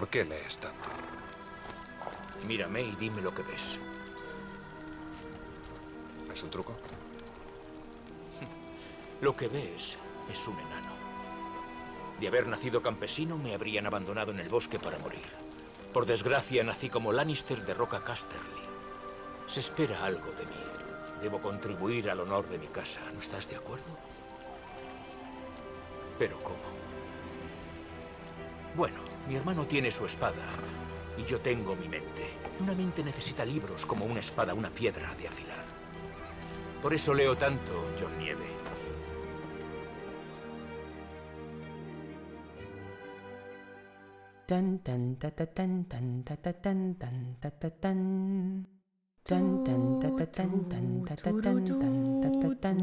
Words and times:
¿Por 0.00 0.08
qué 0.08 0.24
lees 0.24 0.56
tanto? 0.56 0.88
Mírame 2.46 2.80
y 2.80 2.92
dime 2.92 3.20
lo 3.20 3.34
que 3.34 3.42
ves. 3.42 3.78
¿Es 6.32 6.42
un 6.42 6.48
truco? 6.48 6.72
Lo 9.20 9.36
que 9.36 9.48
ves 9.48 9.98
es 10.32 10.48
un 10.48 10.58
enano. 10.58 10.94
De 12.18 12.28
haber 12.28 12.46
nacido 12.46 12.80
campesino, 12.80 13.36
me 13.36 13.54
habrían 13.54 13.86
abandonado 13.86 14.32
en 14.32 14.40
el 14.40 14.48
bosque 14.48 14.78
para 14.78 14.98
morir. 14.98 15.28
Por 15.92 16.06
desgracia, 16.06 16.64
nací 16.64 16.88
como 16.88 17.12
Lannister 17.12 17.66
de 17.66 17.74
Roca 17.74 18.02
Casterly. 18.02 18.62
Se 19.48 19.60
espera 19.60 20.02
algo 20.02 20.32
de 20.32 20.46
mí. 20.46 20.64
Debo 21.20 21.42
contribuir 21.42 22.08
al 22.08 22.20
honor 22.20 22.48
de 22.48 22.58
mi 22.58 22.68
casa. 22.68 23.00
¿No 23.12 23.20
estás 23.20 23.50
de 23.50 23.56
acuerdo? 23.56 23.98
¿Pero 26.18 26.42
cómo? 26.42 26.70
Bueno, 28.74 29.09
mi 29.30 29.36
hermano 29.36 29.64
tiene 29.64 29.92
su 29.92 30.04
espada 30.04 30.42
y 31.16 31.22
yo 31.22 31.40
tengo 31.40 31.76
mi 31.76 31.88
mente. 31.88 32.26
Una 32.58 32.74
mente 32.74 33.04
necesita 33.04 33.44
libros 33.44 33.86
como 33.86 34.04
una 34.04 34.18
espada, 34.18 34.54
una 34.54 34.70
piedra 34.70 35.14
de 35.14 35.28
afilar. 35.28 35.64
Por 36.82 36.92
eso 36.92 37.14
leo 37.14 37.36
tanto, 37.36 37.94
John 37.96 38.18
Nieve. 38.18 38.48
Tan 44.46 44.80
tan 44.80 45.14
ta 45.14 45.30
ta 45.30 45.46
tan 45.46 45.84
tan 45.84 46.24
ta 46.24 46.34
ta 46.34 46.52
tan 46.52 46.96
tan 46.96 47.36
ta 47.38 47.50
ta 47.50 47.70
tan. 47.70 48.66
Tan 49.22 49.62
tan 49.62 50.00
ta 50.00 50.08
ta 50.10 50.26
tan 50.26 50.68
tan 50.68 51.04
ta 51.04 51.14
ta 51.14 51.30
tan 51.30 51.64
tan 51.78 52.20
ta 52.20 52.30
ta 52.34 52.48
tan. 52.58 52.78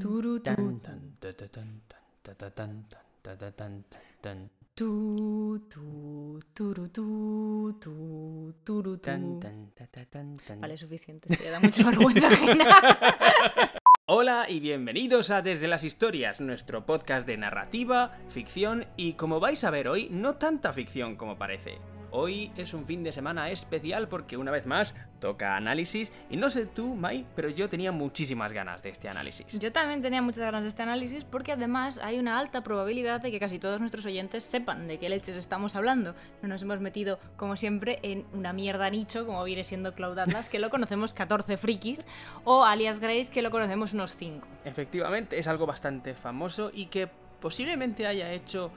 Tan 0.00 0.80
tan 0.80 1.00
ta 1.20 1.30
ta 1.36 1.46
tan 1.46 1.82
tan 1.84 2.00
ta 2.24 2.32
ta 2.32 2.48
tan 2.48 2.72
tan 2.88 3.04
ta 3.22 3.36
ta 3.36 3.50
tan 3.52 3.84
tan 3.90 4.04
tan. 4.22 4.59
Tu, 4.80 5.60
tu, 5.68 6.40
turu, 6.54 6.88
tu, 6.88 7.76
tu, 7.78 8.54
turu, 8.64 8.96
tu. 8.96 9.02
Tan 9.02 9.38
tan 9.38 9.72
ta 9.76 9.84
ta 9.86 10.06
tan 10.06 10.38
tan. 10.38 10.58
Vale, 10.58 10.78
suficiente. 10.78 11.28
Ya 11.36 11.50
da 11.50 11.60
mucha 11.60 11.84
vergüenza 11.90 12.28
ajena. 12.28 12.64
Hola 14.06 14.46
y 14.48 14.58
bienvenidos 14.58 15.30
a 15.30 15.42
Desde 15.42 15.68
las 15.68 15.84
Historias, 15.84 16.40
nuestro 16.40 16.86
podcast 16.86 17.26
de 17.26 17.36
narrativa, 17.36 18.16
ficción 18.30 18.86
y 18.96 19.12
como 19.12 19.38
vais 19.38 19.64
a 19.64 19.70
ver 19.70 19.86
hoy, 19.86 20.08
no 20.10 20.36
tanta 20.36 20.72
ficción 20.72 21.16
como 21.16 21.36
parece. 21.36 21.76
Hoy 22.10 22.50
es 22.56 22.72
un 22.72 22.86
fin 22.86 23.04
de 23.04 23.12
semana 23.12 23.50
especial 23.50 24.08
porque 24.08 24.38
una 24.38 24.50
vez 24.50 24.64
más 24.64 24.96
toca 25.20 25.56
análisis 25.56 26.12
y 26.30 26.36
no 26.36 26.50
sé 26.50 26.66
tú, 26.66 26.94
Mai, 26.96 27.24
pero 27.36 27.48
yo 27.48 27.68
tenía 27.68 27.92
muchísimas 27.92 28.52
ganas 28.52 28.82
de 28.82 28.88
este 28.88 29.08
análisis. 29.08 29.58
Yo 29.58 29.70
también 29.70 30.02
tenía 30.02 30.22
muchas 30.22 30.44
ganas 30.44 30.62
de 30.62 30.68
este 30.68 30.82
análisis 30.82 31.24
porque 31.24 31.52
además 31.52 32.00
hay 32.02 32.18
una 32.18 32.38
alta 32.38 32.62
probabilidad 32.62 33.20
de 33.20 33.30
que 33.30 33.38
casi 33.38 33.58
todos 33.58 33.78
nuestros 33.78 34.06
oyentes 34.06 34.42
sepan 34.44 34.88
de 34.88 34.98
qué 34.98 35.08
leches 35.08 35.36
estamos 35.36 35.76
hablando. 35.76 36.14
No 36.42 36.48
nos 36.48 36.62
hemos 36.62 36.80
metido, 36.80 37.20
como 37.36 37.56
siempre, 37.56 38.00
en 38.02 38.24
una 38.32 38.52
mierda 38.52 38.90
nicho, 38.90 39.26
como 39.26 39.44
viene 39.44 39.62
siendo 39.62 39.94
Cloud 39.94 40.18
Atlas, 40.18 40.48
que 40.48 40.58
lo 40.58 40.70
conocemos 40.70 41.14
14 41.14 41.56
frikis, 41.56 42.00
o 42.44 42.64
Alias 42.64 42.98
Grace, 42.98 43.30
que 43.30 43.42
lo 43.42 43.50
conocemos 43.50 43.92
unos 43.92 44.16
5. 44.16 44.46
Efectivamente, 44.64 45.38
es 45.38 45.46
algo 45.46 45.66
bastante 45.66 46.14
famoso 46.14 46.70
y 46.72 46.86
que 46.86 47.08
posiblemente 47.40 48.06
haya 48.06 48.32
hecho 48.32 48.70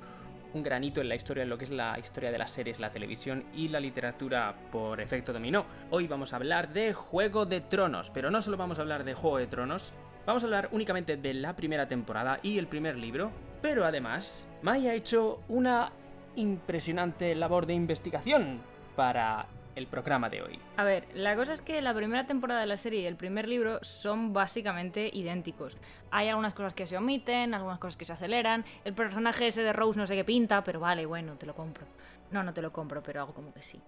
un 0.54 0.64
granito 0.64 1.02
en 1.02 1.10
la 1.10 1.16
historia, 1.16 1.44
en 1.44 1.50
lo 1.50 1.58
que 1.58 1.66
es 1.66 1.72
la 1.72 1.98
historia 2.00 2.32
de 2.32 2.38
las 2.38 2.52
series, 2.52 2.80
la 2.80 2.92
televisión 2.92 3.44
y 3.56 3.68
la 3.70 3.80
literatura 3.80 4.56
por 4.72 5.02
efecto 5.02 5.34
dominó. 5.34 5.66
Hoy 5.90 6.08
vamos 6.08 6.34
a 6.34 6.38
hablar 6.38 6.72
de 6.74 6.94
Juego 6.94 7.46
de 7.46 7.62
Tronos, 7.62 8.10
pero 8.10 8.32
no 8.32 8.42
solo 8.42 8.58
vamos 8.58 8.80
a 8.80 8.84
hablar 8.84 9.04
de 9.04 9.14
Juego 9.14 9.38
de 9.38 9.48
Tronos, 9.48 9.94
vamos 10.26 10.44
a 10.44 10.46
hablar 10.46 10.70
únicamente 10.72 11.18
de 11.18 11.34
la 11.34 11.56
primera 11.56 11.88
temporada 11.88 12.40
y 12.44 12.58
el 12.58 12.68
primer 12.68 12.98
libro, 12.98 13.32
pero 13.62 13.86
además, 13.86 14.48
Mai 14.62 14.88
ha 14.88 14.94
hecho 14.94 15.42
una 15.48 15.92
impresionante 16.36 17.36
labor 17.36 17.66
de 17.66 17.74
investigación 17.74 18.62
para 18.96 19.48
el 19.76 19.88
programa 19.88 20.30
de 20.30 20.42
hoy. 20.42 20.60
A 20.78 20.84
ver, 20.84 21.08
la 21.14 21.36
cosa 21.36 21.54
es 21.54 21.62
que 21.62 21.82
la 21.82 21.94
primera 21.94 22.26
temporada 22.26 22.62
de 22.62 22.68
la 22.68 22.78
serie 22.78 23.02
y 23.02 23.06
el 23.06 23.16
primer 23.16 23.48
libro 23.48 23.80
son 23.84 24.34
básicamente 24.34 25.10
idénticos. 25.12 25.78
Hay 26.12 26.30
algunas 26.30 26.54
cosas 26.54 26.74
que 26.74 26.86
se 26.86 26.98
omiten, 26.98 27.54
algunas 27.54 27.80
cosas 27.80 27.98
que 27.98 28.06
se 28.06 28.14
aceleran. 28.14 28.66
El 28.86 28.94
personaje 28.94 29.48
ese 29.48 29.64
de 29.64 29.74
Rose 29.74 30.00
no 30.00 30.08
sé 30.08 30.16
qué 30.16 30.24
pinta, 30.24 30.64
pero 30.64 30.80
vale, 30.80 31.06
bueno, 31.06 31.36
te 31.36 31.46
lo 31.46 31.56
compro. 31.56 31.86
No, 32.32 32.44
no 32.44 32.54
te 32.54 32.62
lo 32.62 32.72
compro, 32.72 33.02
pero 33.04 33.22
hago 33.22 33.34
como 33.34 33.54
que 33.54 33.62
sí. 33.62 33.80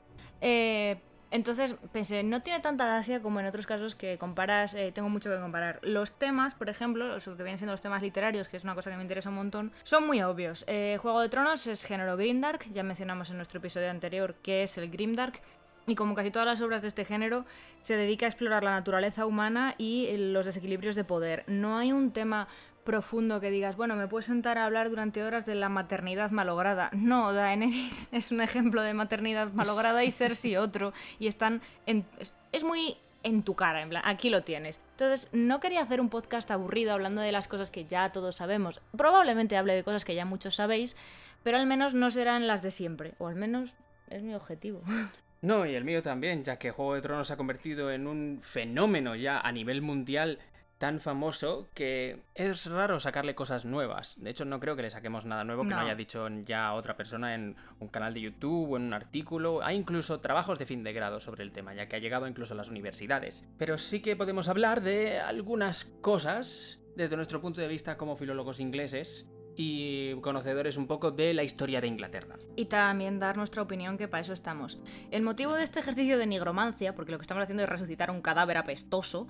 Eh, 0.41 0.99
entonces 1.31 1.75
pensé, 1.91 2.23
no 2.23 2.41
tiene 2.41 2.59
tanta 2.59 2.85
gracia 2.85 3.21
como 3.21 3.39
en 3.39 3.45
otros 3.45 3.65
casos 3.65 3.95
que 3.95 4.17
comparas, 4.17 4.73
eh, 4.73 4.91
tengo 4.93 5.09
mucho 5.09 5.29
que 5.29 5.39
comparar. 5.39 5.79
Los 5.81 6.11
temas, 6.11 6.53
por 6.53 6.69
ejemplo, 6.69 7.07
los 7.07 7.23
que 7.25 7.31
vienen 7.35 7.57
siendo 7.57 7.73
los 7.73 7.81
temas 7.81 8.01
literarios, 8.01 8.47
que 8.47 8.57
es 8.57 8.63
una 8.63 8.75
cosa 8.75 8.91
que 8.91 8.97
me 8.97 9.01
interesa 9.01 9.29
un 9.29 9.35
montón, 9.35 9.71
son 9.83 10.05
muy 10.05 10.21
obvios. 10.21 10.63
Eh, 10.67 10.97
Juego 11.01 11.21
de 11.21 11.29
Tronos 11.29 11.67
es 11.67 11.83
género 11.83 12.15
Grimdark, 12.15 12.71
ya 12.71 12.83
mencionamos 12.83 13.31
en 13.31 13.37
nuestro 13.37 13.59
episodio 13.59 13.89
anterior 13.89 14.35
que 14.35 14.63
es 14.63 14.77
el 14.77 14.89
Grimdark, 14.89 15.41
y 15.87 15.95
como 15.95 16.15
casi 16.15 16.31
todas 16.31 16.47
las 16.47 16.61
obras 16.61 16.81
de 16.81 16.87
este 16.87 17.05
género, 17.05 17.45
se 17.81 17.97
dedica 17.97 18.25
a 18.25 18.29
explorar 18.29 18.63
la 18.63 18.71
naturaleza 18.71 19.25
humana 19.25 19.75
y 19.77 20.15
los 20.17 20.45
desequilibrios 20.45 20.95
de 20.95 21.03
poder. 21.03 21.43
No 21.47 21.77
hay 21.77 21.91
un 21.91 22.11
tema 22.11 22.47
profundo 22.83 23.41
que 23.41 23.49
digas, 23.49 23.75
bueno, 23.75 23.95
me 23.95 24.07
puedo 24.07 24.21
sentar 24.21 24.57
a 24.57 24.65
hablar 24.65 24.89
durante 24.89 25.23
horas 25.23 25.45
de 25.45 25.55
la 25.55 25.69
maternidad 25.69 26.31
malograda. 26.31 26.89
No, 26.93 27.33
Daenerys 27.33 28.09
es 28.13 28.31
un 28.31 28.41
ejemplo 28.41 28.81
de 28.81 28.93
maternidad 28.93 29.51
malograda 29.51 30.03
y 30.03 30.11
Cersei 30.11 30.55
otro. 30.55 30.93
Y 31.19 31.27
están 31.27 31.61
en... 31.85 32.05
es 32.51 32.63
muy 32.63 32.97
en 33.23 33.41
tu 33.41 33.55
cara, 33.55 33.81
en 33.81 33.89
plan, 33.89 34.03
aquí 34.05 34.29
lo 34.29 34.43
tienes. 34.43 34.79
Entonces, 34.91 35.29
no 35.33 35.59
quería 35.59 35.81
hacer 35.81 35.99
un 35.99 36.09
podcast 36.09 36.51
aburrido 36.51 36.93
hablando 36.93 37.21
de 37.21 37.31
las 37.31 37.47
cosas 37.47 37.71
que 37.71 37.85
ya 37.85 38.11
todos 38.11 38.35
sabemos. 38.35 38.81
Probablemente 38.95 39.57
hable 39.57 39.73
de 39.73 39.83
cosas 39.83 40.05
que 40.05 40.13
ya 40.13 40.25
muchos 40.25 40.55
sabéis, 40.55 40.95
pero 41.41 41.57
al 41.57 41.65
menos 41.65 41.95
no 41.95 42.11
serán 42.11 42.45
las 42.45 42.61
de 42.61 42.69
siempre. 42.69 43.15
O 43.17 43.27
al 43.27 43.35
menos 43.35 43.73
es 44.09 44.21
mi 44.21 44.35
objetivo. 44.35 44.83
No, 45.41 45.65
y 45.65 45.75
el 45.75 45.83
mío 45.83 46.01
también, 46.01 46.43
ya 46.43 46.57
que 46.57 46.71
Juego 46.71 46.95
de 46.95 47.01
Tronos 47.01 47.27
se 47.27 47.33
ha 47.33 47.37
convertido 47.37 47.91
en 47.91 48.07
un 48.07 48.39
fenómeno 48.41 49.15
ya 49.15 49.39
a 49.39 49.51
nivel 49.51 49.81
mundial 49.81 50.39
tan 50.77 50.99
famoso 50.99 51.69
que 51.73 52.23
es 52.35 52.65
raro 52.69 52.99
sacarle 52.99 53.33
cosas 53.33 53.63
nuevas. 53.63 54.15
De 54.21 54.29
hecho, 54.29 54.43
no 54.43 54.59
creo 54.59 54.75
que 54.75 54.81
le 54.81 54.89
saquemos 54.89 55.25
nada 55.25 55.43
nuevo 55.45 55.63
que 55.63 55.69
no, 55.69 55.77
No. 55.77 55.81
haya 55.83 55.95
dicho 55.95 56.27
ya 56.43 56.73
otra 56.73 56.97
persona 56.97 57.33
en 57.33 57.55
un 57.79 57.87
canal 57.87 58.13
de 58.13 58.21
YouTube 58.21 58.71
o 58.71 58.77
en 58.77 58.83
un 58.83 58.93
artículo. 58.93 59.63
Hay 59.63 59.77
incluso 59.77 60.19
trabajos 60.19 60.59
de 60.59 60.65
fin 60.65 60.83
de 60.83 60.91
grado 60.91 61.19
sobre 61.21 61.43
el 61.43 61.51
tema, 61.53 61.73
ya 61.73 61.87
que 61.87 61.95
ha 61.95 61.99
llegado 61.99 62.27
incluso 62.27 62.53
a 62.53 62.57
las 62.57 62.69
universidades. 62.69 63.45
Pero 63.57 63.77
sí 63.77 64.01
que 64.01 64.15
podemos 64.17 64.49
hablar 64.49 64.81
de 64.81 65.19
algunas 65.19 65.85
cosas 66.01 66.81
desde 66.97 67.15
nuestro 67.15 67.39
punto 67.41 67.61
de 67.61 67.67
vista 67.67 67.95
como 67.97 68.15
filólogos 68.17 68.59
ingleses 68.59 69.29
y 69.55 70.13
conocedores 70.21 70.77
un 70.77 70.87
poco 70.87 71.11
de 71.11 71.33
la 71.33 71.43
historia 71.43 71.81
de 71.81 71.87
Inglaterra. 71.87 72.37
Y 72.55 72.65
también 72.65 73.19
dar 73.19 73.37
nuestra 73.37 73.61
opinión, 73.61 73.97
que 73.97 74.07
para 74.07 74.21
eso 74.21 74.33
estamos. 74.33 74.79
El 75.11 75.21
motivo 75.21 75.53
de 75.53 75.63
este 75.63 75.79
ejercicio 75.79 76.17
de 76.17 76.27
nigromancia, 76.27 76.95
porque 76.95 77.11
lo 77.11 77.17
que 77.17 77.23
estamos 77.23 77.43
haciendo 77.43 77.63
es 77.63 77.69
resucitar 77.69 78.11
un 78.11 78.21
cadáver 78.21 78.57
apestoso, 78.57 79.27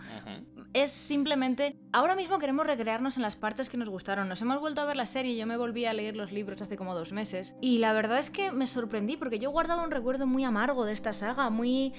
es 0.74 0.92
simplemente, 0.92 1.78
ahora 1.94 2.16
mismo 2.16 2.40
queremos 2.40 2.66
recrearnos 2.66 3.18
en 3.18 3.24
las 3.24 3.36
partes 3.36 3.70
que 3.70 3.78
nos 3.78 3.90
gustaron. 3.90 4.28
Nos 4.28 4.42
hemos 4.42 4.60
vuelto 4.60 4.82
a 4.82 4.86
ver 4.86 4.96
la 4.96 5.06
serie, 5.06 5.38
yo 5.38 5.48
me 5.48 5.58
volví 5.58 5.86
a 5.86 5.94
leer 5.94 6.16
los 6.16 6.32
libros 6.32 6.62
hace 6.62 6.78
como 6.78 6.96
dos 6.96 7.12
meses, 7.12 7.56
y 7.62 7.78
la 7.78 7.94
verdad 7.94 8.20
es 8.20 8.30
que 8.30 8.52
me 8.52 8.68
sorprendí, 8.68 9.18
porque 9.18 9.40
yo 9.40 9.52
guardaba 9.52 9.84
un 9.84 9.92
recuerdo 9.92 10.28
muy 10.28 10.44
amargo 10.44 10.86
de 10.86 10.94
esta 10.94 11.14
saga, 11.14 11.50
muy... 11.50 11.94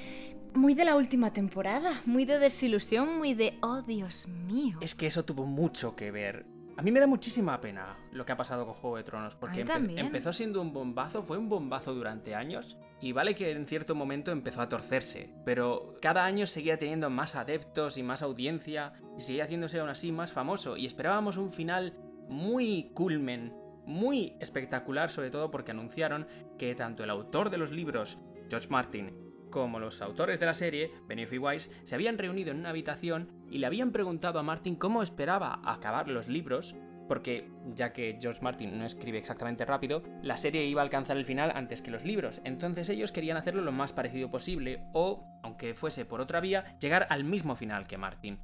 Muy 0.55 0.73
de 0.73 0.87
la 0.87 0.97
última 0.97 1.35
temporada, 1.35 2.01
muy 2.07 2.25
de 2.25 2.39
desilusión, 2.39 3.19
muy 3.19 3.35
de, 3.35 3.59
oh 3.61 3.83
Dios 3.83 4.27
mío. 4.27 4.79
Es 4.81 4.95
que 4.95 5.07
eso 5.07 5.23
tuvo 5.23 5.45
mucho 5.45 5.95
que 5.97 6.11
ver. 6.11 6.47
A 6.79 6.83
mí 6.83 6.91
me 6.91 7.01
da 7.01 7.07
muchísima 7.07 7.59
pena 7.61 7.97
lo 8.13 8.27
que 8.27 8.33
ha 8.33 8.37
pasado 8.37 8.67
con 8.67 8.75
Juego 8.75 8.97
de 8.99 9.05
Tronos, 9.05 9.35
porque 9.35 9.65
empe- 9.65 9.95
empezó 10.07 10.33
siendo 10.33 10.61
un 10.61 10.73
bombazo, 10.75 11.23
fue 11.23 11.39
un 11.39 11.49
bombazo 11.49 11.95
durante 11.95 12.35
años, 12.35 12.77
y 13.01 13.13
vale 13.13 13.35
que 13.35 13.51
en 13.51 13.67
cierto 13.67 13.95
momento 13.95 14.31
empezó 14.31 14.61
a 14.61 14.69
torcerse, 14.69 15.33
pero 15.45 15.95
cada 16.03 16.25
año 16.27 16.47
seguía 16.47 16.79
teniendo 16.79 17.09
más 17.09 17.35
adeptos 17.35 17.97
y 17.97 18.03
más 18.03 18.21
audiencia, 18.21 18.93
y 19.17 19.23
seguía 19.23 19.45
haciéndose 19.45 19.81
aún 19.81 19.89
así 19.89 20.13
más 20.13 20.33
famoso, 20.33 20.77
y 20.77 20.85
esperábamos 20.85 21.39
un 21.39 21.51
final 21.51 21.95
muy 22.29 22.91
culmen, 22.93 23.55
muy 23.87 24.37
espectacular, 24.41 25.09
sobre 25.11 25.31
todo 25.31 25.51
porque 25.51 25.71
anunciaron 25.71 26.27
que 26.59 26.75
tanto 26.75 27.05
el 27.05 27.11
autor 27.11 27.49
de 27.49 27.57
los 27.59 27.71
libros, 27.73 28.19
George 28.51 28.69
Martin, 28.69 29.13
como 29.51 29.79
los 29.79 30.03
autores 30.03 30.41
de 30.41 30.47
la 30.47 30.55
serie, 30.55 30.93
Benioff 31.07 31.33
y 31.33 31.39
Weiss, 31.39 31.71
se 31.83 31.95
habían 31.95 32.19
reunido 32.19 32.51
en 32.51 32.59
una 32.59 32.71
habitación 32.71 33.31
y 33.51 33.59
le 33.59 33.67
habían 33.67 33.93
preguntado 33.93 34.39
a 34.39 34.43
Martin 34.43 34.77
cómo 34.77 35.03
esperaba 35.03 35.61
acabar 35.65 36.09
los 36.09 36.29
libros, 36.29 36.75
porque 37.09 37.51
ya 37.75 37.93
que 37.93 38.19
George 38.21 38.43
Martin 38.43 38.79
no 38.79 38.85
escribe 38.85 39.19
exactamente 39.19 39.65
rápido, 39.65 40.03
la 40.23 40.37
serie 40.37 40.67
iba 40.67 40.83
a 40.83 40.85
alcanzar 40.85 41.17
el 41.17 41.25
final 41.25 41.53
antes 41.55 41.83
que 41.83 41.91
los 41.91 42.05
libros, 42.05 42.41
entonces 42.45 42.89
ellos 42.89 43.13
querían 43.13 43.37
hacerlo 43.37 43.63
lo 43.63 43.73
más 43.73 43.93
parecido 43.93 44.31
posible 44.31 44.83
o, 44.93 45.25
aunque 45.43 45.75
fuese 45.75 46.05
por 46.05 46.21
otra 46.21 46.41
vía, 46.41 46.77
llegar 46.81 47.07
al 47.11 47.25
mismo 47.25 47.57
final 47.57 47.87
que 47.87 47.99
Martin. 47.99 48.41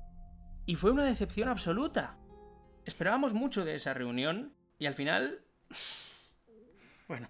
Y 0.65 0.77
fue 0.77 0.93
una 0.93 1.05
decepción 1.05 1.49
absoluta. 1.49 2.19
Esperábamos 2.85 3.33
mucho 3.33 3.65
de 3.65 3.75
esa 3.75 3.95
reunión 3.95 4.55
y 4.79 4.87
al 4.87 4.95
final... 4.95 5.45
Bueno. 7.09 7.29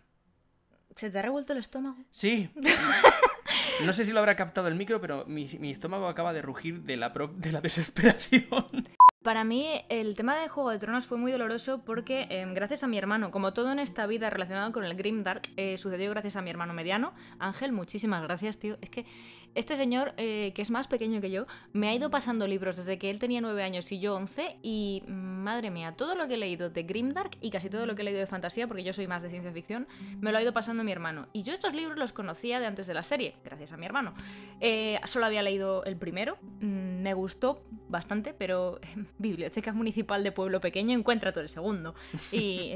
¿Se 0.96 1.10
te 1.10 1.18
ha 1.18 1.22
revuelto 1.22 1.54
el 1.54 1.58
estómago? 1.58 1.96
Sí. 2.10 2.50
No 3.84 3.92
sé 3.92 4.04
si 4.04 4.12
lo 4.12 4.20
habrá 4.20 4.36
captado 4.36 4.68
el 4.68 4.74
micro, 4.74 5.00
pero 5.00 5.24
mi, 5.26 5.44
estómago 5.70 6.08
acaba 6.08 6.32
de 6.32 6.42
rugir 6.42 6.82
de 6.82 6.96
la, 6.96 7.10
de 7.10 7.52
la 7.52 7.60
desesperación. 7.62 8.88
Para 9.22 9.44
mí 9.44 9.68
el 9.88 10.16
tema 10.16 10.36
de 10.36 10.48
Juego 10.48 10.70
de 10.70 10.80
Tronos 10.80 11.06
fue 11.06 11.16
muy 11.16 11.30
doloroso 11.30 11.84
porque 11.84 12.26
em, 12.28 12.54
gracias 12.54 12.82
a 12.82 12.88
mi 12.88 12.98
hermano, 12.98 13.30
como 13.30 13.52
todo 13.52 13.70
en 13.70 13.78
esta 13.78 14.04
vida 14.06 14.30
relacionado 14.30 14.72
con 14.72 14.84
el 14.84 14.96
Grimdark, 14.96 15.48
eh, 15.56 15.78
sucedió 15.78 16.10
gracias 16.10 16.34
a 16.34 16.42
mi 16.42 16.50
hermano 16.50 16.74
mediano. 16.74 17.12
Ángel, 17.38 17.70
muchísimas 17.70 18.22
gracias, 18.24 18.58
tío. 18.58 18.78
Es 18.80 18.90
que 18.90 19.06
este 19.54 19.76
señor, 19.76 20.14
eh, 20.16 20.52
que 20.54 20.62
es 20.62 20.70
más 20.70 20.88
pequeño 20.88 21.20
que 21.20 21.30
yo, 21.30 21.46
me 21.72 21.88
ha 21.88 21.94
ido 21.94 22.10
pasando 22.10 22.46
libros 22.46 22.76
desde 22.76 22.98
que 22.98 23.10
él 23.10 23.18
tenía 23.18 23.40
9 23.40 23.62
años 23.62 23.90
y 23.92 23.98
yo 23.98 24.14
11 24.14 24.56
y 24.62 25.02
madre 25.06 25.70
mía, 25.70 25.94
todo 25.96 26.14
lo 26.14 26.28
que 26.28 26.34
he 26.34 26.38
leído 26.38 26.70
de 26.70 26.82
Grimdark 26.82 27.36
y 27.40 27.50
casi 27.50 27.68
todo 27.68 27.86
lo 27.86 27.94
que 27.94 28.02
he 28.02 28.04
leído 28.04 28.20
de 28.20 28.26
fantasía, 28.26 28.66
porque 28.66 28.82
yo 28.82 28.92
soy 28.92 29.06
más 29.06 29.22
de 29.22 29.30
ciencia 29.30 29.52
ficción, 29.52 29.86
me 30.20 30.32
lo 30.32 30.38
ha 30.38 30.42
ido 30.42 30.52
pasando 30.52 30.84
mi 30.84 30.92
hermano. 30.92 31.28
Y 31.32 31.42
yo 31.42 31.52
estos 31.52 31.74
libros 31.74 31.98
los 31.98 32.12
conocía 32.12 32.60
de 32.60 32.66
antes 32.66 32.86
de 32.86 32.94
la 32.94 33.02
serie, 33.02 33.34
gracias 33.44 33.72
a 33.72 33.76
mi 33.76 33.86
hermano. 33.86 34.14
Eh, 34.60 34.98
solo 35.04 35.26
había 35.26 35.42
leído 35.42 35.84
el 35.84 35.96
primero, 35.96 36.38
mm, 36.60 37.02
me 37.02 37.14
gustó 37.14 37.62
bastante, 37.88 38.34
pero 38.34 38.80
Biblioteca 39.18 39.72
Municipal 39.72 40.24
de 40.24 40.32
Pueblo 40.32 40.60
Pequeño 40.60 40.98
encuentra 40.98 41.32
todo 41.32 41.42
el 41.42 41.48
segundo. 41.48 41.94
Y 42.30 42.72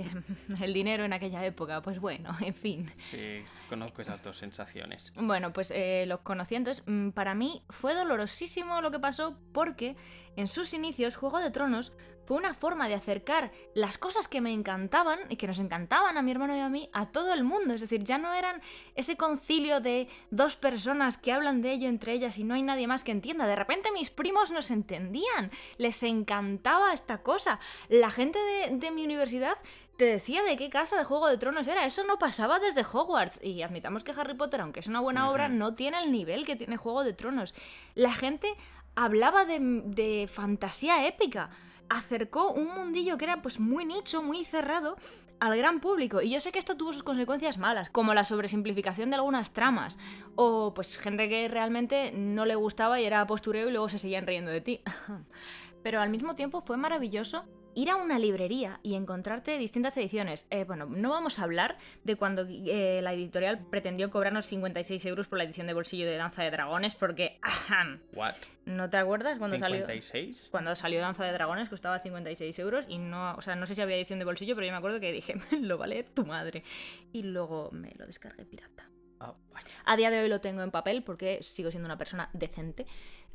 el 0.60 0.72
dinero 0.74 1.04
en 1.04 1.12
aquella 1.12 1.44
época, 1.44 1.82
pues 1.82 2.00
bueno, 2.00 2.30
en 2.40 2.54
fin. 2.54 2.90
Sí, 2.94 3.42
conozco 3.66 4.02
esas 4.02 4.22
dos 4.22 4.36
sensaciones. 4.36 5.12
Bueno, 5.16 5.52
pues 5.52 5.70
eh, 5.70 6.04
los 6.06 6.20
conocí 6.20 6.54
entonces. 6.54 6.82
mm, 6.86 7.10
Para 7.10 7.34
mí 7.34 7.62
fue 7.70 7.94
dolorosísimo 7.94 8.80
lo 8.80 8.90
que 8.90 8.98
pasó 8.98 9.38
porque 9.52 9.96
en 10.36 10.48
sus 10.48 10.74
inicios 10.74 11.16
Juego 11.16 11.38
de 11.38 11.50
Tronos 11.50 11.92
fue 12.26 12.36
una 12.36 12.54
forma 12.54 12.88
de 12.88 12.94
acercar 12.94 13.52
las 13.74 13.98
cosas 13.98 14.26
que 14.26 14.40
me 14.40 14.52
encantaban 14.52 15.20
y 15.28 15.36
que 15.36 15.46
nos 15.46 15.60
encantaban 15.60 16.18
a 16.18 16.22
mi 16.22 16.32
hermano 16.32 16.56
y 16.56 16.60
a 16.60 16.68
mí 16.68 16.90
a 16.92 17.06
todo 17.06 17.32
el 17.32 17.44
mundo. 17.44 17.72
Es 17.72 17.80
decir, 17.80 18.02
ya 18.02 18.18
no 18.18 18.34
eran 18.34 18.60
ese 18.96 19.16
concilio 19.16 19.80
de 19.80 20.08
dos 20.30 20.56
personas 20.56 21.18
que 21.18 21.32
hablan 21.32 21.62
de 21.62 21.72
ello 21.72 21.88
entre 21.88 22.12
ellas 22.12 22.36
y 22.38 22.44
no 22.44 22.54
hay 22.54 22.62
nadie 22.62 22.88
más 22.88 23.04
que 23.04 23.12
entienda. 23.12 23.46
De 23.46 23.54
repente 23.54 23.92
mis 23.92 24.10
primos 24.10 24.50
nos 24.50 24.72
entendían, 24.72 25.52
les 25.78 26.02
encantaba 26.02 26.92
esta 26.92 27.22
cosa. 27.22 27.60
La 27.88 28.10
gente 28.10 28.40
de, 28.40 28.76
de 28.76 28.90
mi 28.90 29.04
universidad 29.04 29.56
te 29.96 30.04
decía 30.04 30.42
de 30.42 30.56
qué 30.56 30.68
casa 30.68 30.96
de 30.98 31.04
Juego 31.04 31.28
de 31.28 31.38
Tronos 31.38 31.66
era. 31.66 31.86
Eso 31.86 32.04
no 32.04 32.18
pasaba 32.18 32.58
desde 32.58 32.82
Hogwarts. 32.82 33.42
Y 33.42 33.62
admitamos 33.62 34.04
que 34.04 34.12
Harry 34.12 34.34
Potter, 34.34 34.60
aunque 34.60 34.80
es 34.80 34.88
una 34.88 35.00
buena 35.00 35.30
obra, 35.30 35.48
no 35.48 35.74
tiene 35.74 36.02
el 36.02 36.12
nivel 36.12 36.44
que 36.44 36.56
tiene 36.56 36.76
Juego 36.76 37.04
de 37.04 37.12
Tronos. 37.12 37.54
La 37.94 38.12
gente 38.12 38.54
hablaba 38.96 39.44
de, 39.44 39.58
de 39.60 40.26
fantasía 40.26 41.06
épica. 41.06 41.50
Acercó 41.88 42.50
un 42.50 42.74
mundillo 42.74 43.16
que 43.16 43.26
era 43.26 43.42
pues 43.42 43.60
muy 43.60 43.84
nicho, 43.84 44.22
muy 44.22 44.44
cerrado 44.44 44.96
al 45.38 45.56
gran 45.56 45.80
público. 45.80 46.20
Y 46.20 46.30
yo 46.30 46.40
sé 46.40 46.50
que 46.50 46.58
esto 46.58 46.76
tuvo 46.76 46.92
sus 46.92 47.02
consecuencias 47.02 47.58
malas, 47.58 47.90
como 47.90 48.14
la 48.14 48.24
sobresimplificación 48.24 49.10
de 49.10 49.16
algunas 49.16 49.52
tramas. 49.52 49.98
O 50.34 50.74
pues 50.74 50.96
gente 50.96 51.28
que 51.28 51.46
realmente 51.48 52.12
no 52.12 52.44
le 52.44 52.56
gustaba 52.56 53.00
y 53.00 53.04
era 53.04 53.26
postureo 53.26 53.68
y 53.68 53.72
luego 53.72 53.88
se 53.88 53.98
seguían 53.98 54.26
riendo 54.26 54.50
de 54.50 54.60
ti. 54.60 54.80
Pero 55.82 56.00
al 56.00 56.10
mismo 56.10 56.34
tiempo 56.34 56.60
fue 56.60 56.76
maravilloso 56.76 57.44
ir 57.76 57.90
a 57.90 57.96
una 57.96 58.18
librería 58.18 58.80
y 58.82 58.94
encontrarte 58.94 59.58
distintas 59.58 59.96
ediciones. 59.98 60.46
Eh, 60.50 60.64
bueno, 60.64 60.86
no 60.86 61.10
vamos 61.10 61.38
a 61.38 61.44
hablar 61.44 61.76
de 62.04 62.16
cuando 62.16 62.46
eh, 62.48 63.00
la 63.02 63.12
editorial 63.12 63.66
pretendió 63.70 64.10
cobrarnos 64.10 64.46
56 64.46 65.04
euros 65.04 65.28
por 65.28 65.36
la 65.36 65.44
edición 65.44 65.66
de 65.66 65.74
bolsillo 65.74 66.06
de 66.06 66.16
Danza 66.16 66.42
de 66.42 66.50
Dragones, 66.50 66.94
porque... 66.94 67.38
ajam, 67.42 68.00
¿What? 68.14 68.32
¿No 68.64 68.88
te 68.88 68.96
acuerdas 68.96 69.38
cuando 69.38 69.58
salió? 69.58 69.86
¿56? 69.86 70.48
Cuando 70.50 70.74
salió 70.74 71.00
Danza 71.00 71.24
de 71.24 71.32
Dragones 71.32 71.68
costaba 71.68 71.98
56 71.98 72.58
euros 72.60 72.86
y 72.88 72.96
no, 72.96 73.34
o 73.34 73.42
sea, 73.42 73.56
no 73.56 73.66
sé 73.66 73.74
si 73.74 73.82
había 73.82 73.96
edición 73.96 74.18
de 74.18 74.24
bolsillo, 74.24 74.54
pero 74.54 74.66
yo 74.66 74.72
me 74.72 74.78
acuerdo 74.78 74.98
que 74.98 75.12
dije, 75.12 75.34
lo 75.60 75.76
vale 75.76 76.02
tu 76.02 76.24
madre. 76.24 76.64
Y 77.12 77.24
luego 77.24 77.68
me 77.72 77.92
lo 77.98 78.06
descargué 78.06 78.46
pirata. 78.46 78.88
Ah, 79.20 79.34
vaya. 79.52 79.74
A 79.84 79.96
día 79.96 80.10
de 80.10 80.22
hoy 80.22 80.30
lo 80.30 80.40
tengo 80.40 80.62
en 80.62 80.70
papel 80.70 81.02
porque 81.02 81.42
sigo 81.42 81.70
siendo 81.70 81.86
una 81.86 81.98
persona 81.98 82.30
decente, 82.32 82.86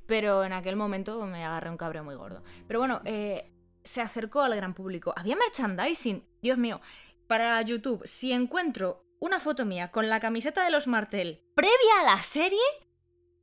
pero 0.07 0.43
en 0.43 0.53
aquel 0.53 0.75
momento 0.75 1.23
me 1.27 1.45
agarré 1.45 1.69
un 1.69 1.77
cabreo 1.77 2.03
muy 2.03 2.15
gordo. 2.15 2.43
Pero 2.67 2.79
bueno, 2.79 3.01
eh, 3.05 3.50
se 3.83 4.01
acercó 4.01 4.41
al 4.41 4.55
gran 4.55 4.73
público. 4.73 5.13
Había 5.15 5.35
merchandising. 5.35 6.25
Dios 6.41 6.57
mío, 6.57 6.81
para 7.27 7.61
YouTube, 7.61 8.01
si 8.05 8.31
encuentro 8.31 9.05
una 9.19 9.39
foto 9.39 9.65
mía 9.65 9.91
con 9.91 10.09
la 10.09 10.19
camiseta 10.19 10.63
de 10.63 10.71
los 10.71 10.87
Martel 10.87 11.41
previa 11.55 11.99
a 12.01 12.15
la 12.15 12.21
serie, 12.23 12.59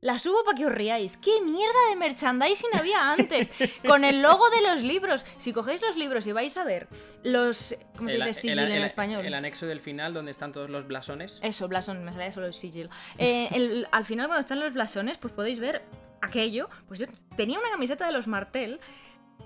la 0.01 0.17
subo 0.17 0.43
para 0.45 0.57
que 0.57 0.65
os 0.65 0.71
riáis. 0.73 1.17
¿Qué 1.17 1.41
mierda 1.41 1.89
de 1.89 1.95
merchandising 1.97 2.69
había 2.77 3.11
antes? 3.11 3.49
Con 3.85 4.05
el 4.05 4.21
logo 4.21 4.49
de 4.49 4.61
los 4.61 4.81
libros. 4.81 5.25
Si 5.39 5.51
cogéis 5.51 5.81
los 5.81 5.97
libros 5.97 6.25
y 6.25 6.31
vais 6.31 6.55
a 6.55 6.63
ver 6.63 6.87
los... 7.23 7.75
¿Cómo 7.97 8.09
se 8.09 8.15
dice 8.15 8.27
el- 8.29 8.33
sigil 8.33 8.59
en 8.59 8.71
el- 8.71 8.83
español? 8.83 9.25
El 9.25 9.33
anexo 9.33 9.65
del 9.67 9.81
final 9.81 10.13
donde 10.13 10.31
están 10.31 10.53
todos 10.53 10.69
los 10.69 10.87
blasones. 10.87 11.39
Eso, 11.43 11.67
blasón, 11.67 12.05
me 12.05 12.13
salía 12.13 12.31
solo 12.31 12.45
el 12.47 12.53
sigil. 12.53 12.89
Eh, 13.17 13.49
el- 13.51 13.87
al 13.91 14.05
final, 14.05 14.27
cuando 14.27 14.39
están 14.39 14.61
los 14.61 14.71
blasones, 14.73 15.17
pues 15.17 15.33
podéis 15.33 15.59
ver 15.59 15.83
aquello. 16.21 16.69
Pues 16.87 17.01
yo 17.01 17.05
tenía 17.35 17.59
una 17.59 17.69
camiseta 17.69 18.05
de 18.05 18.13
los 18.13 18.25
Martel 18.27 18.79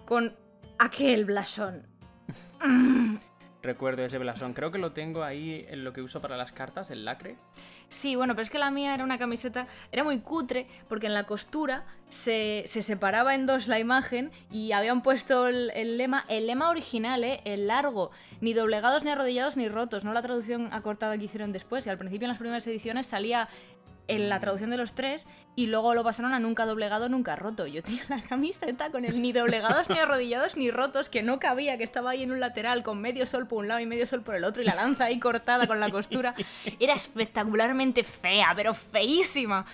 con 0.05 0.37
aquel 0.83 1.25
blasón. 1.25 1.87
Recuerdo 3.61 4.03
ese 4.03 4.17
blasón. 4.17 4.53
Creo 4.53 4.71
que 4.71 4.77
lo 4.77 4.91
tengo 4.91 5.23
ahí 5.23 5.65
en 5.69 5.85
lo 5.85 5.93
que 5.93 6.01
uso 6.01 6.19
para 6.19 6.35
las 6.35 6.51
cartas, 6.51 6.91
el 6.91 7.05
lacre. 7.05 7.37
Sí, 7.87 8.15
bueno, 8.15 8.33
pero 8.35 8.43
es 8.43 8.49
que 8.49 8.59
la 8.59 8.71
mía 8.71 8.93
era 8.93 9.05
una 9.05 9.17
camiseta, 9.17 9.67
era 9.93 10.03
muy 10.03 10.19
cutre, 10.19 10.67
porque 10.89 11.07
en 11.07 11.13
la 11.13 11.25
costura 11.25 11.85
se, 12.09 12.63
se 12.65 12.81
separaba 12.81 13.35
en 13.35 13.45
dos 13.45 13.69
la 13.69 13.79
imagen 13.79 14.31
y 14.51 14.73
habían 14.73 15.01
puesto 15.01 15.47
el, 15.47 15.71
el 15.75 15.97
lema, 15.97 16.25
el 16.27 16.47
lema 16.47 16.69
original, 16.69 17.23
¿eh? 17.23 17.39
el 17.45 17.67
largo, 17.67 18.11
ni 18.41 18.53
doblegados, 18.53 19.05
ni 19.05 19.11
arrodillados, 19.11 19.55
ni 19.55 19.69
rotos, 19.69 20.03
no 20.03 20.11
la 20.11 20.21
traducción 20.21 20.67
acortada 20.73 21.17
que 21.17 21.23
hicieron 21.23 21.53
después. 21.53 21.87
Y 21.87 21.89
al 21.89 21.97
principio 21.97 22.25
en 22.25 22.29
las 22.29 22.39
primeras 22.39 22.67
ediciones 22.67 23.07
salía 23.07 23.47
en 24.07 24.29
la 24.29 24.39
traducción 24.39 24.69
de 24.69 24.77
los 24.77 24.93
tres 24.93 25.25
y 25.55 25.67
luego 25.67 25.93
lo 25.93 26.03
pasaron 26.03 26.33
a 26.33 26.39
nunca 26.39 26.65
doblegado, 26.65 27.09
nunca 27.09 27.35
roto. 27.35 27.67
Yo 27.67 27.83
tenía 27.83 28.03
la 28.09 28.21
camiseta 28.21 28.91
con 28.91 29.05
el 29.05 29.21
ni 29.21 29.31
doblegados, 29.31 29.89
ni 29.89 29.99
arrodillados, 29.99 30.57
ni 30.57 30.71
rotos, 30.71 31.09
que 31.09 31.21
no 31.21 31.39
cabía, 31.39 31.77
que 31.77 31.83
estaba 31.83 32.11
ahí 32.11 32.23
en 32.23 32.31
un 32.31 32.39
lateral 32.39 32.83
con 32.83 32.99
medio 32.99 33.25
sol 33.25 33.47
por 33.47 33.59
un 33.59 33.67
lado 33.67 33.79
y 33.79 33.85
medio 33.85 34.05
sol 34.05 34.21
por 34.21 34.35
el 34.35 34.43
otro 34.43 34.63
y 34.63 34.65
la 34.65 34.75
lanza 34.75 35.05
ahí 35.05 35.19
cortada 35.19 35.67
con 35.67 35.79
la 35.79 35.89
costura. 35.89 36.33
Era 36.79 36.93
espectacularmente 36.93 38.03
fea, 38.03 38.53
pero 38.55 38.73
feísima. 38.73 39.65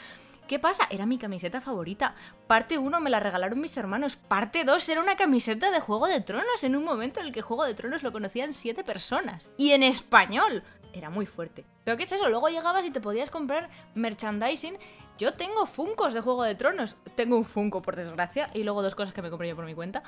¿Qué 0.50 0.58
pasa? 0.58 0.88
Era 0.90 1.06
mi 1.06 1.20
camiseta 1.20 1.62
favorita. 1.62 2.16
Parte 2.48 2.80
1 2.80 3.00
me 3.02 3.12
la 3.12 3.20
regalaron 3.20 3.60
mis 3.60 3.78
hermanos. 3.78 4.16
Parte 4.16 4.64
2 4.64 4.90
era 4.90 5.00
una 5.00 5.16
camiseta 5.16 5.70
de 5.70 5.80
Juego 5.80 6.08
de 6.08 6.22
Tronos 6.22 6.64
en 6.64 6.76
un 6.76 6.84
momento 6.84 7.20
en 7.20 7.28
el 7.28 7.32
que 7.32 7.44
Juego 7.44 7.66
de 7.66 7.76
Tronos 7.76 8.02
lo 8.02 8.12
conocían 8.12 8.52
7 8.52 8.84
personas. 8.84 9.52
Y 9.58 9.74
en 9.74 9.84
español. 9.84 10.64
Era 10.94 11.10
muy 11.10 11.26
fuerte. 11.26 11.66
Pero 11.84 11.98
¿qué 11.98 12.04
es 12.04 12.12
eso? 12.12 12.30
Luego 12.30 12.50
llegabas 12.50 12.86
y 12.86 12.92
te 12.92 13.02
podías 13.02 13.30
comprar 13.30 13.70
merchandising. 13.96 14.78
Yo 15.18 15.34
tengo 15.34 15.66
Funcos 15.66 16.14
de 16.14 16.22
Juego 16.22 16.44
de 16.44 16.56
Tronos. 16.56 16.96
Tengo 17.16 17.36
un 17.36 17.44
Funko, 17.44 17.82
por 17.82 17.98
desgracia. 17.98 18.50
Y 18.54 18.64
luego 18.64 18.82
dos 18.82 18.96
cosas 18.96 19.14
que 19.14 19.22
me 19.22 19.30
compré 19.30 19.50
yo 19.50 19.56
por 19.56 19.66
mi 19.66 19.76
cuenta. 19.76 20.02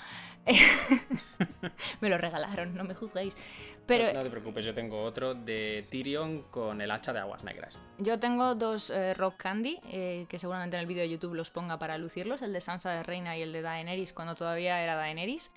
me 2.01 2.09
lo 2.09 2.17
regalaron, 2.17 2.73
no 2.75 2.85
me 2.85 2.93
juzguéis. 2.93 3.35
Pero 3.85 4.13
No, 4.13 4.23
te 4.23 4.29
preocupes, 4.29 4.63
yo 4.63 4.73
tengo 4.73 5.01
otro 5.01 5.33
de 5.33 5.85
Tyrion 5.89 6.43
con 6.43 6.79
el 6.81 6.91
hacha 6.91 7.11
de 7.11 7.19
aguas 7.19 7.43
negras. 7.43 7.77
Yo 7.97 8.19
tengo 8.19 8.55
dos 8.55 8.89
eh, 8.89 9.13
Rock 9.13 9.35
Candy, 9.37 9.79
eh, 9.89 10.27
que 10.29 10.39
seguramente 10.39 10.77
en 10.77 10.81
el 10.81 10.87
vídeo 10.87 11.01
de 11.01 11.09
YouTube 11.09 11.33
los 11.33 11.49
ponga 11.49 11.77
para 11.77 11.97
lucirlos, 11.97 12.41
el 12.41 12.53
de 12.53 12.61
Sansa 12.61 12.91
de 12.91 13.03
Reina 13.03 13.37
y 13.37 13.41
el 13.41 13.51
de 13.51 13.61
Daenerys 13.61 14.13
cuando 14.13 14.35
todavía 14.35 14.81
era 14.81 14.95
Daenerys. 14.95 15.51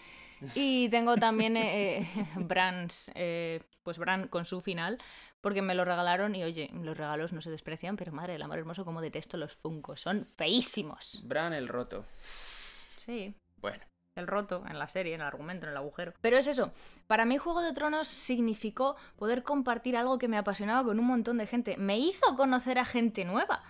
Y 0.55 0.89
tengo 0.89 1.17
también 1.17 1.57
eh, 1.57 2.07
Bran's, 2.37 3.11
eh, 3.15 3.61
pues 3.85 3.99
Bran 3.99 4.27
con 4.27 4.45
su 4.45 4.61
final, 4.61 4.99
porque 5.41 5.63
me 5.63 5.75
lo 5.75 5.85
regalaron 5.85 6.35
y 6.35 6.43
oye, 6.43 6.71
los 6.73 6.97
regalos 6.97 7.33
no 7.33 7.41
se 7.41 7.51
desprecian, 7.51 7.97
pero 7.97 8.11
madre 8.11 8.33
del 8.33 8.43
amor 8.43 8.59
hermoso, 8.59 8.85
como 8.85 9.01
detesto 9.01 9.37
los 9.37 9.53
Funkos, 9.55 10.01
son 10.01 10.27
feísimos. 10.37 11.23
Bran 11.25 11.53
el 11.53 11.69
roto. 11.69 12.05
Sí, 12.99 13.35
Bueno, 13.61 13.85
el 14.17 14.27
roto 14.27 14.65
en 14.69 14.79
la 14.79 14.89
serie, 14.89 15.15
en 15.15 15.21
el 15.21 15.27
argumento, 15.27 15.67
en 15.67 15.73
el 15.73 15.77
agujero. 15.77 16.13
Pero 16.21 16.39
es 16.39 16.47
eso, 16.47 16.73
para 17.07 17.25
mí 17.25 17.37
Juego 17.37 17.61
de 17.61 17.73
Tronos 17.73 18.09
significó 18.09 18.97
poder 19.17 19.43
compartir 19.43 19.97
algo 19.97 20.19
que 20.19 20.29
me 20.29 20.39
apasionaba 20.39 20.85
con 20.85 20.99
un 20.99 21.07
montón 21.07 21.39
de 21.39 21.47
gente. 21.47 21.77
Me 21.77 21.99
hizo 21.99 22.35
conocer 22.37 22.79
a 22.79 22.85
gente 22.85 23.25
nueva. 23.25 23.63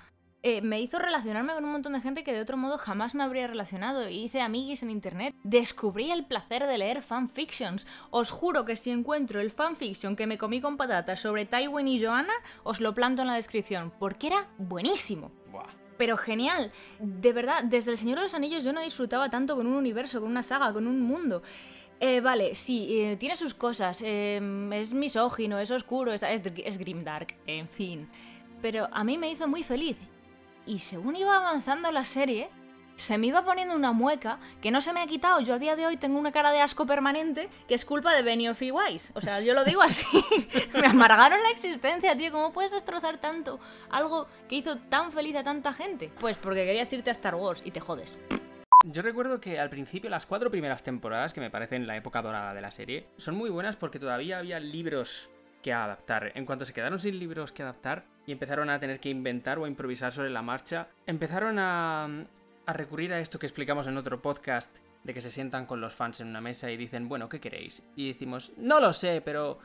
Eh, 0.46 0.60
me 0.60 0.78
hizo 0.78 0.98
relacionarme 0.98 1.54
con 1.54 1.64
un 1.64 1.72
montón 1.72 1.94
de 1.94 2.02
gente 2.02 2.22
que 2.22 2.34
de 2.34 2.42
otro 2.42 2.58
modo 2.58 2.76
jamás 2.76 3.14
me 3.14 3.22
habría 3.22 3.46
relacionado. 3.46 4.10
Hice 4.10 4.42
amiguis 4.42 4.82
en 4.82 4.90
internet. 4.90 5.34
Descubrí 5.42 6.10
el 6.10 6.26
placer 6.26 6.66
de 6.66 6.76
leer 6.76 7.00
fanfictions. 7.00 7.86
Os 8.10 8.28
juro 8.28 8.66
que 8.66 8.76
si 8.76 8.90
encuentro 8.90 9.40
el 9.40 9.50
fanfiction 9.50 10.16
que 10.16 10.26
me 10.26 10.36
comí 10.36 10.60
con 10.60 10.76
patatas 10.76 11.20
sobre 11.20 11.46
Tywin 11.46 11.88
y 11.88 12.04
Joanna, 12.04 12.34
os 12.62 12.82
lo 12.82 12.92
planto 12.92 13.22
en 13.22 13.28
la 13.28 13.36
descripción, 13.36 13.90
porque 13.98 14.26
era 14.26 14.46
buenísimo 14.58 15.32
buah. 15.50 15.64
pero 15.96 16.18
genial. 16.18 16.72
De 16.98 17.32
verdad, 17.32 17.64
desde 17.64 17.92
El 17.92 17.96
Señor 17.96 18.18
de 18.18 18.24
los 18.24 18.34
Anillos 18.34 18.64
yo 18.64 18.74
no 18.74 18.82
disfrutaba 18.82 19.30
tanto 19.30 19.56
con 19.56 19.66
un 19.66 19.76
universo, 19.76 20.20
con 20.20 20.30
una 20.30 20.42
saga, 20.42 20.74
con 20.74 20.86
un 20.86 21.00
mundo. 21.00 21.42
Eh, 22.00 22.20
vale, 22.20 22.54
sí, 22.54 23.00
eh, 23.00 23.16
tiene 23.16 23.36
sus 23.36 23.54
cosas. 23.54 24.02
eh, 24.04 24.42
es 24.74 24.92
misógino, 24.92 25.58
es 25.58 25.70
oscuro, 25.70 26.12
es, 26.12 26.22
es, 26.22 26.42
es 26.54 26.76
grimdark, 26.76 27.34
en 27.46 27.66
fin. 27.66 28.10
Pero 28.60 28.88
a 28.92 29.04
mí 29.04 29.16
me 29.16 29.30
hizo 29.30 29.48
muy 29.48 29.62
feliz. 29.62 29.96
Y 30.66 30.78
según 30.78 31.16
iba 31.16 31.36
avanzando 31.36 31.92
la 31.92 32.04
serie, 32.04 32.48
se 32.96 33.18
me 33.18 33.26
iba 33.26 33.44
poniendo 33.44 33.74
una 33.74 33.92
mueca 33.92 34.38
que 34.62 34.70
no 34.70 34.80
se 34.80 34.92
me 34.92 35.00
ha 35.00 35.06
quitado. 35.06 35.40
Yo 35.40 35.54
a 35.54 35.58
día 35.58 35.76
de 35.76 35.86
hoy 35.86 35.96
tengo 35.96 36.18
una 36.18 36.32
cara 36.32 36.52
de 36.52 36.60
asco 36.60 36.86
permanente 36.86 37.48
que 37.68 37.74
es 37.74 37.84
culpa 37.84 38.14
de 38.14 38.22
Benioff 38.22 38.62
y 38.62 38.70
Weiss. 38.70 39.12
O 39.14 39.20
sea, 39.20 39.40
yo 39.40 39.54
lo 39.54 39.64
digo 39.64 39.82
así. 39.82 40.06
me 40.74 40.86
amargaron 40.86 41.42
la 41.42 41.50
existencia, 41.50 42.16
tío. 42.16 42.32
¿Cómo 42.32 42.52
puedes 42.52 42.72
destrozar 42.72 43.20
tanto 43.20 43.60
algo 43.90 44.26
que 44.48 44.56
hizo 44.56 44.76
tan 44.76 45.12
feliz 45.12 45.36
a 45.36 45.44
tanta 45.44 45.72
gente? 45.72 46.10
Pues 46.18 46.36
porque 46.36 46.64
querías 46.64 46.92
irte 46.92 47.10
a 47.10 47.12
Star 47.12 47.34
Wars 47.34 47.62
y 47.64 47.70
te 47.70 47.80
jodes. 47.80 48.16
Yo 48.86 49.00
recuerdo 49.00 49.40
que 49.40 49.58
al 49.58 49.70
principio 49.70 50.10
las 50.10 50.26
cuatro 50.26 50.50
primeras 50.50 50.82
temporadas, 50.82 51.32
que 51.32 51.40
me 51.40 51.50
parecen 51.50 51.86
la 51.86 51.96
época 51.96 52.20
dorada 52.20 52.52
de 52.52 52.60
la 52.60 52.70
serie, 52.70 53.06
son 53.16 53.34
muy 53.34 53.48
buenas 53.48 53.76
porque 53.76 53.98
todavía 53.98 54.38
había 54.38 54.60
libros 54.60 55.30
que 55.64 55.72
adaptar. 55.72 56.30
En 56.34 56.44
cuanto 56.44 56.66
se 56.66 56.74
quedaron 56.74 56.98
sin 56.98 57.18
libros 57.18 57.50
que 57.50 57.62
adaptar 57.62 58.04
y 58.26 58.32
empezaron 58.32 58.68
a 58.68 58.78
tener 58.78 59.00
que 59.00 59.08
inventar 59.08 59.58
o 59.58 59.66
improvisar 59.66 60.12
sobre 60.12 60.28
la 60.28 60.42
marcha, 60.42 60.88
empezaron 61.06 61.58
a, 61.58 62.04
a 62.66 62.72
recurrir 62.74 63.14
a 63.14 63.18
esto 63.18 63.38
que 63.38 63.46
explicamos 63.46 63.86
en 63.86 63.96
otro 63.96 64.20
podcast, 64.20 64.76
de 65.04 65.14
que 65.14 65.22
se 65.22 65.30
sientan 65.30 65.64
con 65.64 65.80
los 65.80 65.94
fans 65.94 66.20
en 66.20 66.28
una 66.28 66.42
mesa 66.42 66.70
y 66.70 66.76
dicen, 66.76 67.08
bueno, 67.08 67.30
¿qué 67.30 67.40
queréis? 67.40 67.82
Y 67.96 68.08
decimos, 68.08 68.52
no 68.58 68.78
lo 68.78 68.92
sé, 68.92 69.22
pero 69.24 69.58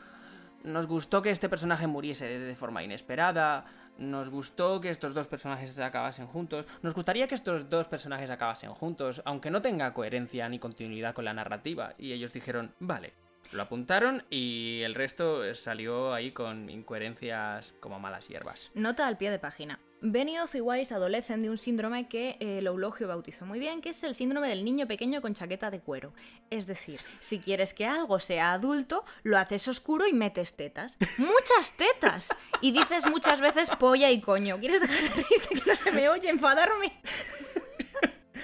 nos 0.64 0.88
gustó 0.88 1.22
que 1.22 1.32
este 1.32 1.50
personaje 1.50 1.86
muriese 1.86 2.28
de 2.28 2.56
forma 2.56 2.82
inesperada, 2.82 3.66
nos 3.98 4.30
gustó 4.30 4.80
que 4.80 4.92
estos 4.92 5.14
dos 5.14 5.28
personajes 5.28 5.74
se 5.74 5.84
acabasen 5.84 6.28
juntos, 6.28 6.66
nos 6.82 6.96
gustaría 6.96 7.28
que 7.28 7.36
estos 7.36 7.70
dos 7.70 7.88
personajes 7.88 8.30
acabasen 8.30 8.72
juntos, 8.72 9.22
aunque 9.26 9.52
no 9.52 9.62
tenga 9.62 9.94
coherencia 9.94 10.48
ni 10.48 10.60
continuidad 10.60 11.14
con 11.14 11.26
la 11.26 11.34
narrativa. 11.34 11.94
Y 11.98 12.14
ellos 12.14 12.32
dijeron, 12.32 12.74
vale, 12.80 13.14
lo 13.52 13.64
apuntaron 13.64 14.24
y 14.30 14.82
el 14.84 14.96
resto 14.96 15.56
salió 15.56 16.14
ahí 16.14 16.32
con 16.32 16.70
incoherencias 16.70 17.74
como 17.80 18.00
malas 18.00 18.28
hierbas. 18.28 18.72
Nota 18.74 19.08
al 19.08 19.18
pie 19.18 19.32
de 19.32 19.40
página. 19.40 19.80
Benioff 20.02 20.56
y 20.56 20.62
Weiss 20.62 20.94
adolecen 20.94 21.42
de 21.42 21.50
un 21.50 21.58
síndrome 21.58 22.08
que 22.08 22.38
el 22.40 22.66
eulogio 22.68 23.10
bautizó 23.10 23.46
muy 23.46 23.60
bien, 23.60 23.82
que 23.82 23.90
es 23.90 24.02
el 24.04 24.16
síndrome 24.16 24.48
del 24.48 24.64
niño 24.64 24.88
pequeño 24.88 25.22
con 25.22 25.34
chaqueta 25.34 25.70
de 25.72 25.82
cuero. 25.82 26.14
Es 26.50 26.68
decir, 26.68 27.02
si 27.20 27.40
quieres 27.40 27.74
que 27.74 27.86
algo 27.86 28.20
sea 28.22 28.54
adulto, 28.54 29.04
lo 29.24 29.38
haces 29.38 29.68
oscuro 29.68 30.08
y 30.08 30.14
metes 30.14 30.56
tetas. 30.56 30.98
¡Muchas 31.18 31.74
tetas! 31.76 32.30
Y 32.62 32.72
dices 32.72 33.08
muchas 33.08 33.42
veces 33.42 33.70
polla 33.72 34.10
y 34.10 34.22
coño. 34.22 34.58
¿Quieres 34.60 34.82
dejar 34.82 35.02
de 35.02 35.10
reírte 35.10 35.56
que 35.56 35.70
no 35.70 35.76
se 35.76 35.92
me 35.92 36.08
oye 36.08 36.30
enfadarme? 36.30 37.02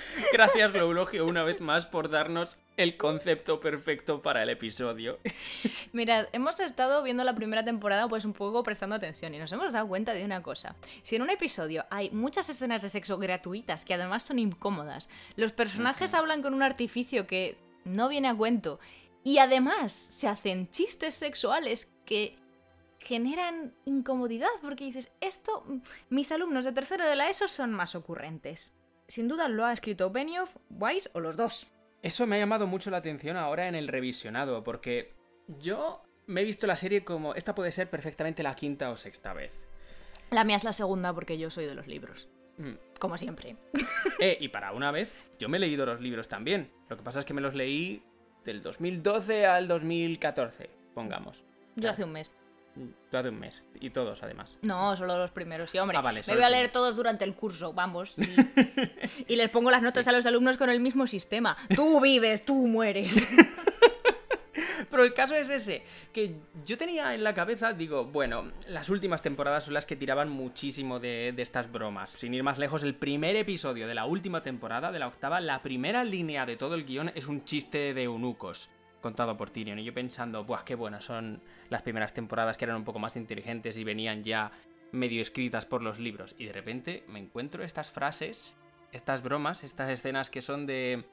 Gracias, 0.33 0.73
Loulogio, 0.73 1.25
una 1.25 1.43
vez 1.43 1.61
más 1.61 1.85
por 1.85 2.09
darnos 2.09 2.57
el 2.77 2.97
concepto 2.97 3.59
perfecto 3.59 4.21
para 4.21 4.43
el 4.43 4.49
episodio. 4.49 5.19
Mirad, 5.93 6.27
hemos 6.33 6.59
estado 6.59 7.03
viendo 7.03 7.23
la 7.23 7.35
primera 7.35 7.63
temporada 7.63 8.07
pues 8.07 8.25
un 8.25 8.33
poco 8.33 8.63
prestando 8.63 8.95
atención 8.95 9.33
y 9.33 9.39
nos 9.39 9.51
hemos 9.51 9.73
dado 9.73 9.87
cuenta 9.87 10.13
de 10.13 10.25
una 10.25 10.41
cosa. 10.41 10.75
Si 11.03 11.15
en 11.15 11.21
un 11.21 11.29
episodio 11.29 11.85
hay 11.89 12.09
muchas 12.11 12.49
escenas 12.49 12.81
de 12.81 12.89
sexo 12.89 13.17
gratuitas 13.17 13.85
que 13.85 13.93
además 13.93 14.23
son 14.23 14.39
incómodas, 14.39 15.09
los 15.35 15.51
personajes 15.51 16.13
hablan 16.13 16.41
con 16.41 16.53
un 16.53 16.63
artificio 16.63 17.27
que 17.27 17.57
no 17.83 18.09
viene 18.09 18.27
a 18.27 18.35
cuento 18.35 18.79
y 19.23 19.37
además 19.39 19.91
se 19.91 20.27
hacen 20.27 20.69
chistes 20.69 21.15
sexuales 21.15 21.91
que 22.05 22.37
generan 22.99 23.73
incomodidad 23.85 24.49
porque 24.61 24.85
dices, 24.85 25.11
esto, 25.21 25.63
mis 26.09 26.31
alumnos 26.31 26.65
de 26.65 26.71
tercero 26.71 27.07
de 27.07 27.15
la 27.15 27.29
ESO 27.29 27.47
son 27.47 27.71
más 27.71 27.95
ocurrentes. 27.95 28.73
Sin 29.07 29.27
duda 29.27 29.47
lo 29.47 29.65
ha 29.65 29.73
escrito 29.73 30.09
Benioff, 30.09 30.55
Weiss 30.69 31.09
o 31.13 31.19
los 31.19 31.35
dos. 31.35 31.67
Eso 32.01 32.27
me 32.27 32.35
ha 32.35 32.39
llamado 32.39 32.67
mucho 32.67 32.91
la 32.91 32.97
atención 32.97 33.37
ahora 33.37 33.67
en 33.67 33.75
el 33.75 33.87
revisionado, 33.87 34.63
porque 34.63 35.13
yo 35.59 36.03
me 36.27 36.41
he 36.41 36.43
visto 36.43 36.67
la 36.67 36.75
serie 36.75 37.03
como 37.03 37.35
esta 37.35 37.55
puede 37.55 37.71
ser 37.71 37.89
perfectamente 37.89 38.43
la 38.43 38.55
quinta 38.55 38.89
o 38.89 38.97
sexta 38.97 39.33
vez. 39.33 39.67
La 40.31 40.43
mía 40.43 40.55
es 40.55 40.63
la 40.63 40.73
segunda 40.73 41.13
porque 41.13 41.37
yo 41.37 41.49
soy 41.49 41.65
de 41.65 41.75
los 41.75 41.87
libros. 41.87 42.27
Mm. 42.57 42.73
Como 42.99 43.17
siempre. 43.17 43.57
Eh, 44.19 44.37
y 44.39 44.47
para 44.47 44.71
una 44.71 44.91
vez, 44.91 45.13
yo 45.39 45.49
me 45.49 45.57
he 45.57 45.59
leído 45.59 45.85
los 45.85 45.99
libros 45.99 46.29
también. 46.29 46.71
Lo 46.87 46.95
que 46.95 47.03
pasa 47.03 47.19
es 47.19 47.25
que 47.25 47.33
me 47.33 47.41
los 47.41 47.53
leí 47.53 48.01
del 48.45 48.61
2012 48.61 49.45
al 49.45 49.67
2014, 49.67 50.69
pongamos. 50.93 51.43
Yo 51.75 51.89
hace 51.89 52.05
un 52.05 52.13
mes. 52.13 52.31
Hace 53.11 53.29
un 53.29 53.39
mes. 53.39 53.63
Y 53.79 53.91
todos, 53.91 54.23
además. 54.23 54.57
No, 54.61 54.95
solo 54.95 55.17
los 55.17 55.31
primeros, 55.31 55.71
sí, 55.71 55.77
hombre. 55.77 55.97
Ah, 55.97 56.01
vale, 56.01 56.21
Me 56.27 56.35
voy 56.35 56.43
a 56.43 56.49
leer 56.49 56.71
todos 56.71 56.95
durante 56.95 57.23
el 57.23 57.33
curso, 57.33 57.71
vamos. 57.71 58.15
Y, 58.17 59.33
y 59.33 59.35
les 59.37 59.49
pongo 59.49 59.71
las 59.71 59.81
notas 59.81 60.07
a 60.07 60.11
los 60.11 60.25
alumnos 60.25 60.57
con 60.57 60.69
el 60.69 60.81
mismo 60.81 61.07
sistema. 61.07 61.55
Tú 61.75 61.99
vives, 62.01 62.43
tú 62.43 62.67
mueres. 62.67 63.15
Pero 64.91 65.03
el 65.03 65.13
caso 65.13 65.35
es 65.35 65.49
ese, 65.49 65.83
que 66.13 66.37
yo 66.63 66.77
tenía 66.77 67.13
en 67.13 67.23
la 67.23 67.33
cabeza, 67.33 67.73
digo, 67.73 68.05
bueno, 68.05 68.51
las 68.67 68.89
últimas 68.89 69.21
temporadas 69.21 69.65
son 69.65 69.73
las 69.73 69.85
que 69.85 69.97
tiraban 69.97 70.29
muchísimo 70.29 70.99
de, 70.99 71.33
de 71.35 71.41
estas 71.41 71.69
bromas. 71.69 72.11
Sin 72.11 72.33
ir 72.33 72.43
más 72.43 72.59
lejos, 72.59 72.83
el 72.83 72.95
primer 72.95 73.35
episodio 73.35 73.87
de 73.87 73.95
la 73.95 74.05
última 74.05 74.41
temporada, 74.41 74.93
de 74.93 74.99
la 74.99 75.07
octava, 75.07 75.41
la 75.41 75.61
primera 75.61 76.03
línea 76.05 76.45
de 76.45 76.55
todo 76.55 76.75
el 76.75 76.85
guion 76.85 77.11
es 77.15 77.27
un 77.27 77.43
chiste 77.43 77.93
de 77.93 78.03
eunucos, 78.03 78.69
contado 79.05 79.37
por 79.37 79.51
Tyrion. 79.51 79.77
Y 79.77 79.83
yo 79.83 79.93
pensando, 79.93 80.45
buah, 80.45 80.63
qué 80.65 80.73
buenas 80.73 81.05
son 81.05 81.39
las 81.69 81.83
primeras 81.83 82.11
temporadas 82.11 82.57
que 82.57 82.65
eran 82.65 82.77
un 82.77 82.83
poco 82.83 82.97
más 82.97 83.15
inteligentes 83.15 83.77
y 83.77 83.83
venían 83.83 84.23
ya 84.23 84.51
medio 84.91 85.21
escritas 85.21 85.67
por 85.67 85.83
los 85.83 85.99
libros. 85.99 86.33
Y 86.39 86.45
de 86.45 86.53
repente 86.53 87.03
me 87.07 87.19
encuentro 87.19 87.63
estas 87.63 87.91
frases, 87.91 88.51
estas 88.91 89.21
bromas, 89.21 89.63
estas 89.63 89.91
escenas 89.91 90.31
que 90.31 90.41
son 90.41 90.65
de... 90.65 91.05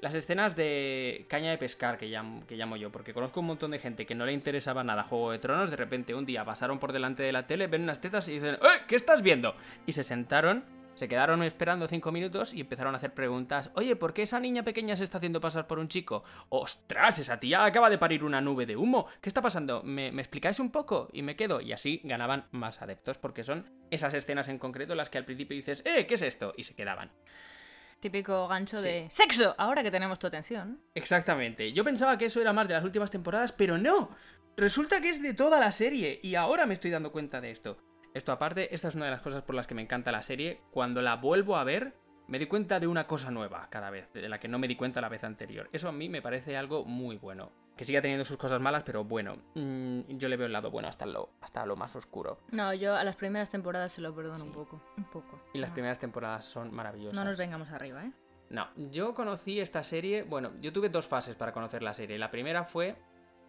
Las 0.00 0.14
escenas 0.14 0.54
de 0.54 1.24
caña 1.30 1.50
de 1.50 1.56
pescar 1.56 1.96
que 1.96 2.08
llamo, 2.08 2.76
yo, 2.76 2.92
porque 2.92 3.14
conozco 3.14 3.40
un 3.40 3.46
montón 3.46 3.70
de 3.70 3.78
gente 3.78 4.04
que 4.04 4.14
no 4.14 4.26
le 4.26 4.34
interesaba 4.34 4.84
nada 4.84 5.04
Juego 5.04 5.30
de 5.30 5.38
Tronos, 5.38 5.70
de 5.70 5.76
repente 5.76 6.14
un 6.14 6.26
día 6.26 6.44
pasaron 6.44 6.78
por 6.78 6.92
delante 6.92 7.22
de 7.22 7.32
la 7.32 7.46
tele, 7.46 7.68
ven 7.68 7.84
unas 7.84 8.02
tetas 8.02 8.28
y 8.28 8.32
dicen, 8.32 8.56
¡Eh! 8.56 8.82
¿Qué 8.86 8.96
estás 8.96 9.22
viendo? 9.22 9.54
Y 9.86 9.92
se 9.92 10.02
sentaron, 10.02 10.62
se 10.94 11.08
quedaron 11.08 11.42
esperando 11.42 11.88
cinco 11.88 12.12
minutos 12.12 12.52
y 12.54 12.60
empezaron 12.60 12.94
a 12.94 12.98
hacer 12.98 13.14
preguntas. 13.14 13.70
Oye, 13.74 13.96
¿por 13.96 14.12
qué 14.14 14.22
esa 14.22 14.40
niña 14.40 14.62
pequeña 14.62 14.96
se 14.96 15.04
está 15.04 15.18
haciendo 15.18 15.40
pasar 15.40 15.66
por 15.66 15.78
un 15.78 15.88
chico? 15.88 16.24
¡Ostras! 16.48 17.18
Esa 17.18 17.38
tía 17.40 17.64
acaba 17.64 17.90
de 17.90 17.98
parir 17.98 18.24
una 18.24 18.40
nube 18.40 18.66
de 18.66 18.76
humo. 18.76 19.06
¿Qué 19.20 19.28
está 19.28 19.42
pasando? 19.42 19.82
¿Me, 19.82 20.12
me 20.12 20.22
explicáis 20.22 20.60
un 20.60 20.70
poco? 20.70 21.08
Y 21.12 21.22
me 21.22 21.36
quedo. 21.36 21.60
Y 21.60 21.72
así 21.72 22.00
ganaban 22.04 22.46
más 22.52 22.80
adeptos, 22.82 23.18
porque 23.18 23.44
son 23.44 23.68
esas 23.90 24.14
escenas 24.14 24.48
en 24.48 24.58
concreto 24.58 24.94
las 24.94 25.10
que 25.10 25.18
al 25.18 25.24
principio 25.24 25.56
dices, 25.56 25.82
¡Eh! 25.84 26.06
¿Qué 26.06 26.14
es 26.14 26.22
esto? 26.22 26.54
Y 26.56 26.62
se 26.64 26.74
quedaban. 26.74 27.10
Típico 28.00 28.46
gancho 28.48 28.78
Sí. 28.78 28.84
de 28.88 29.06
sexo, 29.10 29.54
ahora 29.56 29.82
que 29.82 29.90
tenemos 29.90 30.18
tu 30.18 30.26
atención. 30.26 30.80
Exactamente. 30.94 31.72
Yo 31.72 31.84
pensaba 31.84 32.18
que 32.18 32.26
eso 32.26 32.40
era 32.40 32.52
más 32.52 32.68
de 32.68 32.74
las 32.74 32.84
últimas 32.84 33.10
temporadas, 33.10 33.52
pero 33.52 33.78
no. 33.78 34.10
Resulta 34.56 35.00
que 35.00 35.08
es 35.10 35.22
de 35.22 35.34
toda 35.34 35.58
la 35.58 35.72
serie 35.72 36.20
y 36.22 36.34
ahora 36.34 36.66
me 36.66 36.74
estoy 36.74 36.90
dando 36.90 37.12
cuenta 37.12 37.40
de 37.40 37.50
esto. 37.50 37.78
Esto 38.14 38.32
aparte, 38.32 38.72
esta 38.74 38.88
es 38.88 38.94
una 38.94 39.06
de 39.06 39.10
las 39.10 39.20
cosas 39.22 39.42
por 39.42 39.54
las 39.54 39.66
que 39.66 39.74
me 39.74 39.82
encanta 39.82 40.12
la 40.12 40.22
serie. 40.22 40.60
Cuando 40.70 41.02
la 41.02 41.16
vuelvo 41.16 41.56
a 41.56 41.64
ver, 41.64 41.94
me 42.28 42.38
di 42.38 42.46
cuenta 42.46 42.78
de 42.80 42.86
una 42.86 43.06
cosa 43.06 43.30
nueva 43.30 43.66
cada 43.70 43.90
vez, 43.90 44.12
de 44.12 44.28
la 44.28 44.38
que 44.38 44.46
no 44.48 44.58
me 44.58 44.68
di 44.68 44.76
cuenta 44.76 45.00
la 45.00 45.08
vez 45.08 45.24
anterior. 45.24 45.68
Eso 45.72 45.88
a 45.88 45.92
mí 45.92 46.08
me 46.08 46.22
parece 46.22 46.56
algo 46.56 46.84
muy 46.84 47.16
bueno. 47.16 47.50
Que 47.76 47.84
siga 47.84 48.00
teniendo 48.00 48.24
sus 48.24 48.36
cosas 48.36 48.60
malas, 48.60 48.84
pero 48.84 49.02
bueno, 49.02 49.36
mm, 49.56 50.02
yo 50.16 50.28
le 50.28 50.36
veo 50.36 50.46
el 50.46 50.52
lado 50.52 50.70
bueno 50.70 50.86
hasta 50.86 51.06
lo, 51.06 51.30
hasta 51.40 51.66
lo 51.66 51.74
más 51.74 51.96
oscuro. 51.96 52.38
No, 52.52 52.72
yo 52.72 52.94
a 52.94 53.02
las 53.02 53.16
primeras 53.16 53.50
temporadas 53.50 53.90
se 53.92 54.00
lo 54.00 54.14
perdono 54.14 54.36
Sí. 54.38 54.46
un 54.46 54.52
poco. 54.52 54.80
Un 54.96 55.04
poco. 55.10 55.40
Y 55.52 55.58
las 55.58 55.70
No. 55.70 55.74
primeras 55.74 55.98
temporadas 55.98 56.44
son 56.44 56.72
maravillosas. 56.72 57.18
No 57.18 57.24
nos 57.24 57.36
vengamos 57.36 57.70
arriba, 57.72 58.04
¿eh? 58.04 58.12
No, 58.50 58.68
yo 58.76 59.12
conocí 59.14 59.58
esta 59.58 59.82
serie, 59.82 60.22
bueno, 60.22 60.52
yo 60.60 60.72
tuve 60.72 60.88
dos 60.88 61.08
fases 61.08 61.34
para 61.34 61.50
conocer 61.50 61.82
la 61.82 61.94
serie. 61.94 62.16
La 62.16 62.30
primera 62.30 62.62
fue 62.62 62.94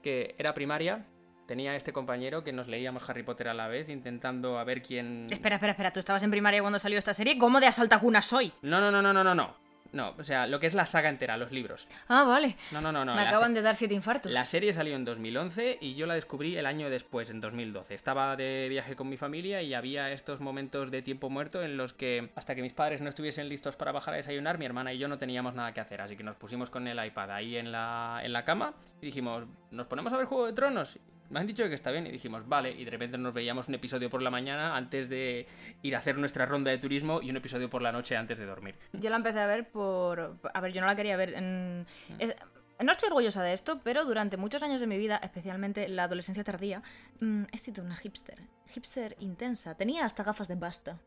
que 0.01 0.33
era 0.39 0.55
primaria, 0.55 1.05
tenía 1.45 1.75
este 1.75 1.93
compañero 1.93 2.43
que 2.43 2.53
nos 2.53 2.67
leíamos 2.67 3.07
Harry 3.09 3.23
Potter 3.23 3.49
a 3.49 3.53
la 3.53 3.67
vez, 3.67 3.89
intentando 3.89 4.57
a 4.59 4.63
ver 4.63 4.81
quién... 4.81 5.27
Espera, 5.31 5.55
espera, 5.55 5.71
espera. 5.71 5.91
¿Tú 5.91 5.99
estabas 5.99 6.23
en 6.23 6.31
primaria 6.31 6.61
cuando 6.61 6.79
salió 6.79 6.97
esta 6.97 7.13
serie? 7.13 7.37
¿Cómo 7.37 7.59
de 7.59 7.67
asaltacuna 7.67 8.21
soy? 8.21 8.51
No, 8.61 8.79
no, 8.79 8.91
no, 8.91 9.01
no, 9.01 9.13
no, 9.13 9.23
no, 9.23 9.35
no. 9.35 9.65
No, 9.95 10.13
o 10.17 10.23
sea, 10.23 10.45
lo 10.45 10.59
que 10.59 10.67
es 10.67 10.73
la 10.73 10.85
saga 10.85 11.07
entera, 11.07 11.37
los 11.37 11.53
libros. 11.53 11.87
Ah, 12.09 12.25
vale. 12.25 12.57
No, 12.71 12.81
no, 12.81 12.91
no, 12.91 13.05
no. 13.05 13.15
Me 13.15 13.21
acaban 13.21 13.53
de 13.53 13.61
dar 13.61 13.75
siete 13.75 13.93
infartos. 13.93 14.29
La 14.29 14.43
serie 14.43 14.73
salió 14.73 14.93
en 14.93 15.05
2011 15.05 15.77
y 15.79 15.95
yo 15.95 16.05
la 16.05 16.15
descubrí 16.15 16.57
el 16.57 16.65
año 16.65 16.89
después, 16.89 17.29
en 17.29 17.39
2012. 17.39 17.93
Estaba 17.93 18.35
de 18.35 18.67
viaje 18.69 18.97
con 18.97 19.07
mi 19.07 19.15
familia 19.15 19.61
y 19.61 19.73
había 19.73 20.11
estos 20.11 20.41
momentos 20.41 20.91
de 20.91 21.01
tiempo 21.01 21.29
muerto 21.29 21.63
en 21.63 21.77
los 21.77 21.93
que, 21.93 22.29
hasta 22.35 22.55
que 22.55 22.61
mis 22.61 22.73
padres 22.73 22.99
no 22.99 23.07
estuviesen 23.07 23.47
listos 23.47 23.77
para 23.77 23.93
bajar 23.93 24.15
a 24.15 24.17
desayunar, 24.17 24.57
mi 24.57 24.65
hermana 24.65 24.91
y 24.91 24.97
yo 24.97 25.07
no 25.07 25.17
teníamos 25.17 25.55
nada 25.55 25.73
que 25.73 25.79
hacer. 25.79 26.01
Así 26.01 26.17
que 26.17 26.23
nos 26.23 26.35
pusimos 26.35 26.69
con 26.69 26.89
el 26.89 27.03
iPad 27.05 27.31
ahí 27.31 27.55
en 27.55 27.71
la, 27.71 28.19
en 28.21 28.33
la 28.33 28.43
cama 28.43 28.73
y 29.01 29.05
dijimos, 29.05 29.45
¿nos 29.71 29.87
ponemos 29.87 30.11
a 30.11 30.17
ver 30.17 30.25
Juego 30.25 30.45
de 30.45 30.51
Tronos? 30.51 30.99
Me 31.29 31.39
han 31.39 31.47
dicho 31.47 31.67
que 31.67 31.73
está 31.73 31.91
bien 31.91 32.05
y 32.07 32.11
dijimos, 32.11 32.47
vale, 32.47 32.71
y 32.71 32.85
de 32.85 32.91
repente 32.91 33.17
nos 33.17 33.33
veíamos 33.33 33.67
un 33.67 33.75
episodio 33.75 34.09
por 34.09 34.21
la 34.21 34.29
mañana 34.29 34.75
antes 34.75 35.09
de 35.09 35.47
ir 35.81 35.95
a 35.95 35.97
hacer 35.97 36.17
nuestra 36.17 36.45
ronda 36.45 36.71
de 36.71 36.77
turismo 36.77 37.21
y 37.21 37.29
un 37.29 37.37
episodio 37.37 37.69
por 37.69 37.81
la 37.81 37.91
noche 37.91 38.15
antes 38.15 38.37
de 38.37 38.45
dormir. 38.45 38.75
Yo 38.93 39.09
la 39.09 39.15
empecé 39.15 39.39
a 39.39 39.47
ver 39.47 39.69
por... 39.69 40.37
A 40.53 40.61
ver, 40.61 40.71
yo 40.71 40.81
no 40.81 40.87
la 40.87 40.95
quería 40.95 41.17
ver 41.17 41.33
en... 41.33 41.81
Mm. 42.09 42.15
eh, 42.19 42.35
No 42.83 42.91
estoy 42.91 43.07
orgullosa 43.07 43.41
de 43.41 43.53
esto, 43.53 43.79
pero 43.83 44.05
durante 44.05 44.37
muchos 44.37 44.61
años 44.61 44.81
de 44.81 44.87
mi 44.87 44.97
vida, 44.97 45.17
especialmente 45.17 45.87
la 45.87 46.03
adolescencia 46.03 46.43
tardía, 46.43 46.83
mm, 47.19 47.43
he 47.51 47.57
sido 47.57 47.83
una 47.83 47.95
hipster. 47.95 48.37
Hipster 48.73 49.15
intensa. 49.19 49.75
Tenía 49.75 50.05
hasta 50.05 50.23
gafas 50.23 50.47
de 50.47 50.57
pasta. 50.57 50.99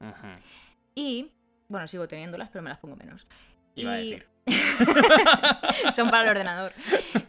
Ujú. 0.00 0.28
Y... 0.94 1.30
Bueno, 1.68 1.86
sigo 1.86 2.08
teniéndolas, 2.08 2.48
pero 2.48 2.62
me 2.62 2.70
las 2.70 2.78
pongo 2.78 2.96
menos. 2.96 3.26
Iba 3.74 3.92
a 3.92 3.96
decir. 3.96 4.26
Son 5.94 6.10
para 6.10 6.22
el 6.24 6.30
ordenador. 6.30 6.72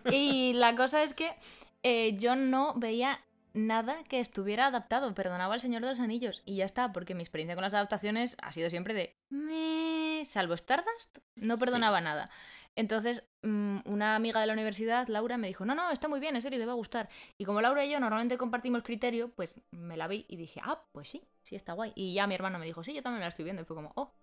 Y 0.10 0.54
la 0.54 0.76
cosa 0.76 1.04
es 1.04 1.14
que 1.14 1.34
eh, 1.84 2.16
yo 2.18 2.36
no 2.36 2.74
veía 2.76 3.20
nada 3.54 4.04
que 4.06 4.20
estuviera 4.20 4.68
adaptado. 4.68 5.14
Perdonaba 5.14 5.54
al 5.54 5.62
Señor 5.62 5.82
de 5.82 5.90
los 5.90 6.00
Anillos 6.00 6.44
y 6.46 6.58
ya 6.58 6.66
está, 6.66 6.92
porque 6.92 7.16
mi 7.16 7.24
experiencia 7.24 7.56
con 7.56 7.64
las 7.64 7.74
adaptaciones 7.74 8.38
ha 8.42 8.52
sido 8.52 8.70
siempre 8.70 8.94
de... 8.94 10.24
Salvo 10.26 10.54
Stardust, 10.54 11.20
no 11.36 11.58
perdonaba 11.58 12.02
nada. 12.02 12.30
Entonces, 12.76 13.24
mm, 13.42 13.80
una 13.86 14.16
amiga 14.16 14.40
de 14.40 14.48
la 14.48 14.54
universidad, 14.54 15.08
Laura, 15.08 15.38
me 15.38 15.48
dijo, 15.48 15.66
no, 15.66 15.76
no, 15.76 15.92
está 15.92 16.08
muy 16.08 16.20
bien, 16.20 16.36
en 16.36 16.42
serio, 16.42 16.60
te 16.60 16.66
va 16.66 16.74
a 16.74 16.76
gustar. 16.76 17.10
Y 17.38 17.46
como 17.46 17.62
Laura 17.62 17.86
y 17.86 17.92
yo 17.92 18.00
normalmente 18.00 18.38
compartimos 18.38 18.84
criterio, 18.84 19.30
pues 19.30 19.62
me 19.72 19.98
la 19.98 20.08
vi 20.08 20.26
y 20.28 20.36
dije, 20.36 20.62
ah, 20.64 20.84
pues 20.92 21.10
sí, 21.10 21.28
sí 21.42 21.56
está 21.56 21.74
guay. 21.74 21.92
Y 21.96 22.14
ya 22.14 22.28
mi 22.28 22.36
hermano 22.36 22.60
me 22.60 22.66
dijo, 22.66 22.84
sí, 22.84 22.94
yo 22.94 23.02
también 23.02 23.20
me 23.20 23.26
la 23.26 23.30
estoy 23.30 23.46
viendo. 23.46 23.62
Y 23.62 23.66
fue 23.66 23.76
como, 23.76 23.92
oh, 23.96 24.14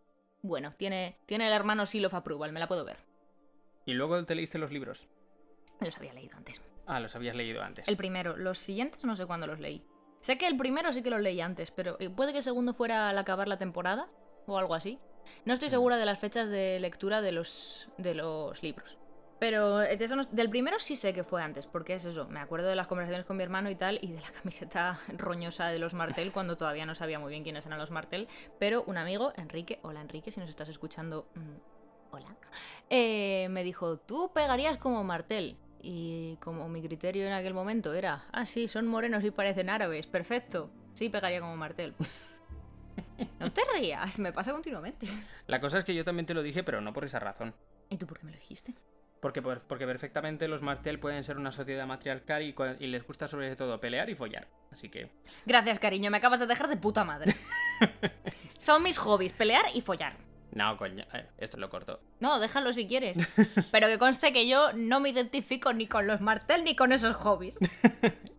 bueno, 0.42 0.74
tiene, 0.76 1.18
tiene 1.26 1.48
el 1.48 1.52
hermano 1.52 1.86
Seal 1.86 2.04
of 2.06 2.14
Approval, 2.14 2.52
me 2.52 2.60
la 2.60 2.68
puedo 2.68 2.84
ver. 2.84 2.98
¿Y 3.84 3.94
luego 3.94 4.24
te 4.24 4.34
leíste 4.34 4.58
los 4.58 4.70
libros? 4.70 5.08
Los 5.80 5.96
había 5.96 6.12
leído 6.12 6.36
antes. 6.36 6.62
Ah, 6.86 7.00
los 7.00 7.14
habías 7.16 7.34
leído 7.34 7.62
antes. 7.62 7.88
El 7.88 7.96
primero, 7.96 8.36
los 8.36 8.58
siguientes 8.58 9.04
no 9.04 9.16
sé 9.16 9.26
cuándo 9.26 9.46
los 9.46 9.58
leí. 9.60 9.82
Sé 10.20 10.38
que 10.38 10.46
el 10.46 10.56
primero 10.56 10.92
sí 10.92 11.02
que 11.02 11.10
lo 11.10 11.18
leí 11.18 11.40
antes, 11.40 11.70
pero 11.70 11.96
eh, 12.00 12.10
puede 12.10 12.32
que 12.32 12.38
el 12.38 12.44
segundo 12.44 12.72
fuera 12.74 13.08
al 13.10 13.18
acabar 13.18 13.48
la 13.48 13.58
temporada 13.58 14.08
o 14.46 14.58
algo 14.58 14.74
así. 14.74 14.98
No 15.44 15.52
estoy 15.54 15.68
segura 15.68 15.96
de 15.96 16.06
las 16.06 16.18
fechas 16.18 16.48
de 16.48 16.78
lectura 16.80 17.20
de 17.20 17.32
los, 17.32 17.88
de 17.98 18.14
los 18.14 18.62
libros. 18.62 18.98
Pero 19.38 19.82
eh, 19.82 19.96
de 19.96 20.04
eso 20.04 20.16
no- 20.16 20.24
del 20.24 20.48
primero 20.48 20.78
sí 20.78 20.96
sé 20.96 21.12
que 21.12 21.22
fue 21.24 21.42
antes, 21.42 21.66
porque 21.66 21.94
es 21.94 22.04
eso, 22.04 22.26
me 22.28 22.40
acuerdo 22.40 22.68
de 22.68 22.76
las 22.76 22.86
conversaciones 22.86 23.26
con 23.26 23.36
mi 23.36 23.42
hermano 23.42 23.68
y 23.68 23.74
tal, 23.74 23.98
y 24.00 24.12
de 24.12 24.20
la 24.20 24.30
camiseta 24.42 25.00
roñosa 25.08 25.66
de 25.68 25.78
los 25.78 25.92
Martel, 25.94 26.32
cuando 26.32 26.56
todavía 26.56 26.86
no 26.86 26.94
sabía 26.94 27.18
muy 27.18 27.30
bien 27.30 27.42
quiénes 27.42 27.66
eran 27.66 27.78
los 27.78 27.90
Martel, 27.90 28.28
pero 28.58 28.82
un 28.86 28.96
amigo, 28.96 29.32
Enrique, 29.36 29.78
hola 29.82 30.00
Enrique, 30.00 30.30
si 30.32 30.40
nos 30.40 30.48
estás 30.48 30.68
escuchando, 30.70 31.26
mm, 31.34 32.14
hola, 32.14 32.34
eh, 32.88 33.48
me 33.50 33.62
dijo, 33.62 33.98
tú 33.98 34.30
pegarías 34.32 34.78
como 34.78 35.04
Martel. 35.04 35.56
Y 35.82 36.36
como 36.36 36.68
mi 36.68 36.82
criterio 36.82 37.26
en 37.26 37.32
aquel 37.32 37.54
momento 37.54 37.94
era, 37.94 38.24
ah, 38.32 38.46
sí, 38.46 38.66
son 38.68 38.86
morenos 38.86 39.22
y 39.24 39.30
parecen 39.30 39.70
árabes, 39.70 40.06
perfecto, 40.06 40.70
sí 40.94 41.08
pegaría 41.08 41.40
como 41.40 41.56
Martel. 41.56 41.92
Pues, 41.96 42.20
no 43.40 43.52
te 43.52 43.62
rías, 43.74 44.18
me 44.18 44.32
pasa 44.32 44.52
continuamente. 44.52 45.06
La 45.46 45.60
cosa 45.60 45.78
es 45.78 45.84
que 45.84 45.94
yo 45.94 46.04
también 46.04 46.26
te 46.26 46.34
lo 46.34 46.42
dije, 46.42 46.62
pero 46.64 46.80
no 46.80 46.92
por 46.92 47.04
esa 47.04 47.18
razón. 47.18 47.54
¿Y 47.88 47.96
tú 47.98 48.06
por 48.06 48.18
qué 48.18 48.24
me 48.26 48.32
lo 48.32 48.38
dijiste? 48.38 48.74
Porque, 49.20 49.40
por- 49.42 49.62
porque 49.62 49.86
perfectamente 49.86 50.46
los 50.48 50.60
Martel 50.62 50.98
pueden 50.98 51.24
ser 51.24 51.38
una 51.38 51.50
sociedad 51.52 51.86
matriarcal 51.86 52.42
y, 52.42 52.54
y 52.80 52.86
les 52.88 53.06
gusta 53.06 53.28
sobre 53.28 53.54
todo 53.56 53.80
pelear 53.80 54.10
y 54.10 54.14
follar. 54.14 54.46
Así 54.70 54.88
que... 54.88 55.10
Gracias, 55.46 55.78
cariño, 55.78 56.10
me 56.10 56.18
acabas 56.18 56.40
de 56.40 56.46
dejar 56.46 56.68
de 56.68 56.76
puta 56.76 57.02
madre. 57.04 57.34
Son 58.58 58.82
mis 58.82 58.98
hobbies, 58.98 59.32
pelear 59.32 59.64
y 59.74 59.80
follar. 59.80 60.16
No, 60.56 60.76
coño, 60.78 61.04
eh, 61.12 61.26
esto 61.36 61.58
lo 61.58 61.68
corto. 61.68 62.00
No, 62.20 62.40
déjalo 62.40 62.72
si 62.72 62.86
quieres. 62.88 63.18
Pero 63.72 63.88
que 63.88 63.98
conste 63.98 64.32
que 64.32 64.48
yo 64.48 64.72
no 64.72 65.00
me 65.00 65.10
identifico 65.10 65.72
ni 65.74 65.86
con 65.86 66.06
los 66.06 66.20
Martel 66.22 66.64
ni 66.64 66.74
con 66.74 66.92
esos 66.92 67.14
hobbies. 67.16 67.58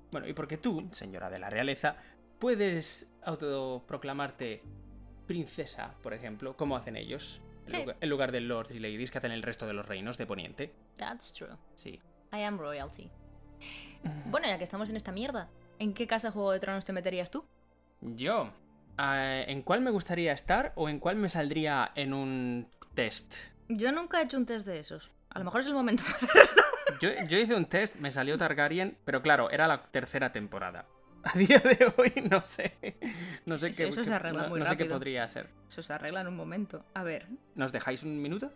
Bueno, 0.09 0.25
y 0.25 0.33
porque 0.33 0.57
tú, 0.57 0.87
señora 0.93 1.29
de 1.29 1.37
la 1.37 1.49
realeza, 1.49 1.97
puedes 2.39 3.11
autoproclamarte 3.23 4.63
princesa, 5.27 5.93
por 6.01 6.13
ejemplo, 6.13 6.55
como 6.55 6.77
hacen 6.77 6.95
ellos. 6.95 7.41
En 7.65 7.71
Sí. 7.71 7.77
lugar- 7.79 7.97
En 7.99 8.09
lugar 8.09 8.31
de 8.31 8.39
lords 8.39 8.71
y 8.71 8.79
ladies 8.79 9.11
que 9.11 9.17
hacen 9.17 9.33
el 9.33 9.43
resto 9.43 9.67
de 9.67 9.73
los 9.73 9.85
reinos 9.85 10.17
de 10.17 10.25
Poniente. 10.25 10.73
That's 10.95 11.33
true. 11.33 11.49
Sí. 11.75 11.99
I 12.33 12.41
am 12.43 12.57
royalty. 12.57 13.11
Bueno, 14.27 14.47
ya 14.47 14.57
que 14.57 14.63
estamos 14.63 14.89
en 14.89 14.95
esta 14.95 15.11
mierda, 15.11 15.49
¿en 15.77 15.93
qué 15.93 16.07
casa 16.07 16.31
Juego 16.31 16.53
de 16.53 16.61
Tronos 16.61 16.85
te 16.85 16.93
meterías 16.93 17.29
tú? 17.29 17.45
Yo, 17.99 18.49
¿en 18.97 19.61
cuál 19.61 19.81
me 19.81 19.91
gustaría 19.91 20.33
estar 20.33 20.73
o 20.75 20.89
en 20.89 20.99
cuál 20.99 21.15
me 21.17 21.29
saldría 21.29 21.91
en 21.95 22.13
un 22.13 22.67
test? 22.93 23.35
Yo 23.69 23.91
nunca 23.91 24.19
he 24.21 24.23
hecho 24.25 24.37
un 24.37 24.45
test 24.45 24.65
de 24.65 24.79
esos. 24.79 25.11
A 25.29 25.39
lo 25.39 25.45
mejor 25.45 25.61
es 25.61 25.67
el 25.67 25.73
momento. 25.73 26.03
Yo, 27.01 27.09
yo 27.27 27.37
hice 27.37 27.53
un 27.53 27.65
test, 27.65 27.97
me 27.97 28.11
salió 28.11 28.37
Targaryen, 28.37 28.97
pero 29.05 29.21
claro, 29.21 29.51
era 29.51 29.67
la 29.67 29.83
tercera 29.83 30.31
temporada. 30.31 30.85
A 31.23 31.37
día 31.37 31.59
de 31.59 31.93
hoy 31.97 32.13
no 32.29 32.43
sé. 32.43 32.75
No 33.45 33.57
sé 33.59 33.67
Eso- 33.67 33.77
qué, 33.77 33.87
eso 33.89 34.03
se 34.05 34.13
arregla 34.13 34.43
no- 34.43 34.49
muy 34.49 34.59
no 34.61 34.65
sé 34.65 34.77
qué 34.77 34.85
podría 34.85 35.27
ser. 35.27 35.49
Eso 35.67 35.83
se 35.83 35.93
arregla 35.93 36.21
en 36.21 36.27
un 36.27 36.37
momento. 36.37 36.85
A 36.95 37.03
ver. 37.03 37.27
¿Nos 37.55 37.71
dejáis 37.73 38.03
un 38.03 38.19
minuto? 38.21 38.51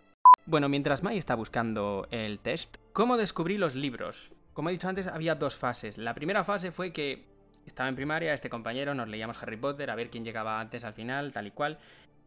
Bueno, 0.46 0.70
mientras 0.70 1.04
Mai 1.04 1.18
está 1.18 1.36
buscando 1.36 2.08
el 2.10 2.40
test, 2.40 2.78
¿cómo 2.94 3.18
descubrí 3.18 3.58
los 3.58 3.76
libros? 3.76 4.32
Como 4.54 4.70
he 4.70 4.72
dicho 4.72 4.88
antes, 4.88 5.06
había 5.08 5.36
dos 5.36 5.58
fases. 5.58 5.98
La 5.98 6.14
primera 6.16 6.44
fase 6.46 6.72
fue 6.72 6.94
que 6.94 7.28
estaba 7.66 7.90
en 7.90 7.96
primaria, 7.96 8.34
este 8.34 8.50
compañero, 8.50 8.94
nos 8.94 9.08
leíamos 9.08 9.42
Harry 9.42 9.58
Potter, 9.58 9.90
a 9.90 9.96
ver 9.96 10.10
quién 10.10 10.24
llegaba 10.24 10.60
antes 10.60 10.84
al 10.84 10.94
final, 10.94 11.32
tal 11.34 11.48
y 11.48 11.52
cual. 11.52 11.78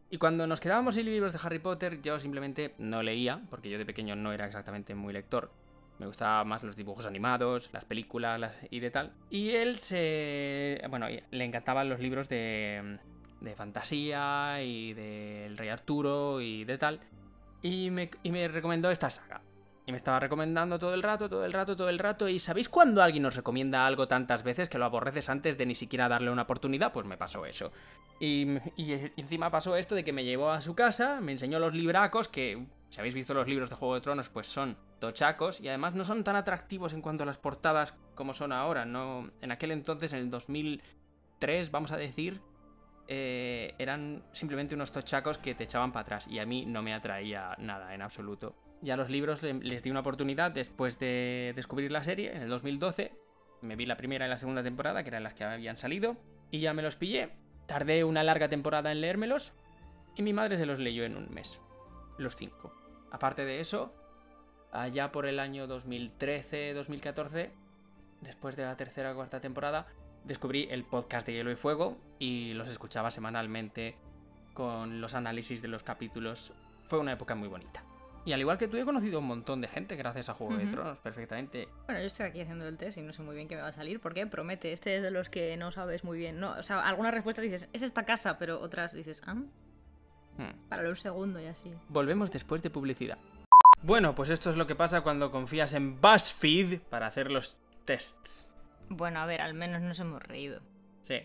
Y 0.09 0.17
cuando 0.17 0.45
nos 0.47 0.61
quedábamos 0.61 0.95
sin 0.95 1.05
libros 1.05 1.33
de 1.33 1.39
Harry 1.43 1.59
Potter, 1.59 2.01
yo 2.01 2.19
simplemente 2.19 2.73
no 2.77 3.01
leía, 3.03 3.41
porque 3.49 3.69
yo 3.69 3.77
de 3.77 3.85
pequeño 3.85 4.15
no 4.15 4.31
era 4.33 4.45
exactamente 4.45 4.93
muy 4.95 5.13
lector. 5.13 5.51
Me 5.97 6.05
gustaban 6.05 6.47
más 6.47 6.61
los 6.61 6.75
dibujos 6.75 7.05
animados, 7.05 7.69
las 7.71 7.85
películas 7.85 8.39
las- 8.39 8.55
y 8.69 8.79
de 8.81 8.91
tal. 8.91 9.13
Y 9.29 9.51
él 9.51 9.77
se... 9.77 10.81
Bueno, 10.89 11.07
le 11.31 11.43
encantaban 11.45 11.89
los 11.89 11.99
libros 11.99 12.27
de, 12.29 12.99
de 13.41 13.55
fantasía 13.55 14.61
y 14.61 14.93
del 14.93 15.57
Rey 15.57 15.69
Arturo 15.69 16.41
y 16.41 16.65
de 16.65 16.77
tal. 16.77 16.99
Y 17.61 17.89
me, 17.91 18.11
y 18.23 18.31
me 18.31 18.47
recomendó 18.47 18.91
esta 18.91 19.09
saga. 19.09 19.41
Y 19.87 19.91
me 19.91 19.97
estaba 19.97 20.19
recomendando 20.19 20.79
todo 20.79 20.95
el 20.95 21.03
rato, 21.03 21.29
todo 21.29 21.45
el 21.45 21.53
rato, 21.53 21.75
todo 21.75 21.89
el 21.89 21.99
rato. 21.99 22.27
¿Y 22.27 22.39
sabéis 22.39 22.69
cuando 22.69 23.03
alguien 23.03 23.21
nos 23.21 23.35
recomienda 23.35 23.85
algo 23.85 24.07
tantas 24.07 24.41
veces 24.41 24.67
que 24.67 24.79
lo 24.79 24.85
aborreces 24.85 25.29
antes 25.29 25.57
de 25.57 25.65
ni 25.67 25.75
siquiera 25.75 26.09
darle 26.09 26.31
una 26.31 26.41
oportunidad? 26.41 26.91
Pues 26.91 27.05
me 27.05 27.17
pasó 27.17 27.45
eso. 27.45 27.71
Y, 28.19 28.57
y 28.75 29.11
encima 29.17 29.51
pasó 29.51 29.75
esto 29.75 29.93
de 29.93 30.03
que 30.03 30.13
me 30.13 30.23
llevó 30.23 30.49
a 30.49 30.61
su 30.61 30.73
casa, 30.73 31.21
me 31.21 31.33
enseñó 31.33 31.59
los 31.59 31.75
libracos, 31.75 32.29
que 32.29 32.65
si 32.89 32.99
habéis 32.99 33.13
visto 33.13 33.33
los 33.33 33.47
libros 33.47 33.69
de 33.69 33.75
Juego 33.75 33.95
de 33.95 34.01
Tronos, 34.01 34.29
pues 34.29 34.47
son 34.47 34.77
tochacos 34.99 35.59
y 35.59 35.67
además 35.67 35.95
no 35.95 36.05
son 36.05 36.23
tan 36.23 36.35
atractivos 36.35 36.93
en 36.93 37.01
cuanto 37.01 37.23
a 37.23 37.25
las 37.25 37.37
portadas 37.37 37.93
como 38.15 38.33
son 38.33 38.51
ahora. 38.51 38.85
No, 38.85 39.29
en 39.41 39.51
aquel 39.51 39.71
entonces, 39.71 40.13
en 40.13 40.19
el 40.19 40.29
2003, 40.29 41.71
vamos 41.71 41.91
a 41.91 41.97
decir, 41.97 42.41
eh, 43.07 43.75
eran 43.77 44.23
simplemente 44.31 44.75
unos 44.75 44.91
tochacos 44.91 45.37
que 45.37 45.53
te 45.53 45.65
echaban 45.65 45.91
para 45.91 46.01
atrás 46.01 46.27
y 46.27 46.39
a 46.39 46.45
mí 46.45 46.65
no 46.65 46.81
me 46.81 46.93
atraía 46.93 47.55
nada 47.59 47.93
en 47.93 48.01
absoluto. 48.01 48.55
Ya 48.85 48.95
los 48.97 49.09
libros 49.09 49.41
le- 49.41 49.55
les 49.55 49.81
di 49.81 49.89
una 49.89 50.01
oportunidad 50.01 50.51
después 50.51 50.99
de 50.99 51.53
descubrir 51.55 51.91
la 51.91 52.03
serie 52.03 52.35
en 52.35 52.43
el 52.43 52.49
2012. 52.49 53.11
Me 53.61 53.75
vi 53.75 53.85
la 53.87 53.97
primera 53.97 54.27
y 54.27 54.29
la 54.29 54.37
segunda 54.37 54.61
temporada, 54.61 55.01
que 55.01 55.09
eran 55.09 55.23
las 55.23 55.33
que 55.33 55.43
habían 55.43 55.75
salido, 55.75 56.17
y 56.51 56.59
ya 56.59 56.73
me 56.73 56.83
los 56.83 56.95
pillé. 56.95 57.31
Tardé 57.65 58.03
una 58.03 58.21
larga 58.23 58.47
temporada 58.47 58.91
en 58.91 59.01
leérmelos 59.01 59.53
y 60.15 60.21
mi 60.21 60.33
madre 60.33 60.57
se 60.57 60.67
los 60.67 60.77
leyó 60.77 61.03
en 61.03 61.17
un 61.17 61.33
mes. 61.33 61.59
Los 62.19 62.35
cinco. 62.35 62.71
Aparte 63.11 63.43
de 63.43 63.59
eso, 63.59 63.91
allá 64.71 65.11
por 65.11 65.25
el 65.25 65.39
año 65.39 65.67
2013-2014, 65.67 67.49
después 68.21 68.55
de 68.55 68.65
la 68.65 68.75
tercera 68.77 69.13
o 69.13 69.15
cuarta 69.15 69.39
temporada, 69.41 69.87
descubrí 70.25 70.67
el 70.69 70.83
podcast 70.83 71.25
de 71.25 71.33
Hielo 71.33 71.51
y 71.51 71.55
Fuego 71.55 71.97
y 72.19 72.53
los 72.53 72.69
escuchaba 72.69 73.09
semanalmente 73.09 73.95
con 74.53 75.01
los 75.01 75.15
análisis 75.15 75.61
de 75.61 75.69
los 75.69 75.81
capítulos. 75.81 76.53
Fue 76.83 76.99
una 76.99 77.13
época 77.13 77.33
muy 77.33 77.47
bonita. 77.47 77.83
Y 78.25 78.33
al 78.33 78.39
igual 78.39 78.57
que 78.57 78.67
tú, 78.67 78.77
he 78.77 78.83
conocido 78.85 79.19
un 79.19 79.27
montón 79.27 79.61
de 79.61 79.67
gente 79.67 79.95
gracias 79.95 80.29
a 80.29 80.33
Juego 80.33 80.57
de. 80.57 80.65
Tronos, 80.65 80.97
perfectamente. 80.97 81.67
Bueno, 81.85 82.01
yo 82.01 82.07
estoy 82.07 82.25
aquí 82.25 82.41
haciendo 82.41 82.67
el 82.67 82.75
test 82.77 82.97
y 82.97 83.01
no 83.03 83.13
sé 83.13 83.21
muy 83.21 83.35
bien 83.35 83.47
qué 83.47 83.55
me 83.55 83.61
va 83.61 83.67
a 83.67 83.73
salir, 83.73 83.99
porque 83.99 84.25
promete, 84.25 84.73
este 84.73 84.97
es 84.97 85.03
de 85.03 85.11
los 85.11 85.29
que 85.29 85.55
no 85.57 85.71
sabes 85.71 86.03
muy 86.03 86.17
bien. 86.17 86.39
No, 86.39 86.53
o 86.53 86.63
sea, 86.63 86.81
algunas 86.81 87.13
respuestas 87.13 87.43
dices, 87.43 87.69
es 87.71 87.83
esta 87.83 88.03
casa, 88.03 88.37
pero 88.39 88.59
otras 88.59 88.93
dices, 88.93 89.21
ah, 89.27 89.35
Hmm. 90.37 90.67
para 90.67 90.83
lo 90.83 90.95
segundo 90.95 91.39
y 91.39 91.45
así. 91.45 91.71
Volvemos 91.87 92.31
después 92.31 92.61
de 92.61 92.69
publicidad. 92.69 93.17
Bueno, 93.81 94.15
pues 94.15 94.29
esto 94.29 94.49
es 94.49 94.55
lo 94.57 94.67
que 94.67 94.75
pasa 94.75 95.01
cuando 95.01 95.31
confías 95.31 95.73
en 95.73 96.01
BuzzFeed 96.01 96.81
para 96.89 97.07
hacer 97.07 97.31
los 97.31 97.57
tests. 97.85 98.49
Bueno, 98.89 99.19
a 99.19 99.25
ver, 99.25 99.41
al 99.41 99.53
menos 99.53 99.81
nos 99.81 99.99
hemos 99.99 100.21
reído. 100.21 100.61
Sí. 101.01 101.21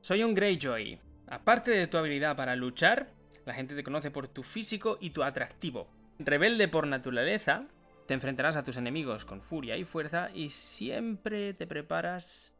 Soy 0.00 0.22
un 0.22 0.34
Greyjoy. 0.34 1.00
Aparte 1.28 1.70
de 1.70 1.86
tu 1.86 1.96
habilidad 1.96 2.36
para 2.36 2.56
luchar, 2.56 3.10
la 3.46 3.54
gente 3.54 3.74
te 3.74 3.84
conoce 3.84 4.10
por 4.10 4.28
tu 4.28 4.42
físico 4.42 4.98
y 5.00 5.10
tu 5.10 5.22
atractivo. 5.22 5.88
Rebelde 6.24 6.68
por 6.68 6.86
naturaleza, 6.86 7.66
te 8.06 8.14
enfrentarás 8.14 8.56
a 8.56 8.64
tus 8.64 8.76
enemigos 8.76 9.24
con 9.24 9.42
furia 9.42 9.76
y 9.76 9.84
fuerza 9.84 10.30
y 10.34 10.50
siempre 10.50 11.54
te 11.54 11.66
preparas 11.66 12.54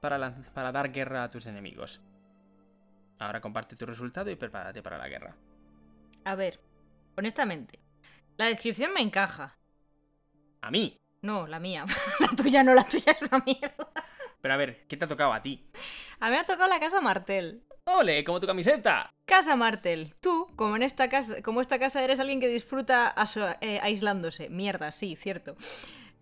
para, 0.00 0.34
para 0.54 0.72
dar 0.72 0.92
guerra 0.92 1.24
a 1.24 1.30
tus 1.30 1.46
enemigos. 1.46 2.02
Ahora 3.18 3.40
comparte 3.40 3.76
tu 3.76 3.86
resultado 3.86 4.30
y 4.30 4.36
prepárate 4.36 4.82
para 4.82 4.98
la 4.98 5.08
guerra. 5.08 5.36
A 6.24 6.34
ver, 6.34 6.60
honestamente, 7.16 7.78
la 8.36 8.46
descripción 8.46 8.92
me 8.92 9.00
encaja. 9.00 9.56
A 10.60 10.70
mí. 10.70 10.96
No, 11.22 11.46
la 11.46 11.60
mía. 11.60 11.84
la 12.20 12.28
tuya 12.28 12.62
no, 12.62 12.74
la 12.74 12.84
tuya 12.84 13.12
es 13.12 13.22
una 13.22 13.42
mierda. 13.44 13.88
Pero 14.40 14.54
a 14.54 14.56
ver, 14.56 14.86
¿qué 14.86 14.96
te 14.96 15.04
ha 15.04 15.08
tocado 15.08 15.32
a 15.32 15.40
ti? 15.40 15.70
A 16.20 16.26
mí 16.26 16.32
me 16.32 16.38
ha 16.38 16.44
tocado 16.44 16.68
la 16.68 16.80
casa 16.80 17.00
Martel. 17.00 17.64
¡Ole! 17.86 18.24
¡Como 18.24 18.40
tu 18.40 18.46
camiseta! 18.46 19.10
Casa 19.26 19.56
Martel. 19.56 20.14
Tú, 20.20 20.48
como 20.56 20.74
en 20.76 20.82
esta 20.82 21.10
casa, 21.10 21.42
como 21.42 21.60
esta 21.60 21.78
casa 21.78 22.02
eres 22.02 22.18
alguien 22.18 22.40
que 22.40 22.48
disfruta 22.48 23.14
eh, 23.60 23.78
aislándose. 23.82 24.48
Mierda, 24.48 24.90
sí, 24.90 25.16
cierto. 25.16 25.54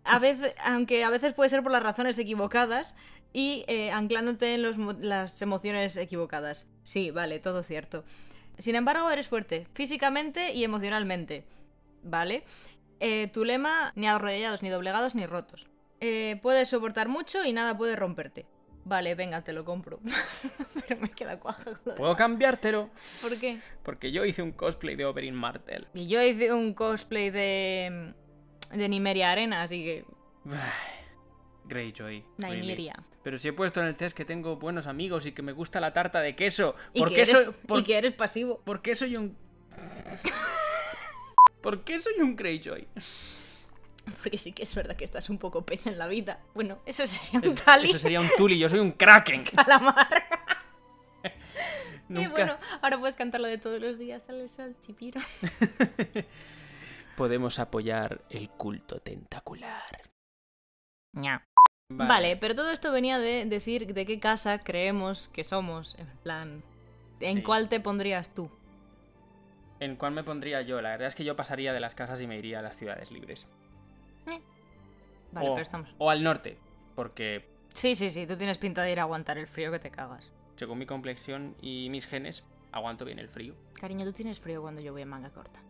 A 0.03 0.19
veces, 0.19 0.55
aunque 0.65 1.05
a 1.05 1.11
veces 1.11 1.35
puede 1.35 1.51
ser 1.51 1.63
por 1.63 1.71
las 1.71 1.83
razones 1.83 2.19
equivocadas 2.19 2.97
y 3.33 3.65
eh, 3.69 3.93
anclándote 3.93 4.55
en 4.55 5.09
las 5.09 5.41
emociones 5.41 5.97
equivocadas. 5.97 6.67
Sí, 6.83 7.13
vale, 7.13 7.39
todo 7.39 7.63
cierto. 7.63 8.05
Sin 8.59 8.75
embargo, 8.75 9.09
eres 9.11 9.29
fuerte, 9.29 9.69
físicamente 9.73 10.53
y 10.53 10.65
emocionalmente. 10.65 11.45
¿Vale? 12.03 12.43
Eh, 12.99 13.29
tu 13.33 13.45
lema, 13.45 13.93
ni 13.95 14.09
arrollados, 14.09 14.63
ni 14.63 14.69
doblegados, 14.69 15.15
ni 15.15 15.27
rotos. 15.27 15.69
Puedes 16.43 16.69
soportar 16.69 17.07
mucho 17.07 17.45
y 17.45 17.53
nada 17.53 17.79
puede 17.79 17.95
romperte. 17.95 18.47
Vale, 18.85 19.15
venga, 19.15 19.43
te 19.43 19.53
lo 19.53 19.65
compro. 19.65 20.01
Pero 20.89 21.01
me 21.01 21.09
queda 21.11 21.39
cuaja 21.39 21.65
con 21.65 21.79
lo 21.85 21.93
de- 21.93 21.99
¿Puedo 21.99 22.17
cambiártelo? 22.17 22.91
¿Por 23.21 23.39
qué? 23.39 23.61
Porque 23.85 24.11
yo 24.13 24.25
hice 24.25 24.43
un 24.43 24.53
cosplay 24.53 24.97
de 24.97 25.05
Oberyn 25.05 25.35
Martell. 25.35 25.87
Y 25.95 26.09
yo 26.09 26.21
hice 26.23 26.53
un 26.53 26.75
cosplay 26.75 27.31
de. 27.31 28.13
de 28.73 28.89
Nimeria 28.89 29.31
Arena, 29.31 29.63
así 29.63 29.85
que. 29.85 30.05
Greyjoy. 31.65 32.25
really. 32.39 32.61
Nymeria. 32.63 32.95
Pero 33.23 33.39
si 33.39 33.47
he 33.49 33.53
puesto 33.53 33.81
en 33.81 33.87
el 33.87 33.97
test 33.97 34.17
que 34.17 34.25
tengo 34.25 34.57
buenos 34.57 34.89
amigos 34.89 35.27
y 35.27 35.33
que 35.33 35.43
me 35.43 35.53
gusta 35.53 35.81
la 35.81 35.93
tarta 35.93 36.21
de 36.21 36.35
queso. 36.35 36.75
Y 36.93 36.99
¿Por 36.99 37.11
que 37.11 37.15
qué 37.15 37.23
eres- 37.23 37.33
soy, 37.45 37.55
por, 37.69 37.81
Y 37.81 37.85
que 37.85 37.97
eres 37.99 38.13
pasivo. 38.15 38.61
por 38.65 38.83
qué 38.83 38.95
soy 38.97 39.17
un 39.17 39.37
¿Por 41.63 41.85
qué 41.85 41.99
soy 42.01 42.15
un 42.21 42.35
Greyjoy? 42.35 42.89
Porque 44.23 44.39
sí 44.39 44.53
que 44.53 44.63
es 44.65 44.75
verdad 44.75 44.97
que 44.97 45.05
estás 45.05 45.31
un 45.31 45.39
poco 45.39 45.63
pez 45.65 45.87
en 45.87 45.99
la 45.99 46.07
vida. 46.09 46.41
Bueno, 46.55 46.79
eso 46.87 47.07
sería 47.07 47.41
un 47.41 47.55
Es- 47.57 47.65
tali 47.65 47.89
Eso 47.91 47.99
sería 47.99 48.21
un 48.21 48.29
Tuli, 48.37 48.59
yo 48.59 48.69
soy 48.69 48.81
un 48.81 48.93
Kraken. 48.93 49.45
calamar. 49.57 50.09
Y 52.09 52.15
Nunca 52.15 52.31
bueno, 52.31 52.57
ahora 52.83 52.99
puedes 52.99 53.17
cantarlo 53.17 53.47
de 53.47 53.57
todos 53.57 53.81
los 53.81 53.97
días, 53.99 54.29
el 54.29 54.47
sol, 54.51 54.77
chipiro. 54.81 55.19
podemos 57.17 57.59
apoyar 57.59 58.21
el 58.29 58.51
culto 58.51 59.01
tentacular. 59.01 60.11
Vale. 61.89 62.37
pero 62.37 62.55
todo 62.55 62.71
esto 62.71 62.91
venía 62.93 63.19
de 63.19 63.45
decir 63.47 63.95
de 63.95 64.05
qué 64.05 64.19
casa 64.19 64.59
creemos 64.59 65.29
que 65.29 65.45
somos. 65.45 65.95
En 65.99 66.07
plan, 66.23 66.63
¿en 67.21 67.37
Sí. 67.39 67.43
cuál 67.43 67.69
te 67.71 67.81
pondrías 67.81 68.35
tú? 68.35 68.51
¿En 69.81 69.97
cuál 69.97 70.13
me 70.13 70.23
pondría 70.25 70.61
yo? 70.63 70.83
La 70.83 70.91
verdad 70.91 71.09
es 71.09 71.15
que 71.15 71.25
yo 71.25 71.35
pasaría 71.37 71.73
de 71.73 71.81
las 71.81 71.95
casas 71.95 72.21
y 72.21 72.27
me 72.27 72.37
iría 72.37 72.59
a 72.59 72.63
las 72.63 72.77
ciudades 72.77 73.11
libres. 73.11 73.47
Vale, 74.27 75.49
o, 75.49 75.55
pero 75.55 75.63
estamos. 75.63 75.95
o 75.99 76.11
al 76.11 76.23
norte, 76.23 76.59
porque 76.95 77.49
Sí, 77.75 77.95
sí, 77.97 78.11
sí, 78.11 78.27
tú 78.27 78.37
tienes 78.37 78.59
pinta 78.59 78.83
de 78.83 78.93
ir 78.93 79.01
a 79.01 79.03
aguantar 79.05 79.39
el 79.39 79.47
frío 79.47 79.73
que 79.73 79.79
te 79.79 79.91
cagas. 79.91 80.31
según 80.57 80.79
mi 80.79 80.85
complexión 80.87 81.57
y 81.63 81.89
mis 81.91 82.07
genes, 82.07 82.45
aguanto 82.71 83.05
bien 83.07 83.19
el 83.19 83.29
frío. 83.29 83.55
Cariño, 83.75 84.05
tú 84.05 84.13
tienes 84.13 84.39
frío 84.41 84.61
cuando 84.61 84.81
yo 84.83 84.93
voy 84.93 85.03
en 85.03 85.09
manga 85.09 85.31
corta. 85.31 85.61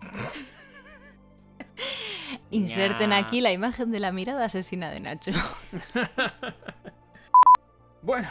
Inserten 2.50 3.12
aquí 3.12 3.40
la 3.40 3.52
imagen 3.52 3.90
de 3.90 4.00
la 4.00 4.12
mirada 4.12 4.44
asesina 4.44 4.90
de 4.90 5.00
Nacho. 5.00 5.32
Bueno, 8.02 8.28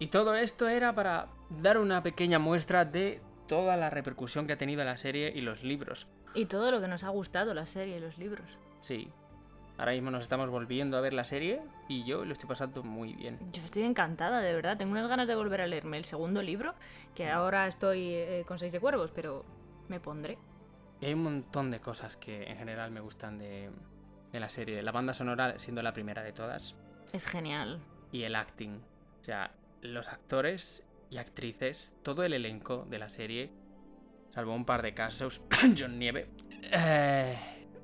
y 0.00 0.08
todo 0.08 0.34
esto 0.34 0.66
era 0.66 0.92
para 0.92 1.28
dar 1.48 1.78
una 1.78 2.02
pequeña 2.02 2.40
muestra 2.40 2.84
de 2.84 3.20
toda 3.46 3.76
la 3.76 3.88
repercusión 3.88 4.48
que 4.48 4.54
ha 4.54 4.58
tenido 4.58 4.82
la 4.82 4.96
serie 4.96 5.30
y 5.32 5.40
los 5.40 5.62
libros. 5.62 6.08
Y 6.34 6.46
todo 6.46 6.70
lo 6.70 6.80
que 6.80 6.88
nos 6.88 7.04
ha 7.04 7.10
gustado 7.10 7.54
la 7.54 7.66
serie 7.66 7.98
y 7.98 8.00
los 8.00 8.18
libros. 8.18 8.58
Sí. 8.80 9.08
Ahora 9.76 9.92
mismo 9.92 10.10
nos 10.10 10.22
estamos 10.22 10.50
volviendo 10.50 10.96
a 10.96 11.00
ver 11.00 11.12
la 11.12 11.24
serie 11.24 11.60
y 11.88 12.04
yo 12.04 12.24
lo 12.24 12.32
estoy 12.32 12.48
pasando 12.48 12.82
muy 12.84 13.12
bien. 13.14 13.38
Yo 13.52 13.62
estoy 13.64 13.82
encantada, 13.82 14.40
de 14.40 14.54
verdad. 14.54 14.76
Tengo 14.76 14.92
unas 14.92 15.08
ganas 15.08 15.26
de 15.26 15.34
volver 15.34 15.60
a 15.60 15.66
leerme 15.66 15.96
el 15.96 16.04
segundo 16.04 16.42
libro, 16.42 16.74
que 17.14 17.30
ahora 17.30 17.66
estoy 17.66 18.14
eh, 18.14 18.44
con 18.46 18.58
seis 18.58 18.72
de 18.72 18.78
cuervos, 18.78 19.10
pero 19.12 19.44
me 19.88 19.98
pondré. 19.98 20.38
Y 21.00 21.06
hay 21.06 21.14
un 21.14 21.24
montón 21.24 21.70
de 21.72 21.80
cosas 21.80 22.16
que 22.16 22.44
en 22.44 22.56
general 22.56 22.92
me 22.92 23.00
gustan 23.00 23.38
de, 23.38 23.70
de 24.32 24.40
la 24.40 24.48
serie. 24.48 24.80
La 24.82 24.92
banda 24.92 25.12
sonora 25.12 25.58
siendo 25.58 25.82
la 25.82 25.92
primera 25.92 26.22
de 26.22 26.32
todas. 26.32 26.76
Es 27.12 27.26
genial. 27.26 27.80
Y 28.12 28.22
el 28.22 28.36
acting. 28.36 28.80
O 29.20 29.24
sea, 29.24 29.52
los 29.82 30.08
actores 30.08 30.84
y 31.10 31.18
actrices, 31.18 31.92
todo 32.02 32.22
el 32.22 32.32
elenco 32.32 32.86
de 32.88 32.98
la 32.98 33.08
serie, 33.08 33.50
salvo 34.34 34.52
un 34.54 34.64
par 34.64 34.82
de 34.82 34.94
casos, 34.94 35.40
John 35.78 35.98
Nieve, 35.98 36.26
eh, 36.72 37.36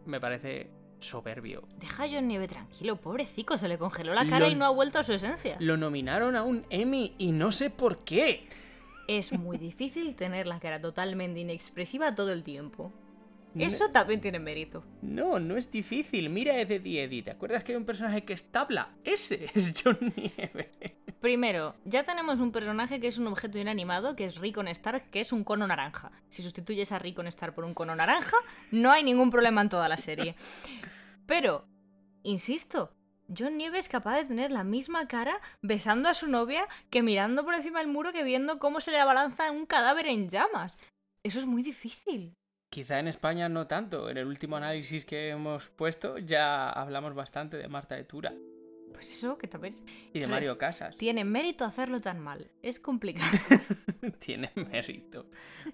me 0.07 0.21
parece 0.21 0.69
soberbio. 0.99 1.63
Deja 1.79 2.03
a 2.05 2.09
John 2.09 2.27
Nieve 2.29 2.49
tranquilo, 2.49 2.97
pobrecito, 2.97 3.57
se 3.57 3.69
le 3.69 3.79
congeló 3.79 4.13
la 4.15 4.25
cara 4.27 4.41
Lo- 4.41 4.49
y 4.49 4.55
no 4.57 4.67
ha 4.67 4.71
vuelto 4.71 4.99
a 4.99 5.03
su 5.03 5.13
esencia. 5.13 5.57
Lo 5.61 5.77
nominaron 5.77 6.35
a 6.37 6.43
un 6.43 6.67
Emmy 6.71 7.15
y 7.19 7.33
no 7.33 7.53
sé 7.53 7.71
por 7.71 8.05
qué. 8.05 8.49
Es 9.09 9.33
muy 9.33 9.59
difícil 9.59 10.15
tener 10.17 10.47
la 10.47 10.61
cara 10.61 10.81
totalmente 10.81 11.41
inexpresiva 11.41 12.15
todo 12.15 12.33
el 12.33 12.43
tiempo. 12.43 12.93
No- 13.55 13.65
Eso 13.65 13.89
también 13.91 14.21
tiene 14.21 14.39
mérito. 14.39 14.85
No, 15.03 15.39
no 15.41 15.57
es 15.57 15.71
difícil. 15.71 16.31
Mira 16.31 16.57
Ed 16.61 16.71
Eddie 16.71 17.03
Eddie. 17.05 17.23
¿Te 17.23 17.31
acuerdas 17.33 17.65
que 17.65 17.73
hay 17.73 17.77
un 17.77 17.85
personaje 17.85 18.25
que 18.25 18.33
es 18.33 18.45
tabla? 18.53 18.91
Ese 19.05 19.47
es 19.55 19.75
John 19.83 19.99
Nieve. 20.17 20.71
Primero, 21.21 21.75
ya 21.85 22.03
tenemos 22.03 22.41
un 22.41 22.51
personaje 22.51 22.99
que 22.99 23.09
es 23.09 23.19
un 23.19 23.27
objeto 23.27 23.59
inanimado, 23.59 24.17
que 24.17 24.25
es 24.25 24.37
Rickon 24.37 24.69
Stark, 24.69 25.11
que 25.11 25.21
es 25.21 25.33
un 25.33 25.45
cono 25.45 25.67
naranja. 25.67 26.11
Si 26.29 26.43
sustituyes 26.43 26.93
a 26.93 26.99
Rickon 26.99 27.27
Stark 27.27 27.55
por 27.55 27.65
un 27.65 27.75
cono 27.75 27.95
naranja, 27.95 28.39
no 28.71 28.91
hay 28.91 29.05
ningún 29.05 29.31
problema 29.31 29.61
en 29.61 29.69
toda 29.69 29.87
la 29.87 29.99
serie. 29.99 30.35
Pero, 31.27 31.67
insisto, 32.23 32.95
John 33.37 33.59
Nieve 33.59 33.79
es 33.79 33.91
capaz 33.91 34.17
de 34.17 34.25
tener 34.25 34.51
la 34.51 34.65
misma 34.65 35.09
cara 35.09 35.43
besando 35.61 36.09
a 36.09 36.15
su 36.15 36.27
novia 36.27 36.67
que 36.89 37.03
mirando 37.03 37.45
por 37.45 37.55
encima 37.55 37.81
del 37.81 37.89
muro 37.89 38.13
que 38.13 38.25
viendo 38.25 38.59
cómo 38.59 38.81
se 38.81 38.91
le 38.91 38.99
abalanza 38.99 39.51
un 39.51 39.67
cadáver 39.67 40.07
en 40.07 40.31
llamas. 40.31 40.79
Eso 41.23 41.39
es 41.39 41.45
muy 41.45 41.63
difícil. 41.63 42.33
Quizá 42.73 42.99
en 42.99 43.09
España 43.09 43.51
no 43.51 43.67
tanto. 43.67 44.09
En 44.09 44.17
el 44.17 44.27
último 44.27 44.57
análisis 44.57 45.05
que 45.05 45.29
hemos 45.29 45.69
puesto 45.69 46.17
ya 46.17 46.71
hablamos 46.71 47.13
bastante 47.15 47.59
de 47.59 47.69
Marta 47.69 47.95
de 47.95 48.05
Tura 48.05 48.33
Pues 49.01 49.13
eso, 49.13 49.39
que 49.39 49.47
también 49.49 49.73
es- 49.73 49.83
y 50.13 50.21
de 50.21 50.27
Mario 50.27 50.59
Casas. 50.59 50.95
tiene 50.99 51.25
mérito 51.25 51.65
hacerlo 51.65 52.03
tan 52.03 52.21
mal. 52.21 52.51
Es 52.63 52.79
complicado. 52.79 53.27
Tiene 54.19 54.51
mérito. 54.55 55.27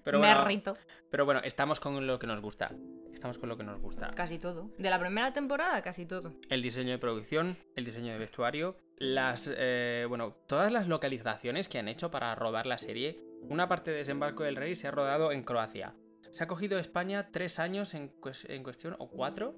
Pero 0.03 0.19
bueno, 0.19 0.45
Mérito. 0.45 0.77
pero 1.09 1.25
bueno, 1.25 1.41
estamos 1.43 1.79
con 1.81 2.07
lo 2.07 2.19
que 2.19 2.25
nos 2.27 2.39
gusta. 2.41 2.71
Estamos 3.13 3.37
con 3.37 3.49
lo 3.49 3.57
que 3.57 3.63
nos 3.65 3.81
gusta. 3.81 4.11
Casi 4.15 4.39
todo. 4.39 4.69
De 4.77 4.89
la 4.89 4.97
primera 4.99 5.33
temporada, 5.33 5.81
casi 5.81 6.05
todo. 6.05 6.33
El 6.49 6.61
diseño 6.61 6.91
de 6.91 6.97
producción, 6.99 7.57
el 7.75 7.83
diseño 7.83 8.13
de 8.13 8.17
vestuario, 8.19 8.77
las. 8.97 9.51
eh, 9.57 10.05
bueno, 10.07 10.31
todas 10.47 10.71
las 10.71 10.87
localizaciones 10.87 11.67
que 11.67 11.79
han 11.79 11.89
hecho 11.89 12.09
para 12.11 12.33
rodar 12.35 12.65
la 12.65 12.77
serie. 12.77 13.19
Una 13.41 13.67
parte 13.67 13.91
de 13.91 13.97
Desembarco 13.97 14.43
del 14.43 14.55
Rey 14.55 14.75
se 14.77 14.87
ha 14.87 14.91
rodado 14.91 15.33
en 15.33 15.43
Croacia. 15.43 15.93
Se 16.31 16.43
ha 16.43 16.47
cogido 16.47 16.79
España 16.79 17.29
tres 17.31 17.59
años 17.59 17.93
en, 17.93 18.13
en 18.47 18.63
cuestión, 18.63 18.95
o 18.99 19.09
cuatro, 19.09 19.55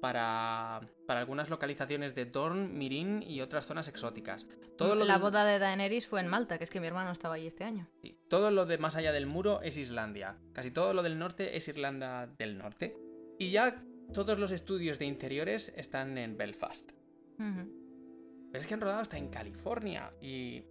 para, 0.00 0.80
para 1.06 1.20
algunas 1.20 1.50
localizaciones 1.50 2.14
de 2.14 2.26
Dorn, 2.26 2.76
Mirin 2.76 3.22
y 3.22 3.40
otras 3.40 3.66
zonas 3.66 3.88
exóticas. 3.88 4.46
Todo 4.76 4.94
lo 4.94 5.04
la 5.04 5.18
boda 5.18 5.44
de 5.44 5.58
Daenerys 5.58 6.06
fue 6.06 6.20
en 6.20 6.28
Malta, 6.28 6.58
que 6.58 6.64
es 6.64 6.70
que 6.70 6.80
mi 6.80 6.86
hermano 6.86 7.10
estaba 7.10 7.34
ahí 7.34 7.46
este 7.46 7.64
año. 7.64 7.88
Sí, 8.02 8.18
Todo 8.28 8.50
lo 8.50 8.66
de 8.66 8.78
más 8.78 8.96
allá 8.96 9.12
del 9.12 9.26
muro 9.26 9.60
es 9.62 9.76
Islandia. 9.76 10.36
Casi 10.52 10.70
todo 10.70 10.92
lo 10.94 11.02
del 11.02 11.18
norte 11.18 11.56
es 11.56 11.68
Irlanda 11.68 12.26
del 12.26 12.58
Norte. 12.58 12.96
Y 13.38 13.50
ya 13.50 13.82
todos 14.12 14.38
los 14.38 14.52
estudios 14.52 14.98
de 14.98 15.06
interiores 15.06 15.72
están 15.76 16.18
en 16.18 16.36
Belfast. 16.36 16.92
Pero 17.38 18.62
es 18.62 18.66
que 18.66 18.74
han 18.74 18.80
rodado 18.80 19.00
hasta 19.00 19.18
en 19.18 19.28
California 19.28 20.12
y... 20.20 20.64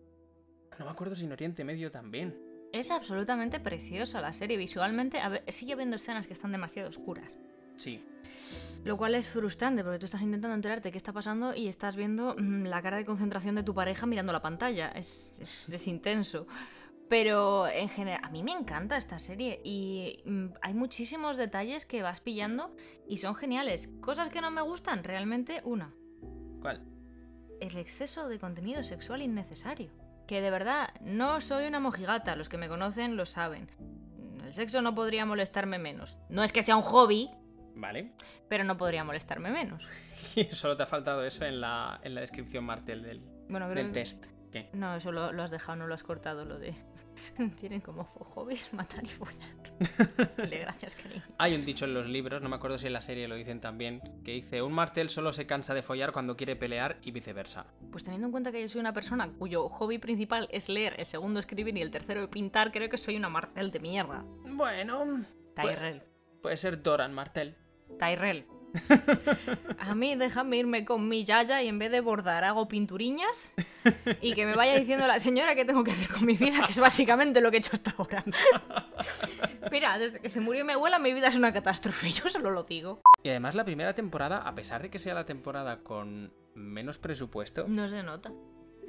No 0.78 0.86
me 0.86 0.92
acuerdo 0.92 1.16
si 1.16 1.26
en 1.26 1.32
Oriente 1.32 1.64
Medio 1.64 1.90
también. 1.90 2.38
Es 2.72 2.92
absolutamente 2.92 3.60
preciosa 3.60 4.22
la 4.22 4.34
serie. 4.34 4.58
Visualmente 4.58 5.20
a 5.20 5.30
ver, 5.30 5.44
sigue 5.48 5.74
habiendo 5.74 5.96
escenas 5.96 6.28
que 6.28 6.34
están 6.34 6.52
demasiado 6.52 6.90
oscuras. 6.90 7.38
Sí. 7.78 8.04
Lo 8.84 8.96
cual 8.98 9.16
es 9.16 9.30
frustrante 9.30 9.84
porque 9.84 10.00
tú 10.00 10.06
estás 10.06 10.22
intentando 10.22 10.56
enterarte 10.56 10.92
qué 10.92 10.98
está 10.98 11.12
pasando 11.14 11.54
y 11.54 11.68
estás 11.68 11.96
viendo 11.96 12.36
mm, 12.38 12.66
la 12.66 12.82
cara 12.82 12.98
de 12.98 13.06
concentración 13.06 13.56
de 13.56 13.64
tu 13.64 13.74
pareja 13.74 14.06
mirando 14.06 14.32
la 14.34 14.42
pantalla. 14.42 14.90
Es, 14.90 15.38
es- 15.42 15.70
es 15.70 15.88
intenso. 15.88 16.48
Pero 17.10 17.68
en 17.70 17.88
general, 17.88 18.20
a 18.24 18.30
mí 18.30 18.44
me 18.44 18.52
encanta 18.52 18.98
esta 18.98 19.18
serie 19.20 19.62
y 19.64 20.22
mm, 20.26 20.48
hay 20.62 20.74
muchísimos 20.74 21.38
detalles 21.38 21.86
que 21.86 22.02
vas 22.02 22.20
pillando 22.22 22.76
y 23.08 23.18
son 23.18 23.34
geniales. 23.36 23.88
Cosas 24.02 24.30
que 24.30 24.42
no 24.42 24.52
me 24.52 24.62
gustan, 24.62 25.04
realmente 25.04 25.62
una. 25.64 25.94
¿Cuál? 26.62 26.82
el 27.60 27.76
exceso 27.78 28.30
de 28.30 28.38
contenido 28.38 28.84
sexual 28.84 29.24
innecesario. 29.24 29.90
Que 30.28 30.42
de 30.42 30.52
verdad, 30.52 30.90
no 31.02 31.42
soy 31.42 31.66
una 31.66 31.80
mojigata, 31.80 32.36
los 32.36 32.50
que 32.50 32.58
me 32.58 32.70
conocen 32.70 33.18
lo 33.18 33.26
saben. 33.26 33.68
El 34.46 34.54
sexo 34.54 34.84
no 34.84 34.94
podría 34.94 35.26
molestarme 35.26 35.80
menos. 35.80 36.20
No 36.30 36.44
es 36.44 36.52
que 36.52 36.62
sea 36.62 36.76
un 36.76 36.84
hobby, 36.84 37.32
Vale. 37.78 38.12
pero 38.50 38.64
no 38.64 38.76
podría 38.78 39.04
molestarme 39.04 39.52
menos. 39.52 39.84
Y 40.36 40.46
solo 40.46 40.76
te 40.76 40.84
ha 40.84 40.88
faltado 40.88 41.24
eso 41.24 41.46
en 41.46 41.62
la, 41.62 42.00
en 42.04 42.16
la 42.16 42.22
descripción, 42.22 42.64
Martel, 42.64 43.04
del, 43.04 43.22
Bueno, 43.50 43.70
del 43.70 43.92
test. 43.92 44.26
¿Qué? 44.52 44.70
No, 44.74 44.96
eso 44.96 45.12
lo, 45.12 45.32
lo 45.32 45.44
has 45.44 45.52
dejado, 45.52 45.78
no 45.78 45.88
lo 45.88 45.94
has 45.94 46.04
cortado, 46.04 46.46
lo 46.46 46.58
de... 46.58 46.74
Tienen 47.60 47.82
como 47.82 48.04
hobbies 48.04 48.72
matar 48.74 49.04
y 49.04 49.08
follar. 49.08 49.50
Dale, 50.38 50.60
gracias, 50.60 50.96
cariño. 50.96 51.24
Hay 51.38 51.54
un 51.56 51.66
dicho 51.66 51.86
en 51.86 51.94
los 51.94 52.08
libros, 52.08 52.42
no 52.42 52.50
me 52.50 52.56
acuerdo 52.56 52.78
si 52.78 52.88
en 52.88 52.94
la 52.94 53.02
serie 53.02 53.28
lo 53.28 53.36
dicen 53.36 53.60
también, 53.60 54.02
que 54.24 54.32
dice, 54.32 54.62
un 54.62 54.74
martel 54.74 55.10
solo 55.10 55.34
se 55.34 55.46
cansa 55.46 55.74
de 55.74 55.82
follar 55.82 56.12
cuando 56.14 56.36
quiere 56.38 56.56
pelear 56.56 56.98
y 57.02 57.12
viceversa. 57.12 57.66
Pues 57.92 58.04
teniendo 58.04 58.28
en 58.28 58.32
cuenta 58.32 58.52
que 58.52 58.62
yo 58.62 58.70
soy 58.70 58.80
una 58.82 58.94
persona 58.94 59.30
cuyo 59.38 59.68
hobby 59.70 59.98
principal 59.98 60.48
es 60.52 60.70
leer, 60.70 60.96
el 60.98 61.06
segundo 61.06 61.40
escribir 61.40 61.76
y 61.78 61.82
el 61.82 61.92
tercero 61.92 62.30
pintar, 62.30 62.72
creo 62.72 62.90
que 62.90 62.98
soy 62.98 63.18
una 63.18 63.30
martel 63.30 63.72
de 63.72 63.80
mierda. 63.80 64.24
Bueno, 64.46 65.26
puede, 65.56 65.76
Tyrell. 65.76 66.04
puede 66.42 66.58
ser 66.58 66.82
Doran 66.82 67.14
Martel. 67.14 67.56
Tyrell. 68.00 68.46
A 69.80 69.96
mí 69.96 70.16
déjame 70.16 70.58
irme 70.58 70.86
con 70.86 71.08
mi 71.08 71.24
yaya 71.24 71.64
y 71.64 71.68
en 71.68 71.80
vez 71.80 71.90
de 71.92 72.02
bordar 72.02 72.44
hago 72.44 72.68
pinturiñas 72.68 73.54
y 74.22 74.34
que 74.34 74.46
me 74.46 74.56
vaya 74.56 74.76
diciendo 74.76 75.08
la 75.08 75.20
señora 75.20 75.56
qué 75.56 75.66
tengo 75.66 75.84
que 75.84 75.92
hacer 75.92 76.10
con 76.10 76.26
mi 76.26 76.36
vida, 76.36 76.64
que 76.66 76.72
es 76.72 76.80
básicamente 76.80 77.42
lo 77.42 77.50
que 77.50 77.58
he 77.58 77.60
hecho 77.60 77.72
hasta 77.74 77.92
ahora. 77.98 78.24
Mira, 79.72 79.98
desde 79.98 80.20
que 80.20 80.30
se 80.30 80.42
murió 80.42 80.66
mi 80.66 80.74
abuela 80.74 81.00
mi 81.00 81.14
vida 81.14 81.28
es 81.28 81.36
una 81.36 81.54
catástrofe, 81.54 82.12
yo 82.12 82.30
solo 82.30 82.52
lo 82.52 82.64
digo. 82.64 83.02
Y 83.24 83.30
además 83.30 83.56
la 83.56 83.66
primera 83.66 83.94
temporada, 83.96 84.40
a 84.40 84.54
pesar 84.54 84.82
de 84.82 84.90
que 84.90 85.00
sea 85.00 85.14
la 85.14 85.26
temporada 85.26 85.80
con 85.84 86.34
menos 86.54 86.98
presupuesto, 86.98 87.66
No 87.68 87.88
se 87.90 88.04
nota. 88.04 88.32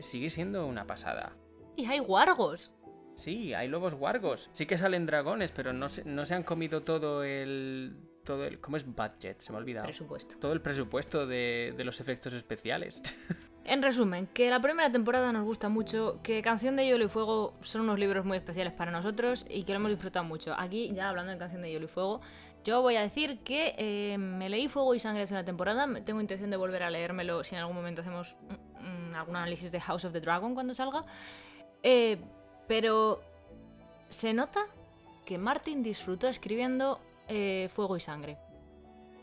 sigue 0.01 0.29
siendo 0.31 0.67
una 0.67 0.87
pasada. 0.87 1.37
Y 1.77 1.87
hay 1.87 1.99
guargos. 2.01 2.73
Sí, 3.15 3.55
hay 3.55 3.69
lobos 3.69 3.95
guargos. 3.95 4.49
Sí 4.53 4.67
que 4.67 4.79
salen 4.79 5.07
dragones, 5.07 5.51
pero 5.53 5.73
no 5.73 5.89
se, 5.89 6.05
no 6.05 6.25
se 6.27 6.35
han 6.35 6.43
comido 6.45 6.83
todo 6.83 7.25
el... 7.25 7.97
Todo 8.29 8.45
el... 8.45 8.61
¿Cómo 8.61 8.77
es 8.77 8.85
budget? 8.85 9.41
Se 9.41 9.53
me 9.53 9.57
ha 9.57 9.61
olvidado. 9.63 9.87
Presupuesto. 9.87 10.37
Todo 10.39 10.53
el 10.53 10.61
presupuesto 10.61 11.27
de, 11.27 11.73
de 11.75 11.83
los 11.83 11.99
efectos 11.99 12.35
especiales. 12.35 13.03
En 13.65 13.83
resumen, 13.83 14.27
que 14.29 14.49
la 14.49 14.63
primera 14.63 14.91
temporada 14.91 15.31
nos 15.31 15.45
gusta 15.45 15.69
mucho, 15.69 16.21
que 16.23 16.41
Canción 16.41 16.75
de 16.75 16.87
Hielo 16.87 17.05
y 17.05 17.09
Fuego 17.09 17.53
son 17.61 17.83
unos 17.83 17.99
libros 17.99 18.25
muy 18.25 18.39
especiales 18.39 18.73
para 18.73 18.91
nosotros 18.91 19.45
y 19.47 19.65
que 19.65 19.73
lo 19.73 19.77
hemos 19.77 19.91
disfrutado 19.91 20.25
mucho. 20.25 20.55
Aquí, 20.59 20.91
ya 20.95 21.11
hablando 21.11 21.33
de 21.33 21.39
Canción 21.39 21.61
de 21.61 21.71
Hielo 21.71 21.85
y 21.85 21.89
Fuego, 21.89 22.23
yo 22.65 22.81
voy 22.81 22.97
a 22.97 23.03
decir 23.03 23.41
que 23.41 23.75
eh, 23.77 24.17
me 24.17 24.49
leí 24.49 24.69
Fuego 24.69 24.95
y 24.95 24.99
Sangre 24.99 25.25
en 25.25 25.35
la 25.35 25.45
temporada, 25.45 25.87
tengo 26.03 26.19
intención 26.19 26.49
de 26.49 26.57
volver 26.57 26.83
a 26.83 26.89
leérmelo 26.89 27.45
si 27.45 27.57
en 27.57 27.61
algún 27.61 27.77
momento 27.77 28.01
hacemos 28.01 28.39
mm, 28.81 29.15
algún 29.15 29.37
análisis 29.37 29.71
de 29.71 29.81
House 29.83 30.07
of 30.07 30.15
the 30.15 30.21
Dragon 30.21 30.55
cuando 30.55 30.73
salga. 30.73 31.05
Eh, 31.83 32.19
pero 32.67 33.21
se 34.09 34.33
nota 34.33 34.65
que 35.27 35.37
Martin 35.37 35.83
disfrutó 35.83 36.27
escribiendo 36.27 37.03
eh, 37.29 37.69
Fuego 37.73 37.97
y 37.97 38.01
Sangre. 38.01 38.39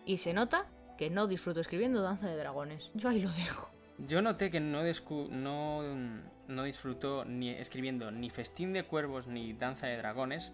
Y 0.05 0.17
se 0.17 0.33
nota 0.33 0.67
que 0.97 1.09
no 1.09 1.27
disfruto 1.27 1.59
escribiendo 1.59 2.01
Danza 2.01 2.27
de 2.27 2.37
Dragones. 2.37 2.91
Yo 2.93 3.09
ahí 3.09 3.21
lo 3.21 3.31
dejo. 3.31 3.69
Yo 3.97 4.21
noté 4.21 4.51
que 4.51 4.59
no, 4.59 4.83
no, 5.31 5.81
no 6.47 6.63
disfrutó 6.63 7.25
ni 7.25 7.49
escribiendo 7.49 8.11
ni 8.11 8.29
Festín 8.29 8.73
de 8.73 8.83
Cuervos 8.83 9.27
ni 9.27 9.53
Danza 9.53 9.87
de 9.87 9.97
Dragones 9.97 10.53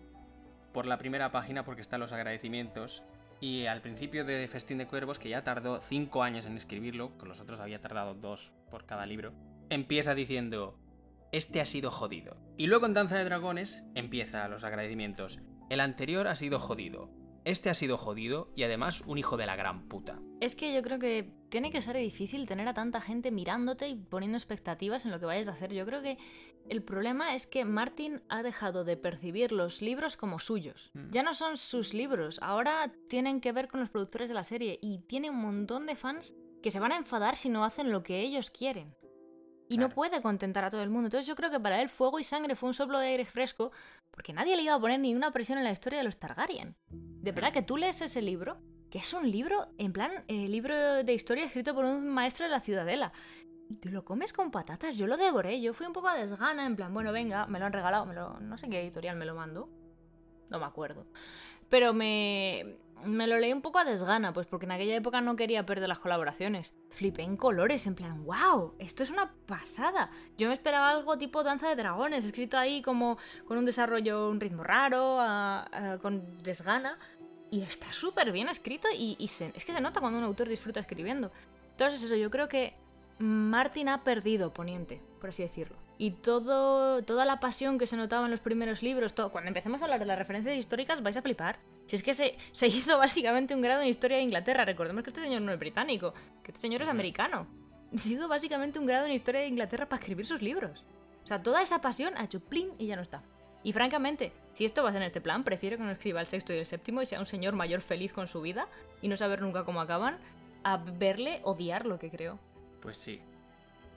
por 0.73 0.85
la 0.85 0.97
primera 0.97 1.31
página 1.31 1.65
porque 1.65 1.81
están 1.81 1.99
los 1.99 2.13
agradecimientos. 2.13 3.03
Y 3.39 3.65
al 3.65 3.81
principio 3.81 4.23
de 4.23 4.47
Festín 4.47 4.77
de 4.77 4.85
Cuervos, 4.85 5.17
que 5.17 5.29
ya 5.29 5.43
tardó 5.43 5.81
5 5.81 6.21
años 6.21 6.45
en 6.45 6.57
escribirlo, 6.57 7.17
con 7.17 7.27
los 7.27 7.39
otros 7.39 7.59
había 7.59 7.81
tardado 7.81 8.13
2 8.13 8.51
por 8.69 8.85
cada 8.85 9.07
libro, 9.07 9.33
empieza 9.69 10.13
diciendo, 10.13 10.77
este 11.31 11.59
ha 11.59 11.65
sido 11.65 11.89
jodido. 11.89 12.37
Y 12.57 12.67
luego 12.67 12.85
en 12.85 12.93
Danza 12.93 13.17
de 13.17 13.23
Dragones 13.23 13.83
empieza 13.95 14.47
los 14.47 14.63
agradecimientos. 14.63 15.39
El 15.71 15.79
anterior 15.79 16.27
ha 16.27 16.35
sido 16.35 16.59
jodido. 16.59 17.09
Este 17.43 17.69
ha 17.69 17.73
sido 17.73 17.97
jodido 17.97 18.49
y 18.55 18.63
además 18.63 19.01
un 19.07 19.17
hijo 19.17 19.35
de 19.35 19.47
la 19.47 19.55
gran 19.55 19.87
puta. 19.87 20.19
Es 20.39 20.55
que 20.55 20.73
yo 20.73 20.81
creo 20.83 20.99
que 20.99 21.31
tiene 21.49 21.71
que 21.71 21.81
ser 21.81 21.97
difícil 21.97 22.47
tener 22.47 22.67
a 22.67 22.73
tanta 22.73 23.01
gente 23.01 23.31
mirándote 23.31 23.87
y 23.87 23.95
poniendo 23.95 24.37
expectativas 24.37 25.05
en 25.05 25.11
lo 25.11 25.19
que 25.19 25.25
vayas 25.25 25.47
a 25.47 25.51
hacer. 25.51 25.73
Yo 25.73 25.85
creo 25.85 26.01
que 26.01 26.17
el 26.69 26.83
problema 26.83 27.33
es 27.33 27.47
que 27.47 27.65
Martin 27.65 28.21
ha 28.29 28.43
dejado 28.43 28.83
de 28.83 28.95
percibir 28.95 29.51
los 29.51 29.81
libros 29.81 30.17
como 30.17 30.39
suyos. 30.39 30.91
Mm. 30.93 31.09
Ya 31.11 31.23
no 31.23 31.33
son 31.33 31.57
sus 31.57 31.93
libros, 31.93 32.39
ahora 32.41 32.91
tienen 33.09 33.41
que 33.41 33.51
ver 33.51 33.67
con 33.67 33.79
los 33.79 33.89
productores 33.89 34.29
de 34.29 34.35
la 34.35 34.43
serie 34.43 34.77
y 34.81 34.99
tiene 34.99 35.29
un 35.29 35.41
montón 35.41 35.87
de 35.87 35.95
fans 35.95 36.35
que 36.61 36.71
se 36.71 36.79
van 36.79 36.91
a 36.91 36.97
enfadar 36.97 37.35
si 37.35 37.49
no 37.49 37.65
hacen 37.65 37.91
lo 37.91 38.03
que 38.03 38.21
ellos 38.21 38.51
quieren. 38.51 38.95
Y 39.71 39.77
no 39.77 39.87
puede 39.87 40.21
contentar 40.21 40.65
a 40.65 40.69
todo 40.69 40.83
el 40.83 40.89
mundo. 40.89 41.07
Entonces 41.07 41.25
yo 41.25 41.35
creo 41.35 41.49
que 41.49 41.59
para 41.59 41.81
él 41.81 41.87
Fuego 41.87 42.19
y 42.19 42.25
Sangre 42.25 42.57
fue 42.57 42.67
un 42.67 42.73
soplo 42.73 42.99
de 42.99 43.07
aire 43.07 43.25
fresco 43.25 43.71
porque 44.11 44.33
nadie 44.33 44.57
le 44.57 44.63
iba 44.63 44.73
a 44.73 44.79
poner 44.79 44.99
ni 44.99 45.15
una 45.15 45.31
presión 45.31 45.57
en 45.57 45.63
la 45.63 45.71
historia 45.71 45.99
de 45.99 46.03
los 46.03 46.17
Targaryen. 46.17 46.75
De 46.89 47.31
verdad 47.31 47.53
que 47.53 47.61
tú 47.61 47.77
lees 47.77 48.01
ese 48.01 48.21
libro, 48.21 48.57
que 48.89 48.99
es 48.99 49.13
un 49.13 49.31
libro, 49.31 49.69
en 49.77 49.93
plan, 49.93 50.11
eh, 50.27 50.49
libro 50.49 51.03
de 51.05 51.13
historia 51.13 51.45
escrito 51.45 51.73
por 51.73 51.85
un 51.85 52.05
maestro 52.09 52.45
de 52.45 52.51
la 52.51 52.59
ciudadela. 52.59 53.13
Y 53.69 53.77
te 53.77 53.89
lo 53.89 54.03
comes 54.03 54.33
con 54.33 54.51
patatas, 54.51 54.97
yo 54.97 55.07
lo 55.07 55.15
devoré, 55.15 55.61
yo 55.61 55.73
fui 55.73 55.87
un 55.87 55.93
poco 55.93 56.09
a 56.09 56.17
desgana, 56.17 56.65
en 56.65 56.75
plan, 56.75 56.93
bueno, 56.93 57.13
venga, 57.13 57.47
me 57.47 57.57
lo 57.57 57.65
han 57.65 57.71
regalado, 57.71 58.05
me 58.05 58.13
lo, 58.13 58.41
no 58.41 58.57
sé 58.57 58.65
en 58.65 58.73
qué 58.73 58.81
editorial 58.81 59.15
me 59.15 59.25
lo 59.25 59.35
mandó, 59.35 59.69
no 60.49 60.59
me 60.59 60.65
acuerdo. 60.65 61.07
Pero 61.69 61.93
me, 61.93 62.75
me 63.05 63.27
lo 63.27 63.37
leí 63.39 63.53
un 63.53 63.61
poco 63.61 63.79
a 63.79 63.85
desgana, 63.85 64.33
pues 64.33 64.47
porque 64.47 64.65
en 64.65 64.71
aquella 64.71 64.95
época 64.95 65.21
no 65.21 65.35
quería 65.35 65.65
perder 65.65 65.89
las 65.89 65.99
colaboraciones. 65.99 66.73
Flipé 66.89 67.23
en 67.23 67.37
colores, 67.37 67.87
en 67.87 67.95
plan, 67.95 68.25
wow, 68.25 68.73
esto 68.79 69.03
es 69.03 69.09
una 69.09 69.33
pasada. 69.45 70.11
Yo 70.37 70.47
me 70.47 70.53
esperaba 70.53 70.89
algo 70.89 71.17
tipo 71.17 71.43
Danza 71.43 71.69
de 71.69 71.75
Dragones, 71.75 72.25
escrito 72.25 72.57
ahí 72.57 72.81
como 72.81 73.17
con 73.47 73.57
un 73.57 73.65
desarrollo, 73.65 74.29
un 74.29 74.39
ritmo 74.39 74.63
raro, 74.63 75.17
con 76.01 76.43
desgana. 76.43 76.97
Y 77.49 77.61
está 77.61 77.91
súper 77.91 78.31
bien 78.31 78.47
escrito 78.47 78.87
y, 78.93 79.17
es 79.19 79.65
que 79.65 79.73
se 79.73 79.81
nota 79.81 79.99
cuando 79.99 80.19
un 80.19 80.25
autor 80.25 80.47
disfruta 80.47 80.79
escribiendo. 80.79 81.31
Entonces 81.71 82.01
eso, 82.03 82.15
yo 82.15 82.31
creo 82.31 82.47
que 82.47 82.75
Martin 83.19 83.89
ha 83.89 84.03
perdido 84.03 84.53
Poniente, 84.53 85.01
por 85.19 85.31
así 85.31 85.43
decirlo. 85.43 85.80
Y 86.01 86.09
todo, 86.09 87.03
toda 87.03 87.25
la 87.25 87.39
pasión 87.39 87.77
que 87.77 87.85
se 87.85 87.95
notaba 87.95 88.25
en 88.25 88.31
los 88.31 88.39
primeros 88.39 88.81
libros, 88.81 89.13
todo, 89.13 89.31
cuando 89.31 89.49
empecemos 89.49 89.81
a 89.81 89.85
hablar 89.85 89.99
de 89.99 90.07
las 90.07 90.17
referencias 90.17 90.57
históricas 90.57 91.03
vais 91.03 91.15
a 91.15 91.21
flipar. 91.21 91.59
Si 91.85 91.95
es 91.95 92.01
que 92.01 92.15
se, 92.15 92.39
se 92.53 92.65
hizo 92.65 92.97
básicamente 92.97 93.53
un 93.53 93.61
grado 93.61 93.83
en 93.83 93.87
historia 93.87 94.17
de 94.17 94.23
Inglaterra, 94.23 94.65
recordemos 94.65 95.03
que 95.03 95.11
este 95.11 95.21
señor 95.21 95.43
no 95.43 95.53
es 95.53 95.59
británico, 95.59 96.15
que 96.41 96.49
este 96.49 96.59
señor 96.59 96.81
es 96.81 96.87
americano. 96.87 97.45
Se 97.93 98.13
hizo 98.13 98.27
básicamente 98.27 98.79
un 98.79 98.87
grado 98.87 99.05
en 99.05 99.11
historia 99.11 99.41
de 99.41 99.47
Inglaterra 99.47 99.87
para 99.87 99.99
escribir 99.99 100.25
sus 100.25 100.41
libros. 100.41 100.83
O 101.23 101.27
sea, 101.27 101.43
toda 101.43 101.61
esa 101.61 101.81
pasión 101.81 102.15
ha 102.17 102.23
hecho 102.23 102.39
plin 102.39 102.71
y 102.79 102.87
ya 102.87 102.95
no 102.95 103.03
está. 103.03 103.21
Y 103.61 103.71
francamente, 103.71 104.33
si 104.53 104.65
esto 104.65 104.81
va 104.81 104.89
a 104.89 104.93
ser 104.93 105.03
en 105.03 105.07
este 105.09 105.21
plan, 105.21 105.43
prefiero 105.43 105.77
que 105.77 105.83
no 105.83 105.91
escriba 105.91 106.19
el 106.19 106.25
sexto 106.25 106.51
y 106.51 106.57
el 106.57 106.65
séptimo 106.65 107.03
y 107.03 107.05
sea 107.05 107.19
un 107.19 107.27
señor 107.27 107.53
mayor 107.53 107.81
feliz 107.81 108.11
con 108.11 108.27
su 108.27 108.41
vida 108.41 108.67
y 109.03 109.07
no 109.07 109.17
saber 109.17 109.43
nunca 109.43 109.65
cómo 109.65 109.81
acaban, 109.81 110.17
a 110.63 110.77
verle 110.77 111.41
odiar 111.43 111.85
lo 111.85 111.99
que 111.99 112.09
creo. 112.09 112.39
Pues 112.81 112.97
sí. 112.97 113.21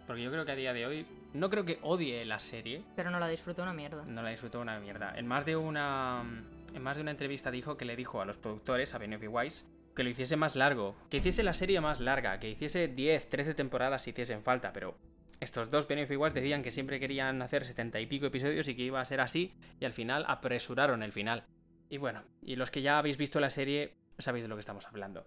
Porque 0.07 0.23
yo 0.23 0.31
creo 0.31 0.45
que 0.45 0.53
a 0.53 0.57
día 0.57 0.75
de 0.75 0.85
hoy 0.85 1.07
no 1.35 1.51
creo 1.51 1.65
que 1.65 1.79
odie 1.83 2.25
la 2.25 2.39
serie, 2.39 2.83
Pero 2.97 3.11
no 3.11 3.19
la 3.21 3.29
disfruto 3.29 3.63
una 3.63 3.73
mierda. 3.75 4.05
no 4.07 4.23
la 4.23 4.31
disfrutó 4.31 4.61
una 4.61 4.79
mierda. 4.81 5.13
En 5.17 5.27
más 5.27 5.45
de 5.45 5.57
una 5.57 6.25
en 6.73 6.83
más 6.83 6.97
de 6.97 7.03
una 7.03 7.11
entrevista 7.13 7.51
dijo 7.51 7.77
que 7.77 7.85
le 7.85 7.95
dijo 7.97 8.21
a 8.21 8.25
los 8.25 8.39
productores, 8.39 8.95
a 8.95 8.99
Benioff 8.99 9.23
y 9.23 9.29
Weiss, 9.29 9.69
que 9.95 10.03
lo 10.03 10.11
hiciese 10.11 10.37
más 10.37 10.57
largo, 10.57 10.97
que 11.09 11.19
hiciese 11.19 11.43
la 11.45 11.55
serie 11.55 11.81
más 11.81 12.01
larga, 12.01 12.41
que 12.41 12.51
hiciese 12.51 12.89
10, 12.89 13.29
13 13.29 13.55
temporadas 13.55 14.03
si 14.03 14.11
hiciesen 14.11 14.43
falta, 14.43 14.73
pero 14.73 14.97
estos 15.41 15.71
dos 15.71 15.87
Benioff 15.87 16.11
y 16.11 16.17
Weiss 16.17 16.35
decían 16.35 16.63
que 16.63 16.71
siempre 16.73 16.99
querían 16.99 17.43
hacer 17.43 17.65
70 17.65 18.01
y 18.01 18.07
pico 18.07 18.27
episodios 18.27 18.67
y 18.67 18.75
que 18.75 18.83
iba 18.83 19.01
a 19.01 19.05
ser 19.05 19.21
así, 19.21 19.55
y 19.79 19.85
al 19.85 19.93
final 19.93 20.25
apresuraron 20.27 21.03
el 21.03 21.13
final. 21.13 21.45
Y 21.89 21.99
bueno, 21.99 22.25
y 22.43 22.57
los 22.57 22.71
que 22.73 22.83
ya 22.83 22.99
habéis 22.99 23.17
visto 23.19 23.39
la 23.39 23.51
serie 23.51 23.95
sabéis 24.19 24.45
de 24.45 24.49
lo 24.49 24.57
que 24.57 24.61
estamos 24.61 24.87
hablando. 24.87 25.27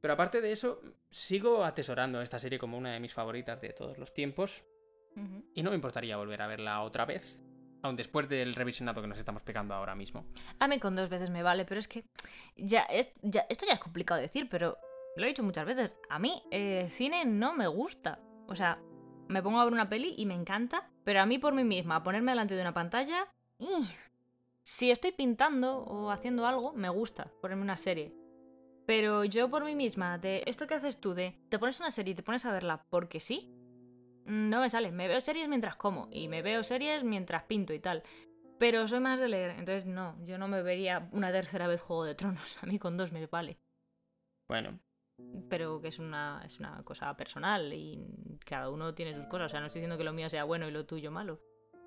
Pero 0.00 0.14
aparte 0.14 0.40
de 0.40 0.50
eso, 0.50 0.80
sigo 1.10 1.64
atesorando 1.64 2.22
esta 2.22 2.40
serie 2.40 2.58
como 2.58 2.76
una 2.76 2.92
de 2.92 2.98
mis 2.98 3.14
favoritas 3.14 3.60
de 3.60 3.72
todos 3.72 3.98
los 3.98 4.12
tiempos, 4.12 4.64
Y 5.54 5.62
no 5.62 5.70
me 5.70 5.76
importaría 5.76 6.16
volver 6.16 6.42
a 6.42 6.46
verla 6.46 6.82
otra 6.82 7.04
vez, 7.04 7.42
aun 7.82 7.96
después 7.96 8.28
del 8.28 8.54
revisionado 8.54 9.02
que 9.02 9.08
nos 9.08 9.18
estamos 9.18 9.42
pegando 9.42 9.74
ahora 9.74 9.94
mismo. 9.94 10.24
A 10.58 10.68
mí 10.68 10.78
con 10.78 10.96
dos 10.96 11.08
veces 11.08 11.30
me 11.30 11.42
vale, 11.42 11.64
pero 11.64 11.80
es 11.80 11.88
que 11.88 12.04
ya, 12.56 12.82
es, 12.82 13.12
ya 13.22 13.46
esto 13.48 13.66
ya 13.66 13.74
es 13.74 13.80
complicado 13.80 14.18
de 14.18 14.26
decir, 14.28 14.48
pero 14.48 14.78
lo 15.16 15.24
he 15.24 15.28
dicho 15.28 15.42
muchas 15.42 15.66
veces. 15.66 15.98
A 16.08 16.18
mí 16.18 16.42
eh, 16.50 16.86
cine 16.88 17.24
no 17.24 17.54
me 17.54 17.66
gusta. 17.66 18.20
O 18.48 18.54
sea, 18.54 18.78
me 19.28 19.42
pongo 19.42 19.60
a 19.60 19.64
ver 19.64 19.72
una 19.72 19.88
peli 19.88 20.14
y 20.16 20.26
me 20.26 20.34
encanta, 20.34 20.90
pero 21.04 21.20
a 21.20 21.26
mí 21.26 21.38
por 21.38 21.54
mí 21.54 21.64
misma, 21.64 22.02
ponerme 22.02 22.32
delante 22.32 22.54
de 22.54 22.62
una 22.62 22.74
pantalla... 22.74 23.28
¡ih! 23.58 23.86
Si 24.64 24.92
estoy 24.92 25.10
pintando 25.10 25.78
o 25.78 26.10
haciendo 26.10 26.46
algo, 26.46 26.72
me 26.72 26.88
gusta 26.88 27.32
ponerme 27.40 27.62
una 27.62 27.76
serie. 27.76 28.14
Pero 28.86 29.24
yo 29.24 29.50
por 29.50 29.64
mí 29.64 29.74
misma, 29.74 30.18
de 30.18 30.42
esto 30.46 30.66
que 30.66 30.74
haces 30.74 31.00
tú, 31.00 31.14
de 31.14 31.36
te 31.48 31.58
pones 31.58 31.80
una 31.80 31.90
serie 31.90 32.12
y 32.12 32.14
te 32.14 32.22
pones 32.22 32.44
a 32.46 32.52
verla 32.52 32.84
porque 32.88 33.18
sí, 33.18 33.52
no 34.26 34.60
me 34.60 34.70
sale. 34.70 34.92
Me 34.92 35.08
veo 35.08 35.20
series 35.20 35.48
mientras 35.48 35.76
como 35.76 36.08
y 36.10 36.28
me 36.28 36.42
veo 36.42 36.62
series 36.62 37.04
mientras 37.04 37.44
pinto 37.44 37.72
y 37.72 37.80
tal. 37.80 38.02
Pero 38.58 38.86
soy 38.86 39.00
más 39.00 39.18
de 39.18 39.28
leer, 39.28 39.50
entonces 39.52 39.86
no, 39.86 40.16
yo 40.24 40.38
no 40.38 40.46
me 40.46 40.62
vería 40.62 41.08
una 41.12 41.32
tercera 41.32 41.66
vez 41.66 41.80
Juego 41.80 42.04
de 42.04 42.14
Tronos. 42.14 42.58
A 42.62 42.66
mí 42.66 42.78
con 42.78 42.96
dos 42.96 43.10
me 43.12 43.26
vale. 43.26 43.58
Bueno, 44.48 44.78
Pero 45.48 45.80
que 45.80 45.88
es 45.88 45.98
una, 45.98 46.42
es 46.46 46.58
una 46.58 46.82
cosa 46.84 47.16
personal 47.16 47.72
y 47.72 48.38
cada 48.44 48.70
uno 48.70 48.94
tiene 48.94 49.14
sus 49.14 49.26
cosas. 49.26 49.46
O 49.46 49.48
sea, 49.50 49.60
no 49.60 49.66
estoy 49.66 49.80
diciendo 49.80 49.98
que 49.98 50.04
lo 50.04 50.12
mío 50.12 50.28
sea 50.30 50.44
bueno 50.44 50.68
y 50.68 50.70
lo 50.70 50.86
tuyo 50.86 51.10
malo. 51.10 51.40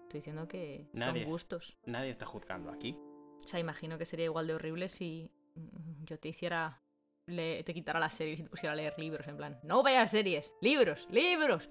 Estoy 0.04 0.20
diciendo 0.20 0.48
que 0.48 0.88
Nadie. 0.94 1.22
son 1.24 1.32
gustos. 1.32 1.78
nadie 1.86 2.10
está 2.12 2.26
juzgando 2.26 2.72
aquí. 2.72 2.98
O 3.38 3.48
sea, 3.48 3.60
imagino 3.60 3.98
que 3.98 4.06
sería 4.06 4.26
igual 4.26 4.48
de 4.48 4.56
horrible 4.56 4.88
si 4.88 5.32
mm, 5.56 6.04
yo 6.06 6.20
te 6.20 6.30
hiciera. 6.30 6.82
le- 7.28 7.64
te 7.64 7.74
quitara 7.74 8.00
las 8.00 8.14
series 8.14 8.40
y 8.40 8.44
te 8.44 8.50
pusiera 8.50 8.74
a 8.74 8.76
leer 8.76 8.94
libros. 8.98 9.28
En 9.28 9.38
plan, 9.38 9.60
no 9.64 9.82
veas 9.84 10.12
series, 10.12 10.54
libros, 10.62 11.08
libros. 11.10 11.70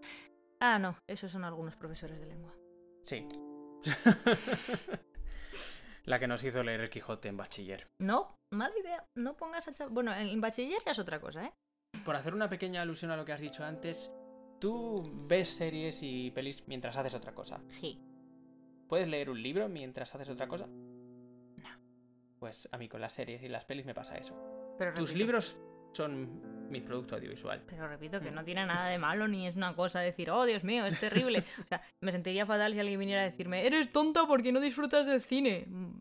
Ah, 0.66 0.78
no, 0.78 0.96
esos 1.06 1.30
son 1.30 1.44
algunos 1.44 1.76
profesores 1.76 2.18
de 2.18 2.24
lengua. 2.26 2.54
Sí. 3.02 3.28
La 6.04 6.18
que 6.18 6.26
nos 6.26 6.42
hizo 6.44 6.62
leer 6.62 6.80
el 6.80 6.88
Quijote 6.90 7.28
en 7.28 7.36
bachiller. 7.36 7.86
No, 7.98 8.38
mala 8.50 8.74
idea. 8.78 9.06
No 9.14 9.36
pongas 9.36 9.68
a 9.68 9.86
Bueno, 9.88 10.14
en 10.14 10.40
bachiller 10.40 10.80
ya 10.84 10.92
es 10.92 10.98
otra 10.98 11.20
cosa, 11.20 11.44
¿eh? 11.46 11.52
Por 12.04 12.16
hacer 12.16 12.32
una 12.34 12.48
pequeña 12.48 12.80
alusión 12.82 13.10
a 13.10 13.16
lo 13.16 13.24
que 13.26 13.32
has 13.32 13.40
dicho 13.40 13.62
antes, 13.64 14.10
tú 14.58 15.10
ves 15.26 15.48
series 15.48 15.98
y 16.02 16.30
pelis 16.30 16.66
mientras 16.66 16.96
haces 16.96 17.14
otra 17.14 17.34
cosa. 17.34 17.60
Sí. 17.80 18.00
¿Puedes 18.88 19.06
leer 19.08 19.28
un 19.30 19.42
libro 19.42 19.68
mientras 19.68 20.14
haces 20.14 20.28
otra 20.30 20.48
cosa? 20.48 20.66
No. 20.66 21.68
Pues 22.38 22.68
a 22.72 22.78
mí 22.78 22.88
con 22.88 23.00
las 23.02 23.12
series 23.12 23.42
y 23.42 23.48
las 23.48 23.64
pelis 23.66 23.84
me 23.86 23.94
pasa 23.94 24.16
eso. 24.16 24.34
Pero 24.78 24.92
Tus 24.94 25.10
repito- 25.10 25.18
libros 25.18 25.56
son 25.92 26.53
mi 26.70 26.80
producto 26.80 27.14
audiovisual. 27.16 27.62
Pero 27.66 27.86
repito 27.88 28.20
que 28.20 28.30
Mm. 28.30 28.34
no 28.34 28.44
tiene 28.44 28.66
nada 28.66 28.88
de 28.88 28.98
malo 28.98 29.28
ni 29.28 29.46
es 29.46 29.56
una 29.56 29.74
cosa 29.74 30.00
de 30.00 30.06
decir, 30.06 30.30
oh 30.30 30.44
Dios 30.44 30.64
mío, 30.64 30.84
es 30.86 30.98
terrible. 30.98 31.44
O 31.64 31.66
sea, 31.68 31.82
me 32.00 32.10
sentiría 32.12 32.46
fatal 32.46 32.72
si 32.72 32.80
alguien 32.80 32.98
viniera 32.98 33.22
a 33.22 33.24
decirme, 33.24 33.66
eres 33.66 33.92
tonta 33.92 34.26
porque 34.26 34.52
no 34.52 34.60
disfrutas 34.60 35.06
del 35.06 35.20
cine. 35.22 35.64
Mm, 35.68 35.98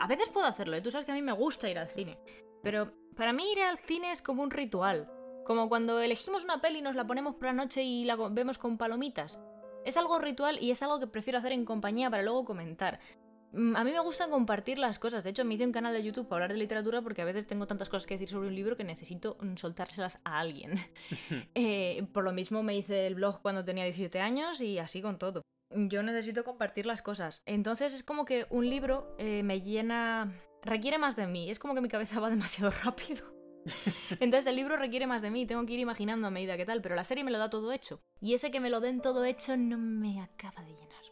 A 0.00 0.06
veces 0.06 0.28
puedo 0.28 0.46
hacerlo, 0.46 0.76
¿eh? 0.76 0.82
tú 0.82 0.90
sabes 0.90 1.04
que 1.06 1.12
a 1.12 1.14
mí 1.14 1.22
me 1.22 1.32
gusta 1.32 1.68
ir 1.68 1.78
al 1.78 1.88
cine. 1.88 2.18
Pero 2.62 2.92
para 3.16 3.32
mí 3.32 3.50
ir 3.52 3.60
al 3.62 3.78
cine 3.78 4.10
es 4.10 4.20
como 4.22 4.42
un 4.42 4.50
ritual. 4.50 5.08
Como 5.44 5.68
cuando 5.68 6.00
elegimos 6.00 6.44
una 6.44 6.60
peli 6.60 6.80
y 6.80 6.82
nos 6.82 6.94
la 6.94 7.06
ponemos 7.06 7.34
por 7.36 7.44
la 7.46 7.52
noche 7.54 7.82
y 7.82 8.04
la 8.04 8.16
vemos 8.30 8.58
con 8.58 8.76
palomitas. 8.76 9.40
Es 9.84 9.96
algo 9.96 10.18
ritual 10.18 10.58
y 10.62 10.70
es 10.70 10.82
algo 10.82 11.00
que 11.00 11.06
prefiero 11.06 11.38
hacer 11.38 11.52
en 11.52 11.64
compañía 11.64 12.10
para 12.10 12.22
luego 12.22 12.44
comentar. 12.44 13.00
Mm, 13.52 13.76
A 13.76 13.84
mí 13.84 13.92
me 13.92 14.00
gusta 14.00 14.28
compartir 14.28 14.78
las 14.78 14.98
cosas. 14.98 15.24
De 15.24 15.30
hecho, 15.30 15.44
me 15.44 15.54
hice 15.54 15.64
un 15.64 15.72
canal 15.72 15.92
de 15.94 16.02
YouTube 16.02 16.28
para 16.28 16.44
hablar 16.44 16.52
de 16.52 16.58
literatura 16.58 17.02
porque 17.02 17.22
a 17.22 17.24
veces 17.24 17.46
tengo 17.46 17.66
tantas 17.66 17.88
cosas 17.88 18.06
que 18.06 18.14
decir 18.14 18.28
sobre 18.28 18.48
un 18.48 18.54
libro 18.54 18.76
que 18.76 18.84
necesito 18.84 19.36
mm, 19.40 19.56
soltárselas 19.56 20.20
a 20.24 20.38
alguien. 20.38 20.74
Eh, 21.54 22.06
por 22.12 22.24
lo 22.24 22.32
mismo 22.32 22.62
me 22.62 22.76
hice 22.76 23.06
el 23.06 23.14
blog 23.14 23.40
cuando 23.42 23.64
tenía 23.64 23.84
17 23.84 24.20
años 24.20 24.60
y 24.60 24.78
así 24.78 25.02
con 25.02 25.18
todo. 25.18 25.42
Yo 25.70 26.02
necesito 26.02 26.44
compartir 26.44 26.86
las 26.86 27.02
cosas. 27.02 27.42
Entonces 27.46 27.92
es 27.92 28.02
como 28.02 28.24
que 28.24 28.46
un 28.50 28.68
libro 28.68 29.14
eh, 29.18 29.42
me 29.42 29.60
llena... 29.60 30.32
requiere 30.62 30.98
más 30.98 31.16
de 31.16 31.26
mí. 31.26 31.50
Es 31.50 31.58
como 31.58 31.74
que 31.74 31.80
mi 31.80 31.88
cabeza 31.88 32.20
va 32.20 32.30
demasiado 32.30 32.70
rápido. 32.84 33.24
Entonces 34.20 34.46
el 34.46 34.56
libro 34.56 34.76
requiere 34.76 35.06
más 35.06 35.20
de 35.20 35.30
mí, 35.30 35.46
tengo 35.46 35.66
que 35.66 35.74
ir 35.74 35.80
imaginando 35.80 36.26
a 36.26 36.30
medida 36.30 36.56
que 36.56 36.64
tal, 36.64 36.80
pero 36.80 36.94
la 36.94 37.04
serie 37.04 37.24
me 37.24 37.30
lo 37.30 37.38
da 37.38 37.50
todo 37.50 37.72
hecho. 37.72 38.00
Y 38.20 38.34
ese 38.34 38.50
que 38.50 38.60
me 38.60 38.70
lo 38.70 38.80
den 38.80 39.00
todo 39.00 39.24
hecho 39.24 39.56
no 39.56 39.76
me 39.78 40.20
acaba 40.22 40.62
de 40.62 40.72
llenar. 40.72 41.02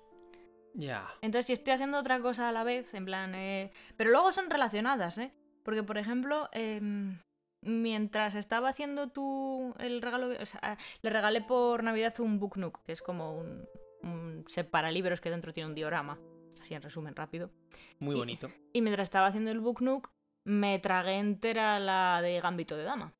Ya. 0.76 1.08
Entonces, 1.22 1.46
si 1.46 1.52
estoy 1.54 1.72
haciendo 1.72 1.98
otra 1.98 2.20
cosa 2.20 2.48
a 2.48 2.52
la 2.52 2.62
vez, 2.62 2.92
en 2.94 3.04
plan. 3.06 3.34
eh, 3.34 3.72
Pero 3.96 4.10
luego 4.10 4.30
son 4.30 4.50
relacionadas, 4.50 5.16
¿eh? 5.18 5.32
Porque, 5.62 5.82
por 5.82 5.98
ejemplo, 5.98 6.48
em, 6.52 7.18
mientras 7.62 8.34
estaba 8.34 8.68
haciendo 8.68 9.08
tú 9.08 9.74
el 9.78 10.02
regalo. 10.02 10.28
O 10.40 10.46
sea, 10.46 10.78
le 11.02 11.10
regalé 11.10 11.40
por 11.40 11.82
Navidad 11.82 12.14
un 12.20 12.38
Book 12.38 12.58
Nook, 12.58 12.84
que 12.84 12.92
es 12.92 13.00
como 13.02 13.38
un, 13.38 13.64
un 14.02 14.44
set 14.46 14.70
para 14.70 14.90
libros 14.90 15.20
que 15.20 15.30
dentro 15.30 15.52
tiene 15.52 15.68
un 15.70 15.74
diorama. 15.74 16.18
Así 16.60 16.74
en 16.74 16.82
resumen 16.82 17.16
rápido. 17.16 17.50
Muy 17.98 18.14
bonito. 18.14 18.50
Y 18.72 18.82
mientras 18.82 19.06
estaba 19.06 19.26
haciendo 19.26 19.50
el 19.50 19.60
Book 19.60 19.80
Nook, 19.82 20.10
me 20.44 20.78
tragué 20.78 21.18
entera 21.18 21.78
la 21.80 22.20
de 22.22 22.40
Gambito 22.40 22.76
de 22.76 22.84
Dama. 22.84 23.14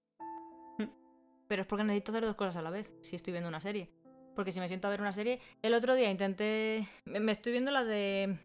Hmm. 0.79 0.91
Pero 1.49 1.63
es 1.63 1.69
porque 1.69 1.85
necesito 1.85 2.13
hacer 2.13 2.25
dos 2.25 2.37
cosas 2.37 2.57
a 2.57 2.63
la 2.63 2.71
vez, 2.71 2.93
si 3.03 3.17
estoy 3.17 3.33
viendo 3.33 3.49
una 3.49 3.61
serie. 3.61 3.91
Porque 4.37 4.53
si 4.53 4.61
me 4.61 4.69
siento 4.69 4.87
a 4.87 4.91
ver 4.91 5.01
una 5.01 5.13
serie. 5.13 5.41
El 5.63 5.75
otro 5.75 5.95
día 5.95 6.11
intenté. 6.11 6.87
Me 7.07 7.33
estoy 7.33 7.53
viendo 7.53 7.73
la 7.73 7.83
de 7.83 8.39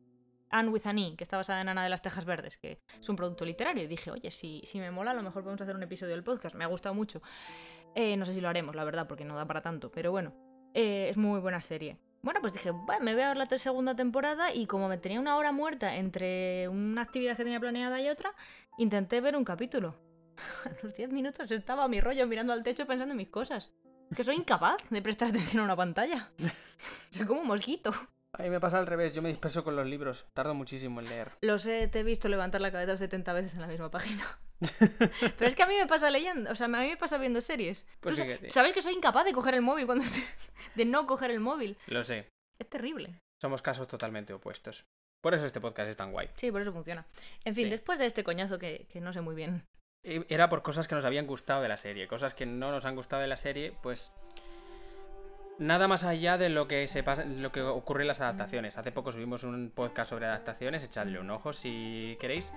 Anne 0.50 0.70
with 0.70 0.88
an 0.88 0.98
E, 0.98 1.16
que 1.16 1.24
está 1.24 1.38
basada 1.38 1.62
en 1.62 1.70
Ana 1.70 1.84
de 1.84 1.90
las 1.90 2.02
Tejas 2.02 2.26
Verdes, 2.26 2.58
que 2.58 2.80
es 3.00 3.10
un 3.10 3.18
producto 3.18 3.46
literario. 3.46 3.84
Y 3.84 3.88
dije, 3.88 4.10
oye, 4.10 4.32
si, 4.32 4.64
si 4.66 4.80
me 4.80 4.90
mola, 4.90 5.12
a 5.12 5.14
lo 5.14 5.22
mejor 5.22 5.44
podemos 5.44 5.62
hacer 5.62 5.76
un 5.76 5.84
episodio 5.84 6.14
del 6.14 6.24
podcast. 6.24 6.56
Me 6.56 6.64
ha 6.64 6.68
gustado 6.68 6.96
mucho. 6.96 7.22
Eh, 7.94 8.16
no 8.16 8.26
sé 8.26 8.34
si 8.34 8.42
lo 8.42 8.48
haremos, 8.48 8.74
la 8.74 8.86
verdad, 8.86 9.06
porque 9.06 9.26
no 9.26 9.36
da 9.36 9.46
para 9.46 9.62
tanto. 9.62 9.92
Pero 9.92 10.12
bueno, 10.12 10.34
eh, 10.74 11.08
es 11.10 11.18
muy 11.18 11.40
buena 11.42 11.60
serie. 11.60 11.98
Bueno, 12.22 12.40
pues 12.40 12.54
dije, 12.54 12.72
"Bueno, 12.72 13.04
me 13.04 13.14
voy 13.14 13.24
a 13.24 13.34
ver 13.34 13.38
la 13.38 13.46
segunda 13.58 13.96
temporada 13.96 14.54
y 14.54 14.68
como 14.68 14.88
me 14.88 14.98
tenía 14.98 15.20
una 15.20 15.36
hora 15.38 15.52
muerta 15.52 15.96
entre 15.98 16.70
una 16.70 17.02
actividad 17.02 17.36
que 17.36 17.44
tenía 17.44 17.60
planeada 17.60 18.00
y 18.00 18.08
otra, 18.08 18.34
intenté 18.78 19.20
ver 19.22 19.36
un 19.36 19.44
capítulo. 19.44 19.96
A 20.66 20.70
los 20.84 20.94
10 20.96 21.12
minutos 21.12 21.52
estaba 21.52 21.84
a 21.84 21.88
mi 21.88 22.00
rollo 22.00 22.26
mirando 22.28 22.54
al 22.54 22.64
techo 22.64 22.86
pensando 22.86 23.14
en 23.14 23.18
mis 23.18 23.30
cosas. 23.30 23.74
Que 24.16 24.24
soy 24.24 24.36
incapaz 24.36 24.78
de 24.90 25.02
prestar 25.02 25.30
atención 25.30 25.62
a 25.62 25.66
una 25.66 25.76
pantalla. 25.76 26.30
Soy 27.12 27.26
como 27.26 27.42
un 27.42 27.48
mosquito. 27.48 27.92
A 28.34 28.44
mí 28.44 28.50
me 28.50 28.60
pasa 28.60 28.80
al 28.80 28.88
revés, 28.88 29.14
yo 29.14 29.22
me 29.22 29.30
disperso 29.30 29.64
con 29.64 29.76
los 29.76 29.86
libros. 29.86 30.26
Tardo 30.34 30.54
muchísimo 30.54 31.00
en 31.02 31.10
leer. 31.10 31.32
Lo 31.42 31.60
sé, 31.60 31.88
te 31.88 32.00
he 32.00 32.04
visto 32.04 32.28
levantar 32.30 32.62
la 32.62 32.72
cabeza 32.72 32.96
70 32.98 33.34
veces 33.34 33.54
en 33.54 33.62
la 33.62 33.68
misma 33.68 33.92
página. 33.92 34.26
Pero 35.20 35.46
es 35.48 35.56
que 35.56 35.64
a 35.64 35.68
mí 35.68 35.76
me 35.76 35.88
pasa 35.88 36.10
leyendo, 36.10 36.52
o 36.52 36.56
sea, 36.56 36.66
a 36.66 36.70
mí 36.70 36.78
me 36.88 36.98
pasa 36.98 37.18
viendo 37.18 37.42
series. 37.42 37.86
Pues 38.00 38.16
Tú 38.16 38.22
sa- 38.22 38.26
fíjate. 38.28 38.50
¿Sabes 38.52 38.74
que 38.74 38.82
soy 38.82 38.94
incapaz 38.94 39.26
de 39.26 39.34
coger 39.34 39.56
el 39.56 39.62
móvil 39.62 39.86
cuando 39.86 40.06
estoy- 40.06 40.24
de 40.76 40.86
no 40.86 41.06
coger 41.08 41.32
el 41.32 41.40
móvil? 41.40 41.78
Lo 41.88 42.04
sé. 42.04 42.28
Es 42.60 42.70
terrible. 42.70 43.20
Somos 43.42 43.62
casos 43.62 43.88
totalmente 43.88 44.34
opuestos. 44.34 44.86
Por 45.22 45.34
eso 45.34 45.46
este 45.46 45.62
podcast 45.62 45.90
es 45.90 45.98
tan 45.98 46.12
guay. 46.12 46.30
Sí, 46.36 46.52
por 46.52 46.62
eso 46.62 46.72
funciona. 46.74 47.06
En 47.44 47.54
fin, 47.54 47.66
Sí. 47.66 47.70
después 47.72 48.00
de 48.00 48.06
este 48.08 48.24
coñazo 48.24 48.58
que, 48.60 48.88
que 48.90 49.02
no 49.02 49.14
sé 49.14 49.22
muy 49.22 49.36
bien. 49.36 49.64
E- 50.04 50.26
Era 50.30 50.50
por 50.50 50.62
cosas 50.64 50.88
que 50.88 50.96
nos 50.96 51.06
habían 51.06 51.28
gustado 51.28 51.62
de 51.62 51.68
la 51.70 51.78
serie. 51.78 52.08
Cosas 52.08 52.34
que 52.34 52.46
no 52.46 52.72
nos 52.72 52.86
han 52.86 52.96
gustado 52.96 53.22
de 53.22 53.28
la 53.28 53.38
serie, 53.38 53.74
pues. 53.82 54.12
Nada 55.60 55.88
más 55.88 56.04
allá 56.04 56.38
de 56.40 56.50
lo 56.50 56.68
que 56.68 56.88
se 56.88 57.04
pasa, 57.04 57.24
lo 57.24 57.52
que 57.52 57.62
ocurre 57.62 58.02
en 58.02 58.08
las 58.08 58.20
adaptaciones. 58.20 58.78
Hace 58.78 58.92
poco 58.92 59.12
subimos 59.12 59.44
un 59.44 59.70
podcast 59.70 60.10
sobre 60.10 60.26
adaptaciones, 60.26 60.84
echadle 60.84 61.20
un 61.20 61.30
ojo 61.30 61.54
si 61.54 62.18
queréis. 62.20 62.52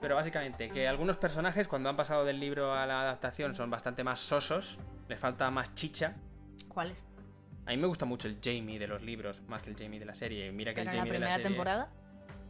Pero 0.00 0.14
básicamente, 0.16 0.68
que 0.70 0.86
algunos 0.88 1.16
personajes 1.16 1.66
cuando 1.68 1.88
han 1.88 1.96
pasado 1.96 2.24
del 2.24 2.38
libro 2.40 2.72
a 2.72 2.86
la 2.86 3.02
adaptación 3.02 3.54
son 3.54 3.68
bastante 3.70 4.02
más 4.04 4.18
sosos, 4.20 4.78
les 5.08 5.18
falta 5.20 5.50
más 5.50 5.74
chicha. 5.74 6.14
¿Cuáles? 6.68 7.02
A 7.66 7.70
mí 7.70 7.76
me 7.76 7.86
gusta 7.86 8.06
mucho 8.06 8.28
el 8.28 8.38
Jamie 8.42 8.78
de 8.78 8.86
los 8.86 9.02
libros, 9.02 9.42
más 9.42 9.60
que 9.62 9.70
el 9.70 9.76
Jamie 9.76 9.98
de 10.00 10.06
la 10.06 10.14
serie. 10.14 10.50
Mira 10.52 10.72
que 10.72 10.82
Pero 10.82 10.90
el 10.90 10.94
en 10.94 10.96
la 10.96 11.00
Jamie 11.00 11.12
de 11.12 11.18
la 11.18 11.26
primera 11.26 11.32
serie. 11.34 11.48
temporada. 11.48 11.90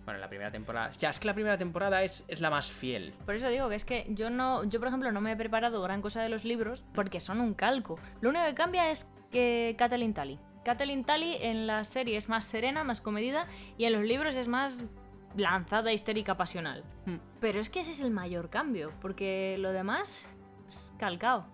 Bueno, 0.08 0.16
en 0.16 0.22
la 0.22 0.30
primera 0.30 0.50
temporada. 0.50 0.88
Ya, 0.92 1.10
es 1.10 1.20
que 1.20 1.26
la 1.26 1.34
primera 1.34 1.58
temporada 1.58 2.02
es, 2.02 2.24
es 2.28 2.40
la 2.40 2.48
más 2.48 2.72
fiel. 2.72 3.12
Por 3.26 3.34
eso 3.34 3.50
digo 3.50 3.68
que 3.68 3.74
es 3.74 3.84
que 3.84 4.06
yo 4.08 4.30
no, 4.30 4.64
yo 4.64 4.78
por 4.78 4.88
ejemplo 4.88 5.12
no 5.12 5.20
me 5.20 5.32
he 5.32 5.36
preparado 5.36 5.82
gran 5.82 6.00
cosa 6.00 6.22
de 6.22 6.30
los 6.30 6.44
libros 6.44 6.82
porque 6.94 7.20
son 7.20 7.42
un 7.42 7.52
calco. 7.52 7.98
Lo 8.22 8.30
único 8.30 8.46
que 8.46 8.54
cambia 8.54 8.90
es 8.90 9.06
que 9.30 9.76
Kathleen 9.76 10.14
Tully. 10.14 10.38
Kathleen 10.64 11.04
Tully 11.04 11.36
en 11.42 11.66
la 11.66 11.84
serie 11.84 12.16
es 12.16 12.30
más 12.30 12.46
serena, 12.46 12.84
más 12.84 13.02
comedida 13.02 13.48
y 13.76 13.84
en 13.84 13.92
los 13.92 14.02
libros 14.02 14.34
es 14.36 14.48
más 14.48 14.82
lanzada, 15.36 15.92
histérica, 15.92 16.38
pasional. 16.38 16.84
Hmm. 17.04 17.16
Pero 17.38 17.60
es 17.60 17.68
que 17.68 17.80
ese 17.80 17.90
es 17.90 18.00
el 18.00 18.10
mayor 18.10 18.48
cambio, 18.48 18.94
porque 19.02 19.56
lo 19.58 19.72
demás 19.72 20.26
es 20.68 20.94
calcao. 20.98 21.44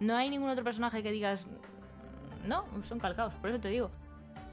No 0.00 0.16
hay 0.16 0.28
ningún 0.28 0.50
otro 0.50 0.64
personaje 0.64 1.04
que 1.04 1.12
digas 1.12 1.46
no, 2.44 2.64
son 2.82 2.98
calcaos, 2.98 3.32
por 3.34 3.50
eso 3.50 3.60
te 3.60 3.68
digo 3.68 3.92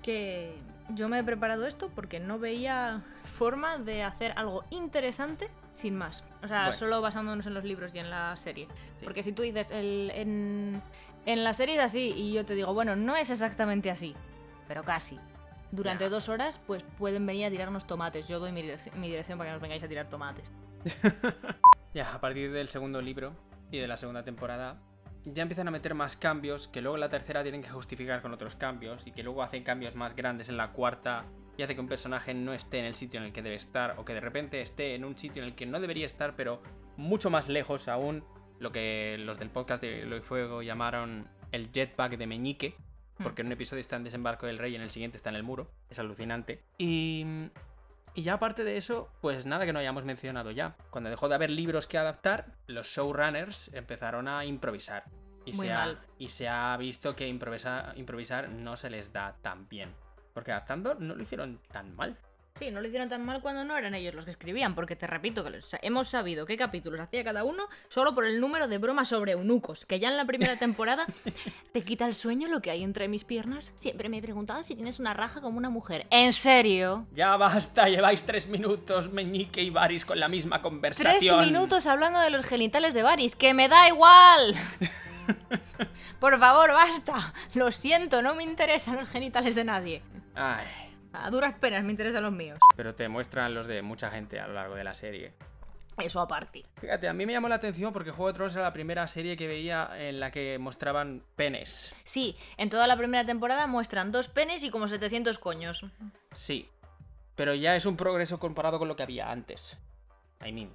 que 0.03 0.61
yo 0.89 1.09
me 1.09 1.19
he 1.19 1.23
preparado 1.23 1.65
esto 1.65 1.89
porque 1.93 2.19
no 2.19 2.39
veía 2.39 3.01
forma 3.23 3.77
de 3.77 4.03
hacer 4.03 4.33
algo 4.35 4.63
interesante 4.69 5.49
sin 5.73 5.95
más. 5.97 6.23
O 6.43 6.47
sea, 6.47 6.63
Bueno. 6.65 6.77
solo 6.77 7.01
basándonos 7.01 7.45
en 7.47 7.53
los 7.53 7.63
libros 7.63 7.93
y 7.95 7.99
en 7.99 8.09
la 8.09 8.35
serie. 8.37 8.67
Sí. 8.97 9.03
Porque 9.05 9.23
si 9.23 9.31
tú 9.33 9.41
dices, 9.41 9.71
el- 9.71 10.11
en, 10.13 10.81
en 11.25 11.43
la 11.43 11.53
serie 11.53 11.75
es 11.75 11.81
así, 11.81 12.13
y 12.15 12.33
yo 12.33 12.45
te 12.45 12.53
digo, 12.55 12.73
bueno, 12.73 12.95
no 12.95 13.15
es 13.15 13.29
exactamente 13.29 13.89
así, 13.91 14.15
pero 14.67 14.83
casi. 14.83 15.19
Durante 15.71 16.07
dos 16.07 16.29
horas, 16.29 16.61
pues 16.67 16.83
pueden 16.97 17.25
venir 17.25 17.47
a 17.47 17.49
tirarnos 17.49 17.85
tomates. 17.85 18.27
Yo 18.29 18.39
doy 18.39 18.51
mi 18.53 18.61
dirección, 18.61 18.97
mi 19.01 19.07
dirección 19.09 19.37
para 19.37 19.49
que 19.49 19.53
nos 19.53 19.61
vengáis 19.61 19.83
a 19.83 19.87
tirar 19.87 20.07
tomates. 20.07 20.51
Ya, 21.93 22.13
a 22.13 22.19
partir 22.19 22.51
del 22.51 22.67
segundo 22.67 23.01
libro 23.01 23.31
y 23.71 23.79
de 23.79 23.87
la 23.87 23.95
segunda 23.95 24.21
temporada, 24.23 24.75
ya 25.25 25.43
empiezan 25.43 25.67
a 25.67 25.71
meter 25.71 25.95
más 25.95 26.15
cambios 26.15 26.67
que 26.67 26.81
luego 26.81 26.97
en 26.97 27.01
la 27.01 27.09
tercera 27.09 27.41
tienen 27.41 27.61
que 27.61 27.69
justificar 27.69 28.21
con 28.21 28.33
otros 28.33 28.55
cambios 28.55 29.05
y 29.07 29.11
que 29.11 29.23
luego 29.23 29.43
hacen 29.43 29.63
cambios 29.63 29.95
más 29.95 30.15
grandes 30.15 30.49
en 30.49 30.57
la 30.57 30.71
cuarta 30.71 31.25
y 31.57 31.63
hace 31.63 31.73
que 31.73 31.81
un 31.81 31.87
personaje 31.87 32.33
no 32.33 32.53
esté 32.53 32.79
en 32.79 32.85
el 32.85 32.93
sitio 32.93 33.19
en 33.19 33.25
el 33.27 33.33
que 33.33 33.41
debe 33.41 33.55
estar 33.55 33.95
o 33.97 34.05
que 34.05 34.13
de 34.13 34.19
repente 34.19 34.61
esté 34.61 34.95
en 34.95 35.05
un 35.05 35.17
sitio 35.17 35.41
en 35.41 35.49
el 35.49 35.55
que 35.55 35.65
no 35.65 35.79
debería 35.79 36.05
estar 36.05 36.35
pero 36.35 36.61
mucho 36.97 37.29
más 37.29 37.49
lejos 37.49 37.87
aún, 37.87 38.23
lo 38.59 38.71
que 38.71 39.17
los 39.19 39.39
del 39.39 39.49
podcast 39.49 39.81
de 39.81 40.05
Lo 40.05 40.17
y 40.17 40.21
Fuego 40.21 40.61
llamaron 40.61 41.27
el 41.51 41.71
jetpack 41.71 42.17
de 42.17 42.27
Meñique, 42.27 42.75
porque 43.21 43.41
en 43.41 43.47
un 43.47 43.53
episodio 43.53 43.81
está 43.81 43.95
en 43.95 44.03
Desembarco 44.03 44.45
del 44.45 44.57
Rey 44.57 44.73
y 44.73 44.75
en 44.75 44.81
el 44.81 44.89
siguiente 44.89 45.17
está 45.17 45.29
en 45.29 45.35
el 45.35 45.43
muro, 45.43 45.69
es 45.89 45.99
alucinante. 45.99 46.63
Y 46.77 47.25
y 48.15 48.23
ya 48.23 48.33
aparte 48.33 48.63
de 48.63 48.77
eso, 48.77 49.09
pues 49.21 49.45
nada 49.45 49.65
que 49.65 49.73
no 49.73 49.79
hayamos 49.79 50.05
mencionado 50.05 50.51
ya. 50.51 50.75
Cuando 50.89 51.09
dejó 51.09 51.29
de 51.29 51.35
haber 51.35 51.49
libros 51.51 51.85
que 51.87 51.97
adaptar, 51.97 52.45
los 52.67 52.87
showrunners 52.87 53.69
empezaron 53.73 54.27
a 54.27 54.45
improvisar. 54.45 55.03
Y, 55.45 55.53
Muy 55.53 55.67
se 55.67 55.73
ha, 55.73 55.95
y 56.17 56.29
se 56.29 56.47
ha 56.49 56.75
visto 56.77 57.15
que 57.15 57.27
improvisa- 57.27 57.93
improvisar 57.95 58.49
no 58.49 58.75
se 58.77 58.89
les 58.89 59.13
da 59.13 59.35
tan 59.41 59.69
bien. 59.69 59.93
Porque 60.33 60.51
adaptando 60.51 60.95
no 60.95 61.15
lo 61.15 61.21
hicieron 61.21 61.59
tan 61.71 61.95
mal. 61.95 62.17
Sí, 62.57 62.71
no 62.71 62.79
lo 62.79 62.87
hicieron 62.87 63.09
tan 63.09 63.25
mal 63.25 63.41
cuando 63.41 63.65
no 63.65 63.75
eran 63.77 63.95
ellos 63.95 64.13
los 64.13 64.23
que 64.23 64.31
escribían, 64.31 64.75
porque 64.75 64.95
te 64.95 65.05
repito 65.07 65.43
que 65.43 65.49
los- 65.49 65.75
hemos 65.81 66.07
sabido 66.07 66.45
qué 66.45 66.55
capítulos 66.55 67.01
hacía 67.01 67.21
cada 67.21 67.43
uno 67.43 67.67
solo 67.89 68.15
por 68.15 68.25
el 68.25 68.39
número 68.39 68.69
de 68.69 68.77
bromas 68.77 69.09
sobre 69.09 69.33
eunucos, 69.33 69.85
que 69.85 69.99
ya 69.99 70.07
en 70.07 70.15
la 70.15 70.23
primera 70.23 70.55
temporada 70.59 71.05
te 71.73 71.83
quita 71.83 72.05
el 72.05 72.15
sueño 72.15 72.47
lo 72.47 72.61
que 72.61 72.71
hay 72.71 72.81
entre 72.85 73.09
mis 73.09 73.25
piernas. 73.25 73.73
Siempre 73.75 74.07
me 74.07 74.19
he 74.19 74.21
preguntado 74.21 74.63
si 74.63 74.73
tienes 74.73 75.01
una 75.01 75.13
raja 75.13 75.41
como 75.41 75.57
una 75.57 75.69
mujer. 75.69 76.07
¿En 76.11 76.31
serio? 76.31 77.05
Ya 77.13 77.35
basta, 77.35 77.89
lleváis 77.89 78.23
tres 78.23 78.47
minutos, 78.47 79.11
Meñique 79.11 79.61
y 79.61 79.69
Baris 79.69 80.05
con 80.05 80.17
la 80.17 80.29
misma 80.29 80.59
Tres 80.59 80.63
conversación. 80.63 81.41
minutos 81.45 81.85
hablando 81.87 82.19
de 82.21 82.29
los 82.29 82.45
genitales 82.45 82.93
de 82.93 83.03
Varys, 83.03 83.35
que 83.35 83.53
me 83.53 83.67
da 83.67 83.89
igual. 83.89 84.55
Por 86.21 86.39
favor, 86.39 86.71
basta. 86.71 87.33
Lo 87.53 87.69
siento, 87.73 88.21
no 88.21 88.33
me 88.33 88.43
interesan 88.43 88.95
los 88.95 89.09
genitales 89.09 89.55
de 89.55 89.63
nadie. 89.65 90.01
Ay, 90.35 90.65
A 91.23 91.29
duras 91.29 91.55
penas 91.59 91.83
me 91.83 91.91
interesan 91.91 92.23
los 92.23 92.31
míos. 92.33 92.59
pero 92.75 92.95
te 92.95 93.07
muestran 93.07 93.53
los 93.53 93.67
de 93.67 93.81
mucha 93.81 94.09
gente 94.09 94.39
a 94.39 94.47
lo 94.47 94.53
largo 94.53 94.75
de 94.75 94.83
la 94.83 94.93
serie. 94.93 95.33
Eso 95.97 96.19
aparte. 96.19 96.63
Fíjate, 96.81 97.07
a 97.07 97.13
mí 97.13 97.25
me 97.25 97.31
llamó 97.31 97.47
la 97.47 97.55
atención 97.55 97.93
porque 97.93 98.11
Juego 98.11 98.27
de 98.27 98.33
Tronos 98.33 98.53
era 98.55 98.65
la 98.65 98.73
primera 98.73 99.07
serie 99.07 99.37
que 99.37 99.47
veía 99.47 99.89
en 99.97 100.19
la 100.19 100.29
que 100.29 100.59
mostraban 100.59 101.23
penes. 101.37 101.95
Sí, 102.03 102.35
en 102.57 102.69
toda 102.69 102.85
la 102.85 102.97
primera 102.97 103.25
temporada 103.25 103.65
muestran 103.65 104.11
dos 104.11 104.27
penes 104.27 104.63
y 104.63 104.69
como 104.69 104.89
700 104.89 105.39
coños. 105.39 105.85
Sí. 106.33 106.67
Pero 107.35 107.53
ya 107.53 107.75
es 107.77 107.85
un 107.85 107.95
progreso 107.95 108.39
comparado 108.39 108.77
con 108.77 108.89
lo 108.89 108.95
que 108.97 109.03
había 109.03 109.31
antes. 109.31 109.77
I 110.45 110.51
mean. 110.51 110.73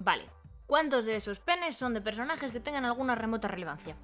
Vale. 0.00 0.24
¿Cuántos 0.66 1.04
de 1.04 1.16
esos 1.16 1.38
penes 1.38 1.76
son 1.76 1.94
de 1.94 2.00
personajes 2.00 2.50
que 2.50 2.58
tengan 2.60 2.84
alguna 2.84 3.14
remota 3.14 3.46
relevancia? 3.48 3.96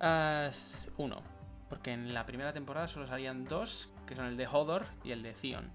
ah, 0.00 0.50
uno. 0.96 1.22
Porque 1.68 1.92
en 1.92 2.14
la 2.14 2.24
primera 2.26 2.52
temporada 2.52 2.86
solo 2.86 3.06
salían 3.08 3.44
dos, 3.44 3.90
que 4.06 4.14
son 4.14 4.26
el 4.26 4.36
de 4.36 4.46
Hodor 4.46 4.86
y 5.04 5.12
el 5.12 5.22
de 5.22 5.32
Theon. 5.32 5.70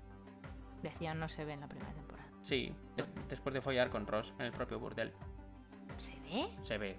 Decían 0.82 1.20
no 1.20 1.30
se 1.30 1.46
ve 1.46 1.54
en 1.54 1.60
la 1.62 1.68
primera 1.68 1.92
temporada. 1.94 2.28
Sí, 2.42 2.74
de- 2.96 3.06
después 3.30 3.54
de 3.54 3.62
follar 3.62 3.90
con 3.90 4.08
Ross 4.08 4.34
en 4.40 4.46
el 4.48 4.52
propio 4.52 4.80
burdel. 4.80 5.14
¿Se 5.98 6.14
ve? 6.22 6.50
Se 6.62 6.78
ve. 6.78 6.98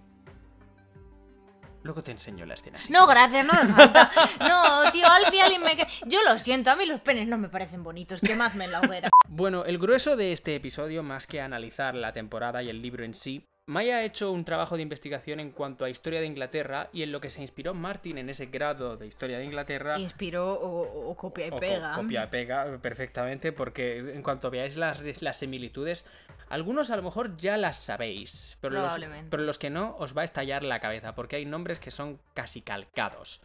Luego 1.83 2.01
te 2.05 2.12
enseño 2.12 2.47
la 2.47 2.55
escena. 2.55 2.80
si 2.80 2.93
No, 2.93 3.09
gracias, 3.09 3.45
no 3.45 3.53
falta. 3.74 4.09
No, 4.39 4.93
tío, 4.93 5.05
Alfie 5.09 5.43
alguien 5.43 5.62
me... 5.64 5.76
que- 5.76 5.87
Yo 6.07 6.20
lo 6.22 6.39
siento, 6.39 6.70
a 6.70 6.76
mí 6.76 6.87
los 6.87 7.01
penes 7.01 7.26
no 7.26 7.39
me 7.39 7.49
parecen 7.49 7.83
bonitos. 7.83 8.20
Quemadme 8.20 8.66
en 8.66 8.72
la 8.72 8.80
hoguera. 8.80 9.11
Bueno, 9.28 9.64
el 9.64 9.78
grueso 9.78 10.14
de 10.16 10.30
este 10.30 10.55
episodio, 10.55 11.03
más 11.03 11.26
que 11.26 11.41
analizar 11.41 11.97
la 11.97 12.12
temporada 12.12 12.62
y 12.62 12.68
el 12.68 12.80
libro 12.83 13.05
en 13.05 13.14
sí, 13.14 13.49
Maya 13.66 13.98
ha 13.98 14.02
hecho 14.02 14.32
un 14.32 14.44
trabajo 14.44 14.74
de 14.74 14.82
investigación 14.82 15.38
en 15.38 15.52
cuanto 15.52 15.84
a 15.84 15.90
historia 15.90 16.20
de 16.20 16.26
Inglaterra 16.26 16.90
y 16.92 17.04
en 17.04 17.12
lo 17.12 17.20
que 17.20 17.30
se 17.30 17.42
inspiró 17.42 17.74
Martin 17.74 18.18
en 18.18 18.28
ese 18.28 18.46
grado 18.46 18.96
de 18.96 19.06
historia 19.06 19.38
de 19.38 19.44
Inglaterra. 19.44 20.00
Inspiró 20.00 20.54
o, 20.54 21.10
o 21.10 21.16
copia 21.16 21.46
y 21.46 21.50
o 21.50 21.56
pega. 21.56 21.92
copia 21.94 22.24
y 22.24 22.26
pega 22.26 22.78
perfectamente, 22.82 23.52
porque 23.52 23.98
en 23.98 24.22
cuanto 24.22 24.50
veáis 24.50 24.76
las, 24.76 25.22
las 25.22 25.38
similitudes, 25.38 26.04
algunos 26.53 26.90
a 26.90 26.96
lo 26.96 27.03
mejor 27.03 27.36
ya 27.36 27.57
las 27.57 27.76
sabéis, 27.76 28.57
pero 28.61 28.74
los, 28.74 28.82
Probablemente. 28.82 29.28
pero 29.30 29.42
los 29.42 29.59
que 29.59 29.70
no 29.70 29.96
os 29.98 30.16
va 30.16 30.22
a 30.22 30.24
estallar 30.24 30.62
la 30.62 30.80
cabeza, 30.80 31.14
porque 31.14 31.36
hay 31.36 31.44
nombres 31.46 31.80
que 31.80 31.90
son 31.90 32.20
casi 32.34 32.61
calcados. 32.62 33.40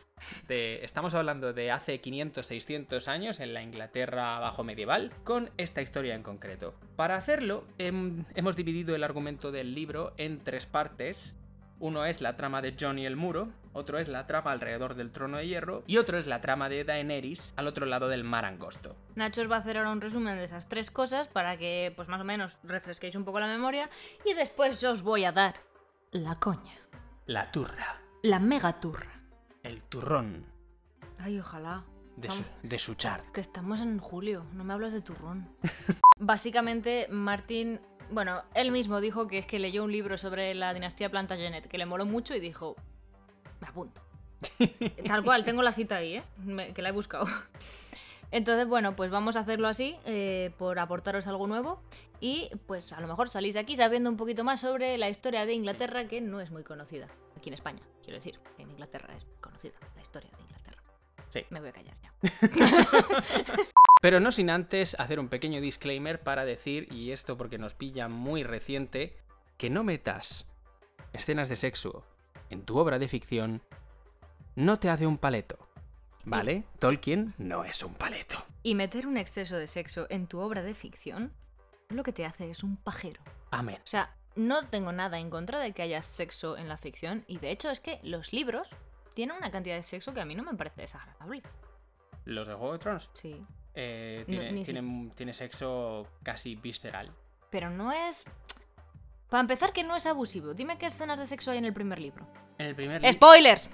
De, 0.48 0.84
estamos 0.84 1.14
hablando 1.14 1.54
de 1.54 1.72
hace 1.72 2.02
500, 2.02 2.46
600 2.46 3.08
años 3.08 3.40
en 3.40 3.54
la 3.54 3.62
Inglaterra 3.62 4.40
bajo 4.40 4.64
medieval, 4.64 5.12
con 5.24 5.52
esta 5.58 5.82
historia 5.82 6.16
en 6.16 6.24
concreto. 6.24 6.74
Para 6.96 7.16
hacerlo, 7.18 7.64
hem- 7.78 8.26
hemos 8.36 8.56
dividido 8.56 8.96
el 8.96 9.04
argumento 9.04 9.52
del 9.52 9.74
libro 9.76 10.14
en 10.18 10.40
tres 10.40 10.66
partes. 10.66 11.38
Uno 11.80 12.06
es 12.06 12.22
la 12.22 12.34
trama 12.34 12.62
de 12.62 12.76
Jon 12.80 12.98
y 12.98 13.06
el 13.06 13.16
muro, 13.16 13.50
otro 13.74 14.00
es 14.00 14.08
la 14.08 14.26
trama 14.26 14.52
alrededor 14.52 14.96
del 14.96 15.12
trono 15.12 15.38
de 15.38 15.48
hierro 15.48 15.84
y 15.86 15.98
otro 15.98 16.18
es 16.18 16.26
la 16.26 16.42
trama 16.42 16.70
de 16.70 16.84
Daenerys 16.84 17.54
al 17.56 17.68
otro 17.68 17.86
lado 17.86 18.08
del 18.08 18.24
mar 18.24 18.46
angosto. 18.46 18.96
Nacho 19.16 19.42
os 19.42 19.52
va 19.52 19.58
a 19.58 19.60
hacer 19.60 19.78
ahora 19.78 19.92
un 19.92 20.02
resumen 20.02 20.36
de 20.38 20.44
esas 20.46 20.68
tres 20.68 20.90
cosas 20.90 21.28
para 21.28 21.56
que, 21.58 21.94
pues 21.96 22.08
más 22.08 22.20
o 22.20 22.24
menos, 22.24 22.58
refresquéis 22.64 23.16
un 23.16 23.24
poco 23.26 23.40
la 23.40 23.48
memoria. 23.48 23.90
Y 24.26 24.34
después 24.34 24.84
os 24.84 25.04
voy 25.04 25.26
a 25.26 25.32
dar 25.32 25.56
la 26.12 26.36
coña. 26.36 26.74
La 27.28 27.52
turra, 27.52 28.02
La 28.24 28.40
mega 28.40 28.80
turra. 28.80 29.12
el 29.64 29.84
turrón 29.84 30.46
Ay, 31.20 31.40
ojalá. 31.40 31.84
de, 32.16 32.80
su. 32.80 32.96
Que 33.34 33.42
estamos 33.42 33.82
en 33.82 34.00
julio, 34.00 34.46
no 34.54 34.64
me 34.64 34.74
hablas 34.74 34.94
de 34.94 35.02
turrón. 35.02 35.50
Básicamente, 36.20 37.08
Martín, 37.12 37.82
bueno, 38.12 38.44
él 38.54 38.72
mismo 38.72 39.00
dijo 39.02 39.28
que 39.28 39.38
es 39.40 39.46
que 39.46 39.60
leyó 39.60 39.84
un 39.84 39.92
libro 39.92 40.18
sobre 40.18 40.54
la 40.56 40.74
dinastía 40.74 41.10
Plantagenet, 41.10 41.68
que 41.68 41.78
le 41.78 41.86
moló 41.86 42.06
mucho 42.06 42.36
y 42.36 42.40
dijo, 42.40 42.76
me 43.62 43.68
apunto. 43.68 44.02
Tal 45.08 45.24
cual, 45.24 45.44
tengo 45.44 45.62
la 45.62 45.72
cita 45.74 45.98
ahí, 45.98 46.18
¿eh? 46.18 46.24
Me- 46.38 46.74
que 46.74 46.82
la 46.82 46.90
he 46.90 46.92
buscado. 46.92 47.26
Entonces, 48.30 48.68
bueno, 48.68 48.96
pues 48.96 49.10
vamos 49.10 49.36
a 49.38 49.40
hacerlo 49.40 49.68
así, 49.70 49.96
eh, 50.06 50.52
por 50.58 50.80
aportaros 50.80 51.28
algo 51.28 51.48
nuevo. 51.48 51.82
Y 52.20 52.50
pues 52.66 52.92
a 52.94 53.00
lo 53.00 53.08
mejor 53.08 53.30
salís 53.30 53.54
de 53.54 53.60
aquí 53.62 53.76
sabiendo 53.78 54.10
un 54.10 54.18
poquito 54.18 54.44
más 54.44 54.60
sobre 54.62 54.98
la 54.98 55.08
historia 55.10 55.46
de 55.46 55.54
Inglaterra, 55.54 56.08
que 56.08 56.20
no 56.20 56.42
es 56.42 56.52
muy 56.52 56.64
conocida. 56.64 57.08
Aquí 57.38 57.50
en 57.50 57.54
España, 57.54 57.82
quiero 58.04 58.18
decir. 58.18 58.40
En 58.58 58.70
Inglaterra 58.72 59.14
es 59.16 59.26
conocida 59.40 59.76
la 59.96 60.02
historia 60.02 60.30
de 60.36 60.42
Inglaterra. 60.44 60.82
Sí. 61.30 61.42
Me 61.52 61.60
voy 61.60 61.70
a 61.70 61.74
callar 61.74 61.96
ya. 62.02 62.12
Pero 64.08 64.22
no 64.22 64.32
sin 64.32 64.50
antes 64.50 64.96
hacer 65.00 65.20
un 65.20 65.28
pequeño 65.28 65.60
disclaimer 65.60 66.22
para 66.22 66.46
decir, 66.46 66.88
y 66.94 67.12
esto 67.12 67.38
porque 67.38 67.58
nos 67.58 67.74
pilla 67.74 68.08
muy 68.08 68.42
reciente, 68.42 69.18
que 69.58 69.70
no 69.70 69.84
metas 69.84 70.46
escenas 71.12 71.50
de 71.50 71.58
sexo 71.58 72.06
en 72.50 72.64
tu 72.64 72.78
obra 72.78 73.00
de 73.00 73.10
ficción 73.10 73.62
no 74.56 74.80
te 74.80 74.90
hace 74.90 75.06
un 75.06 75.18
paleto. 75.18 75.58
¿Vale? 76.24 76.64
Tolkien 76.80 77.34
no 77.38 77.66
es 77.66 77.84
un 77.84 77.96
paleto. 77.96 78.38
Y 78.64 78.76
meter 78.76 79.08
un 79.08 79.18
exceso 79.18 79.58
de 79.58 79.68
sexo 79.68 80.08
en 80.10 80.28
tu 80.28 80.40
obra 80.40 80.64
de 80.64 80.74
ficción 80.74 81.34
lo 81.90 82.04
que 82.04 82.14
te 82.14 82.26
hace 82.26 82.50
es 82.50 82.64
un 82.64 82.78
pajero. 82.78 83.20
Amén. 83.52 83.82
O 83.84 83.88
sea, 83.88 84.16
no 84.38 84.70
tengo 84.70 84.94
nada 84.94 85.20
en 85.20 85.30
contra 85.30 85.60
de 85.60 85.74
que 85.74 85.82
haya 85.82 86.02
sexo 86.02 86.56
en 86.56 86.70
la 86.70 86.78
ficción 86.78 87.26
y 87.28 87.40
de 87.40 87.52
hecho 87.52 87.72
es 87.72 87.82
que 87.82 88.00
los 88.04 88.32
libros 88.32 88.70
tienen 89.16 89.36
una 89.36 89.52
cantidad 89.52 89.76
de 89.76 89.84
sexo 89.84 90.14
que 90.14 90.22
a 90.22 90.26
mí 90.26 90.34
no 90.34 90.44
me 90.44 90.54
parece 90.54 90.80
desagradable. 90.80 91.44
Los 92.24 92.48
de 92.48 92.54
Juego 92.54 92.72
de 92.72 92.80
Tronos 92.80 93.10
Sí. 93.14 93.46
Eh, 93.80 94.26
No, 94.28 94.64
tiene, 94.64 95.12
tiene 95.16 95.34
sexo 95.34 96.08
casi 96.24 96.56
visceral. 96.56 97.12
Pero 97.52 97.70
no 97.70 97.92
es... 97.92 98.26
Para 99.30 99.42
empezar 99.42 99.72
que 99.72 99.84
no 99.84 99.96
es 99.96 100.06
abusivo. 100.06 100.54
Dime 100.54 100.78
qué 100.78 100.88
escenas 100.88 101.20
de 101.20 101.28
sexo 101.28 101.52
hay 101.52 101.60
en 101.60 101.66
el 101.66 101.74
primer 101.74 102.00
libro. 102.00 102.28
En 102.58 102.66
el 102.66 102.76
primer, 102.76 103.12
¡Spoilers! 103.14 103.70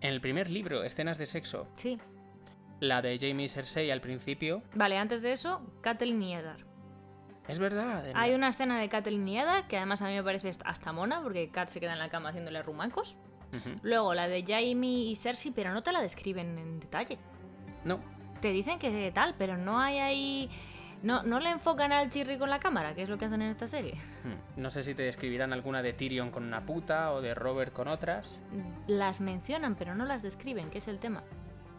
en 0.00 0.12
el 0.12 0.20
primer 0.20 0.50
libro, 0.50 0.82
escenas 0.82 1.16
de 1.16 1.26
sexo. 1.26 1.68
Sí. 1.76 1.98
La 2.80 3.00
de 3.00 3.16
Jamie 3.18 3.46
y 3.46 3.48
Cersei 3.48 3.90
al 3.90 4.00
principio. 4.00 4.62
Vale, 4.74 4.98
antes 4.98 5.22
de 5.22 5.32
eso, 5.32 5.62
Catelyn 5.80 6.20
y 6.22 6.34
Eddard. 6.34 6.60
Es 7.48 7.58
verdad. 7.58 8.04
Hay 8.14 8.34
una 8.34 8.48
escena 8.48 8.78
de 8.80 8.88
Catelyn 8.88 9.26
y 9.28 9.38
Eddard 9.38 9.66
que 9.68 9.76
además 9.76 10.02
a 10.02 10.08
mí 10.08 10.14
me 10.14 10.22
parece 10.24 10.50
hasta 10.64 10.92
mona 10.92 11.22
porque 11.22 11.50
Cat 11.50 11.68
se 11.68 11.80
queda 11.80 11.92
en 11.92 12.00
la 12.00 12.08
cama 12.08 12.30
haciéndole 12.30 12.62
rumacos. 12.62 13.16
Luego 13.82 14.14
la 14.14 14.28
de 14.28 14.44
Jaime 14.44 14.86
y 14.88 15.14
Cersei, 15.14 15.52
pero 15.52 15.72
no 15.72 15.82
te 15.82 15.92
la 15.92 16.00
describen 16.00 16.58
en 16.58 16.80
detalle. 16.80 17.18
No, 17.84 18.00
te 18.42 18.52
dicen 18.52 18.78
que 18.78 19.10
tal, 19.14 19.34
pero 19.38 19.56
no 19.56 19.78
hay 19.78 19.98
ahí. 19.98 20.50
No, 21.02 21.22
no 21.22 21.40
le 21.40 21.50
enfocan 21.50 21.92
al 21.92 22.10
chirri 22.10 22.38
con 22.38 22.50
la 22.50 22.60
cámara, 22.60 22.94
que 22.94 23.02
es 23.02 23.08
lo 23.08 23.18
que 23.18 23.24
hacen 23.24 23.40
en 23.42 23.50
esta 23.50 23.66
serie. 23.66 23.94
Hmm. 24.24 24.60
No 24.60 24.68
sé 24.68 24.82
si 24.82 24.94
te 24.94 25.02
describirán 25.02 25.52
alguna 25.52 25.82
de 25.82 25.92
Tyrion 25.92 26.30
con 26.30 26.44
una 26.44 26.64
puta 26.64 27.12
o 27.12 27.20
de 27.20 27.34
Robert 27.34 27.72
con 27.72 27.88
otras. 27.88 28.38
Las 28.86 29.20
mencionan, 29.20 29.74
pero 29.74 29.94
no 29.94 30.04
las 30.04 30.22
describen, 30.22 30.70
que 30.70 30.78
es 30.78 30.88
el 30.88 30.98
tema. 30.98 31.24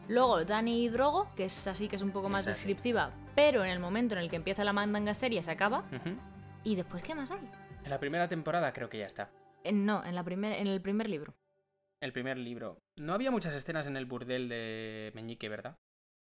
Luego, 0.10 0.44
Dani 0.44 0.84
y 0.84 0.90
Drogo, 0.90 1.30
que 1.36 1.46
es 1.46 1.68
así, 1.68 1.88
que 1.88 1.96
es 1.96 2.02
un 2.02 2.12
poco 2.12 2.28
más 2.28 2.46
descriptiva, 2.46 3.12
pero 3.36 3.64
en 3.64 3.70
el 3.70 3.80
momento 3.80 4.16
en 4.16 4.22
el 4.22 4.30
que 4.30 4.36
empieza 4.36 4.66
la 4.66 4.74
mandanga 4.74 5.14
serie 5.14 5.42
se 5.44 5.52
acaba. 5.52 5.86
¿Y 6.64 6.76
después 6.76 7.04
qué 7.04 7.16
más 7.16 7.32
hay? 7.32 7.50
En 7.84 7.90
la 7.90 8.00
primera 8.00 8.28
temporada 8.28 8.74
creo 8.74 8.90
que 8.90 8.98
ya 8.98 9.06
está. 9.06 9.30
Eh, 9.64 9.72
no, 9.72 10.04
en, 10.04 10.16
la 10.16 10.24
primer, 10.24 10.54
en 10.60 10.68
el 10.68 10.82
primer 10.82 11.08
libro. 11.08 11.34
El 12.02 12.12
primer 12.12 12.38
libro. 12.38 12.80
No 12.98 13.14
había 13.14 13.32
muchas 13.32 13.54
escenas 13.54 13.88
en 13.88 13.96
el 13.96 14.06
burdel 14.06 14.50
de 14.50 15.12
Meñique, 15.16 15.48
¿verdad? 15.48 15.78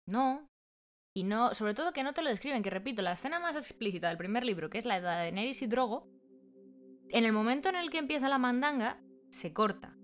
No. 0.06 0.48
Y 1.14 1.24
no, 1.24 1.54
sobre 1.54 1.74
todo 1.74 1.92
que 1.92 2.02
no 2.02 2.14
te 2.14 2.22
lo 2.22 2.30
describen, 2.30 2.62
que 2.62 2.70
repito, 2.70 3.02
la 3.02 3.12
escena 3.12 3.38
más 3.38 3.56
explícita 3.56 4.08
del 4.08 4.16
primer 4.16 4.44
libro, 4.44 4.70
que 4.70 4.78
es 4.78 4.86
la 4.86 4.94
de 4.94 5.02
Daenerys 5.02 5.62
y 5.62 5.66
Drogo, 5.66 6.08
en 7.10 7.24
el 7.24 7.32
momento 7.32 7.68
en 7.68 7.76
el 7.76 7.90
que 7.90 7.98
empieza 7.98 8.28
la 8.28 8.38
mandanga, 8.38 8.98
se 9.30 9.52
corta. 9.52 9.94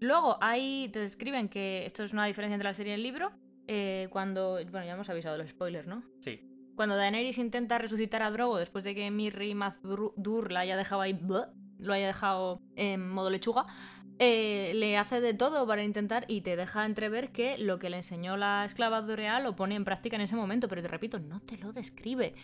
Luego 0.00 0.38
ahí 0.40 0.88
te 0.92 1.00
describen 1.00 1.48
que 1.48 1.84
esto 1.84 2.04
es 2.04 2.12
una 2.12 2.24
diferencia 2.26 2.54
entre 2.54 2.70
la 2.70 2.74
serie 2.74 2.92
y 2.92 2.94
el 2.94 3.02
libro, 3.02 3.32
eh, 3.66 4.08
cuando, 4.10 4.54
bueno, 4.70 4.86
ya 4.86 4.94
hemos 4.94 5.10
avisado 5.10 5.36
los 5.36 5.50
spoilers, 5.50 5.86
¿no? 5.86 6.02
Sí. 6.20 6.40
Cuando 6.74 6.96
Daenerys 6.96 7.38
intenta 7.38 7.78
resucitar 7.78 8.22
a 8.22 8.30
Drogo 8.30 8.58
después 8.58 8.84
de 8.84 8.94
que 8.94 9.10
Mirri 9.10 9.54
Mazdur 9.54 10.52
la 10.52 10.60
haya 10.60 10.76
dejado 10.76 11.02
ahí, 11.02 11.12
bleh, 11.12 11.46
lo 11.78 11.92
haya 11.92 12.06
dejado 12.06 12.62
en 12.76 13.10
modo 13.10 13.30
lechuga, 13.30 13.66
eh, 14.18 14.72
le 14.74 14.96
hace 14.96 15.20
de 15.20 15.34
todo 15.34 15.66
para 15.66 15.84
intentar 15.84 16.24
y 16.28 16.40
te 16.40 16.56
deja 16.56 16.86
entrever 16.86 17.32
que 17.32 17.58
lo 17.58 17.78
que 17.78 17.90
le 17.90 17.98
enseñó 17.98 18.36
la 18.36 18.64
esclava 18.64 19.02
Doreal 19.02 19.44
lo 19.44 19.56
pone 19.56 19.74
en 19.74 19.84
práctica 19.84 20.16
en 20.16 20.22
ese 20.22 20.36
momento, 20.36 20.68
pero 20.68 20.82
te 20.82 20.88
repito, 20.88 21.18
no 21.18 21.40
te 21.40 21.58
lo 21.58 21.72
describe. 21.72 22.34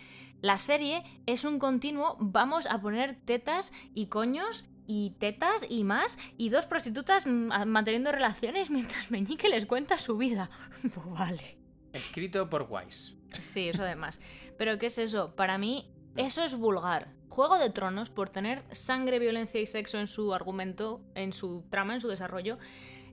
La 0.41 0.57
serie 0.57 1.03
es 1.25 1.45
un 1.45 1.57
continuo, 1.57 2.17
vamos 2.19 2.67
a 2.67 2.79
poner 2.79 3.17
tetas 3.25 3.71
y 3.93 4.07
coños 4.07 4.65
y 4.85 5.11
tetas 5.19 5.65
y 5.69 5.83
más, 5.83 6.17
y 6.37 6.49
dos 6.49 6.65
prostitutas 6.65 7.25
manteniendo 7.25 8.11
relaciones 8.11 8.69
mientras 8.71 9.09
Meñique 9.11 9.49
les 9.49 9.65
cuenta 9.65 9.97
su 9.97 10.17
vida. 10.17 10.49
Pues 10.93 11.09
vale. 11.11 11.57
Escrito 11.93 12.49
por 12.49 12.67
Wise. 12.69 13.13
Sí, 13.31 13.69
eso 13.69 13.83
además. 13.83 14.19
Pero 14.57 14.77
¿qué 14.77 14.87
es 14.87 14.97
eso? 14.97 15.33
Para 15.35 15.57
mí, 15.57 15.89
eso 16.17 16.43
es 16.43 16.55
vulgar. 16.55 17.13
Juego 17.33 17.57
de 17.57 17.71
Tronos, 17.71 18.11
por 18.11 18.29
tener 18.29 18.61
sangre, 18.75 19.17
violencia 19.17 19.59
y 19.59 19.65
sexo 19.65 19.97
en 19.97 20.05
su 20.05 20.35
argumento, 20.35 21.01
en 21.15 21.33
su 21.33 21.63
trama, 21.67 21.95
en 21.95 21.99
su 21.99 22.07
desarrollo, 22.07 22.59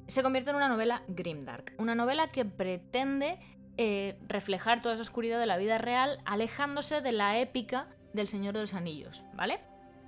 se 0.08 0.22
convierte 0.22 0.50
en 0.50 0.56
una 0.56 0.68
novela 0.68 1.02
grimdark. 1.08 1.72
Una 1.78 1.94
novela 1.94 2.30
que 2.30 2.44
pretende 2.44 3.38
eh, 3.78 4.18
reflejar 4.28 4.82
toda 4.82 4.92
esa 4.92 5.04
oscuridad 5.04 5.40
de 5.40 5.46
la 5.46 5.56
vida 5.56 5.78
real, 5.78 6.20
alejándose 6.26 7.00
de 7.00 7.12
la 7.12 7.38
épica 7.38 7.88
del 8.12 8.28
Señor 8.28 8.52
de 8.52 8.60
los 8.60 8.74
Anillos, 8.74 9.24
¿vale? 9.32 9.58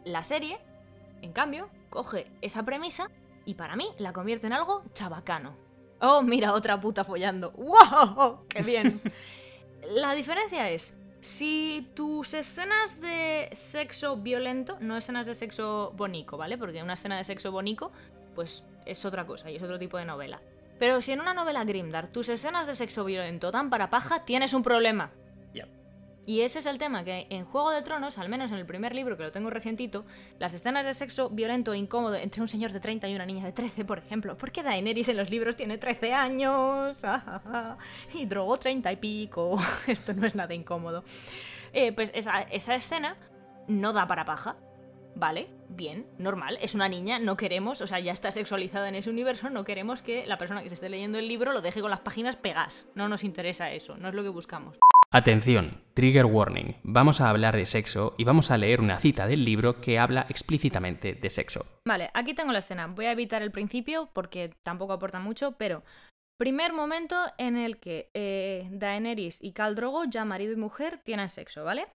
La 0.05 0.23
serie, 0.23 0.59
en 1.23 1.33
cambio, 1.33 1.71
coge 1.89 2.31
esa 2.43 2.65
premisa 2.65 3.09
y 3.47 3.55
para 3.55 3.77
mí 3.77 3.89
la 3.97 4.13
convierte 4.13 4.47
en 4.47 4.53
algo 4.53 4.83
chabacano. 4.93 5.57
Oh, 6.03 6.21
mira, 6.21 6.53
otra 6.53 6.79
puta 6.79 7.03
follando. 7.03 7.53
¡Wow! 7.53 8.47
¡Qué 8.47 8.61
bien! 8.61 9.01
La 9.89 10.15
diferencia 10.15 10.69
es, 10.69 10.95
si 11.23 11.89
tus 11.95 12.35
escenas 12.35 13.01
de 13.01 13.49
sexo 13.53 14.16
violento, 14.16 14.77
no 14.81 14.97
escenas 14.97 15.25
de 15.29 15.37
sexo 15.37 15.93
bonico, 15.97 16.37
¿vale? 16.37 16.59
Porque 16.59 16.83
una 16.83 16.95
escena 16.95 17.16
de 17.16 17.23
sexo 17.23 17.53
bonico, 17.53 17.93
pues 18.35 18.64
es 18.87 19.05
otra 19.05 19.25
cosa 19.25 19.49
y 19.49 19.55
es 19.55 19.62
otro 19.62 19.79
tipo 19.79 19.99
de 19.99 20.05
novela. 20.05 20.43
Pero 20.81 21.01
si 21.01 21.12
en 21.12 21.20
una 21.20 21.33
novela 21.33 21.64
Grimdark 21.64 22.11
tus 22.11 22.29
escenas 22.29 22.66
de 22.66 22.75
sexo 22.75 23.05
violento 23.05 23.53
dan 23.53 23.70
para 23.70 23.89
paja, 23.89 24.25
tienes 24.25 24.53
un 24.53 24.64
problema. 24.64 25.12
Y 26.25 26.43
ese 26.43 26.61
es 26.61 26.66
el 26.66 26.79
tema, 26.79 27.03
que 27.03 27.27
en 27.31 27.45
Juego 27.45 27.73
de 27.73 27.83
Tronos, 27.83 28.16
al 28.16 28.29
menos 28.29 28.53
en 28.53 28.59
el 28.59 28.66
primer 28.66 28.95
libro 28.95 29.16
que 29.16 29.25
lo 29.25 29.33
tengo 29.33 29.51
recientito, 29.51 30.05
las 30.39 30.55
escenas 30.55 30.87
de 30.87 30.95
sexo 30.95 31.31
violento 31.31 31.73
e 31.73 31.79
incómodo 31.79 32.14
entre 32.14 32.41
un 32.41 32.49
señor 32.49 32.70
de 32.73 32.79
30 32.79 33.09
y 33.09 33.14
una 33.16 33.27
niña 33.27 33.45
de 33.45 33.53
13, 33.53 33.85
por 33.85 33.99
ejemplo, 33.99 34.39
porque 34.39 34.62
Daenerys 34.62 35.09
en 35.09 35.16
los 35.16 35.31
libros 35.31 35.57
tiene 35.57 35.79
13 35.79 36.12
años, 36.12 37.05
y 38.14 38.27
Drogo 38.27 38.57
30 38.57 38.93
y 38.93 38.97
pico, 38.97 39.59
esto 39.89 40.14
no 40.14 40.25
es 40.25 40.37
nada 40.37 40.55
incómodo. 40.55 41.03
Eh, 41.73 41.93
pues 41.93 42.12
esa, 42.14 42.43
esa 42.43 42.77
escena 42.77 43.16
no 43.66 43.93
da 43.93 44.07
para 44.07 44.25
paja. 44.25 44.57
Vale, 45.14 45.51
bien, 45.68 46.07
normal, 46.18 46.57
es 46.62 46.75
una 46.75 46.89
niña, 46.89 47.18
no 47.18 47.37
queremos, 47.37 47.83
o 47.83 47.87
sea, 47.87 47.99
ya 48.01 48.12
está 48.12 48.31
sexualizada 48.31 48.89
en 48.89 48.95
ese 48.95 49.11
universo, 49.11 49.51
no 49.51 49.62
queremos 49.64 50.01
que 50.01 50.25
la 50.27 50.39
persona 50.39 50.62
que 50.62 50.70
se 50.70 50.77
esté 50.77 50.89
leyendo 50.89 51.18
el 51.18 51.29
libro 51.29 51.53
lo 51.53 51.61
deje 51.61 51.83
con 51.83 51.91
las 51.91 52.01
páginas 52.01 52.37
pegas. 52.37 52.89
No 52.95 53.09
nos 53.09 53.25
interesa 53.25 53.73
eso, 53.73 53.97
no 53.99 54.09
es 54.09 54.14
lo 54.14 54.23
que 54.23 54.31
buscamos. 54.31 54.79
Atención, 55.15 55.83
trigger 55.93 56.25
warning. 56.25 56.77
Vamos 56.83 57.21
a 57.21 57.29
hablar 57.29 57.55
de 57.55 57.67
sexo 57.67 58.15
y 58.17 58.25
vamos 58.25 58.51
a 58.51 58.57
leer 58.57 58.81
una 58.81 58.97
cita 58.97 59.27
del 59.27 59.45
libro 59.45 59.79
que 59.79 59.99
habla 59.99 60.25
explícitamente 60.31 61.13
de 61.13 61.29
sexo. 61.29 61.67
Vale, 61.85 62.09
aquí 62.15 62.33
tengo 62.33 62.51
la 62.51 62.61
escena. 62.61 62.87
Voy 62.87 63.05
a 63.05 63.13
evitar 63.13 63.43
el 63.43 63.51
principio 63.51 64.09
porque 64.15 64.55
tampoco 64.63 64.95
aporta 64.95 65.21
mucho, 65.21 65.53
pero 65.59 65.83
primer 66.39 66.73
momento 66.73 67.27
en 67.37 67.59
el 67.59 67.77
que 67.77 68.11
eh, 68.15 68.67
Daenerys 68.71 69.37
y 69.43 69.53
Khal 69.53 69.75
Drogo, 69.75 70.05
ya 70.07 70.25
marido 70.25 70.55
y 70.55 70.57
mujer, 70.57 71.03
tienen 71.05 71.29
sexo, 71.29 71.63
¿vale? 71.63 71.89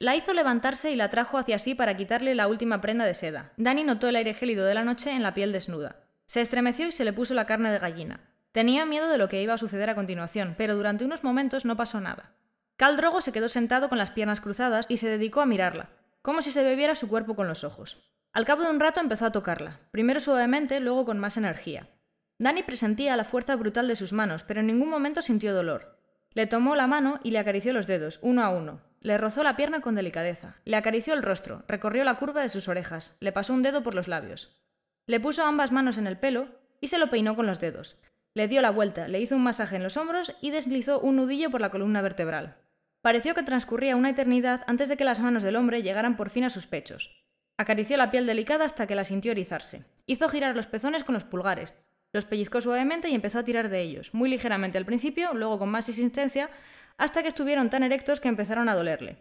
La 0.00 0.16
hizo 0.16 0.34
levantarse 0.34 0.90
y 0.90 0.96
la 0.96 1.08
trajo 1.08 1.38
hacia 1.38 1.60
sí 1.60 1.76
para 1.76 1.96
quitarle 1.96 2.34
la 2.34 2.48
última 2.48 2.80
prenda 2.80 3.04
de 3.04 3.14
seda. 3.14 3.52
Dani 3.58 3.84
notó 3.84 4.08
el 4.08 4.16
aire 4.16 4.34
gélido 4.34 4.66
de 4.66 4.74
la 4.74 4.82
noche 4.82 5.12
en 5.12 5.22
la 5.22 5.34
piel 5.34 5.52
desnuda. 5.52 6.02
Se 6.26 6.40
estremeció 6.40 6.88
y 6.88 6.92
se 6.92 7.04
le 7.04 7.12
puso 7.12 7.32
la 7.32 7.46
carne 7.46 7.70
de 7.70 7.78
gallina. 7.78 8.28
Tenía 8.50 8.86
miedo 8.86 9.08
de 9.08 9.18
lo 9.18 9.28
que 9.28 9.40
iba 9.40 9.54
a 9.54 9.58
suceder 9.58 9.88
a 9.88 9.94
continuación, 9.94 10.56
pero 10.58 10.74
durante 10.74 11.04
unos 11.04 11.22
momentos 11.22 11.64
no 11.64 11.76
pasó 11.76 12.00
nada. 12.00 12.34
Khal 12.80 12.96
Drogo 12.96 13.20
se 13.20 13.30
quedó 13.30 13.50
sentado 13.50 13.90
con 13.90 13.98
las 13.98 14.10
piernas 14.10 14.40
cruzadas 14.40 14.86
y 14.88 14.96
se 14.96 15.10
dedicó 15.10 15.42
a 15.42 15.46
mirarla, 15.46 15.90
como 16.22 16.40
si 16.40 16.50
se 16.50 16.64
bebiera 16.64 16.94
su 16.94 17.10
cuerpo 17.10 17.36
con 17.36 17.46
los 17.46 17.62
ojos. 17.62 18.10
Al 18.32 18.46
cabo 18.46 18.62
de 18.62 18.70
un 18.70 18.80
rato 18.80 19.02
empezó 19.02 19.26
a 19.26 19.32
tocarla, 19.32 19.80
primero 19.90 20.18
suavemente, 20.18 20.80
luego 20.80 21.04
con 21.04 21.18
más 21.18 21.36
energía. 21.36 21.90
Dani 22.38 22.62
presentía 22.62 23.18
la 23.18 23.24
fuerza 23.24 23.54
brutal 23.54 23.86
de 23.86 23.96
sus 23.96 24.14
manos, 24.14 24.44
pero 24.44 24.60
en 24.60 24.68
ningún 24.68 24.88
momento 24.88 25.20
sintió 25.20 25.52
dolor. 25.52 25.98
Le 26.32 26.46
tomó 26.46 26.74
la 26.74 26.86
mano 26.86 27.20
y 27.22 27.32
le 27.32 27.38
acarició 27.38 27.74
los 27.74 27.86
dedos, 27.86 28.18
uno 28.22 28.42
a 28.42 28.48
uno, 28.48 28.80
le 29.00 29.18
rozó 29.18 29.42
la 29.42 29.56
pierna 29.56 29.82
con 29.82 29.94
delicadeza, 29.94 30.56
le 30.64 30.76
acarició 30.78 31.12
el 31.12 31.22
rostro, 31.22 31.64
recorrió 31.68 32.02
la 32.04 32.16
curva 32.16 32.40
de 32.40 32.48
sus 32.48 32.66
orejas, 32.66 33.14
le 33.20 33.30
pasó 33.30 33.52
un 33.52 33.62
dedo 33.62 33.82
por 33.82 33.94
los 33.94 34.08
labios. 34.08 34.58
Le 35.04 35.20
puso 35.20 35.44
ambas 35.44 35.70
manos 35.70 35.98
en 35.98 36.06
el 36.06 36.16
pelo 36.16 36.48
y 36.80 36.86
se 36.86 36.96
lo 36.96 37.10
peinó 37.10 37.36
con 37.36 37.46
los 37.46 37.60
dedos. 37.60 37.98
Le 38.32 38.48
dio 38.48 38.62
la 38.62 38.70
vuelta, 38.70 39.06
le 39.06 39.20
hizo 39.20 39.36
un 39.36 39.42
masaje 39.42 39.76
en 39.76 39.82
los 39.82 39.98
hombros 39.98 40.34
y 40.40 40.50
deslizó 40.50 40.98
un 40.98 41.16
nudillo 41.16 41.50
por 41.50 41.60
la 41.60 41.68
columna 41.68 42.00
vertebral. 42.00 42.56
Pareció 43.02 43.34
que 43.34 43.42
transcurría 43.42 43.96
una 43.96 44.10
eternidad 44.10 44.62
antes 44.66 44.88
de 44.88 44.96
que 44.96 45.04
las 45.04 45.20
manos 45.20 45.42
del 45.42 45.56
hombre 45.56 45.82
llegaran 45.82 46.16
por 46.16 46.28
fin 46.30 46.44
a 46.44 46.50
sus 46.50 46.66
pechos. 46.66 47.24
Acarició 47.56 47.96
la 47.96 48.10
piel 48.10 48.26
delicada 48.26 48.64
hasta 48.64 48.86
que 48.86 48.94
la 48.94 49.04
sintió 49.04 49.32
erizarse. 49.32 49.84
Hizo 50.06 50.28
girar 50.28 50.54
los 50.54 50.66
pezones 50.66 51.04
con 51.04 51.14
los 51.14 51.24
pulgares. 51.24 51.74
Los 52.12 52.24
pellizcó 52.24 52.60
suavemente 52.60 53.08
y 53.08 53.14
empezó 53.14 53.38
a 53.38 53.44
tirar 53.44 53.68
de 53.68 53.80
ellos, 53.80 54.12
muy 54.12 54.28
ligeramente 54.28 54.78
al 54.78 54.84
principio, 54.84 55.32
luego 55.32 55.58
con 55.58 55.68
más 55.68 55.88
insistencia, 55.88 56.50
hasta 56.98 57.22
que 57.22 57.28
estuvieron 57.28 57.70
tan 57.70 57.82
erectos 57.82 58.20
que 58.20 58.28
empezaron 58.28 58.68
a 58.68 58.74
dolerle. 58.74 59.18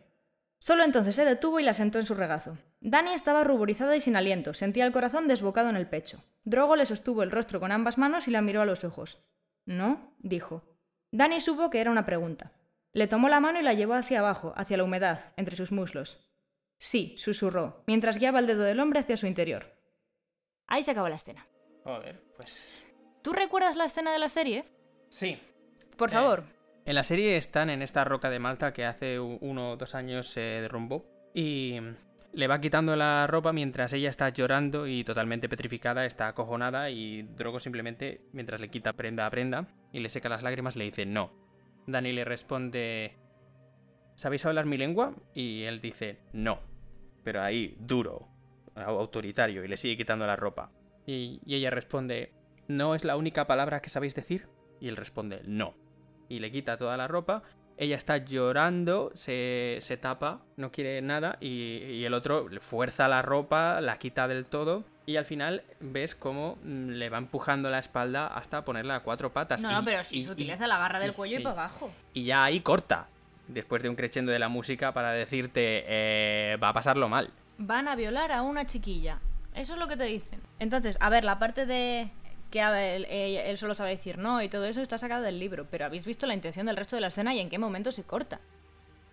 Solo 0.60 0.84
entonces 0.84 1.16
se 1.16 1.24
detuvo 1.24 1.60
y 1.60 1.64
la 1.64 1.74
sentó 1.74 2.00
en 2.00 2.06
su 2.06 2.16
regazo. 2.16 2.58
Dani 2.82 3.14
estaba 3.14 3.44
ruborizada 3.44 3.96
y 3.96 4.02
sin 4.02 4.18
aliento, 4.18 4.54
sentía 4.54 4.86
el 4.86 4.92
corazón 4.92 5.28
desbocado 5.28 5.70
en 5.70 5.78
el 5.78 5.88
pecho. 5.88 6.20
Drogo 6.44 6.76
le 6.76 6.86
sostuvo 6.86 7.24
el 7.24 7.32
rostro 7.32 7.60
con 7.60 7.72
ambas 7.72 7.98
manos 7.98 8.28
y 8.28 8.32
la 8.32 8.42
miró 8.42 8.62
a 8.62 8.66
los 8.66 8.84
ojos. 8.84 9.20
¿No? 9.66 10.14
dijo. 10.20 10.64
Dani 11.12 11.40
supo 11.40 11.70
que 11.70 11.80
era 11.80 11.92
una 11.92 12.06
pregunta. 12.06 12.52
Le 12.94 13.08
tomó 13.08 13.30
la 13.30 13.40
mano 13.40 13.60
y 13.60 13.64
la 13.64 13.74
llevó 13.74 13.94
hacia 13.94 14.20
abajo, 14.20 14.54
hacia 14.56 14.78
la 14.78 14.84
humedad, 14.84 15.34
entre 15.38 15.56
sus 15.56 15.72
muslos. 15.72 16.26
Sí, 16.78 17.16
susurró, 17.18 17.84
mientras 17.88 18.18
guiaba 18.18 18.40
el 18.40 18.48
dedo 18.48 18.64
del 18.64 18.80
hombre 18.80 19.00
hacia 19.02 19.18
su 19.18 19.28
interior. 19.28 19.74
Ahí 20.68 20.82
se 20.84 20.92
acabó 20.92 21.10
la 21.10 21.16
escena. 21.16 21.46
Joder, 21.84 22.22
pues... 22.36 22.84
¿Tú 23.22 23.34
recuerdas 23.34 23.76
la 23.76 23.86
escena 23.86 24.12
de 24.12 24.20
la 24.20 24.30
serie? 24.30 24.66
Sí. 25.10 25.38
Por 25.98 26.10
Eh, 26.10 26.14
favor. 26.14 26.44
En 26.86 26.96
la 26.96 27.04
serie 27.04 27.36
están 27.38 27.70
en 27.70 27.82
esta 27.82 28.04
roca 28.06 28.30
de 28.30 28.40
Malta 28.40 28.72
que 28.74 28.86
hace 28.86 29.20
uno 29.20 29.72
o 29.72 29.78
dos 29.78 29.94
años 29.94 30.28
se 30.28 30.40
derrumbó 30.40 31.06
y 31.36 31.78
le 32.32 32.48
va 32.48 32.62
quitando 32.62 32.96
la 32.96 33.28
ropa 33.28 33.52
mientras 33.54 33.92
ella 33.94 34.10
está 34.10 34.30
llorando 34.30 34.88
y 34.88 35.04
totalmente 35.04 35.50
petrificada, 35.50 36.06
está 36.06 36.30
acojonada 36.30 36.90
y 36.90 37.24
Drogo 37.24 37.60
simplemente, 37.60 38.22
mientras 38.32 38.62
le 38.62 38.70
quita 38.70 38.94
prenda 38.94 39.26
a 39.26 39.30
prenda 39.30 39.68
y 39.92 40.00
le 40.00 40.10
seca 40.10 40.30
las 40.30 40.42
lágrimas, 40.44 40.76
le 40.76 40.86
dice 40.86 41.06
no. 41.06 41.32
Dani 41.92 42.12
le 42.12 42.26
responde, 42.26 43.16
¿sabéis 44.16 44.46
hablar 44.46 44.66
mi 44.66 44.78
lengua? 44.78 45.14
Y 45.34 45.64
él 45.64 45.82
dice 45.82 46.20
no. 46.34 46.60
Pero 47.24 47.42
ahí, 47.42 47.76
duro, 47.80 48.28
au- 48.76 49.00
autoritario 49.00 49.64
y 49.64 49.68
le 49.68 49.78
sigue 49.78 49.98
quitando 49.98 50.26
la 50.26 50.36
ropa. 50.36 50.72
Y, 51.06 51.42
y 51.46 51.56
ella 51.56 51.70
responde, 51.70 52.34
¿no 52.68 52.96
es 52.96 53.04
la 53.04 53.18
única 53.18 53.48
palabra 53.48 53.82
que 53.82 53.90
sabéis 53.90 54.16
decir? 54.16 54.48
Y 54.80 54.88
él 54.88 54.96
responde, 54.98 55.42
no 55.46 55.76
y 56.30 56.40
le 56.40 56.52
quita 56.52 56.78
toda 56.78 56.96
la 56.96 57.08
ropa. 57.08 57.42
Ella 57.76 57.96
está 57.96 58.18
llorando, 58.18 59.10
se, 59.16 59.78
se 59.80 59.98
tapa, 59.98 60.46
no 60.58 60.72
quiere 60.72 61.02
nada 61.02 61.38
y, 61.42 61.78
y 61.78 62.06
el 62.06 62.14
otro 62.14 62.48
le 62.50 62.60
fuerza 62.60 63.08
la 63.08 63.22
ropa, 63.22 63.82
la 63.82 63.98
quita 63.98 64.28
del 64.28 64.46
todo 64.46 64.84
y 65.10 65.18
al 65.18 65.26
final 65.26 65.64
ves 65.80 66.14
cómo 66.14 66.60
mm, 66.64 66.90
le 66.90 67.10
va 67.10 67.18
empujando 67.18 67.70
la 67.72 67.80
espalda 67.80 68.28
hasta 68.28 68.64
ponerla 68.64 68.96
a 68.98 69.00
cuatro 69.00 69.32
patas. 69.34 69.60
No, 69.60 69.72
y- 69.72 69.74
no, 69.74 69.84
pero 69.84 70.04
si 70.04 70.24
se 70.24 70.32
utiliza 70.32 70.68
la 70.68 70.78
barra 70.78 71.00
del 71.00 71.10
y- 71.10 71.14
cuello 71.14 71.38
y, 71.38 71.42
y- 71.42 71.44
para 71.44 71.54
abajo. 71.64 71.92
y 72.14 72.26
ya 72.26 72.44
ahí 72.44 72.60
corta. 72.60 73.08
Después 73.48 73.82
de 73.82 73.90
un 73.90 73.96
crescendo 73.96 74.32
de 74.32 74.38
la 74.38 74.50
música 74.50 74.94
para 74.94 75.12
decirte, 75.12 75.84
eh, 75.88 76.58
va 76.62 76.70
a 76.70 76.74
pasarlo 76.74 77.10
mal. 77.10 77.32
Van 77.58 77.88
a 77.88 77.96
violar 77.96 78.32
a 78.32 78.44
una 78.44 78.68
chiquilla. 78.68 79.18
Eso 79.56 79.74
es 79.74 79.80
lo 79.80 79.88
que 79.88 79.98
te 79.98 80.04
dicen. 80.04 80.40
Entonces, 80.60 80.96
a 81.02 81.10
ver, 81.10 81.24
la 81.24 81.40
parte 81.40 81.66
de 81.66 82.12
que 82.52 82.62
a 82.62 82.70
ver, 82.70 83.08
él, 83.10 83.58
solo 83.58 83.74
sabe 83.74 83.90
decir 83.92 84.20
no 84.20 84.42
y 84.44 84.50
todo 84.50 84.66
eso 84.66 84.82
está 84.82 85.00
sacado 85.00 85.24
del 85.24 85.40
libro, 85.40 85.66
pero 85.72 85.86
habéis 85.86 86.06
visto 86.06 86.28
la 86.28 86.36
intención 86.36 86.68
del 86.68 86.78
resto 86.78 86.96
de 86.96 87.02
la 87.02 87.08
escena 87.08 87.34
y 87.34 87.40
en 87.40 87.50
qué 87.50 87.58
momento 87.58 87.92
se 87.92 88.04
corta. 88.04 88.40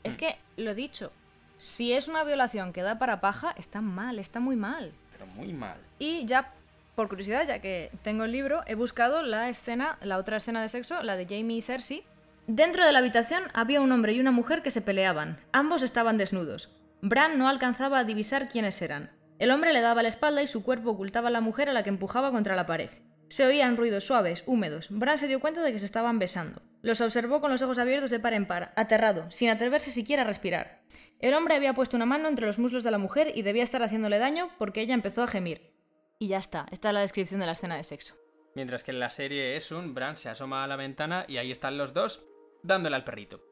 Es 0.05 0.19
que, 0.19 0.37
lo 0.59 0.75
dicho, 0.75 1.11
si 1.57 1.95
es 1.95 2.07
una 2.09 2.23
violación 2.23 2.75
que 2.75 2.83
da 2.83 2.99
para 2.99 3.21
paja, 3.23 3.55
está 3.57 3.81
mal, 3.81 4.19
está 4.19 4.41
muy 4.41 4.57
mal. 4.57 4.93
Muy 5.37 5.53
mal. 5.53 5.77
Y 5.99 6.27
ya, 6.27 6.53
por 6.95 7.09
curiosidad, 7.09 7.47
ya 7.47 7.61
que 7.61 7.91
tengo 8.03 8.25
el 8.25 8.33
libro, 8.33 8.63
he 8.67 8.75
buscado 8.75 9.23
la 9.23 9.49
escena, 9.49 9.99
la 10.01 10.19
otra 10.19 10.37
escena 10.37 10.63
de 10.63 10.69
sexo, 10.69 11.03
la 11.03 11.17
de 11.17 11.27
Jamie 11.27 11.59
y 11.59 11.63
Cersei. 11.63 12.05
Dentro 12.47 12.85
de 12.85 12.93
la 12.93 13.01
habitación 13.01 13.45
había 13.55 13.81
un 13.81 13.91
hombre 13.93 14.13
y 14.13 14.21
una 14.21 14.31
mujer 14.31 14.63
que 14.63 14.71
se 14.71 14.81
peleaban. 14.81 15.39
Ambos 15.53 15.83
estaban 15.83 16.17
desnudos. 16.17 16.71
Bran 17.03 17.39
no 17.39 17.49
alcanzaba 17.49 17.99
a 17.99 18.05
divisar 18.05 18.49
quiénes 18.49 18.81
eran. 18.83 19.11
El 19.39 19.51
hombre 19.51 19.73
le 19.73 19.81
daba 19.81 20.03
la 20.03 20.09
espalda 20.09 20.43
y 20.43 20.47
su 20.47 20.63
cuerpo 20.63 20.91
ocultaba 20.91 21.29
a 21.29 21.33
la 21.33 21.41
mujer 21.41 21.69
a 21.69 21.73
la 21.73 21.83
que 21.83 21.91
empujaba 21.91 22.31
contra 22.31 22.57
la 22.57 22.67
pared. 22.67 22.91
Se 23.29 23.45
oían 23.45 23.77
ruidos 23.77 24.05
suaves, 24.05 24.45
húmedos. 24.47 24.89
Bran 24.91 25.19
se 25.19 25.27
dio 25.27 25.41
cuenta 25.41 25.63
de 25.63 25.73
que 25.73 25.79
se 25.79 25.85
estaban 25.85 26.19
besando. 26.19 26.63
Los 26.83 27.01
observó 27.01 27.41
con 27.41 27.51
los 27.51 27.63
ojos 27.63 27.79
abiertos 27.79 28.11
de 28.11 28.21
par 28.21 28.35
en 28.35 28.47
par, 28.47 28.73
aterrado, 28.77 29.31
sin 29.31 29.51
atreverse 29.51 29.91
siquiera 29.91 30.23
a 30.23 30.27
respirar. 30.27 30.83
El 31.19 31.35
hombre 31.35 31.57
había 31.57 31.75
puesto 31.75 31.97
una 31.97 32.07
mano 32.07 32.29
entre 32.29 32.47
los 32.47 32.59
muslos 32.59 32.85
de 32.85 32.91
la 32.91 32.99
mujer 32.99 33.33
y 33.35 33.43
debía 33.43 33.65
estar 33.65 33.83
haciéndole 33.83 34.19
daño 34.19 34.51
porque 34.59 34.81
ella 34.81 34.95
empezó 34.95 35.23
a 35.23 35.27
gemir. 35.27 35.73
Y 36.19 36.29
ya 36.29 36.39
está, 36.39 36.67
esta 36.71 36.89
es 36.89 36.95
la 36.95 37.01
descripción 37.01 37.41
de 37.41 37.47
la 37.47 37.53
escena 37.53 37.77
de 37.77 37.85
sexo. 37.85 38.15
Mientras 38.55 38.85
que 38.85 38.93
en 38.93 39.01
la 39.01 39.11
serie 39.11 39.57
es 39.57 39.73
un 39.73 39.93
Bran 39.93 40.17
se 40.17 40.29
asoma 40.29 40.65
a 40.65 40.67
la 40.67 40.77
ventana 40.77 41.25
y 41.29 41.39
ahí 41.39 41.51
están 41.51 41.79
los 41.79 41.93
dos 41.93 42.25
dándole 42.63 42.97
al 42.97 43.05
perrito. 43.05 43.43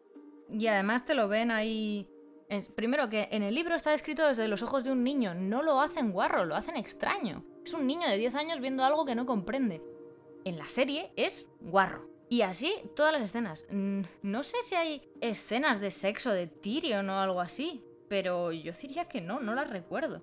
Y 0.51 0.67
además 0.67 1.05
te 1.05 1.15
lo 1.15 1.29
ven 1.29 1.51
ahí... 1.51 2.09
primero 2.77 3.09
que 3.09 3.29
en 3.33 3.43
el 3.43 3.55
libro 3.55 3.75
está 3.75 3.93
escrito 3.93 4.27
desde 4.27 4.47
los 4.47 4.63
ojos 4.63 4.85
de 4.85 4.93
un 4.93 5.03
niño, 5.03 5.35
no 5.35 5.63
lo 5.63 5.81
hacen 5.81 6.13
guarro, 6.13 6.45
lo 6.45 6.55
hacen 6.55 6.77
extraño. 6.77 7.45
Es 7.65 7.73
un 7.73 7.87
niño 7.87 8.09
de 8.09 8.19
10 8.19 8.35
años 8.35 8.61
viendo 8.61 8.85
algo 8.85 9.05
que 9.05 9.15
no 9.15 9.27
comprende. 9.27 9.81
En 10.45 10.59
la 10.59 10.69
serie 10.69 11.11
es 11.17 11.47
guarro. 11.61 12.09
Y 12.29 12.43
así 12.43 12.75
todas 12.95 13.13
las 13.13 13.23
escenas. 13.23 13.65
Mm, 13.71 14.03
No 14.23 14.43
sé 14.43 14.57
si 14.63 14.75
hay 14.75 15.03
escenas 15.21 15.81
de 15.81 15.91
sexo 15.91 16.31
de 16.31 16.47
Tyrion 16.47 17.09
o 17.11 17.19
algo 17.21 17.41
así, 17.41 17.83
pero 18.09 18.53
yo 18.53 18.73
diría 18.73 19.07
que 19.07 19.21
no, 19.21 19.41
no 19.41 19.55
las 19.55 19.71
recuerdo. 19.71 20.23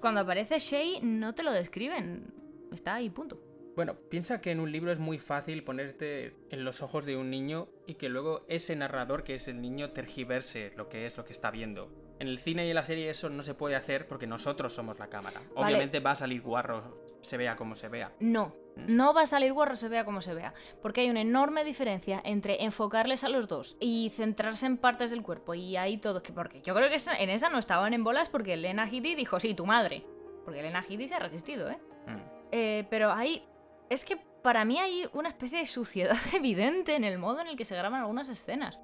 Cuando 0.00 0.20
aparece 0.20 0.58
Shay 0.58 1.00
no 1.02 1.34
te 1.34 1.42
lo 1.42 1.52
describen. 1.52 2.32
Está 2.72 2.94
ahí, 2.94 3.10
punto. 3.10 3.40
Bueno, 3.76 3.94
piensa 3.94 4.40
que 4.40 4.50
en 4.50 4.60
un 4.60 4.72
libro 4.72 4.90
es 4.90 4.98
muy 4.98 5.18
fácil 5.18 5.62
ponerte 5.62 6.34
en 6.50 6.64
los 6.64 6.82
ojos 6.82 7.06
de 7.06 7.16
un 7.16 7.30
niño 7.30 7.68
y 7.86 7.94
que 7.94 8.08
luego 8.08 8.44
ese 8.48 8.74
narrador, 8.74 9.22
que 9.22 9.36
es 9.36 9.46
el 9.48 9.60
niño, 9.60 9.90
tergiverse 9.90 10.72
lo 10.76 10.88
que 10.88 11.06
es 11.06 11.16
lo 11.16 11.24
que 11.24 11.32
está 11.32 11.50
viendo. 11.50 11.88
En 12.20 12.28
el 12.28 12.38
cine 12.38 12.66
y 12.66 12.68
en 12.68 12.74
la 12.74 12.82
serie 12.82 13.08
eso 13.08 13.30
no 13.30 13.42
se 13.42 13.54
puede 13.54 13.76
hacer 13.76 14.06
porque 14.06 14.26
nosotros 14.26 14.74
somos 14.74 14.98
la 14.98 15.08
cámara. 15.08 15.40
Obviamente 15.54 16.00
va 16.00 16.10
a 16.10 16.14
salir 16.14 16.42
guarro, 16.42 17.02
se 17.22 17.38
vea 17.38 17.56
como 17.56 17.74
se 17.74 17.88
vea. 17.88 18.12
No, 18.20 18.54
no 18.76 19.14
va 19.14 19.22
a 19.22 19.26
salir 19.26 19.54
guarro 19.54 19.74
se 19.74 19.88
vea 19.88 20.04
como 20.04 20.20
se 20.20 20.34
vea, 20.34 20.52
porque 20.82 21.00
hay 21.00 21.08
una 21.08 21.22
enorme 21.22 21.64
diferencia 21.64 22.20
entre 22.22 22.62
enfocarles 22.62 23.24
a 23.24 23.30
los 23.30 23.48
dos 23.48 23.74
y 23.80 24.10
centrarse 24.14 24.66
en 24.66 24.76
partes 24.76 25.10
del 25.10 25.22
cuerpo 25.22 25.54
y 25.54 25.78
ahí 25.78 25.96
todo, 25.96 26.22
que 26.22 26.34
porque 26.34 26.60
yo 26.60 26.74
creo 26.74 26.90
que 26.90 26.98
en 27.18 27.30
esa 27.30 27.48
no 27.48 27.58
estaban 27.58 27.94
en 27.94 28.04
bolas 28.04 28.28
porque 28.28 28.54
Lena 28.56 28.86
Headey 28.86 29.14
dijo, 29.14 29.40
sí, 29.40 29.54
tu 29.54 29.64
madre, 29.64 30.04
porque 30.44 30.60
Lena 30.60 30.84
Headey 30.86 31.08
se 31.08 31.14
ha 31.14 31.20
resistido, 31.20 31.70
¿eh? 31.70 31.78
Mm. 32.06 32.20
Eh, 32.52 32.86
pero 32.90 33.12
ahí, 33.12 33.42
es 33.88 34.04
que 34.04 34.18
para 34.42 34.66
mí 34.66 34.78
hay 34.78 35.08
una 35.14 35.30
especie 35.30 35.58
de 35.58 35.66
suciedad 35.66 36.16
evidente 36.34 36.96
en 36.96 37.04
el 37.04 37.18
modo 37.18 37.40
en 37.40 37.46
el 37.46 37.56
que 37.56 37.64
se 37.64 37.76
graban 37.76 38.00
algunas 38.00 38.28
escenas. 38.28 38.78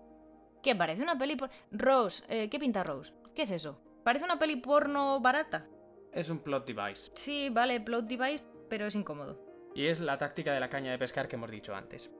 Que 0.62 0.74
parece 0.74 1.02
una 1.02 1.16
peli 1.16 1.36
por... 1.36 1.50
Rose, 1.70 2.24
eh, 2.28 2.48
¿qué 2.48 2.58
pinta 2.58 2.82
Rose? 2.82 3.12
¿Qué 3.36 3.42
es 3.42 3.50
eso? 3.50 3.78
¿Parece 4.02 4.24
una 4.24 4.38
peli 4.38 4.56
porno 4.56 5.20
barata? 5.20 5.68
Es 6.10 6.30
un 6.30 6.38
plot 6.38 6.66
device. 6.66 7.12
Sí, 7.14 7.50
vale, 7.50 7.82
plot 7.82 8.06
device, 8.06 8.42
pero 8.70 8.86
es 8.86 8.94
incómodo. 8.94 9.38
Y 9.74 9.88
es 9.88 10.00
la 10.00 10.16
táctica 10.16 10.54
de 10.54 10.60
la 10.60 10.70
caña 10.70 10.90
de 10.90 10.98
pescar 10.98 11.28
que 11.28 11.36
hemos 11.36 11.50
dicho 11.50 11.74
antes. 11.74 12.10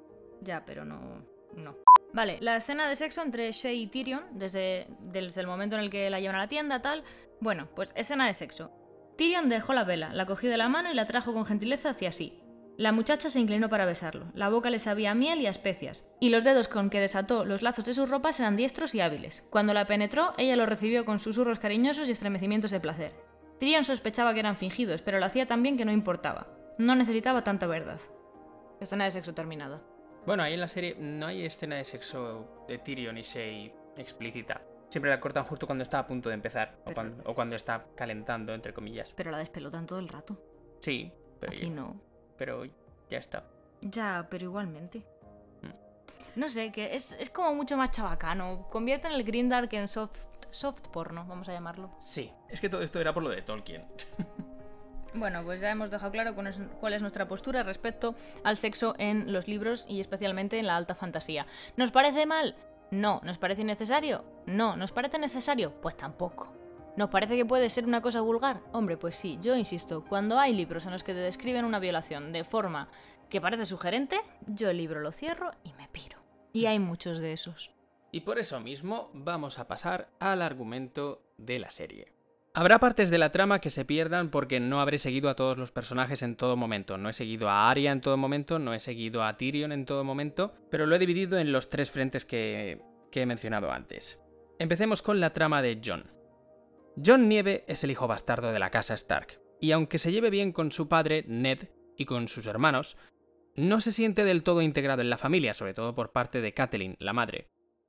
Ya, 0.43 0.63
pero 0.67 0.85
no. 0.85 1.25
No. 1.55 1.75
Vale, 2.13 2.37
la 2.43 2.57
escena 2.57 2.87
de 2.87 2.97
sexo 2.97 3.23
entre 3.23 3.51
Shay 3.51 3.85
y 3.85 3.87
Tyrion, 3.87 4.25
desde, 4.39 4.89
desde 5.01 5.41
el 5.41 5.47
momento 5.47 5.77
en 5.77 5.85
el 5.85 5.91
que 5.91 6.11
la 6.11 6.21
llevan 6.21 6.37
a 6.37 6.41
la 6.41 6.49
tienda, 6.49 6.83
tal. 6.83 7.03
Bueno, 7.41 7.71
pues 7.75 7.95
escena 7.97 8.27
de 8.27 8.35
sexo. 8.35 8.71
Tyrion 9.17 9.49
dejó 9.49 9.73
la 9.73 9.85
vela, 9.85 10.13
la 10.13 10.27
cogió 10.27 10.51
de 10.51 10.59
la 10.59 10.69
mano 10.69 10.93
y 10.93 10.95
la 10.95 11.07
trajo 11.07 11.33
con 11.33 11.47
gentileza 11.47 11.91
hacia 11.91 12.13
sí. 12.13 12.43
La 12.77 12.93
muchacha 12.93 13.31
se 13.31 13.41
inclinó 13.41 13.71
para 13.71 13.87
besarlo. 13.87 14.27
La 14.35 14.51
boca 14.51 14.69
le 14.69 14.79
sabía 14.79 15.13
a 15.13 15.15
miel 15.15 15.41
y 15.41 15.47
a 15.47 15.51
especias, 15.51 16.05
y 16.21 16.29
los 16.29 16.45
dedos 16.45 16.69
con 16.69 16.91
que 16.91 17.01
desató 17.01 17.45
los 17.47 17.63
lazos 17.63 17.87
de 17.87 17.95
sus 17.95 18.09
ropas 18.11 18.39
eran 18.39 18.57
diestros 18.57 18.95
y 18.95 19.01
hábiles. 19.01 19.47
Cuando 19.51 19.73
la 19.73 19.87
penetró, 19.87 20.35
ella 20.37 20.57
lo 20.57 20.67
recibió 20.67 21.05
con 21.07 21.19
susurros 21.19 21.59
cariñosos 21.59 22.07
y 22.09 22.11
estremecimientos 22.13 22.71
de 22.71 22.81
placer. 22.81 23.13
Tyrion 23.59 23.85
sospechaba 23.85 24.35
que 24.35 24.41
eran 24.41 24.57
fingidos, 24.57 25.01
pero 25.01 25.19
lo 25.19 25.25
hacía 25.25 25.47
tan 25.47 25.63
bien 25.63 25.79
que 25.79 25.87
no 25.87 25.93
importaba. 25.93 26.49
No 26.77 26.95
necesitaba 26.95 27.43
tanta 27.43 27.67
verdad. 27.67 27.99
Escena 28.81 29.05
de 29.05 29.11
sexo 29.11 29.33
terminada. 29.33 29.81
Bueno, 30.27 30.43
ahí 30.43 30.53
en 30.53 30.61
la 30.61 30.69
serie 30.69 30.97
no 30.99 31.27
hay 31.29 31.47
escena 31.47 31.77
de 31.77 31.85
sexo 31.85 32.65
de 32.69 32.77
Tyrion 32.77 33.17
y 33.17 33.23
Shay 33.23 33.73
explícita. 33.97 34.61
Siempre 34.91 35.11
la 35.11 35.19
cortan 35.19 35.45
justo 35.45 35.67
cuando 35.67 35.83
está 35.83 36.01
a 36.01 36.05
punto 36.05 36.29
de 36.29 36.35
empezar. 36.35 36.75
O, 36.81 36.85
Pero- 36.85 36.95
cuando, 36.95 37.31
o 37.31 37.35
cuando 37.35 37.57
está 37.57 37.87
calentando, 37.97 38.53
entre 38.53 38.75
comillas. 38.75 39.15
Pero 39.17 39.31
la 39.31 39.39
despelotan 39.39 39.87
todo 39.87 39.99
el 39.99 40.09
rato. 40.09 40.39
Sí, 40.79 41.11
pero, 41.41 41.53
Aquí 41.53 41.63
ya, 41.69 41.71
no. 41.75 42.01
Pero 42.37 42.65
ya 43.11 43.19
está. 43.19 43.45
Ya, 43.81 44.27
pero 44.31 44.45
igualmente. 44.45 45.05
Mm. 45.63 46.41
No 46.41 46.49
sé, 46.49 46.73
que 46.73 46.95
es, 46.95 47.13
es 47.13 47.31
como 47.31 47.55
mucho 47.55 47.77
más 47.77 47.91
chabacano. 47.91 48.69
Convierten 48.71 49.13
el 49.13 49.25
Grindark 49.25 49.73
en 49.75 49.89
soft, 49.89 50.19
soft 50.51 50.89
porno, 50.89 51.25
vamos 51.27 51.49
a 51.49 51.53
llamarlo. 51.53 51.91
Sí, 51.99 52.33
es 52.49 52.61
que 52.61 52.69
todo 52.69 52.83
esto 52.83 53.01
era 53.01 53.13
por 53.13 53.23
lo 53.23 53.31
de 53.31 53.43
Tolkien. 53.43 53.85
Bueno, 55.15 55.43
pues 55.45 55.63
ya 55.63 55.71
hemos 55.71 55.91
dejado 55.91 56.13
claro 56.13 56.35
cuál 56.35 56.49
es, 56.49 56.61
cuál 56.79 56.93
es 56.93 57.01
nuestra 57.01 57.27
postura 57.27 57.63
respecto 57.63 58.15
al 58.45 58.59
sexo 58.59 58.95
en 58.99 59.33
los 59.33 59.49
libros 59.49 59.87
y 59.89 60.01
especialmente 60.01 60.59
en 60.59 60.67
la 60.67 60.77
alta 60.77 60.95
fantasía. 60.95 61.47
¿Nos 61.77 61.91
parece 61.91 62.27
mal? 62.27 62.55
No. 62.91 63.21
¿Nos 63.25 63.39
parece 63.39 63.63
innecesario? 63.63 64.25
No. 64.45 64.77
¿Nos 64.77 64.93
parece 64.93 65.19
necesario? 65.19 65.73
Pues 65.81 65.97
tampoco. 65.97 66.53
¿Nos 66.97 67.11
parece 67.11 67.37
que 67.37 67.45
puede 67.45 67.69
ser 67.69 67.85
una 67.85 68.01
cosa 68.01 68.23
vulgar? 68.23 68.63
Hombre, 68.73 68.97
pues 68.97 69.17
sí, 69.17 69.39
yo 69.43 69.55
insisto, 69.55 70.03
cuando 70.09 70.39
hay 70.39 70.55
libros 70.55 70.87
en 70.87 70.93
los 70.93 71.05
que 71.05 71.13
te 71.13 71.21
describen 71.21 71.67
una 71.67 71.79
violación 71.79 72.33
de 72.33 72.43
forma 72.43 72.89
que 73.29 73.41
parece 73.41 73.67
sugerente, 73.67 74.19
yo 74.47 74.71
el 74.71 74.79
libro 74.79 75.01
lo 75.01 75.13
cierro 75.13 75.51
y 75.63 75.75
me 75.75 75.89
piro. 75.89 76.19
Y 76.55 76.65
hay 76.65 76.79
muchos 76.79 77.19
de 77.19 77.35
esos. 77.35 77.71
Y 78.13 78.21
por 78.21 78.39
eso 78.39 78.61
mismo 78.61 79.11
vamos 79.13 79.59
a 79.59 79.69
pasar 79.69 80.09
al 80.21 80.41
argumento 80.41 81.23
de 81.37 81.59
la 81.59 81.71
serie. 81.71 82.13
Habrá 82.55 82.79
partes 82.79 83.11
de 83.11 83.19
la 83.19 83.31
trama 83.31 83.61
que 83.61 83.69
se 83.69 83.85
pierdan 83.85 84.31
porque 84.31 84.59
no 84.59 84.81
habré 84.81 84.97
seguido 84.97 85.29
a 85.29 85.37
todos 85.37 85.59
los 85.59 85.73
personajes 85.73 86.23
en 86.23 86.37
todo 86.37 86.57
momento. 86.57 86.97
No 86.97 87.11
he 87.11 87.13
seguido 87.13 87.51
a 87.51 87.69
Arya 87.69 87.93
en 87.93 88.01
todo 88.01 88.17
momento, 88.17 88.59
no 88.59 88.73
he 88.73 88.81
seguido 88.81 89.23
a 89.23 89.37
Tyrion 89.37 89.73
en 89.73 89.85
todo 89.85 90.03
momento, 90.03 90.55
pero 90.71 90.87
lo 90.87 90.97
he 90.97 90.99
dividido 90.99 91.39
en 91.39 91.53
los 91.53 91.69
tres 91.69 91.91
frentes 91.91 92.25
que, 92.25 92.81
que 93.13 93.21
he 93.21 93.27
mencionado 93.27 93.71
antes. 93.71 94.23
Empecemos 94.59 95.03
con 95.03 95.21
la 95.21 95.35
trama 95.35 95.61
de 95.61 95.79
John. 95.85 96.16
John 97.05 97.29
Nieve 97.29 97.65
es 97.69 97.85
el 97.85 97.91
hijo 97.91 98.09
bastardo 98.09 98.53
de 98.53 98.59
la 98.59 98.71
casa 98.71 98.95
Stark, 98.95 99.39
y 99.61 99.73
aunque 99.73 99.99
se 99.99 100.13
lleve 100.13 100.31
bien 100.31 100.53
con 100.53 100.73
su 100.73 100.89
padre, 100.89 101.25
Ned, 101.29 101.69
y 101.95 102.07
con 102.07 102.27
sus 102.27 102.47
hermanos, 102.47 102.97
no 103.55 103.81
se 103.81 103.93
siente 103.93 104.25
del 104.25 104.43
todo 104.43 104.63
integrado 104.63 105.03
en 105.03 105.11
la 105.11 105.19
familia, 105.19 105.53
sobre 105.53 105.75
todo 105.75 105.95
por 105.95 106.13
parte 106.13 106.41
de 106.41 106.55
Catelyn, 106.55 106.97
la 106.99 107.13
madre. 107.13 107.49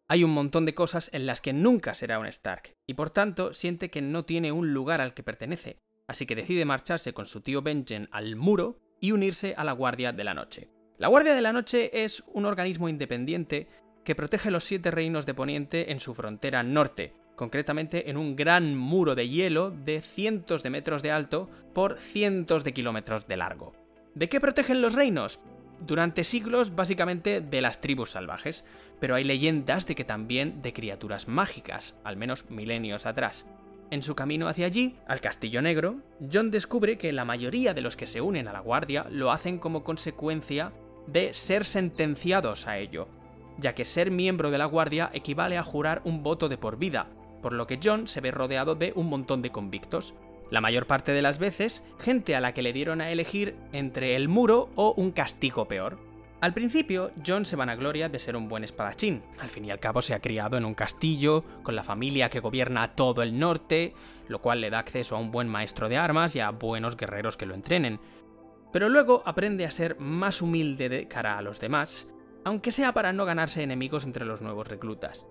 Hay 0.10 0.26
un 0.26 0.32
montón 0.32 0.66
de 0.66 0.74
cosas 0.74 1.10
en 1.14 1.26
las 1.26 1.40
que 1.40 1.54
nunca 1.54 1.94
será 1.94 2.20
un 2.20 2.26
Stark, 2.26 2.76
y 2.86 2.96
por 2.96 3.10
tanto 3.10 3.54
siente 3.54 3.90
que 3.90 4.02
no 4.02 4.26
tiene 4.26 4.52
un 4.52 4.74
lugar 4.74 5.00
al 5.00 5.14
que 5.14 5.24
pertenece, 5.24 5.78
así 6.08 6.26
que 6.26 6.36
decide 6.36 6.66
marcharse 6.66 7.14
con 7.14 7.28
su 7.28 7.40
tío 7.40 7.62
Benjen 7.62 8.10
al 8.12 8.36
muro 8.36 8.80
y 9.00 9.14
unirse 9.14 9.54
a 9.58 9.64
la 9.64 9.72
Guardia 9.72 10.12
de 10.12 10.24
la 10.26 10.34
Noche. 10.34 10.70
La 10.98 11.08
Guardia 11.08 11.34
de 11.34 11.42
la 11.42 11.54
Noche 11.54 12.04
es 12.04 12.26
un 12.34 12.46
organismo 12.46 12.90
independiente 12.90 13.70
que 14.04 14.16
protege 14.16 14.52
los 14.52 14.66
siete 14.66 14.92
reinos 14.92 15.26
de 15.26 15.34
Poniente 15.34 15.92
en 15.92 16.02
su 16.02 16.14
frontera 16.14 16.64
norte, 16.64 17.14
concretamente 17.38 18.10
en 18.10 18.18
un 18.18 18.36
gran 18.36 18.76
muro 18.76 19.16
de 19.16 19.30
hielo 19.30 19.72
de 19.72 20.02
cientos 20.02 20.64
de 20.64 20.72
metros 20.72 21.02
de 21.02 21.12
alto 21.12 21.50
por 21.74 21.98
cientos 22.00 22.66
de 22.66 22.74
kilómetros 22.74 23.28
de 23.28 23.38
largo. 23.38 23.74
¿De 24.16 24.28
qué 24.28 24.42
protegen 24.42 24.82
los 24.82 24.96
reinos? 24.96 25.40
Durante 25.80 26.24
siglos 26.24 26.76
básicamente 26.76 27.40
de 27.40 27.62
las 27.62 27.80
tribus 27.80 28.12
salvajes, 28.12 28.66
pero 29.00 29.14
hay 29.14 29.24
leyendas 29.24 29.86
de 29.86 29.94
que 29.94 30.04
también 30.04 30.64
de 30.64 30.74
criaturas 30.74 31.28
mágicas, 31.28 31.96
al 32.04 32.18
menos 32.18 32.50
milenios 32.50 33.06
atrás. 33.06 33.46
En 33.92 34.02
su 34.02 34.16
camino 34.16 34.48
hacia 34.48 34.66
allí, 34.66 34.96
al 35.08 35.22
Castillo 35.22 35.62
Negro, 35.62 35.98
John 36.34 36.50
descubre 36.50 36.98
que 36.98 37.14
la 37.14 37.24
mayoría 37.24 37.76
de 37.76 37.82
los 37.82 37.96
que 37.96 38.08
se 38.08 38.20
unen 38.20 38.48
a 38.48 38.54
la 38.54 38.60
Guardia 38.60 39.06
lo 39.12 39.32
hacen 39.32 39.60
como 39.60 39.84
consecuencia 39.84 40.74
de 41.06 41.36
ser 41.36 41.64
sentenciados 41.64 42.68
a 42.68 42.80
ello, 42.80 43.08
ya 43.60 43.76
que 43.76 43.86
ser 43.86 44.10
miembro 44.10 44.50
de 44.50 44.58
la 44.58 44.66
Guardia 44.66 45.12
equivale 45.14 45.58
a 45.58 45.64
jurar 45.64 46.02
un 46.04 46.24
voto 46.24 46.50
de 46.50 46.58
por 46.58 46.78
vida, 46.78 47.08
por 47.48 47.54
lo 47.54 47.66
que 47.66 47.80
John 47.82 48.10
se 48.10 48.20
ve 48.20 48.32
rodeado 48.32 48.76
de 48.76 48.92
un 48.94 49.08
montón 49.08 49.42
de 49.42 49.52
convictos. 49.52 50.14
La 50.52 50.60
mayor 50.60 50.86
parte 50.86 51.14
de 51.14 51.22
las 51.22 51.40
veces, 51.40 51.82
gente 51.98 52.36
a 52.36 52.42
la 52.42 52.54
que 52.54 52.62
le 52.62 52.74
dieron 52.74 53.00
a 53.00 53.10
elegir 53.10 53.56
entre 53.72 54.18
el 54.18 54.28
muro 54.28 54.70
o 54.76 54.94
un 54.98 55.12
castigo 55.12 55.66
peor. 55.66 55.98
Al 56.42 56.54
principio, 56.54 57.12
John 57.26 57.46
se 57.46 57.56
vanagloria 57.56 58.10
de 58.10 58.20
ser 58.20 58.36
un 58.36 58.50
buen 58.50 58.66
espadachín. 58.66 59.24
Al 59.40 59.50
fin 59.50 59.64
y 59.64 59.72
al 59.72 59.80
cabo 59.80 60.02
se 60.02 60.14
ha 60.14 60.20
criado 60.20 60.58
en 60.58 60.66
un 60.66 60.74
castillo, 60.74 61.46
con 61.64 61.78
la 61.78 61.84
familia 61.84 62.30
que 62.30 62.42
gobierna 62.42 62.96
todo 62.96 63.24
el 63.24 63.40
norte, 63.40 63.94
lo 64.28 64.42
cual 64.42 64.60
le 64.60 64.70
da 64.70 64.80
acceso 64.80 65.16
a 65.16 65.20
un 65.20 65.32
buen 65.32 65.48
maestro 65.48 65.88
de 65.88 65.96
armas 65.96 66.36
y 66.36 66.42
a 66.42 66.50
buenos 66.50 66.98
guerreros 66.98 67.38
que 67.38 67.46
lo 67.46 67.56
entrenen. 67.56 68.02
Pero 68.74 68.90
luego 68.90 69.24
aprende 69.26 69.66
a 69.66 69.72
ser 69.72 69.98
más 70.02 70.42
humilde 70.42 70.90
de 70.90 71.08
cara 71.08 71.38
a 71.38 71.42
los 71.42 71.62
demás, 71.62 72.10
aunque 72.44 72.72
sea 72.72 72.92
para 72.92 73.14
no 73.14 73.24
ganarse 73.24 73.64
enemigos 73.64 74.04
entre 74.04 74.26
los 74.26 74.42
nuevos 74.42 74.68
reclutas. 74.68 75.26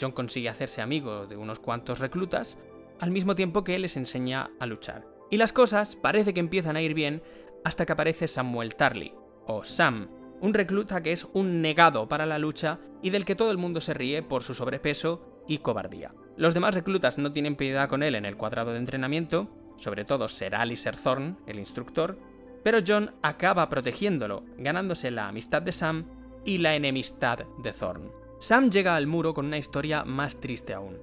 John 0.00 0.12
consigue 0.12 0.48
hacerse 0.48 0.82
amigo 0.82 1.26
de 1.26 1.36
unos 1.36 1.60
cuantos 1.60 1.98
reclutas, 1.98 2.58
al 3.00 3.10
mismo 3.10 3.34
tiempo 3.34 3.64
que 3.64 3.78
les 3.78 3.96
enseña 3.96 4.50
a 4.60 4.66
luchar. 4.66 5.06
Y 5.30 5.36
las 5.36 5.52
cosas 5.52 5.96
parece 5.96 6.34
que 6.34 6.40
empiezan 6.40 6.76
a 6.76 6.82
ir 6.82 6.94
bien 6.94 7.22
hasta 7.64 7.86
que 7.86 7.92
aparece 7.92 8.28
Samuel 8.28 8.74
Tarly, 8.74 9.14
o 9.46 9.64
Sam, 9.64 10.08
un 10.40 10.54
recluta 10.54 11.02
que 11.02 11.12
es 11.12 11.26
un 11.32 11.62
negado 11.62 12.08
para 12.08 12.26
la 12.26 12.38
lucha 12.38 12.80
y 13.02 13.10
del 13.10 13.24
que 13.24 13.36
todo 13.36 13.50
el 13.50 13.58
mundo 13.58 13.80
se 13.80 13.94
ríe 13.94 14.22
por 14.22 14.42
su 14.42 14.54
sobrepeso 14.54 15.42
y 15.46 15.58
cobardía. 15.58 16.14
Los 16.36 16.54
demás 16.54 16.74
reclutas 16.74 17.18
no 17.18 17.32
tienen 17.32 17.56
piedad 17.56 17.88
con 17.88 18.02
él 18.02 18.14
en 18.14 18.24
el 18.24 18.36
cuadrado 18.36 18.72
de 18.72 18.78
entrenamiento, 18.78 19.48
sobre 19.76 20.04
todo 20.04 20.28
Ser 20.28 20.54
Alistair 20.54 20.96
Thorne, 20.96 21.36
el 21.46 21.58
instructor, 21.58 22.18
pero 22.62 22.78
John 22.86 23.12
acaba 23.22 23.68
protegiéndolo, 23.68 24.44
ganándose 24.58 25.10
la 25.10 25.28
amistad 25.28 25.62
de 25.62 25.72
Sam 25.72 26.06
y 26.44 26.58
la 26.58 26.74
enemistad 26.74 27.40
de 27.62 27.72
Thorne. 27.72 28.21
Sam 28.42 28.72
llega 28.72 28.96
al 28.96 29.06
muro 29.06 29.34
con 29.34 29.46
una 29.46 29.56
historia 29.56 30.02
más 30.02 30.40
triste 30.40 30.74
aún. 30.74 30.98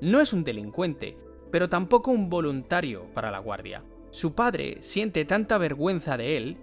No 0.00 0.20
es 0.20 0.32
un 0.32 0.44
delincuente, 0.44 1.18
pero 1.50 1.68
tampoco 1.68 2.12
un 2.12 2.30
voluntario 2.30 3.06
para 3.12 3.32
la 3.32 3.40
guardia. 3.40 3.82
Su 4.12 4.36
padre 4.36 4.76
siente 4.78 5.24
tanta 5.24 5.58
vergüenza 5.58 6.16
de 6.16 6.36
él 6.36 6.56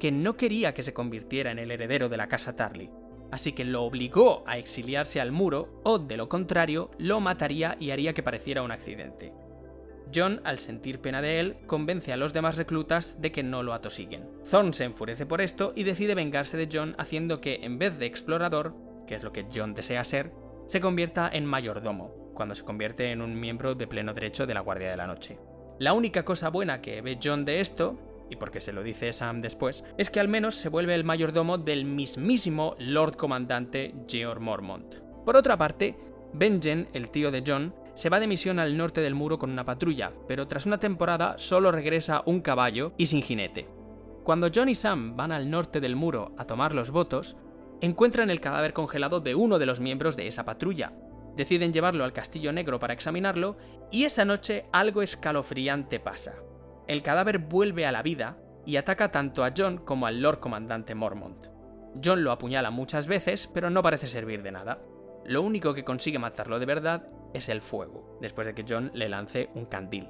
que 0.00 0.10
no 0.10 0.38
quería 0.38 0.72
que 0.72 0.82
se 0.82 0.94
convirtiera 0.94 1.50
en 1.50 1.58
el 1.58 1.70
heredero 1.70 2.08
de 2.08 2.16
la 2.16 2.28
casa 2.28 2.56
Tarly, 2.56 2.88
así 3.30 3.52
que 3.52 3.66
lo 3.66 3.82
obligó 3.82 4.42
a 4.46 4.56
exiliarse 4.56 5.20
al 5.20 5.32
muro 5.32 5.82
o, 5.84 5.98
de 5.98 6.16
lo 6.16 6.30
contrario, 6.30 6.90
lo 6.96 7.20
mataría 7.20 7.76
y 7.78 7.90
haría 7.90 8.14
que 8.14 8.22
pareciera 8.22 8.62
un 8.62 8.72
accidente. 8.72 9.34
John, 10.14 10.40
al 10.44 10.60
sentir 10.60 11.00
pena 11.00 11.20
de 11.20 11.40
él, 11.40 11.56
convence 11.66 12.10
a 12.10 12.16
los 12.16 12.32
demás 12.32 12.56
reclutas 12.56 13.20
de 13.20 13.32
que 13.32 13.42
no 13.42 13.62
lo 13.62 13.74
atosiguen. 13.74 14.30
Thorne 14.50 14.72
se 14.72 14.84
enfurece 14.84 15.26
por 15.26 15.42
esto 15.42 15.74
y 15.76 15.84
decide 15.84 16.14
vengarse 16.14 16.56
de 16.56 16.70
John 16.72 16.94
haciendo 16.96 17.42
que, 17.42 17.56
en 17.64 17.78
vez 17.78 17.98
de 17.98 18.06
explorador, 18.06 18.74
que 19.06 19.14
es 19.14 19.22
lo 19.22 19.32
que 19.32 19.46
John 19.54 19.74
desea 19.74 20.04
ser, 20.04 20.32
se 20.66 20.80
convierta 20.80 21.28
en 21.32 21.44
mayordomo, 21.46 22.32
cuando 22.34 22.54
se 22.54 22.64
convierte 22.64 23.10
en 23.10 23.22
un 23.22 23.38
miembro 23.38 23.74
de 23.74 23.86
pleno 23.86 24.14
derecho 24.14 24.46
de 24.46 24.54
la 24.54 24.60
Guardia 24.60 24.90
de 24.90 24.96
la 24.96 25.06
Noche. 25.06 25.38
La 25.78 25.92
única 25.92 26.24
cosa 26.24 26.50
buena 26.50 26.80
que 26.80 27.00
ve 27.02 27.18
John 27.22 27.44
de 27.44 27.60
esto, 27.60 27.98
y 28.30 28.36
porque 28.36 28.60
se 28.60 28.72
lo 28.72 28.82
dice 28.82 29.12
Sam 29.12 29.40
después, 29.40 29.84
es 29.98 30.10
que 30.10 30.20
al 30.20 30.28
menos 30.28 30.54
se 30.54 30.68
vuelve 30.68 30.94
el 30.94 31.04
mayordomo 31.04 31.58
del 31.58 31.84
mismísimo 31.84 32.76
Lord 32.78 33.16
Comandante 33.16 33.94
Georg 34.08 34.40
Mormont. 34.40 34.94
Por 35.24 35.36
otra 35.36 35.56
parte, 35.56 35.96
Benjen, 36.32 36.88
el 36.92 37.10
tío 37.10 37.30
de 37.30 37.44
John, 37.46 37.74
se 37.94 38.08
va 38.08 38.18
de 38.18 38.26
misión 38.26 38.58
al 38.58 38.76
norte 38.76 39.00
del 39.00 39.14
muro 39.14 39.38
con 39.38 39.50
una 39.50 39.64
patrulla, 39.64 40.12
pero 40.26 40.48
tras 40.48 40.66
una 40.66 40.78
temporada 40.78 41.34
solo 41.38 41.70
regresa 41.70 42.22
un 42.26 42.40
caballo 42.40 42.92
y 42.96 43.06
sin 43.06 43.22
jinete. 43.22 43.68
Cuando 44.24 44.50
John 44.52 44.68
y 44.68 44.74
Sam 44.74 45.16
van 45.16 45.30
al 45.32 45.48
norte 45.48 45.80
del 45.80 45.94
muro 45.94 46.32
a 46.36 46.44
tomar 46.44 46.74
los 46.74 46.90
votos, 46.90 47.36
encuentran 47.80 48.30
el 48.30 48.40
cadáver 48.40 48.72
congelado 48.72 49.20
de 49.20 49.34
uno 49.34 49.58
de 49.58 49.66
los 49.66 49.80
miembros 49.80 50.16
de 50.16 50.26
esa 50.26 50.44
patrulla. 50.44 50.92
Deciden 51.36 51.72
llevarlo 51.72 52.04
al 52.04 52.12
Castillo 52.12 52.52
Negro 52.52 52.78
para 52.78 52.94
examinarlo 52.94 53.56
y 53.90 54.04
esa 54.04 54.24
noche 54.24 54.66
algo 54.72 55.02
escalofriante 55.02 56.00
pasa. 56.00 56.34
El 56.86 57.02
cadáver 57.02 57.38
vuelve 57.38 57.86
a 57.86 57.92
la 57.92 58.02
vida 58.02 58.38
y 58.66 58.76
ataca 58.76 59.10
tanto 59.10 59.44
a 59.44 59.52
John 59.56 59.78
como 59.78 60.06
al 60.06 60.20
Lord 60.20 60.40
Comandante 60.40 60.94
Mormont. 60.94 61.46
John 62.02 62.24
lo 62.24 62.32
apuñala 62.32 62.70
muchas 62.70 63.06
veces, 63.06 63.48
pero 63.52 63.70
no 63.70 63.82
parece 63.82 64.06
servir 64.06 64.42
de 64.42 64.52
nada. 64.52 64.80
Lo 65.24 65.42
único 65.42 65.74
que 65.74 65.84
consigue 65.84 66.18
matarlo 66.18 66.58
de 66.58 66.66
verdad 66.66 67.08
es 67.32 67.48
el 67.48 67.62
fuego, 67.62 68.18
después 68.20 68.46
de 68.46 68.54
que 68.54 68.64
John 68.68 68.90
le 68.94 69.08
lance 69.08 69.50
un 69.54 69.66
candil. 69.66 70.08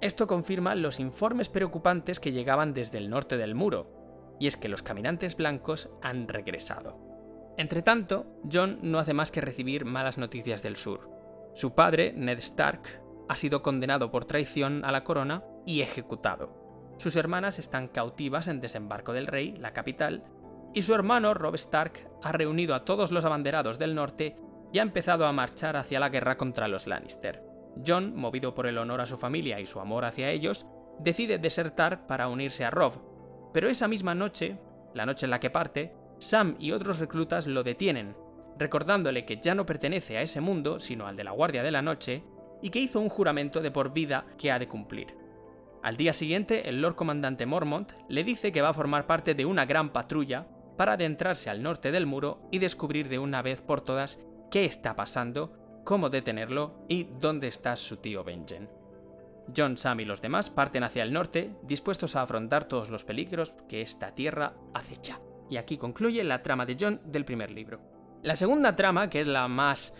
Esto 0.00 0.26
confirma 0.26 0.74
los 0.74 1.00
informes 1.00 1.48
preocupantes 1.48 2.20
que 2.20 2.32
llegaban 2.32 2.74
desde 2.74 2.98
el 2.98 3.10
norte 3.10 3.36
del 3.36 3.54
muro, 3.54 4.03
y 4.38 4.46
es 4.46 4.56
que 4.56 4.68
los 4.68 4.82
caminantes 4.82 5.36
blancos 5.36 5.90
han 6.02 6.28
regresado. 6.28 6.98
Entretanto, 7.56 8.26
John 8.50 8.78
no 8.82 8.98
hace 8.98 9.14
más 9.14 9.30
que 9.30 9.40
recibir 9.40 9.84
malas 9.84 10.18
noticias 10.18 10.62
del 10.62 10.76
sur. 10.76 11.10
Su 11.54 11.74
padre, 11.74 12.12
Ned 12.16 12.38
Stark, 12.38 13.00
ha 13.28 13.36
sido 13.36 13.62
condenado 13.62 14.10
por 14.10 14.24
traición 14.24 14.84
a 14.84 14.92
la 14.92 15.04
corona 15.04 15.44
y 15.64 15.80
ejecutado. 15.80 16.94
Sus 16.98 17.16
hermanas 17.16 17.58
están 17.58 17.88
cautivas 17.88 18.48
en 18.48 18.60
Desembarco 18.60 19.12
del 19.12 19.26
Rey, 19.26 19.56
la 19.56 19.72
capital, 19.72 20.24
y 20.74 20.82
su 20.82 20.94
hermano, 20.94 21.34
Rob 21.34 21.54
Stark, 21.54 22.10
ha 22.22 22.32
reunido 22.32 22.74
a 22.74 22.84
todos 22.84 23.12
los 23.12 23.24
abanderados 23.24 23.78
del 23.78 23.94
norte 23.94 24.36
y 24.72 24.80
ha 24.80 24.82
empezado 24.82 25.26
a 25.26 25.32
marchar 25.32 25.76
hacia 25.76 26.00
la 26.00 26.08
guerra 26.08 26.36
contra 26.36 26.66
los 26.66 26.88
Lannister. 26.88 27.42
John, 27.86 28.16
movido 28.16 28.54
por 28.54 28.66
el 28.66 28.78
honor 28.78 29.00
a 29.00 29.06
su 29.06 29.16
familia 29.16 29.60
y 29.60 29.66
su 29.66 29.78
amor 29.78 30.04
hacia 30.04 30.30
ellos, 30.30 30.66
decide 30.98 31.38
desertar 31.38 32.06
para 32.06 32.28
unirse 32.28 32.64
a 32.64 32.70
Rob, 32.70 33.13
pero 33.54 33.68
esa 33.70 33.86
misma 33.86 34.16
noche, 34.16 34.58
la 34.94 35.06
noche 35.06 35.26
en 35.26 35.30
la 35.30 35.38
que 35.38 35.48
parte, 35.48 35.94
Sam 36.18 36.56
y 36.58 36.72
otros 36.72 36.98
reclutas 36.98 37.46
lo 37.46 37.62
detienen, 37.62 38.16
recordándole 38.58 39.24
que 39.24 39.36
ya 39.40 39.54
no 39.54 39.64
pertenece 39.64 40.18
a 40.18 40.22
ese 40.22 40.40
mundo, 40.40 40.80
sino 40.80 41.06
al 41.06 41.16
de 41.16 41.22
la 41.22 41.30
Guardia 41.30 41.62
de 41.62 41.70
la 41.70 41.80
Noche, 41.80 42.24
y 42.62 42.70
que 42.70 42.80
hizo 42.80 42.98
un 42.98 43.08
juramento 43.08 43.60
de 43.60 43.70
por 43.70 43.92
vida 43.92 44.26
que 44.38 44.50
ha 44.50 44.58
de 44.58 44.66
cumplir. 44.66 45.16
Al 45.84 45.96
día 45.96 46.12
siguiente, 46.12 46.68
el 46.68 46.82
Lord 46.82 46.96
Comandante 46.96 47.46
Mormont 47.46 47.92
le 48.08 48.24
dice 48.24 48.50
que 48.50 48.60
va 48.60 48.70
a 48.70 48.74
formar 48.74 49.06
parte 49.06 49.34
de 49.34 49.46
una 49.46 49.66
gran 49.66 49.92
patrulla 49.92 50.48
para 50.76 50.94
adentrarse 50.94 51.48
al 51.48 51.62
norte 51.62 51.92
del 51.92 52.06
muro 52.06 52.40
y 52.50 52.58
descubrir 52.58 53.08
de 53.08 53.20
una 53.20 53.40
vez 53.40 53.62
por 53.62 53.82
todas 53.82 54.20
qué 54.50 54.64
está 54.64 54.96
pasando, 54.96 55.80
cómo 55.84 56.10
detenerlo 56.10 56.84
y 56.88 57.04
dónde 57.20 57.46
está 57.46 57.76
su 57.76 57.98
tío 57.98 58.24
Benjen. 58.24 58.68
John, 59.54 59.76
Sam 59.76 60.00
y 60.00 60.04
los 60.04 60.22
demás 60.22 60.50
parten 60.50 60.84
hacia 60.84 61.02
el 61.02 61.12
norte, 61.12 61.54
dispuestos 61.62 62.16
a 62.16 62.22
afrontar 62.22 62.64
todos 62.64 62.90
los 62.90 63.04
peligros 63.04 63.54
que 63.68 63.82
esta 63.82 64.14
tierra 64.14 64.54
acecha. 64.72 65.20
Y 65.50 65.56
aquí 65.56 65.76
concluye 65.76 66.24
la 66.24 66.42
trama 66.42 66.66
de 66.66 66.76
John 66.80 67.00
del 67.04 67.24
primer 67.24 67.50
libro. 67.50 67.80
La 68.22 68.36
segunda 68.36 68.74
trama, 68.74 69.10
que 69.10 69.20
es 69.20 69.28
la 69.28 69.48
más 69.48 69.94